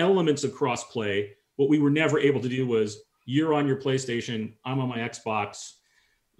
elements 0.00 0.44
of 0.44 0.52
crossplay. 0.52 1.30
What 1.56 1.68
we 1.68 1.78
were 1.78 1.90
never 1.90 2.18
able 2.18 2.40
to 2.40 2.48
do 2.48 2.66
was 2.66 3.02
you're 3.26 3.54
on 3.54 3.66
your 3.66 3.76
PlayStation, 3.76 4.54
I'm 4.64 4.80
on 4.80 4.88
my 4.88 4.98
Xbox 4.98 5.74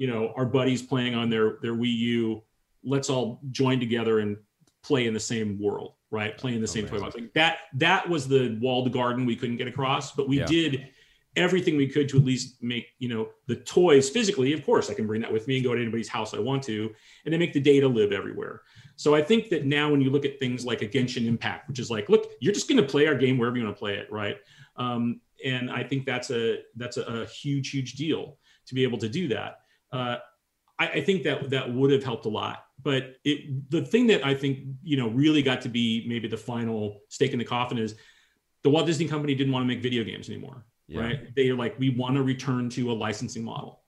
you 0.00 0.06
know 0.06 0.32
our 0.34 0.46
buddies 0.46 0.82
playing 0.82 1.14
on 1.14 1.28
their 1.30 1.58
their 1.60 1.74
Wii 1.74 1.94
U. 1.94 2.42
Let's 2.82 3.10
all 3.10 3.40
join 3.52 3.78
together 3.78 4.20
and 4.20 4.38
play 4.82 5.06
in 5.06 5.12
the 5.12 5.20
same 5.20 5.60
world, 5.60 5.92
right? 6.10 6.36
Play 6.36 6.54
in 6.54 6.62
the 6.62 6.66
same 6.66 6.86
toy 6.86 6.98
box. 6.98 7.14
Like 7.14 7.34
that 7.34 7.58
that 7.74 8.08
was 8.08 8.26
the 8.26 8.58
walled 8.62 8.90
garden 8.92 9.26
we 9.26 9.36
couldn't 9.36 9.58
get 9.58 9.68
across, 9.68 10.12
but 10.12 10.26
we 10.26 10.38
yeah. 10.38 10.46
did 10.46 10.88
everything 11.36 11.76
we 11.76 11.86
could 11.86 12.08
to 12.08 12.16
at 12.16 12.24
least 12.24 12.62
make 12.62 12.86
you 12.98 13.10
know 13.10 13.28
the 13.46 13.54
toys 13.54 14.10
physically 14.10 14.52
of 14.52 14.66
course 14.66 14.90
i 14.90 14.94
can 14.94 15.06
bring 15.06 15.20
that 15.20 15.32
with 15.32 15.46
me 15.46 15.54
and 15.54 15.64
go 15.64 15.72
to 15.72 15.80
anybody's 15.80 16.08
house 16.08 16.34
i 16.34 16.40
want 16.40 16.60
to 16.60 16.92
and 17.24 17.32
then 17.32 17.38
make 17.38 17.52
the 17.52 17.60
data 17.60 17.86
live 17.86 18.10
everywhere 18.10 18.62
so 19.00 19.14
i 19.14 19.22
think 19.22 19.48
that 19.48 19.64
now 19.64 19.90
when 19.90 20.02
you 20.02 20.10
look 20.10 20.26
at 20.26 20.38
things 20.38 20.64
like 20.64 20.82
a 20.82 20.86
genshin 20.86 21.26
impact 21.26 21.68
which 21.68 21.78
is 21.78 21.90
like 21.90 22.08
look 22.10 22.32
you're 22.40 22.52
just 22.52 22.68
going 22.68 22.80
to 22.80 22.86
play 22.86 23.06
our 23.06 23.14
game 23.14 23.38
wherever 23.38 23.56
you 23.56 23.64
want 23.64 23.74
to 23.74 23.78
play 23.78 23.94
it 23.94 24.06
right 24.12 24.36
um, 24.76 25.20
and 25.44 25.70
i 25.70 25.82
think 25.82 26.04
that's 26.04 26.30
a 26.30 26.58
that's 26.76 26.98
a, 26.98 27.02
a 27.02 27.26
huge 27.26 27.70
huge 27.70 27.94
deal 27.94 28.36
to 28.66 28.74
be 28.74 28.82
able 28.82 28.98
to 28.98 29.08
do 29.08 29.26
that 29.26 29.60
uh, 29.92 30.16
I, 30.78 30.88
I, 30.88 31.00
think 31.00 31.24
that 31.24 31.50
that 31.50 31.72
would 31.72 31.90
have 31.90 32.04
helped 32.04 32.24
a 32.26 32.28
lot. 32.28 32.64
But 32.82 33.16
it, 33.24 33.70
the 33.70 33.84
thing 33.84 34.06
that 34.06 34.24
I 34.24 34.34
think 34.34 34.60
you 34.82 34.96
know 34.96 35.08
really 35.08 35.42
got 35.42 35.60
to 35.62 35.68
be 35.68 36.04
maybe 36.08 36.28
the 36.28 36.36
final 36.36 37.00
stake 37.08 37.32
in 37.32 37.40
the 37.40 37.44
coffin 37.44 37.76
is 37.76 37.96
the 38.62 38.70
Walt 38.70 38.86
Disney 38.86 39.06
Company 39.06 39.34
didn't 39.34 39.52
want 39.52 39.64
to 39.64 39.66
make 39.66 39.82
video 39.82 40.04
games 40.04 40.28
anymore. 40.28 40.64
Yeah. 40.88 41.00
Right? 41.00 41.34
They 41.36 41.48
are 41.50 41.56
like, 41.56 41.78
we 41.78 41.90
want 41.90 42.16
to 42.16 42.22
return 42.22 42.68
to 42.70 42.90
a 42.90 42.94
licensing 42.94 43.44
model, 43.44 43.82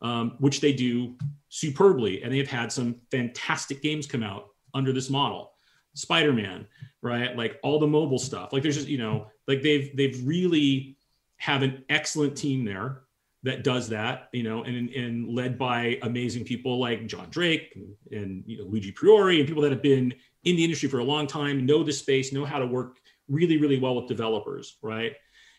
um, 0.00 0.36
which 0.38 0.60
they 0.60 0.72
do 0.72 1.16
superbly, 1.48 2.22
and 2.22 2.32
they've 2.32 2.48
had 2.48 2.72
some 2.72 2.96
fantastic 3.10 3.82
games 3.82 4.06
come 4.06 4.22
out 4.22 4.48
under 4.76 4.92
this 4.92 5.10
model. 5.10 5.52
Spider-Man, 5.94 6.66
right? 7.00 7.36
Like 7.36 7.58
all 7.62 7.78
the 7.78 7.86
mobile 7.86 8.18
stuff. 8.18 8.52
Like 8.52 8.62
there's 8.62 8.76
just 8.76 8.88
you 8.88 8.98
know, 8.98 9.28
like 9.48 9.62
they've 9.62 9.96
they've 9.96 10.20
really 10.24 10.96
have 11.38 11.62
an 11.62 11.84
excellent 11.88 12.36
team 12.36 12.64
there 12.64 13.02
that 13.42 13.62
does 13.62 13.88
that, 13.88 14.28
you 14.32 14.42
know, 14.42 14.64
and, 14.64 14.90
and 14.90 15.28
led 15.28 15.56
by 15.56 15.98
amazing 16.02 16.44
people 16.44 16.80
like 16.80 17.06
John 17.06 17.28
Drake 17.30 17.76
and, 17.76 17.94
and 18.10 18.42
you 18.46 18.58
know, 18.58 18.64
Luigi 18.64 18.92
Priore 18.92 19.38
and 19.38 19.46
people 19.46 19.62
that 19.62 19.70
have 19.70 19.82
been 19.82 20.12
in 20.44 20.56
the 20.56 20.64
industry 20.64 20.88
for 20.88 20.98
a 20.98 21.04
long 21.04 21.26
time, 21.26 21.64
know 21.64 21.84
the 21.84 21.92
space, 21.92 22.32
know 22.32 22.44
how 22.44 22.58
to 22.58 22.66
work 22.66 22.96
really, 23.28 23.56
really 23.56 23.78
well 23.78 23.94
with 23.94 24.08
developers, 24.08 24.78
right? 24.82 25.14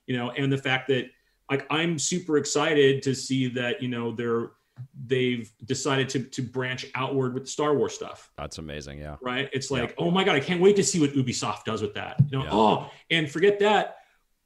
You 0.06 0.18
know, 0.18 0.32
and 0.32 0.52
the 0.52 0.58
fact 0.58 0.90
that 0.90 1.06
like 1.50 1.66
I'm 1.70 1.98
super 1.98 2.38
excited 2.38 3.02
to 3.04 3.16
see 3.16 3.48
that, 3.50 3.82
you 3.82 3.88
know, 3.88 4.12
they're 4.12 4.52
they've 5.06 5.52
decided 5.66 6.10
to 6.10 6.24
to 6.24 6.42
branch 6.42 6.86
outward 6.96 7.34
with 7.34 7.44
the 7.44 7.50
Star 7.50 7.76
Wars 7.76 7.94
stuff. 7.94 8.32
That's 8.38 8.58
amazing, 8.58 9.00
yeah. 9.00 9.16
Right? 9.22 9.50
It's 9.54 9.72
like, 9.72 9.90
yeah. 9.90 10.06
oh 10.06 10.12
my 10.12 10.24
god, 10.24 10.36
I 10.36 10.40
can't 10.40 10.62
wait 10.62 10.76
to 10.78 10.84
see 10.84 11.00
what 11.00 11.12
Ubisoft 11.12 11.64
does 11.64 11.82
with 11.82 11.94
that. 11.96 12.18
You 12.30 12.40
know, 12.40 12.44
yeah. 12.44 12.54
oh, 12.54 12.92
and 13.10 13.30
forget 13.30 13.60
that 13.60 13.98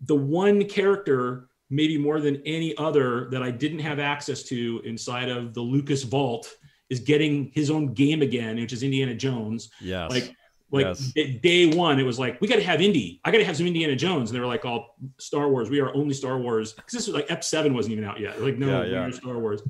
the 0.02 0.16
one 0.16 0.66
character 0.66 1.48
maybe 1.70 1.98
more 1.98 2.20
than 2.20 2.42
any 2.46 2.76
other 2.78 3.30
that 3.30 3.42
I 3.42 3.50
didn't 3.50 3.80
have 3.80 4.00
access 4.00 4.44
to 4.44 4.82
inside 4.84 5.30
of 5.30 5.54
the 5.54 5.62
Lucas 5.62 6.04
Vault 6.04 6.54
is 6.90 7.00
getting 7.00 7.50
his 7.54 7.72
own 7.72 7.94
game 7.94 8.22
again, 8.22 8.58
which 8.58 8.74
is 8.74 8.84
Indiana 8.84 9.16
Jones. 9.16 9.70
Yes. 9.80 10.12
Like 10.12 10.36
like 10.72 10.86
yes. 10.86 11.40
day 11.42 11.74
one, 11.74 12.00
it 12.00 12.04
was 12.04 12.18
like 12.18 12.40
we 12.40 12.48
got 12.48 12.56
to 12.56 12.64
have 12.64 12.82
Indy. 12.82 13.20
I 13.26 13.32
got 13.32 13.40
to 13.40 13.46
have 13.46 13.58
some 13.58 13.68
Indiana 13.68 13.96
Jones, 13.96 14.30
and 14.30 14.38
they 14.38 14.40
were 14.40 14.48
like, 14.48 14.64
"All 14.64 14.96
Star 15.18 15.50
Wars. 15.50 15.70
We 15.70 15.82
are 15.82 15.94
only 15.94 16.14
Star 16.14 16.38
Wars." 16.38 16.74
Because 16.74 16.94
this 16.94 17.08
was 17.08 17.14
like 17.14 17.30
Ep 17.30 17.44
Seven 17.44 17.74
wasn't 17.74 17.94
even 17.94 18.06
out 18.06 18.20
yet. 18.22 18.42
Like, 18.42 18.58
no, 18.58 18.82
yeah, 18.84 19.08
yeah. 19.08 19.12
Star 19.12 19.38
Wars. 19.38 19.62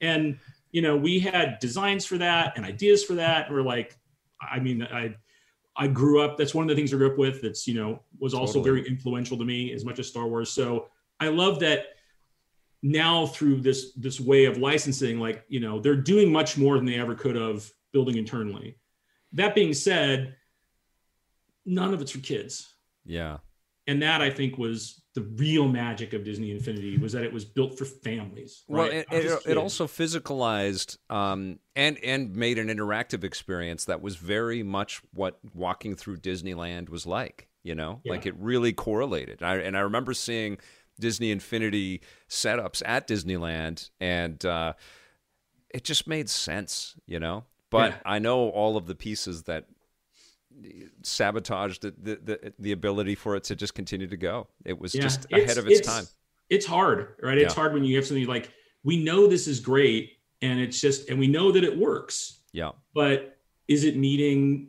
And 0.00 0.38
you 0.72 0.82
know, 0.82 0.96
we 0.96 1.18
had 1.18 1.58
designs 1.60 2.04
for 2.04 2.18
that 2.18 2.52
and 2.56 2.64
ideas 2.64 3.02
for 3.02 3.14
that. 3.14 3.46
And 3.46 3.54
we're 3.54 3.62
like, 3.62 3.98
I 4.40 4.58
mean, 4.58 4.82
I 4.82 5.14
I 5.76 5.86
grew 5.86 6.20
up. 6.20 6.36
That's 6.36 6.54
one 6.54 6.64
of 6.64 6.68
the 6.68 6.74
things 6.74 6.92
I 6.92 6.96
grew 6.96 7.10
up 7.10 7.18
with. 7.18 7.40
That's 7.42 7.66
you 7.66 7.74
know 7.74 8.02
was 8.18 8.34
also 8.34 8.60
totally. 8.60 8.80
very 8.80 8.88
influential 8.88 9.38
to 9.38 9.44
me 9.44 9.72
as 9.72 9.84
much 9.84 9.98
as 9.98 10.08
Star 10.08 10.26
Wars. 10.26 10.50
So 10.50 10.88
I 11.20 11.28
love 11.28 11.60
that 11.60 11.94
now 12.82 13.26
through 13.26 13.60
this 13.60 13.92
this 13.94 14.20
way 14.20 14.44
of 14.44 14.58
licensing, 14.58 15.18
like 15.18 15.44
you 15.48 15.60
know, 15.60 15.78
they're 15.80 15.96
doing 15.96 16.30
much 16.30 16.58
more 16.58 16.76
than 16.76 16.84
they 16.84 16.98
ever 16.98 17.14
could 17.14 17.36
have 17.36 17.70
building 17.92 18.16
internally. 18.16 18.76
That 19.32 19.54
being 19.54 19.72
said 19.72 20.36
none 21.64 21.92
of 21.92 22.00
it's 22.00 22.10
for 22.10 22.18
kids. 22.18 22.74
Yeah. 23.04 23.38
And 23.86 24.02
that 24.02 24.20
I 24.20 24.30
think 24.30 24.58
was 24.58 25.02
the 25.14 25.22
real 25.22 25.66
magic 25.66 26.12
of 26.12 26.24
Disney 26.24 26.50
Infinity 26.50 26.98
was 26.98 27.12
that 27.12 27.24
it 27.24 27.32
was 27.32 27.44
built 27.44 27.78
for 27.78 27.84
families. 27.84 28.64
Right? 28.68 29.06
Well, 29.08 29.20
it, 29.20 29.24
it, 29.26 29.42
it, 29.46 29.56
also 29.56 29.86
physicalized 29.86 30.98
um, 31.10 31.58
and 31.74 31.98
and 32.04 32.36
made 32.36 32.58
an 32.58 32.68
interactive 32.68 33.24
experience 33.24 33.86
that 33.86 34.02
was 34.02 34.16
very 34.16 34.62
much 34.62 35.00
what 35.12 35.38
walking 35.54 35.96
through 35.96 36.18
Disneyland 36.18 36.88
was 36.88 37.06
like. 37.06 37.48
You 37.64 37.74
know, 37.74 38.00
yeah. 38.04 38.12
like 38.12 38.26
it 38.26 38.34
really 38.38 38.72
correlated. 38.72 39.42
I, 39.42 39.56
and 39.56 39.76
I 39.76 39.80
remember 39.80 40.14
seeing 40.14 40.58
Disney 41.00 41.30
Infinity 41.30 42.00
setups 42.28 42.82
at 42.86 43.08
Disneyland, 43.08 43.90
and 44.00 44.42
uh, 44.44 44.74
it 45.68 45.84
just 45.84 46.06
made 46.06 46.30
sense. 46.30 46.94
You 47.06 47.18
know, 47.18 47.44
but 47.70 47.90
yeah. 47.90 47.98
I 48.04 48.18
know 48.20 48.48
all 48.50 48.76
of 48.76 48.86
the 48.86 48.94
pieces 48.94 49.44
that 49.44 49.64
sabotaged 51.02 51.82
the, 51.82 51.94
the, 52.00 52.20
the, 52.22 52.52
the, 52.58 52.72
ability 52.72 53.14
for 53.14 53.36
it 53.36 53.44
to 53.44 53.56
just 53.56 53.74
continue 53.74 54.06
to 54.06 54.16
go. 54.16 54.48
It 54.64 54.78
was 54.78 54.94
yeah, 54.94 55.02
just 55.02 55.26
ahead 55.32 55.58
of 55.58 55.66
its, 55.66 55.80
it's, 55.80 55.88
time. 55.88 56.04
It's 56.50 56.66
hard, 56.66 57.14
right? 57.22 57.38
It's 57.38 57.54
yeah. 57.54 57.60
hard 57.60 57.74
when 57.74 57.84
you 57.84 57.96
have 57.96 58.06
something 58.06 58.26
like, 58.26 58.52
we 58.84 59.02
know 59.02 59.26
this 59.26 59.46
is 59.46 59.60
great 59.60 60.18
and 60.42 60.60
it's 60.60 60.80
just, 60.80 61.08
and 61.08 61.18
we 61.18 61.26
know 61.26 61.52
that 61.52 61.64
it 61.64 61.76
works. 61.76 62.40
Yeah. 62.52 62.70
But 62.94 63.38
is 63.66 63.84
it 63.84 63.96
meeting, 63.96 64.68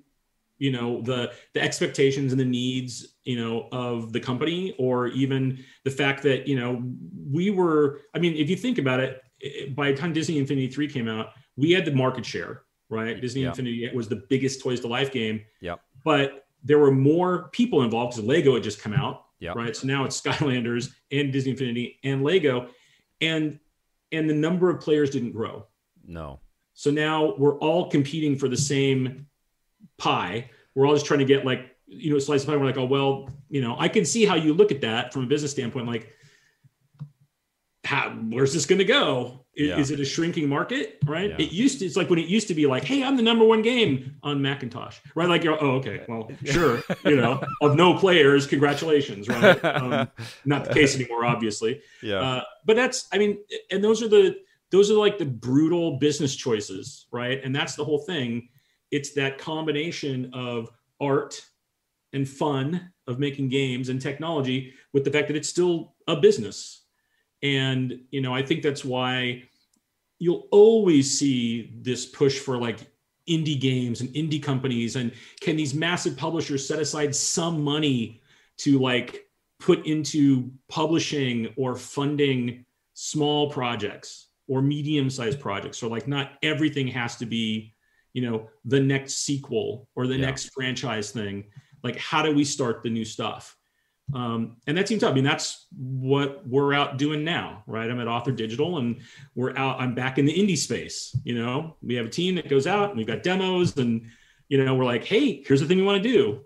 you 0.57 0.71
know, 0.71 1.01
the, 1.01 1.31
the 1.53 1.61
expectations 1.61 2.31
and 2.31 2.39
the 2.39 2.45
needs, 2.45 3.15
you 3.23 3.37
know, 3.37 3.69
of 3.71 4.11
the 4.11 4.19
company 4.19 4.75
or 4.77 5.07
even 5.07 5.63
the 5.83 5.91
fact 5.91 6.23
that, 6.23 6.47
you 6.47 6.59
know, 6.59 6.83
we 7.31 7.49
were, 7.49 8.01
I 8.13 8.19
mean, 8.19 8.35
if 8.35 8.49
you 8.49 8.55
think 8.55 8.77
about 8.77 8.99
it, 8.99 9.21
by 9.75 9.91
the 9.91 9.97
time 9.97 10.11
Disney 10.13 10.37
Infinity 10.37 10.67
3 10.67 10.87
came 10.89 11.07
out, 11.07 11.29
we 11.55 11.71
had 11.71 11.85
the 11.85 11.93
market 11.93 12.25
share 12.25 12.63
right? 12.89 13.19
Disney 13.19 13.41
yep. 13.41 13.51
Infinity 13.51 13.89
was 13.93 14.07
the 14.07 14.23
biggest 14.29 14.61
Toys 14.61 14.79
to 14.81 14.87
Life 14.87 15.11
game. 15.11 15.41
Yep. 15.61 15.79
But 16.03 16.45
there 16.63 16.79
were 16.79 16.91
more 16.91 17.49
people 17.49 17.83
involved 17.83 18.15
because 18.15 18.27
Lego 18.27 18.53
had 18.55 18.63
just 18.63 18.81
come 18.81 18.93
out. 18.93 19.25
Yep. 19.39 19.55
Right. 19.55 19.75
So 19.75 19.87
now 19.87 20.03
it's 20.03 20.19
Skylanders 20.19 20.91
and 21.11 21.31
Disney 21.31 21.51
Infinity 21.51 21.99
and 22.03 22.23
Lego. 22.23 22.69
And 23.21 23.59
and 24.11 24.29
the 24.29 24.33
number 24.33 24.69
of 24.69 24.81
players 24.81 25.09
didn't 25.09 25.31
grow. 25.31 25.65
No. 26.05 26.39
So 26.73 26.91
now 26.91 27.35
we're 27.37 27.57
all 27.59 27.89
competing 27.89 28.37
for 28.37 28.47
the 28.47 28.57
same 28.57 29.27
pie. 29.97 30.49
We're 30.75 30.87
all 30.87 30.93
just 30.93 31.05
trying 31.05 31.19
to 31.19 31.25
get 31.25 31.45
like, 31.45 31.75
you 31.87 32.11
know, 32.11 32.19
slice 32.19 32.41
of 32.41 32.47
pie. 32.47 32.57
We're 32.57 32.65
like, 32.65 32.77
oh 32.77 32.85
well, 32.85 33.29
you 33.49 33.61
know, 33.61 33.75
I 33.77 33.87
can 33.87 34.05
see 34.05 34.25
how 34.25 34.35
you 34.35 34.53
look 34.53 34.71
at 34.71 34.81
that 34.81 35.13
from 35.13 35.23
a 35.23 35.27
business 35.27 35.51
standpoint. 35.51 35.87
Like, 35.87 36.11
how, 37.89 38.11
where's 38.11 38.53
this 38.53 38.67
going 38.67 38.77
to 38.77 38.85
go? 38.85 39.43
Is, 39.55 39.67
yeah. 39.67 39.79
is, 39.79 39.89
it 39.89 39.99
a 39.99 40.05
shrinking 40.05 40.47
market? 40.47 40.99
Right. 41.05 41.31
Yeah. 41.31 41.37
It 41.47 41.51
used 41.51 41.79
to, 41.79 41.87
it's 41.87 41.95
like 41.95 42.07
when 42.07 42.19
it 42.19 42.27
used 42.27 42.47
to 42.49 42.53
be 42.53 42.67
like, 42.67 42.83
Hey, 42.83 43.03
I'm 43.03 43.17
the 43.17 43.23
number 43.23 43.43
one 43.43 43.63
game 43.63 44.15
on 44.21 44.43
Macintosh, 44.43 44.99
right? 45.15 45.27
Like 45.27 45.43
you're, 45.43 45.61
oh, 45.61 45.77
okay, 45.77 46.05
well, 46.07 46.29
sure. 46.45 46.83
you 47.03 47.15
know, 47.15 47.43
of 47.63 47.75
no 47.75 47.97
players, 47.97 48.45
congratulations. 48.45 49.27
Right. 49.27 49.65
Um, 49.65 50.07
not 50.45 50.65
the 50.65 50.73
case 50.75 50.95
anymore, 50.95 51.25
obviously. 51.25 51.81
Yeah. 52.03 52.19
Uh, 52.19 52.43
but 52.63 52.75
that's, 52.75 53.07
I 53.11 53.17
mean, 53.17 53.39
and 53.71 53.83
those 53.83 54.03
are 54.03 54.07
the, 54.07 54.37
those 54.69 54.91
are 54.91 54.95
like 54.95 55.17
the 55.17 55.25
brutal 55.25 55.97
business 55.97 56.35
choices. 56.35 57.07
Right. 57.11 57.43
And 57.43 57.55
that's 57.55 57.73
the 57.73 57.83
whole 57.83 57.99
thing. 57.99 58.49
It's 58.91 59.13
that 59.13 59.39
combination 59.39 60.29
of 60.35 60.69
art 61.01 61.43
and 62.13 62.29
fun 62.29 62.91
of 63.07 63.17
making 63.17 63.49
games 63.49 63.89
and 63.89 63.99
technology 63.99 64.75
with 64.93 65.05
the 65.05 65.11
fact 65.11 65.27
that 65.29 65.35
it's 65.35 65.49
still 65.49 65.95
a 66.07 66.15
business 66.15 66.78
and, 67.41 68.01
you 68.11 68.21
know, 68.21 68.33
I 68.33 68.43
think 68.43 68.61
that's 68.61 68.83
why 68.83 69.43
you'll 70.19 70.47
always 70.51 71.17
see 71.17 71.73
this 71.81 72.05
push 72.05 72.39
for 72.39 72.57
like 72.57 72.79
indie 73.29 73.59
games 73.59 74.01
and 74.01 74.09
indie 74.09 74.41
companies. 74.41 74.95
And 74.95 75.13
can 75.39 75.55
these 75.55 75.73
massive 75.73 76.17
publishers 76.17 76.67
set 76.67 76.79
aside 76.79 77.15
some 77.15 77.63
money 77.63 78.21
to 78.57 78.79
like 78.79 79.27
put 79.59 79.85
into 79.85 80.51
publishing 80.67 81.53
or 81.55 81.75
funding 81.75 82.65
small 82.93 83.49
projects 83.49 84.27
or 84.47 84.61
medium 84.61 85.09
sized 85.09 85.39
projects? 85.39 85.81
Or 85.81 85.89
like 85.89 86.07
not 86.07 86.33
everything 86.43 86.87
has 86.87 87.15
to 87.17 87.25
be, 87.25 87.73
you 88.13 88.21
know, 88.21 88.49
the 88.65 88.79
next 88.79 89.25
sequel 89.25 89.87
or 89.95 90.07
the 90.07 90.15
yeah. 90.15 90.25
next 90.25 90.51
franchise 90.53 91.11
thing. 91.11 91.45
Like, 91.83 91.97
how 91.97 92.21
do 92.21 92.33
we 92.33 92.43
start 92.43 92.83
the 92.83 92.89
new 92.89 93.05
stuff? 93.05 93.55
Um, 94.13 94.57
and 94.65 94.77
that 94.77 94.87
seems 94.87 95.01
tough. 95.01 95.11
I 95.11 95.13
mean, 95.13 95.23
that's 95.23 95.67
what 95.75 96.47
we're 96.47 96.73
out 96.73 96.97
doing 96.97 97.23
now, 97.23 97.63
right? 97.67 97.89
I'm 97.89 97.99
at 97.99 98.07
Author 98.07 98.31
Digital 98.31 98.77
and 98.79 99.01
we're 99.35 99.55
out, 99.55 99.79
I'm 99.79 99.93
back 99.93 100.17
in 100.17 100.25
the 100.25 100.33
indie 100.33 100.57
space. 100.57 101.15
You 101.23 101.35
know, 101.35 101.75
we 101.81 101.95
have 101.95 102.07
a 102.07 102.09
team 102.09 102.35
that 102.35 102.49
goes 102.49 102.67
out 102.67 102.89
and 102.89 102.97
we've 102.97 103.07
got 103.07 103.23
demos 103.23 103.77
and, 103.77 104.07
you 104.47 104.63
know, 104.63 104.75
we're 104.75 104.85
like, 104.85 105.05
hey, 105.05 105.43
here's 105.45 105.61
the 105.61 105.67
thing 105.67 105.77
we 105.77 105.83
want 105.83 106.01
to 106.01 106.09
do. 106.09 106.41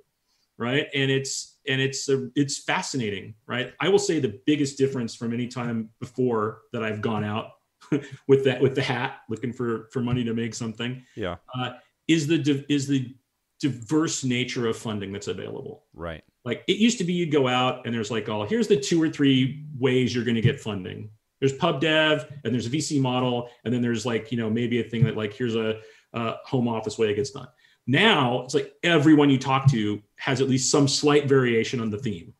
Right. 0.57 0.87
And 0.93 1.09
it's, 1.09 1.57
and 1.67 1.79
it's, 1.79 2.09
a, 2.09 2.29
it's 2.35 2.63
fascinating, 2.63 3.35
right? 3.47 3.73
I 3.79 3.89
will 3.89 3.99
say 3.99 4.19
the 4.19 4.39
biggest 4.45 4.77
difference 4.77 5.15
from 5.15 5.33
any 5.33 5.47
time 5.47 5.89
before 5.99 6.61
that 6.73 6.83
I've 6.83 7.01
gone 7.01 7.23
out 7.23 7.51
with 8.27 8.43
that, 8.43 8.61
with 8.61 8.75
the 8.75 8.81
hat 8.81 9.19
looking 9.29 9.53
for, 9.53 9.89
for 9.91 10.01
money 10.01 10.23
to 10.25 10.33
make 10.33 10.53
something. 10.53 11.03
Yeah. 11.15 11.37
Uh, 11.57 11.71
is 12.07 12.27
the, 12.27 12.65
is 12.67 12.87
the 12.87 13.15
diverse 13.61 14.25
nature 14.25 14.67
of 14.67 14.77
funding 14.77 15.13
that's 15.13 15.27
available. 15.27 15.85
Right 15.93 16.23
like 16.45 16.63
it 16.67 16.77
used 16.77 16.97
to 16.97 17.03
be 17.03 17.13
you'd 17.13 17.31
go 17.31 17.47
out 17.47 17.85
and 17.85 17.93
there's 17.93 18.11
like 18.11 18.29
oh 18.29 18.43
here's 18.43 18.67
the 18.67 18.77
two 18.77 19.01
or 19.01 19.09
three 19.09 19.63
ways 19.77 20.13
you're 20.13 20.25
going 20.25 20.35
to 20.35 20.41
get 20.41 20.59
funding. 20.59 21.09
There's 21.39 21.53
pub 21.53 21.81
dev 21.81 22.31
and 22.43 22.53
there's 22.53 22.67
a 22.67 22.69
vc 22.69 23.01
model 23.01 23.49
and 23.65 23.73
then 23.73 23.81
there's 23.81 24.05
like 24.05 24.31
you 24.31 24.37
know 24.37 24.49
maybe 24.49 24.79
a 24.79 24.83
thing 24.83 25.03
that 25.05 25.17
like 25.17 25.33
here's 25.33 25.55
a, 25.55 25.79
a 26.13 26.35
home 26.45 26.67
office 26.67 26.97
way 26.97 27.09
it 27.09 27.15
gets 27.15 27.31
done. 27.31 27.47
Now 27.85 28.43
it's 28.43 28.53
like 28.53 28.73
everyone 28.83 29.29
you 29.29 29.37
talk 29.37 29.69
to 29.71 30.01
has 30.15 30.39
at 30.39 30.47
least 30.47 30.71
some 30.71 30.87
slight 30.87 31.27
variation 31.27 31.79
on 31.79 31.89
the 31.89 31.97
theme 31.97 32.33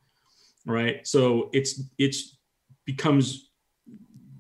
right? 0.66 1.06
So 1.08 1.50
it's 1.54 1.82
it's 1.98 2.38
becomes 2.86 3.50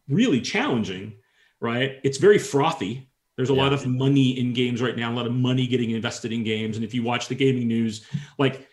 really 0.07 0.41
challenging 0.41 1.13
right? 1.59 1.99
It's 2.03 2.17
very 2.17 2.39
frothy. 2.39 3.09
There's 3.37 3.49
a 3.49 3.53
yeah. 3.53 3.63
lot 3.63 3.73
of 3.73 3.87
money 3.87 4.37
in 4.37 4.53
games 4.53 4.81
right 4.81 4.95
now 4.95 5.11
a 5.11 5.15
lot 5.15 5.25
of 5.25 5.31
money 5.31 5.65
getting 5.65 5.91
invested 5.91 6.31
in 6.31 6.43
games 6.43 6.75
and 6.75 6.85
if 6.85 6.93
you 6.93 7.01
watch 7.01 7.27
the 7.27 7.35
gaming 7.35 7.67
news 7.67 8.05
like 8.37 8.67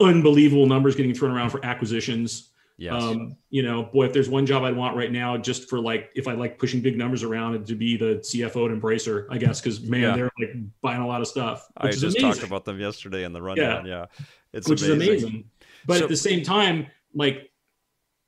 unbelievable 0.00 0.66
numbers 0.66 0.94
getting 0.94 1.14
thrown 1.14 1.32
around 1.32 1.50
for 1.50 1.64
acquisitions. 1.64 2.50
Yes. 2.80 3.02
Um, 3.02 3.36
you 3.50 3.62
know, 3.62 3.82
boy, 3.82 4.06
if 4.06 4.14
there's 4.14 4.30
one 4.30 4.46
job 4.46 4.62
I'd 4.62 4.74
want 4.74 4.96
right 4.96 5.12
now, 5.12 5.36
just 5.36 5.68
for 5.68 5.78
like, 5.78 6.10
if 6.14 6.26
I 6.26 6.32
like 6.32 6.58
pushing 6.58 6.80
big 6.80 6.96
numbers 6.96 7.22
around, 7.22 7.66
to 7.66 7.74
be 7.74 7.98
the 7.98 8.20
CFO 8.24 8.70
at 8.70 8.80
Embracer, 8.80 9.26
I 9.30 9.36
guess, 9.36 9.60
because 9.60 9.82
man, 9.82 10.00
yeah. 10.00 10.16
they're 10.16 10.30
like 10.40 10.54
buying 10.80 11.02
a 11.02 11.06
lot 11.06 11.20
of 11.20 11.28
stuff. 11.28 11.68
I 11.76 11.90
just 11.90 12.02
amazing. 12.04 12.22
talked 12.22 12.42
about 12.42 12.64
them 12.64 12.80
yesterday 12.80 13.24
in 13.24 13.34
the 13.34 13.42
rundown. 13.42 13.84
Yeah, 13.84 14.06
yeah. 14.18 14.24
it's 14.54 14.66
which 14.66 14.80
amazing. 14.80 15.02
is 15.02 15.22
amazing. 15.24 15.44
But 15.86 15.98
so, 15.98 16.04
at 16.04 16.08
the 16.08 16.16
same 16.16 16.42
time, 16.42 16.86
like 17.14 17.50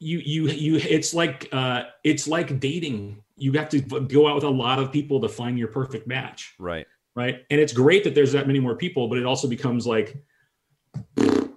you, 0.00 0.18
you, 0.18 0.48
you, 0.48 0.76
it's 0.76 1.14
like, 1.14 1.48
uh, 1.52 1.84
it's 2.04 2.28
like 2.28 2.60
dating. 2.60 3.22
You 3.36 3.52
have 3.52 3.70
to 3.70 3.80
go 3.80 4.28
out 4.28 4.34
with 4.34 4.44
a 4.44 4.50
lot 4.50 4.78
of 4.78 4.92
people 4.92 5.18
to 5.22 5.30
find 5.30 5.58
your 5.58 5.68
perfect 5.68 6.06
match. 6.06 6.54
Right. 6.58 6.86
Right. 7.14 7.44
And 7.50 7.58
it's 7.58 7.72
great 7.72 8.04
that 8.04 8.14
there's 8.14 8.32
that 8.32 8.46
many 8.46 8.60
more 8.60 8.76
people, 8.76 9.08
but 9.08 9.16
it 9.16 9.24
also 9.24 9.48
becomes 9.48 9.86
like 9.86 10.22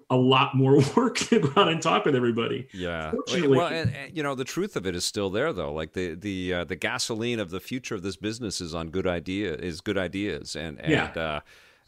a 0.09 0.15
lot 0.15 0.55
more 0.55 0.79
work 0.95 1.17
to 1.17 1.39
go 1.39 1.61
out 1.61 1.67
and 1.67 1.81
talk 1.81 2.05
with 2.05 2.15
everybody. 2.15 2.67
Yeah. 2.73 3.11
Well, 3.27 3.67
and, 3.67 3.93
and, 3.93 4.15
you 4.15 4.23
know, 4.23 4.35
the 4.35 4.43
truth 4.43 4.75
of 4.75 4.85
it 4.85 4.95
is 4.95 5.03
still 5.03 5.29
there, 5.29 5.51
though. 5.53 5.73
Like 5.73 5.93
the 5.93 6.15
the 6.15 6.53
uh, 6.53 6.63
the 6.63 6.75
gasoline 6.75 7.39
of 7.39 7.49
the 7.49 7.59
future 7.59 7.95
of 7.95 8.03
this 8.03 8.15
business 8.15 8.61
is 8.61 8.75
on 8.75 8.89
good 8.89 9.07
idea 9.07 9.53
is 9.53 9.81
good 9.81 9.97
ideas 9.97 10.55
and 10.55 10.79
and 10.79 10.91
yeah. 10.91 11.21
uh, 11.21 11.39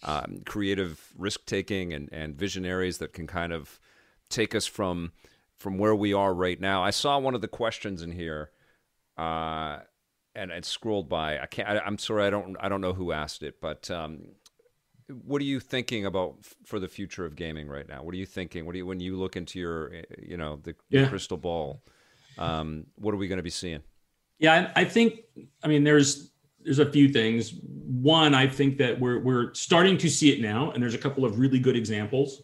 um, 0.03 0.41
creative 0.45 1.13
risk 1.17 1.45
taking 1.45 1.93
and 1.93 2.09
and 2.11 2.35
visionaries 2.35 2.97
that 2.99 3.13
can 3.13 3.27
kind 3.27 3.53
of 3.53 3.79
take 4.29 4.55
us 4.55 4.65
from 4.65 5.11
from 5.55 5.77
where 5.77 5.95
we 5.95 6.13
are 6.13 6.33
right 6.33 6.59
now. 6.59 6.83
I 6.83 6.91
saw 6.91 7.17
one 7.19 7.35
of 7.35 7.41
the 7.41 7.47
questions 7.47 8.01
in 8.01 8.11
here. 8.11 8.51
Uh, 9.17 9.79
and 10.35 10.51
it 10.51 10.65
scrolled 10.65 11.09
by. 11.09 11.39
I 11.39 11.47
can't. 11.47 11.67
I, 11.67 11.87
am 11.87 11.97
sorry. 11.97 12.27
I 12.27 12.29
don't. 12.29 12.55
I 12.59 12.69
don't 12.69 12.79
know 12.79 12.93
who 12.93 13.11
asked 13.11 13.41
it, 13.41 13.59
but 13.59 13.89
um, 13.89 14.19
what 15.09 15.41
are 15.41 15.45
you 15.45 15.59
thinking 15.59 16.05
about 16.05 16.35
for 16.65 16.79
the 16.79 16.87
future 16.87 17.25
of 17.25 17.35
gaming 17.35 17.67
right 17.67 17.87
now? 17.87 18.03
What 18.03 18.13
are 18.13 18.17
you 18.17 18.25
thinking? 18.25 18.65
What 18.65 18.73
do 18.73 18.79
you 18.79 18.85
when 18.85 18.99
you 18.99 19.17
look 19.17 19.35
into 19.35 19.59
your 19.59 19.93
eh, 19.93 20.01
you 20.21 20.37
know 20.37 20.59
the, 20.63 20.75
yeah. 20.89 21.07
crystal 21.07 21.37
ball? 21.37 21.81
Um, 22.37 22.85
what 22.95 23.13
are 23.13 23.17
we 23.17 23.27
going 23.27 23.37
to 23.37 23.43
be 23.43 23.49
seeing? 23.49 23.81
Yeah, 24.39 24.69
I, 24.75 24.81
I 24.81 24.85
think 24.85 25.21
I 25.63 25.67
mean 25.67 25.83
there's 25.83 26.31
there's 26.63 26.79
a 26.79 26.91
few 26.91 27.09
things. 27.09 27.53
One, 27.61 28.35
I 28.35 28.47
think 28.47 28.77
that 28.79 28.99
we're 28.99 29.19
we're 29.19 29.53
starting 29.53 29.97
to 29.99 30.09
see 30.09 30.33
it 30.33 30.41
now, 30.41 30.71
and 30.71 30.83
there's 30.83 30.93
a 30.93 30.99
couple 30.99 31.23
of 31.23 31.39
really 31.39 31.59
good 31.59 31.77
examples 31.77 32.41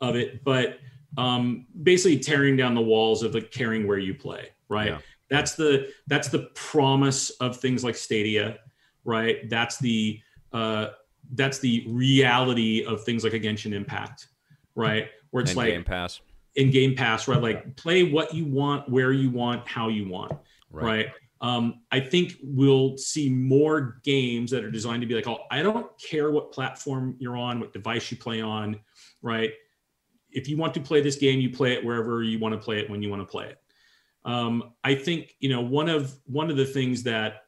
of 0.00 0.16
it. 0.16 0.42
But 0.42 0.78
um, 1.18 1.66
basically, 1.82 2.18
tearing 2.18 2.56
down 2.56 2.74
the 2.74 2.80
walls 2.80 3.22
of 3.22 3.32
the 3.32 3.42
caring 3.42 3.86
where 3.86 3.98
you 3.98 4.14
play, 4.14 4.48
right? 4.68 4.88
Yeah. 4.88 4.98
That's 5.28 5.54
the 5.54 5.90
that's 6.06 6.28
the 6.28 6.50
promise 6.54 7.30
of 7.30 7.58
things 7.58 7.84
like 7.84 7.96
Stadia, 7.96 8.58
right? 9.04 9.48
That's 9.50 9.78
the 9.78 10.20
uh, 10.52 10.88
that's 11.34 11.58
the 11.58 11.84
reality 11.88 12.84
of 12.84 13.04
things 13.04 13.24
like 13.24 13.32
a 13.32 13.40
Genshin 13.40 13.72
Impact, 13.72 14.28
right? 14.74 15.08
Where 15.30 15.42
it's 15.42 15.50
and 15.50 15.58
like 15.58 15.72
Game 15.72 15.84
Pass. 15.84 16.20
In 16.54 16.70
Game 16.70 16.94
Pass, 16.94 17.28
right? 17.28 17.40
Like 17.40 17.76
play 17.76 18.02
what 18.04 18.34
you 18.34 18.44
want, 18.46 18.88
where 18.88 19.12
you 19.12 19.30
want, 19.30 19.66
how 19.66 19.88
you 19.88 20.08
want, 20.08 20.32
right? 20.70 20.84
right? 20.84 21.06
Um, 21.40 21.82
I 21.92 22.00
think 22.00 22.36
we'll 22.42 22.96
see 22.96 23.28
more 23.28 24.00
games 24.04 24.50
that 24.52 24.64
are 24.64 24.70
designed 24.70 25.02
to 25.02 25.06
be 25.06 25.14
like, 25.14 25.26
oh, 25.26 25.40
I 25.50 25.62
don't 25.62 25.86
care 26.00 26.30
what 26.30 26.50
platform 26.50 27.16
you're 27.18 27.36
on, 27.36 27.60
what 27.60 27.72
device 27.72 28.10
you 28.10 28.16
play 28.16 28.40
on, 28.40 28.80
right? 29.20 29.50
If 30.30 30.48
you 30.48 30.56
want 30.56 30.72
to 30.74 30.80
play 30.80 31.02
this 31.02 31.16
game, 31.16 31.40
you 31.40 31.50
play 31.50 31.74
it 31.74 31.84
wherever 31.84 32.22
you 32.22 32.38
want 32.38 32.54
to 32.54 32.58
play 32.58 32.78
it 32.78 32.88
when 32.88 33.02
you 33.02 33.10
want 33.10 33.20
to 33.20 33.26
play 33.26 33.48
it. 33.48 33.58
Um, 34.24 34.72
I 34.82 34.94
think 34.94 35.34
you 35.38 35.48
know 35.48 35.60
one 35.60 35.88
of 35.88 36.14
one 36.24 36.50
of 36.50 36.56
the 36.56 36.64
things 36.64 37.04
that 37.04 37.44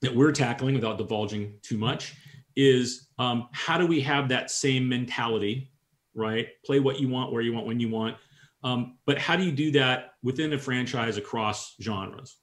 that 0.00 0.14
we're 0.14 0.32
tackling 0.32 0.74
without 0.74 0.98
divulging 0.98 1.54
too 1.62 1.78
much 1.78 2.14
is 2.58 3.06
um, 3.20 3.48
how 3.52 3.78
do 3.78 3.86
we 3.86 4.00
have 4.00 4.28
that 4.28 4.50
same 4.50 4.88
mentality, 4.88 5.70
right? 6.12 6.48
Play 6.66 6.80
what 6.80 6.98
you 6.98 7.08
want, 7.08 7.32
where 7.32 7.40
you 7.40 7.52
want, 7.54 7.66
when 7.66 7.78
you 7.78 7.88
want. 7.88 8.16
Um, 8.64 8.98
but 9.06 9.16
how 9.16 9.36
do 9.36 9.44
you 9.44 9.52
do 9.52 9.70
that 9.72 10.14
within 10.24 10.52
a 10.52 10.58
franchise 10.58 11.16
across 11.16 11.76
genres? 11.80 12.36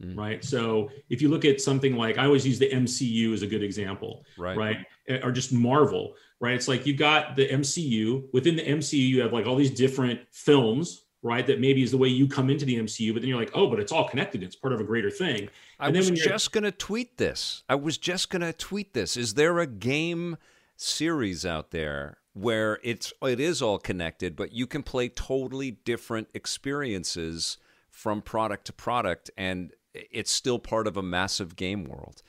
Mm. 0.00 0.16
Right. 0.16 0.44
So 0.44 0.90
if 1.10 1.20
you 1.20 1.28
look 1.28 1.44
at 1.44 1.60
something 1.60 1.96
like 1.96 2.16
I 2.16 2.26
always 2.26 2.46
use 2.46 2.60
the 2.60 2.70
MCU 2.70 3.32
as 3.32 3.42
a 3.42 3.46
good 3.46 3.62
example, 3.62 4.24
right? 4.38 4.56
Right. 4.56 4.86
Or 5.24 5.32
just 5.32 5.52
Marvel, 5.52 6.14
right? 6.40 6.54
It's 6.54 6.68
like 6.68 6.86
you've 6.86 6.96
got 6.96 7.34
the 7.34 7.48
MCU. 7.48 8.28
Within 8.32 8.54
the 8.54 8.62
MCU, 8.62 8.98
you 8.98 9.20
have 9.22 9.32
like 9.32 9.46
all 9.46 9.56
these 9.56 9.70
different 9.70 10.20
films, 10.30 11.06
right? 11.22 11.46
That 11.46 11.60
maybe 11.60 11.82
is 11.82 11.90
the 11.90 11.98
way 11.98 12.08
you 12.08 12.26
come 12.26 12.50
into 12.50 12.64
the 12.64 12.76
MCU, 12.76 13.12
but 13.12 13.22
then 13.22 13.28
you're 13.28 13.38
like, 13.38 13.52
oh, 13.54 13.68
but 13.68 13.78
it's 13.78 13.92
all 13.92 14.08
connected. 14.08 14.42
It's 14.42 14.56
part 14.56 14.72
of 14.74 14.80
a 14.80 14.84
greater 14.84 15.10
thing. 15.10 15.48
I 15.78 15.90
was 15.90 16.10
just 16.10 16.52
going 16.52 16.64
to 16.64 16.72
tweet 16.72 17.16
this. 17.16 17.62
I 17.68 17.74
was 17.74 17.98
just 17.98 18.30
going 18.30 18.42
to 18.42 18.52
tweet 18.52 18.94
this. 18.94 19.16
Is 19.16 19.34
there 19.34 19.58
a 19.58 19.66
game 19.66 20.36
series 20.76 21.46
out 21.46 21.70
there 21.70 22.18
where 22.34 22.78
it's 22.82 23.12
it 23.22 23.40
is 23.40 23.62
all 23.62 23.78
connected, 23.78 24.36
but 24.36 24.52
you 24.52 24.66
can 24.66 24.82
play 24.82 25.08
totally 25.08 25.70
different 25.70 26.28
experiences 26.34 27.58
from 27.90 28.22
product 28.22 28.66
to 28.66 28.72
product, 28.72 29.30
and 29.36 29.72
it's 29.94 30.30
still 30.30 30.58
part 30.58 30.86
of 30.86 30.96
a 30.96 31.02
massive 31.02 31.56
game 31.56 31.84
world, 31.84 32.22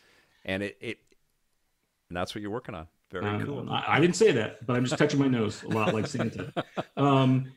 and 0.44 0.62
it, 0.62 0.78
it 0.82 1.00
and 2.10 2.18
that's 2.18 2.36
what 2.36 2.42
you're 2.42 2.52
working 2.52 2.76
on. 2.76 2.88
Very 3.10 3.26
uh, 3.26 3.46
cool. 3.46 3.70
I, 3.70 3.84
I, 3.88 4.00
didn't 4.00 4.16
say 4.16 4.32
that, 4.32 4.66
but 4.66 4.76
I'm 4.76 4.84
just 4.84 4.98
touching 4.98 5.20
my 5.20 5.28
nose 5.28 5.64
a 5.64 5.70
lot 5.70 5.94
like 5.94 6.08
Santa. 6.08 6.52
Um, 6.98 7.52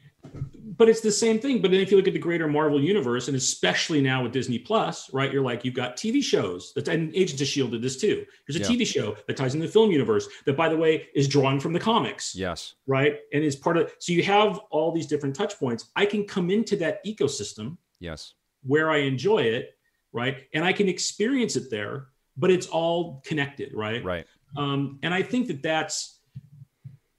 but 0.77 0.89
it's 0.89 1.01
the 1.01 1.11
same 1.11 1.39
thing. 1.39 1.63
But 1.63 1.71
then 1.71 1.81
if 1.81 1.91
you 1.91 1.97
look 1.97 2.07
at 2.07 2.13
the 2.13 2.19
greater 2.19 2.49
Marvel 2.49 2.81
universe, 2.81 3.29
and 3.29 3.37
especially 3.37 4.01
now 4.01 4.23
with 4.23 4.33
Disney 4.33 4.59
Plus, 4.59 5.13
right? 5.13 5.33
You're 5.33 5.43
like, 5.43 5.65
you've 5.65 5.75
got 5.75 5.97
TV 5.97 6.23
shows 6.23 6.73
that 6.75 6.89
and 6.89 7.15
Agents 7.15 7.41
of 7.41 7.49
Shield 7.49 7.71
did 7.71 7.83
this 7.83 7.97
too. 7.97 8.25
There's 8.47 8.57
a 8.57 8.73
yeah. 8.73 8.79
TV 8.79 8.87
show 8.87 9.17
that 9.27 9.37
ties 9.37 9.55
in 9.55 9.61
the 9.61 9.69
film 9.69 9.91
universe 9.91 10.29
that, 10.45 10.57
by 10.57 10.69
the 10.69 10.77
way, 10.77 11.09
is 11.15 11.29
drawing 11.29 11.61
from 11.61 11.73
the 11.73 11.81
comics. 11.81 12.35
Yes. 12.35 12.75
Right. 12.87 13.19
And 13.33 13.43
is 13.43 13.57
part 13.57 13.77
of 13.77 13.91
so 13.99 14.13
you 14.13 14.23
have 14.25 14.59
all 14.71 14.93
these 14.93 15.07
different 15.07 15.35
touch 15.35 15.59
points. 15.59 15.91
I 15.97 16.07
can 16.07 16.25
come 16.25 16.51
into 16.51 16.77
that 16.77 17.05
ecosystem. 17.05 17.79
Yes. 18.01 18.35
Where 18.63 18.91
I 18.91 18.99
enjoy 18.99 19.43
it, 19.43 19.77
right? 20.13 20.45
And 20.53 20.65
I 20.65 20.73
can 20.73 20.89
experience 20.89 21.57
it 21.57 21.71
there, 21.71 22.09
but 22.37 22.51
it's 22.51 22.67
all 22.67 23.23
connected, 23.25 23.73
right? 23.75 24.05
Right. 24.05 24.27
Um, 24.57 24.99
and 25.03 25.15
I 25.15 25.23
think 25.23 25.49
that 25.49 25.63
that's 25.63 26.21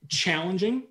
challenging 0.09 0.83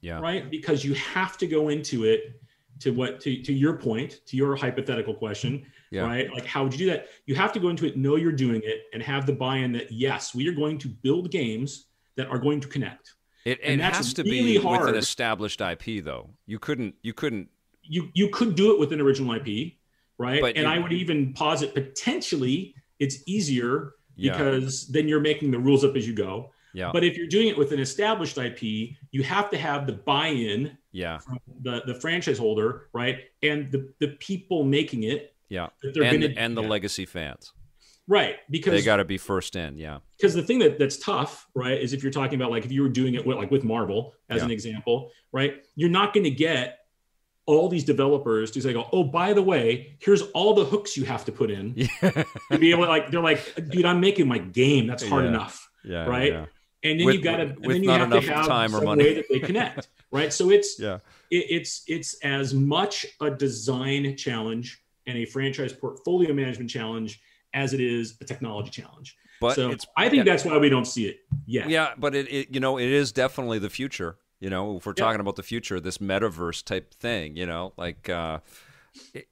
yeah. 0.00 0.20
Right? 0.20 0.50
Because 0.50 0.84
you 0.84 0.94
have 0.94 1.36
to 1.38 1.46
go 1.46 1.68
into 1.68 2.04
it 2.04 2.40
to 2.80 2.92
what 2.92 3.20
to, 3.20 3.42
to 3.42 3.52
your 3.52 3.76
point 3.76 4.20
to 4.26 4.36
your 4.36 4.54
hypothetical 4.54 5.14
question 5.14 5.66
yeah. 5.90 6.02
right? 6.02 6.32
Like 6.32 6.44
how 6.44 6.64
would 6.64 6.72
you 6.72 6.78
do 6.78 6.86
that? 6.86 7.08
You 7.26 7.34
have 7.34 7.52
to 7.52 7.60
go 7.60 7.68
into 7.68 7.86
it 7.86 7.96
know 7.96 8.16
you're 8.16 8.32
doing 8.32 8.60
it 8.64 8.84
and 8.92 9.02
have 9.02 9.26
the 9.26 9.32
buy-in 9.32 9.72
that 9.72 9.90
yes 9.90 10.34
we 10.34 10.48
are 10.48 10.52
going 10.52 10.78
to 10.78 10.88
build 10.88 11.30
games 11.30 11.86
that 12.16 12.28
are 12.28 12.38
going 12.38 12.60
to 12.60 12.68
connect. 12.68 13.14
It, 13.44 13.60
it 13.62 13.80
has 13.80 14.12
to 14.14 14.22
really 14.22 14.58
be 14.58 14.58
hard. 14.58 14.80
with 14.80 14.90
an 14.90 14.96
established 14.96 15.60
ip 15.60 16.04
though. 16.04 16.30
You 16.46 16.58
couldn't 16.58 16.94
you 17.02 17.12
couldn't 17.12 17.48
you 17.82 18.10
you 18.14 18.28
could 18.28 18.54
do 18.54 18.72
it 18.72 18.80
with 18.80 18.92
an 18.92 19.00
original 19.00 19.34
ip 19.34 19.74
right? 20.18 20.40
But 20.40 20.56
and 20.56 20.66
you, 20.66 20.72
i 20.72 20.78
would 20.78 20.92
even 20.92 21.32
posit 21.32 21.74
potentially 21.74 22.74
it's 22.98 23.22
easier 23.26 23.94
yeah. 24.16 24.32
because 24.32 24.88
then 24.88 25.08
you're 25.08 25.20
making 25.20 25.50
the 25.50 25.58
rules 25.58 25.84
up 25.84 25.96
as 25.96 26.06
you 26.06 26.14
go 26.14 26.50
yeah. 26.74 26.90
But 26.92 27.04
if 27.04 27.16
you're 27.16 27.26
doing 27.26 27.48
it 27.48 27.56
with 27.56 27.72
an 27.72 27.80
established 27.80 28.38
IP, 28.38 28.62
you 29.10 29.22
have 29.22 29.50
to 29.50 29.58
have 29.58 29.86
the 29.86 29.92
buy-in 29.92 30.76
yeah. 30.92 31.18
from 31.18 31.38
the, 31.62 31.82
the 31.86 31.94
franchise 31.94 32.38
holder, 32.38 32.88
right? 32.92 33.20
And 33.42 33.70
the, 33.72 33.92
the 34.00 34.08
people 34.18 34.64
making 34.64 35.04
it. 35.04 35.34
Yeah. 35.48 35.68
and 35.82 36.24
and 36.24 36.56
the 36.56 36.62
legacy 36.62 37.06
fans. 37.06 37.52
Right. 38.06 38.36
Because 38.50 38.72
they 38.72 38.82
got 38.82 38.96
to 38.96 39.04
be 39.04 39.18
first 39.18 39.54
in. 39.54 39.76
Yeah. 39.76 39.98
Because 40.16 40.34
the 40.34 40.42
thing 40.42 40.58
that, 40.60 40.78
that's 40.78 40.96
tough, 40.96 41.46
right, 41.54 41.78
is 41.78 41.92
if 41.92 42.02
you're 42.02 42.12
talking 42.12 42.40
about 42.40 42.50
like 42.50 42.64
if 42.64 42.72
you 42.72 42.82
were 42.82 42.88
doing 42.88 43.14
it 43.14 43.26
with, 43.26 43.36
like 43.36 43.50
with 43.50 43.64
Marvel 43.64 44.14
as 44.30 44.38
yeah. 44.38 44.44
an 44.46 44.50
example, 44.50 45.10
right? 45.32 45.62
You're 45.76 45.90
not 45.90 46.14
going 46.14 46.24
to 46.24 46.30
get 46.30 46.78
all 47.48 47.68
these 47.68 47.84
developers 47.84 48.50
to 48.52 48.60
say, 48.60 48.74
oh, 48.74 48.88
"Oh, 48.92 49.04
by 49.04 49.32
the 49.32 49.42
way, 49.42 49.96
here's 50.00 50.22
all 50.32 50.52
the 50.52 50.64
hooks 50.64 50.96
you 50.96 51.04
have 51.04 51.24
to 51.24 51.32
put 51.32 51.50
in 51.50 51.72
yeah. 51.76 52.24
to 52.52 52.58
be 52.58 52.70
able 52.70 52.84
to 52.84 52.90
like." 52.90 53.10
They're 53.10 53.22
like, 53.22 53.54
"Dude, 53.70 53.86
I'm 53.86 54.00
making 54.00 54.28
my 54.28 54.38
game. 54.38 54.86
That's 54.86 55.06
hard 55.06 55.24
yeah. 55.24 55.30
enough." 55.30 55.70
Yeah, 55.82 56.04
right. 56.04 56.46
And 56.84 57.00
then 57.00 57.06
with, 57.06 57.16
you 57.16 57.22
got 57.22 57.36
to 57.38 57.42
and 57.42 57.64
then 57.64 57.82
you 57.82 57.90
have 57.90 58.10
to 58.10 58.20
have 58.20 58.46
time 58.46 58.70
some 58.70 58.84
way 58.84 59.14
that 59.14 59.24
they 59.28 59.40
connect 59.40 59.88
right? 60.10 60.32
So 60.32 60.50
it's 60.50 60.78
yeah. 60.78 60.98
it, 61.30 61.46
it's 61.50 61.82
it's 61.86 62.14
as 62.22 62.54
much 62.54 63.06
a 63.20 63.30
design 63.30 64.16
challenge 64.16 64.82
and 65.06 65.18
a 65.18 65.24
franchise 65.24 65.72
portfolio 65.72 66.32
management 66.32 66.70
challenge 66.70 67.20
as 67.54 67.72
it 67.72 67.80
is 67.80 68.16
a 68.20 68.24
technology 68.24 68.70
challenge. 68.70 69.16
But 69.40 69.54
so 69.54 69.74
i 69.96 70.08
think 70.08 70.26
yeah, 70.26 70.32
that's 70.32 70.44
why 70.44 70.58
we 70.58 70.68
don't 70.68 70.84
see 70.84 71.06
it 71.06 71.20
yet. 71.46 71.68
Yeah 71.68 71.94
but 71.96 72.14
it, 72.14 72.26
it 72.32 72.48
you 72.52 72.60
know 72.60 72.76
it 72.76 72.88
is 72.88 73.12
definitely 73.12 73.60
the 73.60 73.70
future 73.70 74.16
you 74.40 74.50
know 74.50 74.78
if 74.78 74.86
we're 74.86 74.94
yeah. 74.96 75.04
talking 75.04 75.20
about 75.20 75.36
the 75.36 75.44
future 75.44 75.78
this 75.78 75.98
metaverse 75.98 76.64
type 76.64 76.92
thing 76.92 77.36
you 77.36 77.46
know 77.46 77.72
like 77.76 78.08
uh 78.08 78.40
it, 79.14 79.28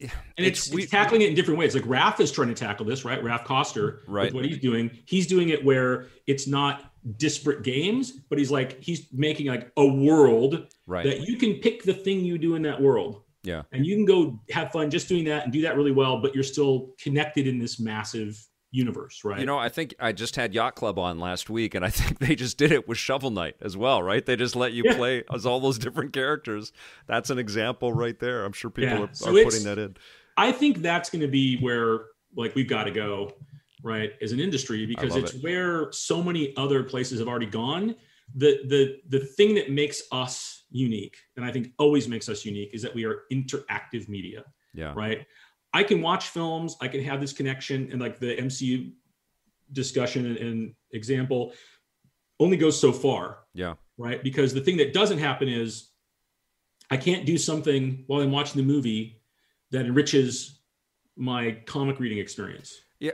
and 0.00 0.10
it's, 0.36 0.66
it's, 0.66 0.74
we, 0.74 0.86
tackling 0.86 1.22
it 1.22 1.28
in 1.28 1.34
different 1.34 1.58
ways. 1.58 1.74
Like 1.74 1.84
Raph 1.84 2.20
is 2.20 2.30
trying 2.30 2.48
to 2.48 2.54
tackle 2.54 2.84
this, 2.84 3.04
right? 3.04 3.22
Raph 3.22 3.44
Koster, 3.44 4.02
right? 4.06 4.32
what 4.32 4.44
he's 4.44 4.58
doing, 4.58 4.90
he's 5.06 5.26
doing 5.26 5.48
it 5.48 5.64
where 5.64 6.06
it's 6.26 6.46
not 6.46 6.92
disparate 7.16 7.62
games, 7.62 8.12
but 8.28 8.38
he's 8.38 8.50
like 8.50 8.82
he's 8.82 9.06
making 9.12 9.46
like 9.46 9.70
a 9.76 9.86
world 9.86 10.66
right. 10.86 11.04
that 11.04 11.26
you 11.26 11.36
can 11.36 11.54
pick 11.54 11.82
the 11.82 11.94
thing 11.94 12.20
you 12.20 12.38
do 12.38 12.54
in 12.54 12.62
that 12.62 12.80
world. 12.80 13.22
Yeah, 13.42 13.62
and 13.72 13.86
you 13.86 13.94
can 13.94 14.04
go 14.04 14.40
have 14.50 14.72
fun 14.72 14.90
just 14.90 15.08
doing 15.08 15.24
that 15.26 15.44
and 15.44 15.52
do 15.52 15.62
that 15.62 15.76
really 15.76 15.92
well, 15.92 16.20
but 16.20 16.34
you're 16.34 16.44
still 16.44 16.90
connected 17.00 17.46
in 17.46 17.58
this 17.58 17.78
massive 17.78 18.44
universe, 18.76 19.24
right? 19.24 19.40
You 19.40 19.46
know, 19.46 19.58
I 19.58 19.68
think 19.68 19.94
I 19.98 20.12
just 20.12 20.36
had 20.36 20.54
Yacht 20.54 20.76
Club 20.76 20.98
on 20.98 21.18
last 21.18 21.48
week, 21.48 21.74
and 21.74 21.84
I 21.84 21.90
think 21.90 22.18
they 22.18 22.34
just 22.34 22.58
did 22.58 22.70
it 22.70 22.86
with 22.86 22.98
Shovel 22.98 23.30
Knight 23.30 23.56
as 23.60 23.76
well, 23.76 24.02
right? 24.02 24.24
They 24.24 24.36
just 24.36 24.54
let 24.54 24.72
you 24.72 24.84
yeah. 24.84 24.96
play 24.96 25.24
as 25.32 25.46
all 25.46 25.60
those 25.60 25.78
different 25.78 26.12
characters. 26.12 26.72
That's 27.06 27.30
an 27.30 27.38
example 27.38 27.92
right 27.92 28.18
there. 28.18 28.44
I'm 28.44 28.52
sure 28.52 28.70
people 28.70 28.98
yeah. 28.98 29.04
are, 29.04 29.08
so 29.12 29.36
are 29.36 29.44
putting 29.44 29.64
that 29.64 29.78
in. 29.78 29.96
I 30.36 30.52
think 30.52 30.82
that's 30.82 31.08
going 31.08 31.22
to 31.22 31.28
be 31.28 31.58
where 31.58 32.06
like 32.36 32.54
we've 32.54 32.68
got 32.68 32.84
to 32.84 32.90
go, 32.90 33.32
right, 33.82 34.12
as 34.20 34.32
an 34.32 34.40
industry 34.40 34.84
because 34.84 35.16
it's 35.16 35.34
it. 35.34 35.42
where 35.42 35.90
so 35.92 36.22
many 36.22 36.54
other 36.56 36.84
places 36.84 37.18
have 37.18 37.28
already 37.28 37.46
gone. 37.46 37.96
The 38.34 38.58
the 38.66 38.98
the 39.08 39.24
thing 39.24 39.54
that 39.54 39.70
makes 39.70 40.02
us 40.12 40.64
unique, 40.70 41.16
and 41.36 41.44
I 41.44 41.52
think 41.52 41.72
always 41.78 42.08
makes 42.08 42.28
us 42.28 42.44
unique, 42.44 42.70
is 42.74 42.82
that 42.82 42.94
we 42.94 43.04
are 43.06 43.22
interactive 43.32 44.08
media. 44.08 44.44
Yeah. 44.74 44.92
Right. 44.94 45.26
I 45.76 45.82
can 45.82 46.00
watch 46.00 46.28
films, 46.28 46.74
I 46.80 46.88
can 46.88 47.02
have 47.04 47.20
this 47.20 47.34
connection, 47.34 47.90
and 47.92 48.00
like 48.00 48.18
the 48.18 48.34
MCU 48.34 48.92
discussion 49.72 50.24
and, 50.24 50.36
and 50.38 50.74
example 50.92 51.52
only 52.40 52.56
goes 52.56 52.80
so 52.80 52.92
far. 52.92 53.40
Yeah. 53.52 53.74
Right. 53.98 54.24
Because 54.24 54.54
the 54.54 54.62
thing 54.62 54.78
that 54.78 54.94
doesn't 54.94 55.18
happen 55.18 55.50
is 55.50 55.90
I 56.90 56.96
can't 56.96 57.26
do 57.26 57.36
something 57.36 58.04
while 58.06 58.22
I'm 58.22 58.30
watching 58.30 58.58
the 58.58 58.66
movie 58.66 59.20
that 59.70 59.84
enriches 59.84 60.60
my 61.14 61.58
comic 61.66 62.00
reading 62.00 62.18
experience. 62.20 62.80
Yeah, 62.98 63.12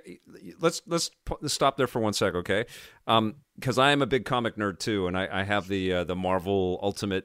let's 0.61 0.83
let's 0.87 1.11
stop 1.47 1.77
there 1.77 1.89
for 1.89 1.99
one 1.99 2.13
sec, 2.13 2.37
okay? 2.37 2.67
Because 3.05 3.79
um, 3.79 3.85
I 3.85 3.91
am 3.91 4.03
a 4.03 4.07
big 4.07 4.25
comic 4.25 4.55
nerd 4.55 4.79
too, 4.79 5.09
and 5.09 5.19
I, 5.19 5.41
I 5.41 5.43
have 5.43 5.67
the 5.67 5.93
uh, 5.93 6.05
the 6.05 6.15
Marvel 6.15 6.79
Ultimate, 6.81 7.25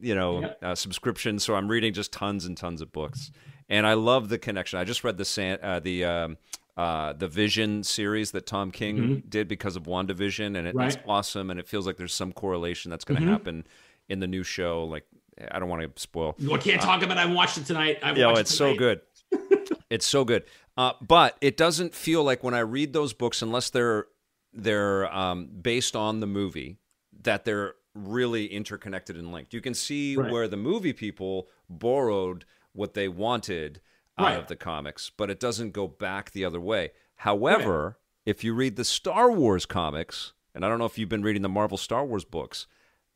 you 0.00 0.14
know, 0.14 0.40
yeah. 0.40 0.70
uh, 0.70 0.74
subscription. 0.74 1.38
So 1.38 1.54
I'm 1.54 1.68
reading 1.68 1.92
just 1.92 2.10
tons 2.10 2.46
and 2.46 2.56
tons 2.56 2.80
of 2.80 2.90
books 2.90 3.30
and 3.68 3.86
I 3.86 3.94
love 3.94 4.28
the 4.28 4.38
connection. 4.38 4.78
I 4.78 4.84
just 4.84 5.04
read 5.04 5.16
the 5.16 5.24
San, 5.24 5.58
uh, 5.62 5.80
the 5.80 6.04
um, 6.04 6.36
uh, 6.76 7.12
the 7.12 7.28
Vision 7.28 7.84
series 7.84 8.32
that 8.32 8.46
Tom 8.46 8.70
King 8.70 8.96
mm-hmm. 8.96 9.28
did 9.28 9.48
because 9.48 9.76
of 9.76 9.84
WandaVision, 9.84 10.56
and 10.56 10.66
it, 10.66 10.74
right. 10.74 10.92
it's 10.92 11.02
awesome. 11.06 11.50
And 11.50 11.60
it 11.60 11.68
feels 11.68 11.86
like 11.86 11.96
there's 11.96 12.14
some 12.14 12.32
correlation 12.32 12.90
that's 12.90 13.04
going 13.04 13.16
to 13.16 13.22
mm-hmm. 13.22 13.32
happen 13.32 13.66
in 14.08 14.20
the 14.20 14.26
new 14.26 14.42
show. 14.42 14.84
Like 14.84 15.04
I 15.50 15.58
don't 15.58 15.68
want 15.68 15.82
to 15.82 16.00
spoil. 16.00 16.36
I 16.52 16.56
can't 16.58 16.82
uh, 16.82 16.84
talk 16.84 17.02
about. 17.02 17.18
it. 17.18 17.20
I 17.20 17.26
watched 17.26 17.58
it 17.58 17.66
tonight. 17.66 17.98
I 18.02 18.14
yeah, 18.14 18.30
it's 18.32 18.50
it 18.50 18.54
so 18.54 18.74
good. 18.74 19.00
it's 19.90 20.06
so 20.06 20.24
good. 20.24 20.44
Uh, 20.76 20.92
but 21.00 21.36
it 21.40 21.56
doesn't 21.56 21.94
feel 21.94 22.24
like 22.24 22.42
when 22.42 22.54
I 22.54 22.60
read 22.60 22.92
those 22.92 23.12
books, 23.12 23.42
unless 23.42 23.70
they're 23.70 24.06
they're 24.52 25.12
um, 25.14 25.48
based 25.60 25.96
on 25.96 26.20
the 26.20 26.26
movie, 26.26 26.78
that 27.22 27.44
they're 27.44 27.74
really 27.94 28.46
interconnected 28.46 29.16
and 29.16 29.32
linked. 29.32 29.54
You 29.54 29.60
can 29.60 29.74
see 29.74 30.16
right. 30.16 30.30
where 30.30 30.48
the 30.48 30.56
movie 30.56 30.92
people 30.92 31.48
borrowed 31.68 32.44
what 32.74 32.94
they 32.94 33.08
wanted 33.08 33.80
out 34.18 34.24
right. 34.24 34.38
of 34.38 34.48
the 34.48 34.56
comics, 34.56 35.10
but 35.16 35.30
it 35.30 35.40
doesn't 35.40 35.72
go 35.72 35.88
back 35.88 36.30
the 36.30 36.44
other 36.44 36.60
way. 36.60 36.92
However, 37.16 37.84
right. 37.84 37.94
if 38.26 38.44
you 38.44 38.54
read 38.54 38.76
the 38.76 38.84
Star 38.84 39.30
Wars 39.30 39.66
comics, 39.66 40.32
and 40.54 40.64
I 40.64 40.68
don't 40.68 40.78
know 40.78 40.84
if 40.84 40.98
you've 40.98 41.08
been 41.08 41.22
reading 41.22 41.42
the 41.42 41.48
Marvel 41.48 41.78
Star 41.78 42.04
Wars 42.04 42.24
books, 42.24 42.66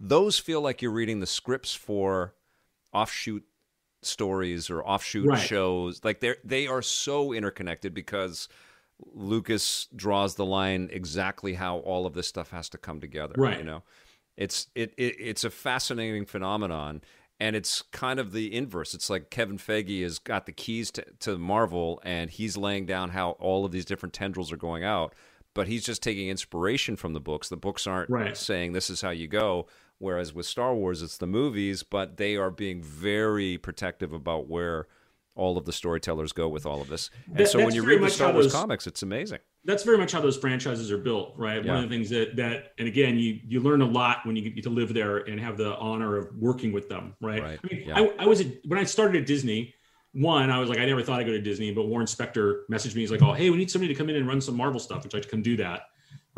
those 0.00 0.38
feel 0.38 0.60
like 0.60 0.82
you're 0.82 0.90
reading 0.90 1.20
the 1.20 1.26
scripts 1.26 1.74
for 1.74 2.34
offshoot 2.92 3.44
stories 4.02 4.70
or 4.70 4.82
offshoot 4.82 5.26
right. 5.26 5.38
shows. 5.38 6.00
Like 6.04 6.20
they 6.20 6.34
they 6.44 6.66
are 6.66 6.82
so 6.82 7.32
interconnected 7.32 7.94
because 7.94 8.48
Lucas 9.12 9.88
draws 9.94 10.34
the 10.34 10.44
line 10.44 10.88
exactly 10.92 11.54
how 11.54 11.78
all 11.78 12.06
of 12.06 12.14
this 12.14 12.26
stuff 12.26 12.50
has 12.50 12.68
to 12.70 12.78
come 12.78 13.00
together. 13.00 13.34
Right. 13.36 13.58
You 13.58 13.64
know, 13.64 13.82
it's 14.36 14.68
it, 14.74 14.92
it 14.96 15.16
it's 15.18 15.44
a 15.44 15.50
fascinating 15.50 16.26
phenomenon. 16.26 17.02
And 17.40 17.54
it's 17.54 17.82
kind 17.92 18.18
of 18.18 18.32
the 18.32 18.52
inverse. 18.54 18.94
It's 18.94 19.08
like 19.08 19.30
Kevin 19.30 19.58
Feige 19.58 20.02
has 20.02 20.18
got 20.18 20.46
the 20.46 20.52
keys 20.52 20.90
to, 20.92 21.04
to 21.20 21.38
Marvel, 21.38 22.00
and 22.02 22.30
he's 22.30 22.56
laying 22.56 22.84
down 22.84 23.10
how 23.10 23.32
all 23.32 23.64
of 23.64 23.70
these 23.70 23.84
different 23.84 24.12
tendrils 24.12 24.50
are 24.50 24.56
going 24.56 24.82
out. 24.82 25.14
But 25.54 25.68
he's 25.68 25.84
just 25.84 26.02
taking 26.02 26.28
inspiration 26.28 26.96
from 26.96 27.14
the 27.14 27.20
books. 27.20 27.48
The 27.48 27.56
books 27.56 27.86
aren't 27.86 28.10
right. 28.10 28.36
saying 28.36 28.72
this 28.72 28.90
is 28.90 29.00
how 29.00 29.10
you 29.10 29.28
go 29.28 29.66
Whereas 29.98 30.32
with 30.32 30.46
Star 30.46 30.74
Wars, 30.74 31.02
it's 31.02 31.16
the 31.16 31.26
movies, 31.26 31.82
but 31.82 32.16
they 32.16 32.36
are 32.36 32.50
being 32.50 32.82
very 32.82 33.58
protective 33.58 34.12
about 34.12 34.48
where 34.48 34.86
all 35.38 35.56
of 35.56 35.64
the 35.64 35.72
storytellers 35.72 36.32
go 36.32 36.48
with 36.48 36.66
all 36.66 36.82
of 36.82 36.88
this. 36.88 37.10
And 37.26 37.38
that, 37.38 37.48
so 37.48 37.64
when 37.64 37.74
you 37.74 37.84
read 37.84 38.02
the 38.02 38.10
Star 38.10 38.32
Wars 38.32 38.46
those, 38.46 38.52
comics, 38.52 38.86
it's 38.86 39.02
amazing. 39.02 39.38
That's 39.64 39.84
very 39.84 39.96
much 39.96 40.12
how 40.12 40.20
those 40.20 40.36
franchises 40.36 40.90
are 40.90 40.98
built, 40.98 41.34
right? 41.36 41.64
Yeah. 41.64 41.74
One 41.74 41.84
of 41.84 41.88
the 41.88 41.96
things 41.96 42.10
that 42.10 42.36
that 42.36 42.72
and 42.78 42.88
again, 42.88 43.16
you 43.18 43.40
you 43.46 43.60
learn 43.60 43.80
a 43.80 43.86
lot 43.86 44.18
when 44.24 44.36
you 44.36 44.50
get 44.50 44.64
to 44.64 44.70
live 44.70 44.92
there 44.92 45.18
and 45.18 45.40
have 45.40 45.56
the 45.56 45.76
honor 45.76 46.16
of 46.16 46.36
working 46.36 46.72
with 46.72 46.88
them, 46.88 47.14
right? 47.20 47.42
right. 47.42 47.60
I 47.62 47.74
mean, 47.74 47.84
yeah. 47.86 47.98
I, 47.98 48.24
I 48.24 48.26
was 48.26 48.42
when 48.66 48.78
I 48.78 48.84
started 48.84 49.22
at 49.22 49.26
Disney. 49.26 49.74
One, 50.12 50.50
I 50.50 50.58
was 50.58 50.70
like, 50.70 50.78
I 50.78 50.86
never 50.86 51.02
thought 51.02 51.20
I'd 51.20 51.26
go 51.26 51.32
to 51.32 51.40
Disney, 51.40 51.70
but 51.70 51.86
Warren 51.86 52.06
Spector 52.06 52.62
messaged 52.70 52.94
me. 52.94 53.02
He's 53.02 53.10
like, 53.10 53.22
"Oh, 53.22 53.34
hey, 53.34 53.50
we 53.50 53.58
need 53.58 53.70
somebody 53.70 53.92
to 53.92 53.98
come 53.98 54.08
in 54.08 54.16
and 54.16 54.26
run 54.26 54.40
some 54.40 54.56
Marvel 54.56 54.80
stuff," 54.80 55.04
which 55.04 55.14
I 55.14 55.20
can 55.20 55.42
do 55.42 55.56
that 55.58 55.82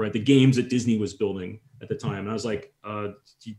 right? 0.00 0.12
The 0.12 0.18
games 0.18 0.56
that 0.56 0.68
Disney 0.68 0.98
was 0.98 1.14
building 1.14 1.60
at 1.82 1.88
the 1.88 1.94
time. 1.94 2.20
And 2.20 2.30
I 2.30 2.32
was 2.32 2.44
like, 2.44 2.72
uh, 2.82 3.08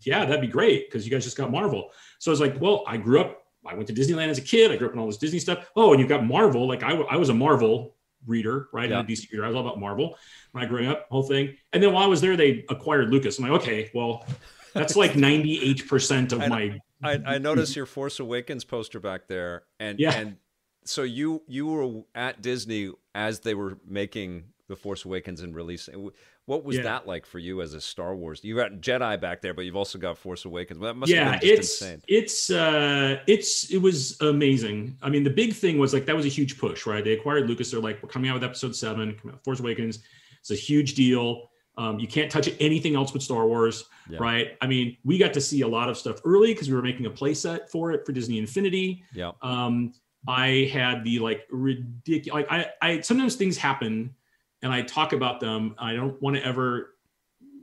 yeah, 0.01 0.25
that'd 0.25 0.41
be 0.41 0.47
great 0.47 0.89
because 0.89 1.05
you 1.05 1.11
guys 1.11 1.23
just 1.23 1.37
got 1.37 1.51
Marvel. 1.51 1.91
So 2.19 2.31
I 2.31 2.33
was 2.33 2.41
like, 2.41 2.59
well, 2.59 2.83
I 2.87 2.97
grew 2.97 3.21
up, 3.21 3.40
I 3.65 3.75
went 3.75 3.87
to 3.87 3.93
Disneyland 3.93 4.29
as 4.29 4.37
a 4.37 4.41
kid. 4.41 4.71
I 4.71 4.75
grew 4.75 4.87
up 4.87 4.93
in 4.93 4.99
all 4.99 5.07
this 5.07 5.17
Disney 5.17 5.39
stuff. 5.39 5.69
Oh, 5.75 5.91
and 5.91 5.99
you've 5.99 6.09
got 6.09 6.25
Marvel. 6.25 6.67
Like 6.67 6.83
I, 6.83 6.93
I 6.93 7.15
was 7.15 7.29
a 7.29 7.33
Marvel 7.33 7.95
reader, 8.25 8.69
right? 8.71 8.89
Yeah. 8.89 8.99
And 8.99 9.09
a 9.09 9.11
DC 9.11 9.31
reader. 9.31 9.45
I 9.45 9.47
was 9.47 9.55
all 9.55 9.61
about 9.61 9.79
Marvel 9.79 10.17
when 10.51 10.63
I 10.63 10.67
grew 10.67 10.89
up, 10.89 11.07
whole 11.09 11.23
thing. 11.23 11.55
And 11.73 11.81
then 11.81 11.93
while 11.93 12.03
I 12.03 12.07
was 12.07 12.21
there, 12.21 12.35
they 12.35 12.65
acquired 12.69 13.09
Lucas. 13.09 13.37
I'm 13.37 13.49
like, 13.49 13.61
okay, 13.61 13.91
well, 13.93 14.25
that's 14.73 14.95
like 14.95 15.11
98% 15.13 16.31
of 16.31 16.41
I, 16.41 16.47
my. 16.47 16.79
I, 17.03 17.19
I 17.25 17.37
noticed 17.37 17.75
your 17.75 17.85
Force 17.85 18.19
Awakens 18.19 18.63
poster 18.63 18.99
back 18.99 19.27
there. 19.27 19.63
And, 19.79 19.99
yeah. 19.99 20.13
and 20.15 20.37
so 20.85 21.03
you, 21.03 21.43
you 21.47 21.67
were 21.67 22.03
at 22.15 22.41
Disney 22.41 22.91
as 23.15 23.41
they 23.41 23.53
were 23.53 23.77
making 23.87 24.45
the 24.67 24.75
Force 24.75 25.05
Awakens 25.05 25.41
and 25.41 25.55
releasing. 25.55 26.09
What 26.51 26.65
was 26.65 26.75
yeah. 26.75 26.83
that 26.83 27.07
like 27.07 27.25
for 27.25 27.39
you 27.39 27.61
as 27.61 27.73
a 27.75 27.79
Star 27.79 28.13
Wars? 28.13 28.43
You 28.43 28.57
got 28.57 28.73
Jedi 28.81 29.21
back 29.21 29.41
there, 29.41 29.53
but 29.53 29.63
you've 29.63 29.77
also 29.77 29.97
got 29.97 30.17
Force 30.17 30.43
Awakens. 30.43 30.81
That 30.81 30.95
must 30.95 31.09
yeah, 31.09 31.31
have 31.31 31.39
been 31.39 31.49
it's 31.49 31.81
insane. 31.81 32.01
it's 32.09 32.49
uh, 32.49 33.19
it's 33.25 33.71
it 33.71 33.77
was 33.77 34.19
amazing. 34.19 34.97
I 35.01 35.09
mean, 35.09 35.23
the 35.23 35.29
big 35.29 35.53
thing 35.53 35.79
was 35.79 35.93
like 35.93 36.05
that 36.07 36.15
was 36.15 36.25
a 36.25 36.27
huge 36.27 36.59
push, 36.59 36.85
right? 36.85 37.05
They 37.05 37.13
acquired 37.13 37.47
Lucas. 37.47 37.71
They're 37.71 37.79
like, 37.79 38.03
we're 38.03 38.09
coming 38.09 38.29
out 38.29 38.33
with 38.33 38.43
Episode 38.43 38.75
Seven, 38.75 39.15
coming 39.15 39.33
out 39.33 39.45
Force 39.45 39.61
Awakens. 39.61 39.99
It's 40.41 40.51
a 40.51 40.55
huge 40.55 40.95
deal. 40.95 41.49
Um, 41.77 41.99
you 41.99 42.07
can't 42.09 42.29
touch 42.29 42.49
anything 42.59 42.97
else 42.97 43.13
with 43.13 43.23
Star 43.23 43.47
Wars, 43.47 43.85
yeah. 44.09 44.17
right? 44.19 44.57
I 44.59 44.67
mean, 44.67 44.97
we 45.05 45.17
got 45.17 45.31
to 45.35 45.39
see 45.39 45.61
a 45.61 45.67
lot 45.69 45.87
of 45.87 45.97
stuff 45.97 46.19
early 46.25 46.53
because 46.53 46.67
we 46.67 46.75
were 46.75 46.81
making 46.81 47.05
a 47.05 47.11
playset 47.11 47.69
for 47.69 47.93
it 47.93 48.05
for 48.05 48.11
Disney 48.11 48.39
Infinity. 48.39 49.05
Yeah. 49.13 49.31
Um, 49.41 49.93
I 50.27 50.69
had 50.73 51.05
the 51.05 51.19
like 51.19 51.47
ridiculous. 51.49 52.43
Like 52.43 52.51
I, 52.51 52.71
I 52.81 52.99
sometimes 52.99 53.35
things 53.35 53.55
happen 53.55 54.13
and 54.61 54.71
I 54.71 54.81
talk 54.81 55.13
about 55.13 55.39
them. 55.39 55.75
I 55.79 55.93
don't 55.93 56.21
want 56.21 56.35
to 56.35 56.45
ever 56.45 56.95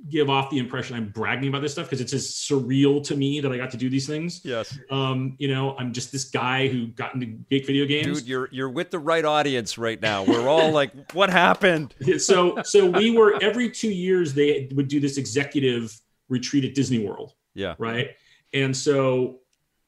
give 0.09 0.31
off 0.31 0.51
the 0.51 0.59
impression 0.59 0.97
I'm 0.97 1.09
bragging 1.09 1.49
about 1.49 1.62
this 1.62 1.73
stuff 1.73 1.87
because 1.87 2.01
it's 2.01 2.12
just 2.12 2.49
surreal 2.51 3.05
to 3.05 3.16
me 3.16 3.41
that 3.41 3.53
I 3.53 3.57
got 3.57 3.70
to 3.73 3.77
do 3.77 3.91
these 3.91 4.07
things. 4.07 4.41
Yes. 4.45 4.79
Um, 4.91 5.37
you 5.39 5.49
know, 5.49 5.77
I'm 5.77 5.93
just 5.93 6.12
this 6.12 6.25
guy 6.25 6.69
who 6.69 6.89
got 6.89 7.15
into 7.15 7.27
big 7.27 7.66
video 7.66 7.85
games. 7.85 8.20
Dude, 8.20 8.29
you're 8.29 8.49
you're 8.53 8.70
with 8.70 8.91
the 8.91 8.99
right 8.99 9.25
audience 9.25 9.77
right 9.79 10.01
now. 10.01 10.25
We're 10.25 10.49
all 10.49 10.70
like, 10.70 10.93
what 11.12 11.31
happened? 11.31 11.95
so 12.19 12.62
so 12.62 12.87
we 12.87 13.11
were 13.11 13.39
every 13.43 13.70
two 13.70 13.91
years 13.91 14.35
they 14.35 14.69
would 14.75 14.89
do 14.89 15.01
this 15.01 15.19
executive 15.19 15.99
retreat 16.29 16.65
at 16.65 16.75
Disney 16.75 17.05
World. 17.05 17.35
Yeah. 17.55 17.75
Right. 17.79 18.11
And 18.53 18.77
so 18.77 19.41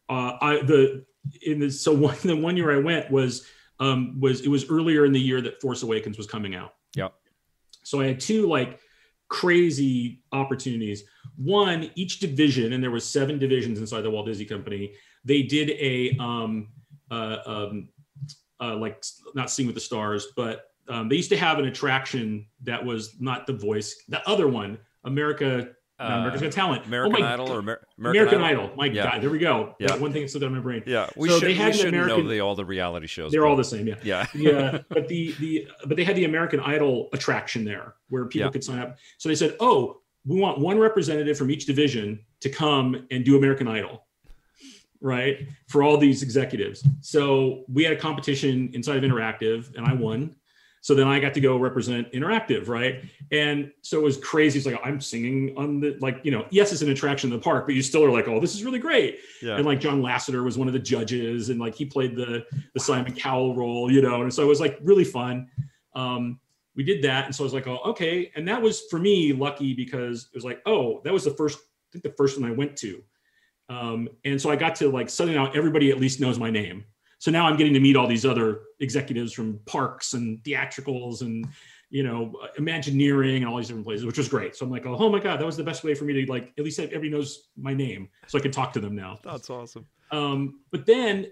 uh 0.08 0.36
I 0.40 0.62
the 0.62 1.04
in 1.46 1.60
the 1.60 1.70
so 1.70 1.92
one 1.92 2.16
the 2.22 2.36
one 2.36 2.56
year 2.56 2.76
I 2.76 2.80
went 2.80 3.10
was 3.10 3.46
um 3.78 4.20
was 4.20 4.40
it 4.42 4.48
was 4.48 4.68
earlier 4.68 5.04
in 5.04 5.12
the 5.12 5.20
year 5.20 5.40
that 5.40 5.60
Force 5.60 5.82
Awakens 5.82 6.18
was 6.18 6.26
coming 6.26 6.54
out. 6.54 6.74
So 7.90 8.00
I 8.00 8.06
had 8.06 8.20
two 8.20 8.46
like 8.46 8.78
crazy 9.28 10.22
opportunities. 10.30 11.02
One, 11.36 11.90
each 11.96 12.20
division, 12.20 12.72
and 12.72 12.82
there 12.82 12.92
was 12.92 13.04
seven 13.04 13.38
divisions 13.38 13.80
inside 13.80 14.02
the 14.02 14.10
Walt 14.10 14.26
Disney 14.26 14.44
Company. 14.44 14.94
They 15.24 15.42
did 15.42 15.70
a 15.70 16.16
um, 16.18 16.68
uh, 17.10 17.38
um, 17.44 17.88
uh, 18.60 18.76
like 18.76 19.02
not 19.34 19.50
Sing 19.50 19.66
with 19.66 19.74
the 19.74 19.80
Stars, 19.80 20.28
but 20.36 20.66
um, 20.88 21.08
they 21.08 21.16
used 21.16 21.30
to 21.30 21.36
have 21.36 21.58
an 21.58 21.66
attraction 21.66 22.46
that 22.62 22.84
was 22.84 23.20
not 23.20 23.46
the 23.46 23.52
voice, 23.52 24.04
the 24.08 24.26
other 24.28 24.46
one, 24.46 24.78
America 25.04 25.70
uh, 26.00 26.04
America's 26.04 26.40
Got 26.40 26.52
Talent. 26.52 26.86
American 26.86 27.22
oh 27.22 27.26
Idol 27.26 27.48
or 27.52 27.58
Amer- 27.58 27.86
American, 27.98 28.22
American 28.22 28.42
Idol. 28.42 28.64
Idol. 28.64 28.76
My 28.76 28.86
yeah. 28.86 29.10
God, 29.10 29.22
there 29.22 29.30
we 29.30 29.38
go. 29.38 29.74
Yeah. 29.78 29.96
One 29.96 30.12
thing 30.12 30.26
slipped 30.26 30.44
out 30.44 30.46
of 30.46 30.52
my 30.54 30.60
brain. 30.60 30.82
Yeah, 30.86 31.08
we 31.16 31.28
so 31.28 31.38
should, 31.38 31.48
they 31.48 31.54
had 31.54 31.74
we 31.74 31.82
American, 31.82 32.24
know 32.24 32.30
the, 32.30 32.40
all 32.40 32.54
the 32.54 32.64
reality 32.64 33.06
shows. 33.06 33.32
They're 33.32 33.46
all 33.46 33.56
the 33.56 33.64
same. 33.64 33.86
Yeah, 33.86 33.96
yeah, 34.02 34.26
yeah. 34.34 34.78
But 34.88 35.08
the 35.08 35.32
the 35.32 35.68
but 35.86 35.96
they 35.96 36.04
had 36.04 36.16
the 36.16 36.24
American 36.24 36.60
Idol 36.60 37.10
attraction 37.12 37.64
there 37.64 37.94
where 38.08 38.24
people 38.24 38.46
yeah. 38.46 38.52
could 38.52 38.64
sign 38.64 38.78
up. 38.78 38.96
So 39.18 39.28
they 39.28 39.34
said, 39.34 39.56
oh, 39.60 40.00
we 40.24 40.40
want 40.40 40.58
one 40.58 40.78
representative 40.78 41.36
from 41.36 41.50
each 41.50 41.66
division 41.66 42.24
to 42.40 42.48
come 42.48 43.06
and 43.10 43.24
do 43.24 43.36
American 43.36 43.68
Idol. 43.68 44.06
Right 45.02 45.48
for 45.68 45.82
all 45.82 45.96
these 45.96 46.22
executives. 46.22 46.86
So 47.00 47.64
we 47.68 47.84
had 47.84 47.94
a 47.94 47.96
competition 47.96 48.70
inside 48.74 49.02
of 49.02 49.10
Interactive, 49.10 49.74
and 49.74 49.86
I 49.86 49.94
won. 49.94 50.36
So 50.82 50.94
then 50.94 51.06
I 51.06 51.20
got 51.20 51.34
to 51.34 51.40
go 51.40 51.58
represent 51.58 52.10
Interactive, 52.12 52.68
right? 52.68 53.04
And 53.30 53.70
so 53.82 53.98
it 53.98 54.02
was 54.02 54.16
crazy. 54.16 54.58
It's 54.58 54.66
like 54.66 54.80
I'm 54.82 55.00
singing 55.00 55.54
on 55.56 55.80
the 55.80 55.96
like, 56.00 56.20
you 56.22 56.30
know, 56.30 56.46
yes, 56.50 56.72
it's 56.72 56.80
an 56.80 56.90
attraction 56.90 57.30
in 57.30 57.38
the 57.38 57.42
park, 57.42 57.66
but 57.66 57.74
you 57.74 57.82
still 57.82 58.02
are 58.04 58.10
like, 58.10 58.28
oh, 58.28 58.40
this 58.40 58.54
is 58.54 58.64
really 58.64 58.78
great. 58.78 59.18
Yeah. 59.42 59.56
And 59.56 59.66
like 59.66 59.78
John 59.78 60.00
Lasseter 60.00 60.42
was 60.42 60.56
one 60.56 60.68
of 60.68 60.72
the 60.72 60.80
judges, 60.80 61.50
and 61.50 61.60
like 61.60 61.74
he 61.74 61.84
played 61.84 62.16
the 62.16 62.46
the 62.72 62.80
Simon 62.80 63.12
Cowell 63.12 63.54
role, 63.54 63.92
you 63.92 64.00
know, 64.00 64.22
and 64.22 64.32
so 64.32 64.42
it 64.42 64.46
was 64.46 64.60
like 64.60 64.78
really 64.82 65.04
fun. 65.04 65.48
Um, 65.94 66.40
we 66.76 66.84
did 66.84 67.02
that, 67.02 67.26
and 67.26 67.34
so 67.34 67.44
I 67.44 67.46
was 67.46 67.52
like, 67.52 67.66
oh, 67.66 67.80
okay. 67.84 68.30
And 68.34 68.48
that 68.48 68.62
was 68.62 68.82
for 68.88 68.98
me 68.98 69.32
lucky 69.32 69.74
because 69.74 70.28
it 70.32 70.36
was 70.36 70.44
like, 70.44 70.62
oh, 70.64 71.02
that 71.04 71.12
was 71.12 71.24
the 71.24 71.32
first, 71.32 71.58
I 71.58 71.92
think 71.92 72.04
the 72.04 72.14
first 72.16 72.40
one 72.40 72.50
I 72.50 72.54
went 72.54 72.76
to. 72.78 73.02
Um, 73.68 74.08
and 74.24 74.40
so 74.40 74.50
I 74.50 74.56
got 74.56 74.76
to 74.76 74.90
like 74.90 75.10
suddenly 75.10 75.38
now 75.38 75.50
everybody 75.52 75.90
at 75.90 76.00
least 76.00 76.20
knows 76.20 76.38
my 76.38 76.50
name 76.50 76.84
so 77.20 77.30
now 77.30 77.46
I'm 77.46 77.56
getting 77.56 77.74
to 77.74 77.80
meet 77.80 77.96
all 77.96 78.06
these 78.06 78.24
other 78.24 78.62
executives 78.80 79.32
from 79.34 79.60
parks 79.66 80.14
and 80.14 80.42
theatricals 80.42 81.20
and 81.20 81.46
you 81.90 82.02
know 82.02 82.32
Imagineering 82.56 83.42
and 83.42 83.46
all 83.46 83.58
these 83.58 83.68
different 83.68 83.86
places, 83.86 84.06
which 84.06 84.16
was 84.16 84.28
great. 84.28 84.56
So 84.56 84.64
I'm 84.64 84.72
like, 84.72 84.86
oh 84.86 85.08
my 85.10 85.20
god, 85.20 85.38
that 85.38 85.44
was 85.44 85.56
the 85.56 85.62
best 85.62 85.84
way 85.84 85.94
for 85.94 86.04
me 86.04 86.24
to 86.24 86.32
like 86.32 86.52
at 86.56 86.64
least 86.64 86.80
everybody 86.80 87.10
knows 87.10 87.48
my 87.56 87.74
name, 87.74 88.08
so 88.26 88.38
I 88.38 88.40
can 88.40 88.50
talk 88.50 88.72
to 88.72 88.80
them 88.80 88.96
now. 88.96 89.18
That's 89.22 89.50
awesome. 89.50 89.86
Um, 90.10 90.60
but 90.70 90.86
then 90.86 91.26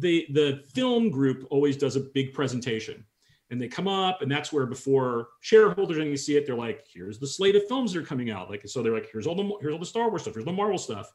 the 0.00 0.26
the 0.32 0.64
film 0.74 1.08
group 1.08 1.46
always 1.50 1.76
does 1.76 1.94
a 1.94 2.00
big 2.00 2.34
presentation 2.34 3.04
and 3.50 3.62
they 3.62 3.68
come 3.68 3.88
up 3.88 4.20
and 4.20 4.30
that's 4.30 4.52
where 4.52 4.66
before 4.66 5.28
shareholders 5.40 5.98
and 5.98 6.10
you 6.10 6.16
see 6.16 6.36
it 6.36 6.44
they're 6.44 6.54
like 6.54 6.84
here's 6.92 7.18
the 7.18 7.26
slate 7.26 7.56
of 7.56 7.66
films 7.68 7.92
that 7.92 8.00
are 8.00 8.04
coming 8.04 8.30
out 8.30 8.50
like 8.50 8.60
so 8.66 8.82
they're 8.82 8.92
like 8.92 9.08
here's 9.10 9.26
all 9.26 9.34
the 9.34 9.50
here's 9.62 9.72
all 9.72 9.78
the 9.78 9.86
star 9.86 10.10
wars 10.10 10.22
stuff 10.22 10.34
here's 10.34 10.44
the 10.44 10.52
marvel 10.52 10.76
stuff 10.76 11.10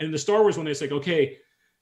and 0.00 0.12
the 0.12 0.18
star 0.18 0.40
wars 0.40 0.56
one 0.56 0.66
they 0.66 0.74
say 0.74 0.88
okay 0.88 1.36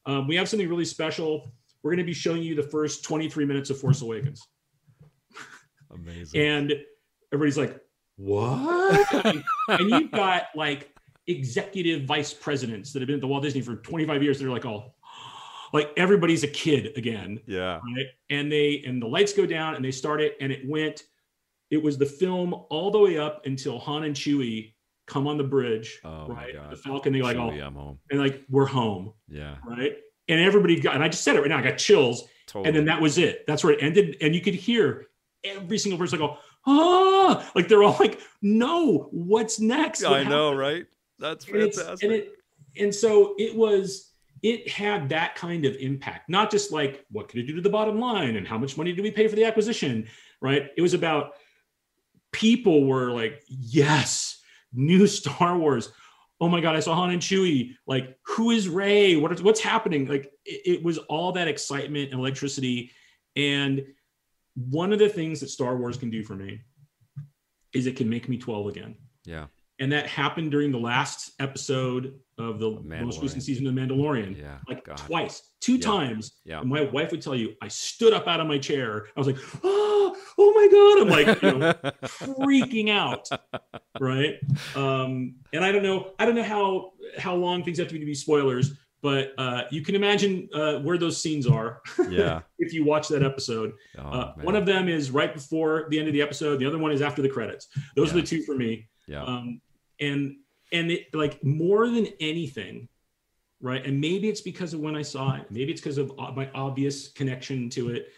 um, 0.06 0.28
we 0.28 0.36
have 0.36 0.48
something 0.48 0.68
really 0.68 0.84
special 0.84 1.54
we're 1.84 1.90
going 1.90 1.98
to 1.98 2.04
be 2.04 2.14
showing 2.14 2.42
you 2.42 2.54
the 2.54 2.62
first 2.62 3.04
23 3.04 3.44
minutes 3.44 3.68
of 3.68 3.78
Force 3.78 4.00
Awakens. 4.00 4.48
Amazing. 5.92 6.40
and 6.40 6.74
everybody's 7.32 7.58
like, 7.58 7.78
what? 8.16 9.14
and 9.68 9.90
you've 9.90 10.10
got 10.10 10.44
like 10.56 10.92
executive 11.26 12.04
vice 12.04 12.32
presidents 12.32 12.92
that 12.92 13.00
have 13.00 13.06
been 13.06 13.16
at 13.16 13.20
the 13.20 13.26
Walt 13.26 13.42
Disney 13.42 13.60
for 13.60 13.76
25 13.76 14.22
years. 14.22 14.40
They're 14.40 14.50
like, 14.50 14.64
oh, 14.64 14.94
like 15.72 15.90
everybody's 15.96 16.42
a 16.42 16.48
kid 16.48 16.96
again. 16.96 17.40
Yeah. 17.46 17.80
Right. 17.96 18.06
And 18.30 18.50
they 18.50 18.82
and 18.86 19.00
the 19.00 19.06
lights 19.06 19.32
go 19.32 19.44
down 19.44 19.74
and 19.74 19.84
they 19.84 19.90
start 19.90 20.20
it 20.20 20.36
and 20.40 20.50
it 20.50 20.62
went. 20.66 21.02
It 21.70 21.82
was 21.82 21.98
the 21.98 22.06
film 22.06 22.54
all 22.70 22.90
the 22.90 22.98
way 22.98 23.18
up 23.18 23.42
until 23.46 23.78
Han 23.80 24.04
and 24.04 24.14
Chewie 24.14 24.74
come 25.06 25.26
on 25.26 25.36
the 25.36 25.44
bridge. 25.44 26.00
Oh 26.04 26.28
right. 26.28 26.54
my 26.54 26.60
God. 26.60 26.70
The 26.72 26.76
Falcon. 26.76 27.12
They 27.12 27.22
like, 27.22 27.36
Chewie, 27.36 27.62
oh, 27.62 27.66
I'm 27.66 27.74
home. 27.74 27.98
and 28.10 28.20
like 28.20 28.42
we're 28.48 28.66
home. 28.66 29.12
Yeah. 29.28 29.56
Right. 29.66 29.96
And 30.28 30.40
everybody 30.40 30.80
got. 30.80 30.94
And 30.94 31.04
I 31.04 31.08
just 31.08 31.22
said 31.22 31.36
it 31.36 31.40
right 31.40 31.48
now. 31.48 31.58
I 31.58 31.62
got 31.62 31.78
chills. 31.78 32.24
Totally. 32.46 32.68
And 32.68 32.76
then 32.76 32.84
that 32.86 33.00
was 33.00 33.18
it. 33.18 33.44
That's 33.46 33.64
where 33.64 33.72
it 33.72 33.82
ended. 33.82 34.16
And 34.20 34.34
you 34.34 34.40
could 34.40 34.54
hear 34.54 35.06
every 35.42 35.78
single 35.78 35.98
person 35.98 36.18
go, 36.18 36.38
ah, 36.66 37.50
like 37.54 37.68
they're 37.68 37.82
all 37.82 37.96
like, 38.00 38.20
no, 38.40 39.08
what's 39.10 39.60
next? 39.60 40.02
What 40.02 40.12
I 40.14 40.24
know, 40.24 40.54
right? 40.54 40.86
That's 41.18 41.46
and 41.46 41.72
fantastic. 41.72 42.02
and 42.02 42.12
it 42.12 42.32
and 42.76 42.94
so 42.94 43.34
it 43.38 43.54
was 43.54 44.10
it 44.42 44.68
had 44.68 45.08
that 45.08 45.34
kind 45.34 45.64
of 45.64 45.74
impact 45.76 46.28
not 46.28 46.50
just 46.50 46.72
like 46.72 47.04
what 47.10 47.28
could 47.28 47.40
it 47.40 47.46
do 47.46 47.54
to 47.54 47.62
the 47.62 47.70
bottom 47.70 47.98
line 47.98 48.36
and 48.36 48.46
how 48.46 48.58
much 48.58 48.76
money 48.76 48.92
do 48.92 49.02
we 49.02 49.10
pay 49.10 49.28
for 49.28 49.36
the 49.36 49.44
acquisition 49.44 50.06
right 50.40 50.70
it 50.76 50.82
was 50.82 50.94
about 50.94 51.34
people 52.32 52.84
were 52.86 53.10
like 53.10 53.42
yes 53.48 54.42
new 54.72 55.06
star 55.06 55.56
wars 55.56 55.92
oh 56.44 56.48
my 56.48 56.60
god 56.60 56.76
i 56.76 56.80
saw 56.80 56.94
han 56.94 57.10
and 57.10 57.22
chewie 57.22 57.74
like 57.86 58.18
who 58.26 58.50
is 58.50 58.68
ray 58.68 59.16
what 59.16 59.32
is, 59.32 59.42
what's 59.42 59.60
happening 59.60 60.06
like 60.06 60.30
it, 60.44 60.76
it 60.78 60.82
was 60.82 60.98
all 60.98 61.32
that 61.32 61.48
excitement 61.48 62.10
and 62.10 62.20
electricity 62.20 62.90
and 63.34 63.82
one 64.54 64.92
of 64.92 64.98
the 64.98 65.08
things 65.08 65.40
that 65.40 65.48
star 65.48 65.76
wars 65.76 65.96
can 65.96 66.10
do 66.10 66.22
for 66.22 66.34
me 66.34 66.60
is 67.72 67.86
it 67.86 67.96
can 67.96 68.08
make 68.08 68.28
me 68.28 68.36
12 68.36 68.66
again 68.66 68.94
yeah. 69.24 69.46
and 69.78 69.90
that 69.92 70.06
happened 70.06 70.50
during 70.50 70.70
the 70.70 70.78
last 70.78 71.32
episode 71.40 72.20
of 72.38 72.58
the 72.58 72.70
most 72.70 73.22
recent 73.22 73.42
season 73.42 73.66
of 73.66 73.74
The 73.74 73.80
Mandalorian. 73.80 74.38
Yeah. 74.38 74.58
Like 74.68 74.84
God. 74.84 74.96
twice, 74.96 75.54
two 75.60 75.76
Yeah. 75.76 75.86
times. 75.86 76.32
Yeah. 76.44 76.60
And 76.60 76.68
my 76.68 76.82
wife 76.82 77.10
would 77.12 77.22
tell 77.22 77.34
you, 77.34 77.54
I 77.62 77.68
stood 77.68 78.12
up 78.12 78.26
out 78.26 78.40
of 78.40 78.46
my 78.46 78.58
chair. 78.58 79.06
I 79.16 79.20
was 79.20 79.26
like, 79.26 79.38
oh, 79.62 79.93
oh 80.44 80.52
my 80.54 80.68
God. 80.70 81.00
I'm 81.00 81.08
like, 81.08 81.42
you 81.42 81.58
know, 81.58 81.72
freaking 82.04 82.90
out. 82.90 83.28
Right. 84.00 84.36
Um, 84.74 85.36
and 85.52 85.64
I 85.64 85.72
don't 85.72 85.82
know, 85.82 86.12
I 86.18 86.26
don't 86.26 86.34
know 86.34 86.42
how 86.42 86.92
how 87.18 87.34
long 87.34 87.62
things 87.62 87.78
have 87.78 87.88
to 87.88 87.94
be 87.94 88.00
to 88.00 88.06
be 88.06 88.14
spoilers, 88.14 88.72
but 89.02 89.32
uh, 89.38 89.62
you 89.70 89.82
can 89.82 89.94
imagine 89.94 90.48
uh, 90.54 90.76
where 90.78 90.98
those 90.98 91.20
scenes 91.20 91.46
are 91.46 91.80
yeah. 92.08 92.40
if 92.58 92.72
you 92.72 92.84
watch 92.84 93.08
that 93.08 93.22
episode. 93.22 93.72
Oh, 93.98 94.02
Uh, 94.02 94.32
one 94.42 94.56
of 94.56 94.66
them 94.66 94.88
is 94.88 95.10
right 95.10 95.32
before 95.32 95.86
the 95.90 95.98
end 95.98 96.08
of 96.08 96.14
the 96.14 96.22
episode. 96.22 96.58
The 96.58 96.66
other 96.66 96.78
one 96.78 96.92
is 96.92 97.02
after 97.02 97.22
the 97.22 97.28
credits. 97.28 97.68
Those 97.96 98.12
are 98.12 98.16
the 98.16 98.22
two 98.22 98.42
for 98.42 98.54
me 98.54 98.88
yeah. 99.06 99.24
um, 99.24 99.60
and 100.00 100.36
and 100.72 100.90
it 100.90 101.14
like 101.14 101.42
more 101.44 101.88
than 101.88 102.06
anything 102.20 102.88
right 103.60 103.86
and 103.86 104.00
maybe 104.00 104.28
it's 104.28 104.40
because 104.40 104.74
of 104.74 104.80
when 104.80 104.96
i 104.96 105.02
saw 105.02 105.34
it 105.36 105.50
maybe 105.50 105.72
it's 105.72 105.80
because 105.80 105.98
of 105.98 106.12
my 106.34 106.50
obvious 106.54 107.08
connection 107.08 107.68
to 107.70 107.90
it 107.90 108.08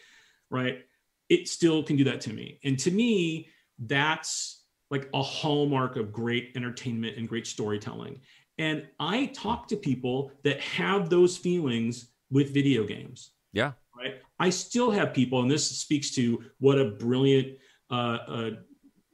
right 0.50 0.84
it 1.28 1.48
still 1.48 1.82
can 1.82 1.96
do 1.96 2.04
that 2.04 2.20
to 2.20 2.32
me 2.32 2.58
and 2.64 2.78
to 2.78 2.90
me 2.90 3.48
that's 3.80 4.62
like 4.90 5.08
a 5.14 5.22
hallmark 5.22 5.96
of 5.96 6.12
great 6.12 6.52
entertainment 6.56 7.16
and 7.16 7.28
great 7.28 7.46
storytelling 7.46 8.20
and 8.58 8.86
i 9.00 9.26
talk 9.26 9.68
to 9.68 9.76
people 9.76 10.30
that 10.44 10.60
have 10.60 11.10
those 11.10 11.36
feelings 11.36 12.12
with 12.30 12.52
video 12.52 12.84
games 12.84 13.30
yeah. 13.56 13.72
right? 13.96 14.20
I 14.38 14.50
still 14.50 14.90
have 14.90 15.14
people, 15.14 15.40
and 15.40 15.50
this 15.50 15.66
speaks 15.66 16.10
to 16.16 16.44
what 16.60 16.78
a 16.78 16.90
brilliant 16.90 17.56
uh, 17.90 18.18
uh, 18.28 18.50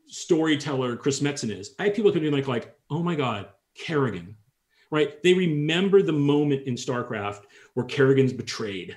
storyteller 0.09 0.97
Chris 0.97 1.21
Metzen 1.21 1.57
is. 1.57 1.77
I 1.79 1.85
have 1.85 1.95
people 1.95 2.11
coming 2.11 2.27
in 2.27 2.35
like, 2.35 2.49
like, 2.49 2.75
oh 2.91 3.05
my 3.05 3.15
God, 3.15 3.51
Kerrigan, 3.79 4.37
right? 4.91 5.23
They 5.23 5.33
remember 5.33 6.03
the 6.03 6.13
moment 6.13 6.67
in 6.67 6.75
StarCraft 6.75 7.43
where 7.75 7.87
Kerrigan's 7.87 8.33
betrayed 8.33 8.97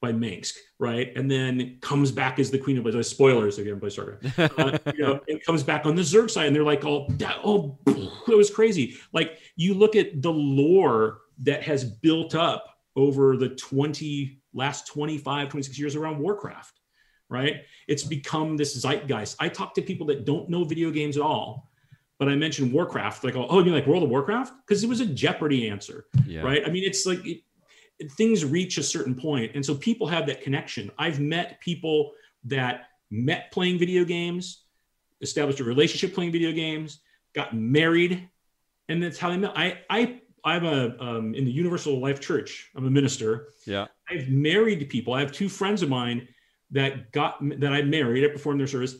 by 0.00 0.12
Mengsk, 0.12 0.54
right? 0.78 1.12
And 1.16 1.30
then 1.30 1.78
comes 1.80 2.12
back 2.12 2.38
as 2.38 2.50
the 2.50 2.58
Queen 2.58 2.78
of 2.78 2.84
Blades. 2.84 3.08
Spoilers 3.08 3.58
again, 3.58 3.78
by 3.78 3.88
StarCraft. 3.88 4.50
Uh, 4.86 4.92
you 4.94 5.02
know, 5.02 5.20
it 5.26 5.44
comes 5.44 5.62
back 5.62 5.86
on 5.86 5.94
the 5.96 6.02
Zerg 6.02 6.30
side, 6.30 6.46
and 6.46 6.54
they're 6.54 6.62
like, 6.64 6.84
"Oh, 6.84 7.06
that, 7.18 7.38
oh, 7.44 7.78
it 7.86 8.36
was 8.36 8.50
crazy." 8.50 8.96
Like 9.12 9.38
you 9.56 9.74
look 9.74 9.96
at 9.96 10.22
the 10.22 10.32
lore 10.32 11.18
that 11.42 11.62
has 11.64 11.84
built 11.84 12.34
up 12.34 12.64
over 12.96 13.36
the 13.36 13.50
20 13.50 14.40
last 14.54 14.86
25 14.88 15.50
26 15.50 15.78
years 15.78 15.94
around 15.94 16.18
warcraft 16.18 16.80
right 17.28 17.56
it's 17.86 18.02
become 18.02 18.56
this 18.56 18.74
zeitgeist 18.82 19.36
i 19.38 19.48
talk 19.48 19.72
to 19.74 19.82
people 19.82 20.06
that 20.06 20.24
don't 20.24 20.48
know 20.48 20.64
video 20.64 20.90
games 20.90 21.16
at 21.16 21.22
all 21.22 21.70
but 22.18 22.28
i 22.28 22.34
mentioned 22.34 22.72
warcraft 22.72 23.22
like 23.22 23.36
oh 23.36 23.58
you 23.58 23.64
mean 23.66 23.74
like 23.74 23.86
world 23.86 24.02
of 24.02 24.08
warcraft 24.08 24.52
because 24.66 24.82
it 24.82 24.88
was 24.88 25.00
a 25.00 25.06
jeopardy 25.06 25.68
answer 25.68 26.06
Yeah. 26.26 26.40
right 26.40 26.62
i 26.66 26.70
mean 26.70 26.82
it's 26.82 27.06
like 27.06 27.24
it, 27.24 27.42
things 28.12 28.44
reach 28.44 28.78
a 28.78 28.82
certain 28.82 29.14
point 29.14 29.52
and 29.54 29.64
so 29.64 29.74
people 29.74 30.06
have 30.06 30.26
that 30.26 30.40
connection. 30.40 30.90
I've 30.98 31.20
met 31.20 31.60
people 31.60 32.12
that 32.44 32.88
met 33.10 33.50
playing 33.50 33.78
video 33.78 34.04
games 34.04 34.64
established 35.20 35.60
a 35.60 35.64
relationship 35.64 36.14
playing 36.14 36.30
video 36.30 36.52
games 36.52 37.00
got 37.34 37.54
married 37.54 38.28
and 38.88 39.02
that's 39.02 39.18
how 39.18 39.30
they 39.30 39.36
met. 39.36 39.52
I 39.56 39.78
i 39.90 40.20
i'm 40.44 40.64
a 40.64 40.96
um, 41.00 41.34
in 41.34 41.44
the 41.44 41.50
universal 41.50 42.00
life 42.00 42.20
church 42.20 42.70
i'm 42.76 42.86
a 42.86 42.90
minister. 42.90 43.48
Yeah. 43.66 43.86
i've 44.10 44.28
married 44.28 44.88
people. 44.88 45.14
I 45.14 45.20
have 45.20 45.32
two 45.32 45.48
friends 45.48 45.82
of 45.82 45.88
mine 45.88 46.28
that 46.70 47.12
got 47.12 47.38
that 47.58 47.72
i 47.72 47.82
married 47.82 48.24
i 48.24 48.28
performed 48.28 48.60
their 48.60 48.66
service 48.66 48.94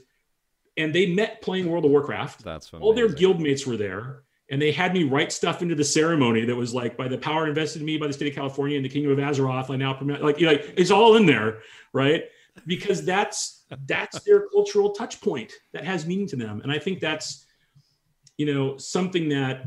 and 0.78 0.94
they 0.94 1.06
met 1.06 1.42
playing 1.42 1.68
world 1.68 1.84
of 1.84 1.90
warcraft. 1.90 2.44
That's 2.44 2.72
all 2.72 2.94
their 2.94 3.06
amazing. 3.06 3.18
guild 3.18 3.40
mates 3.40 3.66
were 3.66 3.76
there 3.76 4.22
and 4.50 4.60
they 4.62 4.72
had 4.72 4.94
me 4.94 5.04
write 5.04 5.30
stuff 5.32 5.60
into 5.62 5.74
the 5.74 5.84
ceremony 5.84 6.44
that 6.44 6.56
was 6.56 6.72
like 6.72 6.96
by 6.96 7.06
the 7.08 7.18
power 7.18 7.46
invested 7.46 7.80
in 7.80 7.86
me 7.86 7.98
by 7.98 8.06
the 8.06 8.12
state 8.12 8.28
of 8.28 8.34
california 8.34 8.76
and 8.76 8.84
the 8.84 8.88
kingdom 8.88 9.12
of 9.12 9.18
azeroth 9.18 9.70
i 9.70 9.76
now 9.76 9.92
permit 9.92 10.22
like 10.22 10.40
like 10.40 10.72
it's 10.76 10.90
all 10.90 11.16
in 11.16 11.26
there 11.26 11.58
right? 11.92 12.24
Because 12.66 13.04
that's 13.04 13.64
that's 13.86 14.20
their 14.24 14.48
cultural 14.48 14.90
touch 14.90 15.20
point 15.20 15.52
that 15.72 15.84
has 15.84 16.06
meaning 16.06 16.26
to 16.28 16.36
them. 16.36 16.60
And 16.62 16.72
i 16.72 16.78
think 16.78 17.00
that's 17.00 17.46
you 18.36 18.52
know 18.52 18.76
something 18.76 19.28
that 19.28 19.66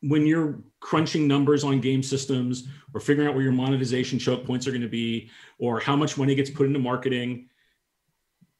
when 0.00 0.26
you're 0.26 0.60
crunching 0.80 1.28
numbers 1.28 1.62
on 1.64 1.80
game 1.80 2.02
systems 2.02 2.66
or 2.92 3.00
figuring 3.00 3.28
out 3.28 3.34
where 3.34 3.44
your 3.44 3.52
monetization 3.52 4.18
choke 4.18 4.44
points 4.44 4.66
are 4.66 4.70
going 4.70 4.82
to 4.82 4.88
be 4.88 5.30
or 5.58 5.78
how 5.80 5.94
much 5.96 6.18
money 6.18 6.34
gets 6.34 6.50
put 6.50 6.66
into 6.66 6.78
marketing 6.78 7.48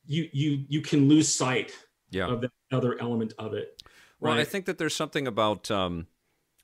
you 0.06 0.28
you 0.32 0.64
you 0.68 0.80
can 0.80 1.08
lose 1.08 1.32
sight 1.34 1.72
Yeah. 2.10 2.26
of 2.26 2.40
that 2.42 2.50
other 2.72 2.98
element 3.00 3.34
of 3.38 3.54
it 3.54 3.81
Well, 4.30 4.40
I 4.40 4.44
think 4.44 4.66
that 4.66 4.78
there's 4.78 4.94
something 4.94 5.26
about 5.26 5.70
um, 5.70 6.06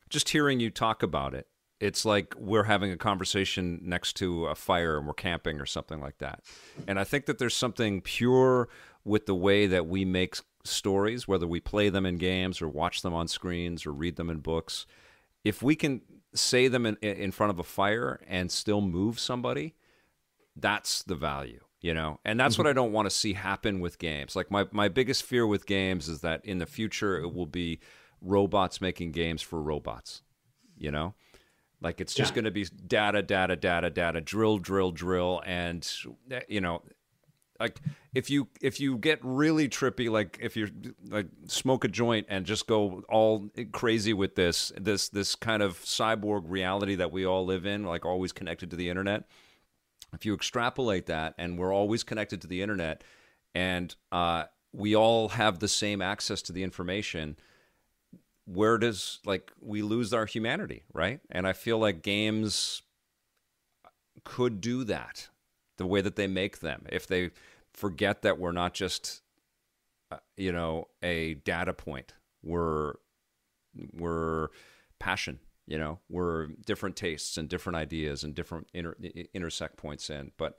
just 0.09 0.29
hearing 0.31 0.61
you 0.61 0.71
talk 0.71 1.03
about 1.03 1.35
it. 1.35 1.47
It's 1.81 2.05
like 2.05 2.35
we're 2.37 2.65
having 2.65 2.91
a 2.91 2.97
conversation 2.97 3.81
next 3.83 4.15
to 4.15 4.47
a 4.47 4.55
fire 4.55 4.99
and 4.99 5.07
we're 5.07 5.15
camping 5.15 5.61
or 5.61 5.67
something 5.67 6.01
like 6.01 6.19
that. 6.19 6.43
And 6.89 6.99
I 6.99 7.05
think 7.05 7.27
that 7.27 7.39
there's 7.39 7.55
something 7.55 8.01
pure 8.01 8.69
with 9.05 9.27
the 9.27 9.35
way 9.35 9.67
that 9.69 9.87
we 9.87 10.05
make 10.05 10.37
stories, 10.65 11.29
whether 11.29 11.47
we 11.47 11.61
play 11.61 11.89
them 11.89 12.05
in 12.05 12.17
games 12.17 12.61
or 12.61 12.69
watch 12.69 13.03
them 13.03 13.15
on 13.15 13.29
screens 13.29 13.87
or 13.87 13.93
read 13.93 14.17
them 14.17 14.29
in 14.29 14.39
books. 14.39 14.87
If 15.45 15.63
we 15.63 15.77
can 15.77 16.03
say 16.35 16.67
them 16.67 16.85
in, 16.85 16.97
in 16.97 17.31
front 17.31 17.51
of 17.51 17.59
a 17.61 17.65
fire 17.65 18.21
and 18.27 18.51
still 18.51 18.81
move 18.81 19.21
somebody, 19.21 19.75
that's 20.57 21.05
the 21.05 21.15
value 21.15 21.61
you 21.81 21.95
know? 21.95 22.19
And 22.25 22.39
that's 22.39 22.59
what 22.59 22.67
i 22.67 22.73
don't 22.73 22.93
want 22.93 23.07
to 23.07 23.11
see 23.11 23.33
happen 23.35 23.81
with 23.81 23.99
games. 23.99 24.35
Like 24.37 24.51
my, 24.51 24.67
my 24.73 24.89
biggest 24.89 25.23
fear 25.23 25.47
with 25.47 25.67
games 25.67 26.09
is 26.09 26.21
that 26.21 26.45
in 26.45 26.59
the 26.59 26.67
future 26.67 27.19
it 27.19 27.33
will 27.35 27.47
be 27.47 27.81
robots 28.21 28.81
making 28.81 29.13
games 29.13 29.43
for 29.43 29.61
robots 29.63 30.23
you 30.77 30.91
know? 30.91 31.15
Like 31.81 32.01
it's 32.01 32.15
just 32.15 32.33
Yeah. 32.33 32.37
going 32.37 32.45
to 32.47 32.51
be 32.51 32.65
data 32.87 33.23
data 33.23 33.57
data 33.57 33.91
data 33.91 34.21
drill 34.21 34.59
drill 34.59 34.91
drill 34.91 35.43
and 35.47 35.89
eh, 36.31 36.41
you 36.49 36.61
know 36.61 36.83
like 37.61 37.81
if 38.15 38.31
you 38.31 38.49
if 38.61 38.79
you 38.81 38.97
get 38.97 39.19
really 39.23 39.69
trippy 39.69 40.09
like 40.11 40.39
if 40.41 40.57
you're 40.57 40.69
like 41.09 41.27
smoke 41.47 41.85
a 41.85 41.89
joint 41.89 42.27
and 42.29 42.47
just 42.47 42.67
go 42.69 43.03
all 43.09 43.49
crazy 43.73 44.13
with 44.13 44.35
this 44.37 44.73
this 44.81 45.09
this 45.09 45.35
kind 45.35 45.63
of 45.63 45.79
cyborg 45.81 46.43
reality 46.47 46.95
that 46.95 47.11
we 47.13 47.25
all 47.25 47.45
live 47.45 47.67
in 47.67 47.85
like 47.85 48.05
always 48.05 48.33
connected 48.33 48.71
to 48.71 48.77
the 48.77 48.89
internet 48.89 49.25
if 50.13 50.25
you 50.25 50.35
extrapolate 50.35 51.07
that 51.07 51.35
and 51.39 51.59
we're 51.59 51.73
always 51.73 52.03
connected 52.03 52.41
to 52.41 52.47
the 52.47 52.63
internet 52.63 53.03
and 53.55 53.95
uh, 54.13 54.45
we 54.73 54.95
all 54.95 55.31
have 55.31 55.59
the 55.59 55.69
same 55.69 56.03
access 56.03 56.43
to 56.43 56.53
the 56.53 56.63
information 56.63 57.37
where 58.47 58.79
does 58.79 59.21
like 59.27 59.53
we 59.61 59.83
lose 59.83 60.13
our 60.13 60.27
humanity 60.27 60.85
right? 60.93 61.21
And 61.31 61.47
i 61.47 61.53
feel 61.53 61.79
like 61.79 62.03
games 62.03 62.83
could 64.25 64.61
do 64.61 64.85
that 64.85 65.29
the 65.77 65.87
way 65.87 66.01
that 66.01 66.17
they 66.17 66.27
make 66.27 66.61
them 66.61 66.85
if 66.91 67.07
they 67.07 67.31
forget 67.73 68.23
that 68.23 68.39
we're 68.39 68.53
not 68.53 68.75
just 68.75 69.23
uh, 70.11 70.17
you 70.37 70.53
know 70.53 70.89
a 71.03 71.35
data 71.35 71.73
point. 71.73 72.15
We're 72.43 72.95
we're 73.93 74.49
passion 74.99 75.39
you 75.69 75.79
know 75.79 76.01
we're 76.09 76.47
different 76.67 76.97
tastes 76.97 77.37
and 77.37 77.49
different 77.49 77.77
ideas 77.77 78.25
and 78.25 78.35
different 78.35 78.67
inter- 78.75 78.97
intersect 79.35 79.77
points 79.77 80.11
in 80.11 80.33
but 80.37 80.59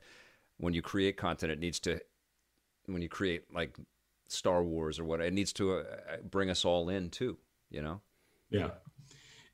when 0.58 0.74
you 0.74 0.82
create 0.82 1.18
content 1.18 1.52
it 1.52 1.60
needs 1.60 1.80
to 1.80 2.00
when 2.86 3.02
you 3.02 3.10
create 3.10 3.44
like 3.54 3.78
star 4.28 4.64
wars 4.64 5.00
or 5.00 5.04
what 5.04 5.20
it 5.20 5.34
needs 5.34 5.52
to 5.52 5.80
uh, 5.80 5.84
bring 6.30 6.50
us 6.50 6.64
all 6.64 6.90
in 6.90 7.10
too 7.10 7.38
you 7.70 7.82
know 7.82 8.02
Yeah. 8.50 8.72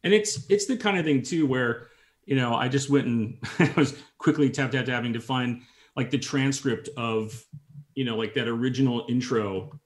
And 0.03 0.13
it's 0.13 0.49
it's 0.49 0.65
the 0.65 0.77
kind 0.77 0.97
of 0.97 1.05
thing 1.05 1.21
too 1.21 1.45
where 1.45 1.87
you 2.25 2.35
know, 2.35 2.55
I 2.55 2.67
just 2.67 2.89
went 2.89 3.07
and 3.07 3.37
I 3.59 3.73
was 3.77 3.97
quickly 4.17 4.49
tap 4.49 4.71
tap 4.71 4.85
tapping 4.85 5.13
to 5.13 5.21
find 5.21 5.61
like 5.95 6.11
the 6.11 6.17
transcript 6.17 6.89
of, 6.97 7.45
you 7.93 8.03
know, 8.03 8.17
like 8.17 8.33
that 8.33 8.47
original 8.47 9.05
intro 9.07 9.79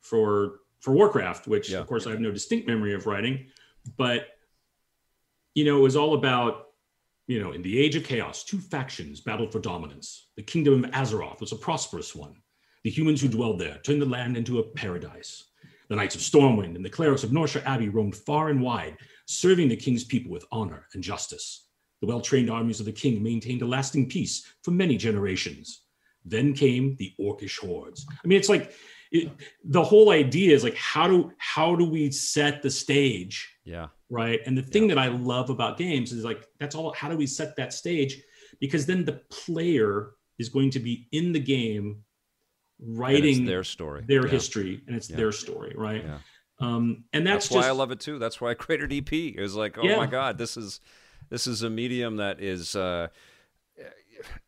for 0.00 0.60
for 0.80 0.92
Warcraft, 0.92 1.48
which 1.48 1.70
yeah. 1.70 1.78
of 1.78 1.86
course 1.86 2.06
I 2.06 2.10
have 2.10 2.20
no 2.20 2.30
distinct 2.30 2.68
memory 2.68 2.94
of 2.94 3.06
writing, 3.06 3.46
but 3.96 4.28
you 5.56 5.64
know, 5.64 5.78
it 5.78 5.82
was 5.82 5.96
all 5.96 6.14
about, 6.14 6.66
you 7.26 7.40
know, 7.42 7.52
in 7.52 7.62
the 7.62 7.78
age 7.78 7.96
of 7.96 8.04
chaos, 8.04 8.44
two 8.44 8.58
factions 8.58 9.22
battled 9.22 9.50
for 9.50 9.58
dominance. 9.58 10.28
The 10.36 10.42
kingdom 10.42 10.84
of 10.84 10.90
Azeroth 10.90 11.40
was 11.40 11.50
a 11.50 11.56
prosperous 11.56 12.14
one. 12.14 12.36
The 12.84 12.90
humans 12.90 13.22
who 13.22 13.28
dwelled 13.28 13.58
there 13.58 13.78
turned 13.78 14.02
the 14.02 14.06
land 14.06 14.36
into 14.36 14.58
a 14.58 14.62
paradise. 14.62 15.44
The 15.88 15.96
Knights 15.96 16.14
of 16.14 16.20
Stormwind 16.20 16.76
and 16.76 16.84
the 16.84 16.90
clerics 16.90 17.24
of 17.24 17.30
Northshire 17.30 17.64
Abbey 17.64 17.88
roamed 17.88 18.16
far 18.16 18.50
and 18.50 18.60
wide, 18.60 18.98
serving 19.24 19.68
the 19.68 19.76
king's 19.76 20.04
people 20.04 20.30
with 20.30 20.44
honor 20.52 20.86
and 20.92 21.02
justice. 21.02 21.68
The 22.02 22.06
well 22.06 22.20
trained 22.20 22.50
armies 22.50 22.78
of 22.78 22.86
the 22.86 22.92
king 22.92 23.22
maintained 23.22 23.62
a 23.62 23.66
lasting 23.66 24.10
peace 24.10 24.46
for 24.62 24.72
many 24.72 24.98
generations. 24.98 25.84
Then 26.26 26.52
came 26.52 26.96
the 26.96 27.14
orcish 27.18 27.58
hordes. 27.58 28.04
I 28.10 28.26
mean, 28.26 28.38
it's 28.38 28.50
like 28.50 28.74
it, 29.10 29.32
the 29.64 29.82
whole 29.82 30.10
idea 30.10 30.54
is 30.54 30.62
like 30.62 30.76
how 30.76 31.08
do 31.08 31.32
how 31.38 31.76
do 31.76 31.88
we 31.88 32.10
set 32.10 32.60
the 32.60 32.70
stage? 32.70 33.48
Yeah. 33.64 33.86
Right. 34.08 34.40
And 34.46 34.56
the 34.56 34.62
thing 34.62 34.88
yeah. 34.88 34.94
that 34.94 34.98
I 34.98 35.08
love 35.08 35.50
about 35.50 35.78
games 35.78 36.12
is 36.12 36.24
like 36.24 36.46
that's 36.60 36.74
all. 36.74 36.92
How 36.92 37.08
do 37.08 37.16
we 37.16 37.26
set 37.26 37.56
that 37.56 37.72
stage? 37.72 38.22
Because 38.60 38.86
then 38.86 39.04
the 39.04 39.20
player 39.30 40.12
is 40.38 40.48
going 40.48 40.70
to 40.70 40.78
be 40.78 41.08
in 41.12 41.32
the 41.32 41.40
game 41.40 42.04
writing 42.80 43.44
their 43.44 43.64
story, 43.64 44.04
their 44.06 44.26
yeah. 44.26 44.32
history, 44.32 44.82
and 44.86 44.94
it's 44.94 45.10
yeah. 45.10 45.16
their 45.16 45.32
story, 45.32 45.74
right? 45.76 46.04
Um, 46.58 47.04
and 47.12 47.26
that's, 47.26 47.46
that's 47.46 47.54
just, 47.54 47.64
why 47.64 47.68
I 47.68 47.72
love 47.72 47.90
it 47.90 48.00
too. 48.00 48.18
That's 48.18 48.40
why 48.40 48.50
I 48.50 48.54
created 48.54 48.92
EP. 48.92 49.12
It 49.12 49.40
was 49.40 49.54
like, 49.54 49.76
oh 49.78 49.96
my 49.96 50.06
god, 50.06 50.38
this 50.38 50.56
is 50.56 50.80
this 51.28 51.46
is 51.46 51.62
a 51.62 51.70
medium 51.70 52.16
that 52.16 52.40
is 52.40 52.76
uh, 52.76 53.08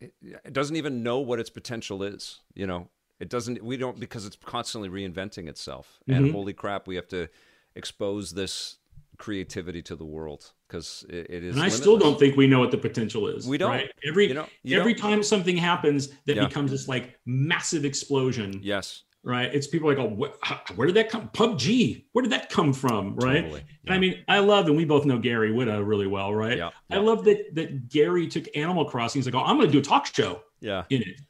it 0.00 0.52
doesn't 0.52 0.76
even 0.76 1.02
know 1.02 1.18
what 1.18 1.38
its 1.38 1.50
potential 1.50 2.02
is. 2.02 2.40
You 2.54 2.66
know, 2.66 2.88
it 3.20 3.28
doesn't. 3.28 3.62
We 3.62 3.76
don't 3.76 3.98
because 3.98 4.26
it's 4.26 4.36
constantly 4.36 4.88
reinventing 4.88 5.48
itself. 5.48 5.98
Mm-hmm. 6.08 6.24
And 6.24 6.32
holy 6.32 6.52
crap, 6.52 6.86
we 6.86 6.96
have 6.96 7.08
to 7.08 7.28
expose 7.74 8.32
this 8.32 8.77
creativity 9.18 9.82
to 9.82 9.96
the 9.96 10.04
world 10.04 10.52
because 10.68 11.04
it, 11.08 11.26
it 11.28 11.44
is. 11.44 11.54
And 11.54 11.62
I 11.62 11.66
limitless. 11.66 11.76
still 11.76 11.98
don't 11.98 12.18
think 12.18 12.36
we 12.36 12.46
know 12.46 12.60
what 12.60 12.70
the 12.70 12.78
potential 12.78 13.28
is. 13.28 13.46
We 13.46 13.58
don't. 13.58 13.70
Right? 13.70 13.90
Every 14.06 14.28
you 14.28 14.34
know, 14.34 14.46
you 14.62 14.78
every 14.78 14.94
time 14.94 15.22
something 15.22 15.56
happens 15.56 16.08
that 16.26 16.36
yeah. 16.36 16.46
becomes 16.46 16.70
this 16.70 16.88
like 16.88 17.18
massive 17.26 17.84
explosion. 17.84 18.60
Yes. 18.62 19.02
Right. 19.24 19.52
It's 19.52 19.66
people 19.66 19.88
like, 19.88 19.98
oh, 19.98 20.08
where, 20.08 20.30
where 20.76 20.86
did 20.86 20.96
that 20.96 21.10
come? 21.10 21.28
PUBG. 21.30 22.04
Where 22.12 22.22
did 22.22 22.32
that 22.32 22.48
come 22.50 22.72
from? 22.72 23.16
Right. 23.16 23.42
Totally. 23.42 23.60
Yeah. 23.60 23.74
And 23.86 23.94
I 23.94 23.98
mean, 23.98 24.24
I 24.28 24.38
love, 24.38 24.68
and 24.68 24.76
we 24.76 24.84
both 24.84 25.04
know 25.04 25.18
Gary 25.18 25.50
Whitta 25.50 25.86
really 25.86 26.06
well, 26.06 26.32
right? 26.32 26.56
Yeah. 26.56 26.70
yeah. 26.88 26.96
I 26.96 27.00
love 27.00 27.24
that 27.24 27.54
that 27.56 27.88
Gary 27.88 28.28
took 28.28 28.44
Animal 28.56 28.84
Crossing. 28.84 29.18
He's 29.18 29.26
like, 29.26 29.34
oh, 29.34 29.44
I'm 29.44 29.56
going 29.56 29.66
to 29.66 29.72
do 29.72 29.80
a 29.80 29.82
talk 29.82 30.06
show. 30.06 30.40
Yeah. 30.60 30.84
In 30.88 31.02
it, 31.02 31.20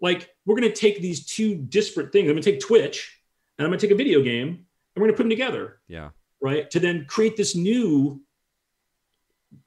like 0.00 0.30
we're 0.46 0.56
going 0.56 0.70
to 0.70 0.76
take 0.76 1.00
these 1.00 1.26
two 1.26 1.56
disparate 1.56 2.12
things. 2.12 2.28
I'm 2.28 2.34
going 2.34 2.42
to 2.42 2.50
take 2.50 2.60
Twitch, 2.60 3.20
and 3.58 3.64
I'm 3.64 3.70
going 3.70 3.80
to 3.80 3.86
take 3.86 3.94
a 3.94 3.98
video 3.98 4.22
game, 4.22 4.48
and 4.48 4.66
we're 4.96 5.06
going 5.06 5.12
to 5.12 5.16
put 5.16 5.22
them 5.24 5.30
together. 5.30 5.80
Yeah. 5.88 6.10
Right. 6.42 6.70
To 6.70 6.80
then 6.80 7.04
create 7.06 7.36
this 7.36 7.54
new 7.54 8.22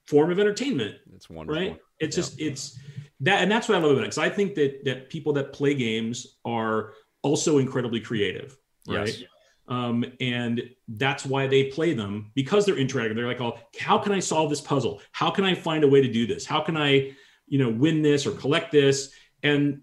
form 0.08 0.32
of 0.32 0.40
entertainment. 0.40 0.96
It's 1.16 1.30
wonderful. 1.30 1.62
Right. 1.62 1.80
It's 2.00 2.18
yeah. 2.18 2.24
just 2.24 2.40
it's 2.42 2.80
that, 3.22 3.42
and 3.42 3.52
that's 3.52 3.70
what 3.70 3.78
I 3.78 3.82
love 3.82 3.92
about 3.92 4.02
it. 4.02 4.08
Because 4.08 4.18
I 4.18 4.30
think 4.30 4.56
that 4.56 4.84
that 4.86 5.10
people 5.10 5.34
that 5.34 5.54
play 5.54 5.74
games 5.74 6.40
are 6.46 6.94
also 7.22 7.58
incredibly 7.58 8.00
creative. 8.00 8.58
Right. 8.88 9.08
Yes. 9.08 9.24
Um, 9.68 10.04
and 10.20 10.62
that's 10.90 11.26
why 11.26 11.48
they 11.48 11.66
play 11.66 11.94
them 11.94 12.32
because 12.36 12.66
they're 12.66 12.76
interactive. 12.76 13.16
They're 13.16 13.28
like, 13.28 13.40
"Oh, 13.40 13.58
how 13.80 13.98
can 13.98 14.12
I 14.12 14.20
solve 14.20 14.50
this 14.50 14.60
puzzle? 14.60 15.02
How 15.14 15.32
can 15.32 15.46
I 15.46 15.56
find 15.56 15.84
a 15.84 15.88
way 15.88 16.02
to 16.02 16.12
do 16.12 16.28
this? 16.28 16.46
How 16.46 16.60
can 16.60 16.76
I, 16.76 17.14
you 17.48 17.60
know, 17.60 17.70
win 17.70 18.02
this 18.02 18.26
or 18.26 18.32
collect 18.32 18.72
this?" 18.72 19.14
And 19.42 19.82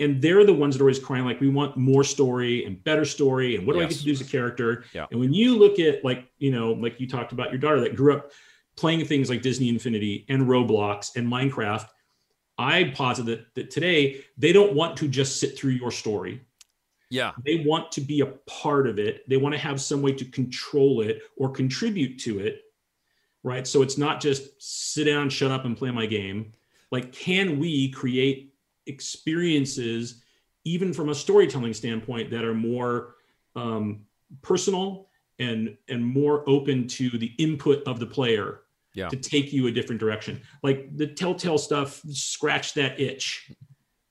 and 0.00 0.20
they're 0.20 0.44
the 0.44 0.52
ones 0.52 0.74
that 0.74 0.82
are 0.82 0.84
always 0.84 0.98
crying 0.98 1.24
like 1.24 1.40
we 1.40 1.48
want 1.48 1.76
more 1.76 2.04
story 2.04 2.64
and 2.64 2.82
better 2.84 3.04
story 3.04 3.56
and 3.56 3.66
what 3.66 3.74
do 3.74 3.80
yes. 3.80 3.86
i 3.86 3.88
get 3.90 3.98
to 3.98 4.04
do 4.04 4.12
as 4.12 4.20
a 4.20 4.24
character? 4.24 4.84
Yeah. 4.92 5.06
and 5.10 5.20
when 5.20 5.32
you 5.32 5.56
look 5.56 5.78
at 5.78 6.04
like 6.04 6.28
you 6.38 6.50
know 6.50 6.72
like 6.72 7.00
you 7.00 7.08
talked 7.08 7.32
about 7.32 7.50
your 7.50 7.58
daughter 7.58 7.80
that 7.80 7.96
grew 7.96 8.14
up 8.14 8.32
playing 8.76 9.04
things 9.04 9.28
like 9.28 9.42
disney 9.42 9.68
infinity 9.68 10.24
and 10.28 10.42
roblox 10.42 11.16
and 11.16 11.26
minecraft 11.26 11.88
i 12.58 12.84
posit 12.94 13.26
that, 13.26 13.54
that 13.54 13.70
today 13.70 14.24
they 14.36 14.52
don't 14.52 14.74
want 14.74 14.96
to 14.96 15.08
just 15.08 15.40
sit 15.40 15.56
through 15.58 15.72
your 15.72 15.90
story. 15.90 16.42
Yeah. 17.10 17.32
They 17.44 17.62
want 17.66 17.92
to 17.92 18.00
be 18.00 18.20
a 18.20 18.26
part 18.26 18.86
of 18.86 18.98
it. 18.98 19.28
They 19.28 19.36
want 19.36 19.54
to 19.54 19.58
have 19.58 19.82
some 19.82 20.00
way 20.00 20.12
to 20.12 20.24
control 20.24 21.02
it 21.02 21.20
or 21.36 21.50
contribute 21.50 22.18
to 22.20 22.38
it 22.38 22.62
right? 23.42 23.66
So 23.66 23.82
it's 23.82 23.98
not 23.98 24.20
just 24.20 24.62
sit 24.62 25.04
down 25.04 25.30
shut 25.30 25.50
up 25.50 25.64
and 25.64 25.76
play 25.76 25.90
my 25.90 26.06
game. 26.06 26.52
Like 26.90 27.12
can 27.12 27.58
we 27.58 27.90
create 27.90 28.51
experiences, 28.86 30.22
even 30.64 30.92
from 30.92 31.08
a 31.08 31.14
storytelling 31.14 31.74
standpoint, 31.74 32.30
that 32.30 32.44
are 32.44 32.54
more 32.54 33.16
um, 33.56 34.02
personal 34.40 35.08
and 35.38 35.76
and 35.88 36.04
more 36.04 36.48
open 36.48 36.86
to 36.86 37.10
the 37.10 37.32
input 37.38 37.86
of 37.86 37.98
the 37.98 38.06
player 38.06 38.60
yeah. 38.94 39.08
to 39.08 39.16
take 39.16 39.52
you 39.52 39.66
a 39.66 39.72
different 39.72 40.00
direction. 40.00 40.40
Like 40.62 40.96
the 40.96 41.06
telltale 41.06 41.58
stuff, 41.58 42.00
scratch 42.10 42.74
that 42.74 43.00
itch. 43.00 43.50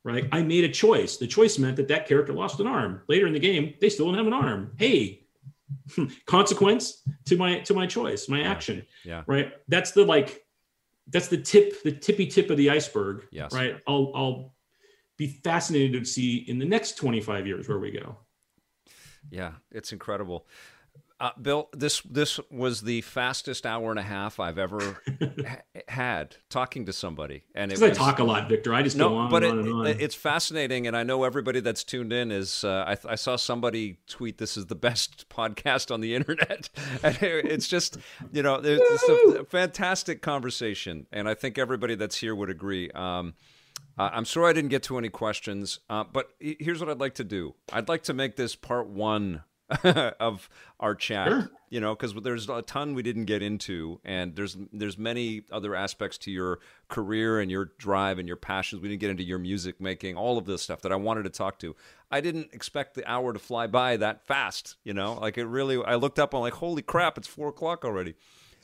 Right. 0.03 0.27
I 0.31 0.41
made 0.41 0.63
a 0.63 0.69
choice. 0.69 1.17
The 1.17 1.27
choice 1.27 1.59
meant 1.59 1.77
that 1.77 1.87
that 1.89 2.07
character 2.07 2.33
lost 2.33 2.59
an 2.59 2.65
arm. 2.65 3.03
Later 3.07 3.27
in 3.27 3.33
the 3.33 3.39
game, 3.39 3.75
they 3.79 3.89
still 3.89 4.07
don't 4.07 4.15
have 4.15 4.25
an 4.25 4.33
arm. 4.33 4.71
Hey, 4.79 5.25
consequence 6.25 7.03
to 7.25 7.37
my 7.37 7.59
to 7.59 7.75
my 7.75 7.85
choice, 7.85 8.27
my 8.27 8.41
action. 8.41 8.83
Yeah. 9.05 9.23
Right. 9.27 9.53
That's 9.67 9.91
the 9.91 10.03
like 10.03 10.43
that's 11.07 11.27
the 11.27 11.37
tip, 11.37 11.83
the 11.83 11.91
tippy 11.91 12.25
tip 12.25 12.49
of 12.49 12.57
the 12.57 12.71
iceberg. 12.71 13.27
Yes. 13.31 13.53
Right. 13.53 13.79
I'll 13.87 14.11
I'll 14.15 14.53
be 15.21 15.27
fascinated 15.27 16.03
to 16.03 16.09
see 16.09 16.37
in 16.47 16.57
the 16.57 16.65
next 16.65 16.97
25 16.97 17.45
years 17.45 17.69
where 17.69 17.77
we 17.77 17.91
go. 17.91 18.17
Yeah, 19.29 19.51
it's 19.71 19.93
incredible. 19.93 20.47
Uh, 21.19 21.29
Bill, 21.39 21.69
this 21.73 22.01
this 22.01 22.39
was 22.49 22.81
the 22.81 23.01
fastest 23.01 23.67
hour 23.67 23.91
and 23.91 23.99
a 23.99 24.03
half 24.03 24.39
I've 24.39 24.57
ever 24.57 24.97
ha- 25.47 25.61
had 25.87 26.37
talking 26.49 26.87
to 26.87 26.93
somebody, 26.93 27.43
and 27.53 27.71
it 27.71 27.79
was, 27.79 27.91
I 27.91 27.93
talk 27.93 28.17
a 28.17 28.23
lot, 28.23 28.49
Victor. 28.49 28.73
I 28.73 28.81
just 28.81 28.97
no, 28.97 29.09
go 29.09 29.17
on 29.17 29.29
but 29.29 29.43
and 29.43 29.67
it, 29.67 29.71
on 29.71 29.85
it's 29.85 30.15
fascinating, 30.15 30.87
and 30.87 30.97
I 30.97 31.03
know 31.03 31.23
everybody 31.23 31.59
that's 31.59 31.83
tuned 31.83 32.11
in 32.11 32.31
is. 32.31 32.63
Uh, 32.63 32.83
I, 32.87 33.11
I, 33.11 33.13
saw 33.13 33.35
somebody 33.35 33.99
tweet, 34.07 34.39
"This 34.39 34.57
is 34.57 34.65
the 34.65 34.75
best 34.75 35.29
podcast 35.29 35.93
on 35.93 36.01
the 36.01 36.15
internet," 36.15 36.69
and 37.03 37.15
it's 37.21 37.67
just 37.67 37.97
you 38.31 38.41
know, 38.41 38.59
it's 38.63 39.39
a 39.39 39.45
fantastic 39.45 40.23
conversation, 40.23 41.05
and 41.11 41.29
I 41.29 41.35
think 41.35 41.59
everybody 41.59 41.93
that's 41.93 42.17
here 42.17 42.33
would 42.33 42.49
agree. 42.49 42.89
Um, 42.95 43.35
uh, 43.97 44.09
I'm 44.13 44.25
sorry 44.25 44.49
I 44.49 44.53
didn't 44.53 44.69
get 44.69 44.83
to 44.83 44.97
any 44.97 45.09
questions, 45.09 45.79
uh, 45.89 46.03
but 46.03 46.31
here's 46.39 46.79
what 46.79 46.89
I'd 46.89 46.99
like 46.99 47.15
to 47.15 47.23
do. 47.23 47.55
I'd 47.71 47.89
like 47.89 48.03
to 48.03 48.13
make 48.13 48.35
this 48.35 48.55
part 48.55 48.87
one 48.87 49.43
of 50.19 50.49
our 50.79 50.95
chat. 50.95 51.27
Sure. 51.27 51.49
You 51.69 51.79
know, 51.79 51.95
because 51.95 52.13
there's 52.21 52.49
a 52.49 52.61
ton 52.61 52.93
we 52.95 53.03
didn't 53.03 53.25
get 53.25 53.41
into, 53.41 54.01
and 54.03 54.35
there's 54.35 54.57
there's 54.73 54.97
many 54.97 55.43
other 55.51 55.73
aspects 55.73 56.17
to 56.19 56.31
your 56.31 56.59
career 56.89 57.39
and 57.39 57.49
your 57.49 57.71
drive 57.77 58.19
and 58.19 58.27
your 58.27 58.35
passions. 58.35 58.81
We 58.81 58.89
didn't 58.89 58.99
get 58.99 59.09
into 59.09 59.23
your 59.23 59.39
music 59.39 59.79
making, 59.79 60.17
all 60.17 60.37
of 60.37 60.45
this 60.45 60.61
stuff 60.61 60.81
that 60.81 60.91
I 60.91 60.97
wanted 60.97 61.23
to 61.23 61.29
talk 61.29 61.59
to. 61.59 61.75
I 62.09 62.19
didn't 62.19 62.49
expect 62.51 62.95
the 62.95 63.09
hour 63.09 63.31
to 63.31 63.39
fly 63.39 63.67
by 63.67 63.95
that 63.97 64.25
fast. 64.25 64.75
You 64.83 64.93
know, 64.93 65.13
like 65.13 65.37
it 65.37 65.45
really. 65.45 65.81
I 65.83 65.95
looked 65.95 66.19
up, 66.19 66.33
I'm 66.33 66.41
like, 66.41 66.53
holy 66.53 66.81
crap, 66.81 67.17
it's 67.17 67.27
four 67.27 67.47
o'clock 67.47 67.85
already. 67.85 68.15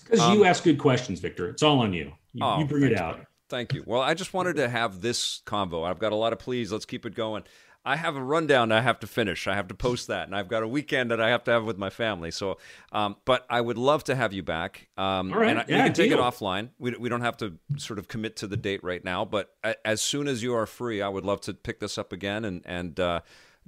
Because 0.04 0.20
um, 0.20 0.38
you 0.38 0.46
ask 0.46 0.64
good 0.64 0.78
questions, 0.78 1.20
Victor. 1.20 1.50
It's 1.50 1.64
all 1.64 1.80
on 1.80 1.94
you. 1.94 2.12
You, 2.34 2.46
oh, 2.46 2.60
you 2.60 2.66
bring 2.66 2.84
it 2.84 2.98
out. 2.98 3.22
Thank 3.50 3.74
you. 3.74 3.84
Well, 3.86 4.02
I 4.02 4.14
just 4.14 4.34
wanted 4.34 4.58
to 4.58 4.68
have 4.68 5.02
this 5.02 5.42
convo. 5.46 5.88
I've 5.88 6.00
got 6.00 6.12
a 6.12 6.16
lot 6.16 6.34
of 6.34 6.40
pleas. 6.40 6.72
Let's 6.72 6.86
keep 6.86 7.06
it 7.06 7.16
going. 7.16 7.44
I 7.86 7.96
have 7.96 8.18
a 8.18 8.22
rundown 8.22 8.74
I 8.74 8.82
have 8.82 9.00
to 9.00 9.08
finish. 9.08 9.48
I 9.48 9.56
have 9.56 9.70
to 9.70 9.74
post 9.74 10.08
that, 10.08 10.28
and 10.28 10.36
I've 10.36 10.50
got 10.50 10.62
a 10.62 10.68
weekend 10.68 11.10
that 11.12 11.22
I 11.22 11.30
have 11.30 11.46
to 11.46 11.52
have 11.52 11.64
with 11.64 11.78
my 11.78 11.90
family. 11.90 12.32
So, 12.32 12.58
um, 12.92 13.16
but 13.24 13.46
I 13.50 13.62
would 13.62 13.78
love 13.78 14.04
to 14.06 14.16
have 14.16 14.34
you 14.34 14.44
back. 14.44 14.90
Um, 14.98 15.32
All 15.32 15.40
right, 15.40 15.52
and 15.52 15.60
I, 15.60 15.66
yeah, 15.70 15.78
we 15.78 15.84
can 15.84 15.94
take 15.94 16.10
deal. 16.10 16.20
it 16.20 16.22
offline. 16.22 16.70
We, 16.80 16.92
we 17.00 17.08
don't 17.08 17.22
have 17.22 17.38
to 17.38 17.54
sort 17.78 17.98
of 17.98 18.10
commit 18.10 18.36
to 18.38 18.48
the 18.48 18.58
date 18.58 18.84
right 18.84 19.02
now, 19.02 19.24
but 19.24 19.56
as 19.86 20.02
soon 20.02 20.28
as 20.28 20.44
you 20.44 20.54
are 20.54 20.66
free, 20.66 21.02
I 21.02 21.08
would 21.08 21.24
love 21.24 21.40
to 21.42 21.54
pick 21.54 21.80
this 21.80 21.98
up 21.98 22.12
again 22.12 22.44
and 22.44 22.62
and 22.66 23.00
uh, 23.00 23.22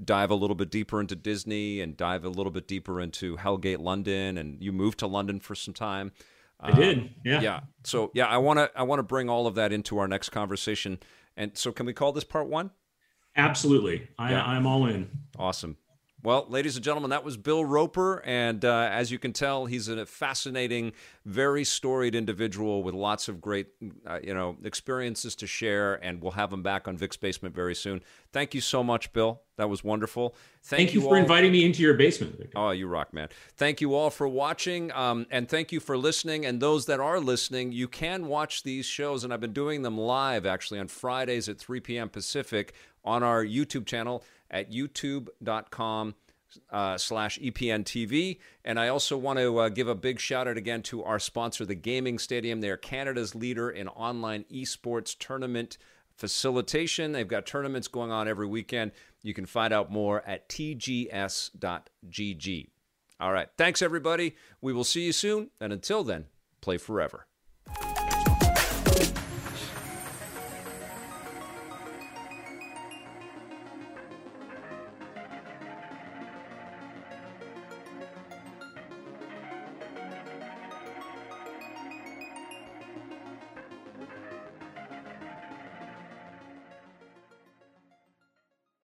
dive 0.03 0.31
a 0.31 0.35
little 0.35 0.55
bit 0.55 0.69
deeper 0.69 0.99
into 0.99 1.15
Disney 1.15 1.79
and 1.79 1.95
dive 1.95 2.25
a 2.25 2.29
little 2.29 2.51
bit 2.51 2.67
deeper 2.67 2.99
into 2.99 3.37
Hellgate 3.37 3.79
London. 3.79 4.37
And 4.37 4.61
you 4.61 4.73
moved 4.73 4.99
to 4.99 5.07
London 5.07 5.39
for 5.39 5.55
some 5.55 5.73
time. 5.73 6.11
I 6.59 6.71
did. 6.71 6.97
Um, 6.99 7.09
yeah. 7.23 7.41
Yeah. 7.41 7.59
So 7.83 8.11
yeah, 8.13 8.27
I 8.27 8.37
want 8.37 8.59
to 8.59 8.71
I 8.75 8.83
want 8.83 8.99
to 8.99 9.03
bring 9.03 9.29
all 9.29 9.47
of 9.47 9.55
that 9.55 9.71
into 9.71 9.97
our 9.97 10.07
next 10.07 10.29
conversation. 10.29 10.99
And 11.37 11.57
so 11.57 11.71
can 11.71 11.85
we 11.85 11.93
call 11.93 12.11
this 12.11 12.23
part 12.23 12.47
one? 12.47 12.71
Absolutely. 13.35 14.09
I, 14.17 14.31
yeah. 14.31 14.43
I'm 14.43 14.67
all 14.67 14.85
in. 14.85 15.09
Awesome. 15.37 15.77
Well, 16.21 16.45
ladies 16.49 16.75
and 16.75 16.83
gentlemen, 16.83 17.11
that 17.11 17.23
was 17.23 17.37
Bill 17.37 17.63
Roper. 17.63 18.21
And 18.25 18.65
uh, 18.65 18.89
as 18.91 19.09
you 19.09 19.17
can 19.17 19.31
tell, 19.31 19.67
he's 19.67 19.87
a 19.87 20.05
fascinating, 20.05 20.91
very 21.23 21.63
storied 21.63 22.13
individual 22.13 22.83
with 22.83 22.93
lots 22.93 23.29
of 23.29 23.39
great, 23.39 23.67
uh, 24.05 24.19
you 24.21 24.33
know, 24.33 24.57
experiences 24.65 25.33
to 25.37 25.47
share. 25.47 25.95
And 25.95 26.21
we'll 26.21 26.33
have 26.33 26.51
him 26.51 26.61
back 26.61 26.89
on 26.89 26.97
Vic's 26.97 27.15
Basement 27.15 27.55
very 27.55 27.73
soon. 27.73 28.01
Thank 28.33 28.53
you 28.53 28.59
so 28.59 28.83
much, 28.83 29.13
Bill. 29.13 29.39
That 29.55 29.69
was 29.69 29.81
wonderful. 29.81 30.35
Thank, 30.61 30.79
thank 30.79 30.93
you, 30.93 31.01
you 31.01 31.07
for 31.07 31.17
inviting 31.17 31.53
me 31.53 31.63
into 31.63 31.81
your 31.81 31.93
basement. 31.93 32.37
Vic. 32.37 32.51
Oh, 32.53 32.71
you 32.71 32.87
rock, 32.87 33.13
man. 33.13 33.29
Thank 33.55 33.79
you 33.79 33.95
all 33.95 34.09
for 34.09 34.27
watching. 34.27 34.91
Um, 34.91 35.25
and 35.31 35.47
thank 35.47 35.71
you 35.71 35.79
for 35.79 35.97
listening. 35.97 36.45
And 36.45 36.61
those 36.61 36.85
that 36.87 36.99
are 36.99 37.21
listening, 37.21 37.71
you 37.71 37.87
can 37.87 38.27
watch 38.27 38.63
these 38.63 38.85
shows. 38.85 39.23
And 39.23 39.33
I've 39.33 39.41
been 39.41 39.53
doing 39.53 39.83
them 39.83 39.97
live, 39.97 40.45
actually, 40.45 40.81
on 40.81 40.89
Fridays 40.89 41.47
at 41.47 41.57
3 41.57 41.79
p.m. 41.79 42.09
Pacific 42.09 42.73
on 43.05 43.23
our 43.23 43.43
YouTube 43.43 43.85
channel 43.85 44.21
at 44.49 44.71
youtube.com 44.71 46.15
uh, 46.71 46.97
slash 46.97 47.39
EPN 47.39 47.83
TV. 47.83 48.39
And 48.65 48.79
I 48.79 48.87
also 48.87 49.17
want 49.17 49.39
to 49.39 49.59
uh, 49.59 49.69
give 49.69 49.87
a 49.87 49.95
big 49.95 50.19
shout 50.19 50.47
out 50.47 50.57
again 50.57 50.81
to 50.83 51.03
our 51.03 51.19
sponsor, 51.19 51.65
the 51.65 51.75
Gaming 51.75 52.19
Stadium. 52.19 52.61
They 52.61 52.69
are 52.69 52.77
Canada's 52.77 53.35
leader 53.35 53.69
in 53.69 53.87
online 53.87 54.45
esports 54.51 55.15
tournament 55.17 55.77
facilitation. 56.15 57.11
They've 57.11 57.27
got 57.27 57.45
tournaments 57.45 57.87
going 57.87 58.11
on 58.11 58.27
every 58.27 58.47
weekend. 58.47 58.91
You 59.21 59.33
can 59.33 59.45
find 59.45 59.73
out 59.73 59.91
more 59.91 60.23
at 60.25 60.49
tgs.gg. 60.49 61.09
All 63.21 63.33
right. 63.33 63.49
Thanks, 63.57 63.81
everybody. 63.81 64.35
We 64.61 64.71
will 64.73 64.83
see 64.85 65.05
you 65.05 65.11
soon. 65.11 65.49
And 65.59 65.73
until 65.73 66.03
then, 66.03 66.25
play 66.61 66.77
forever. 66.77 67.28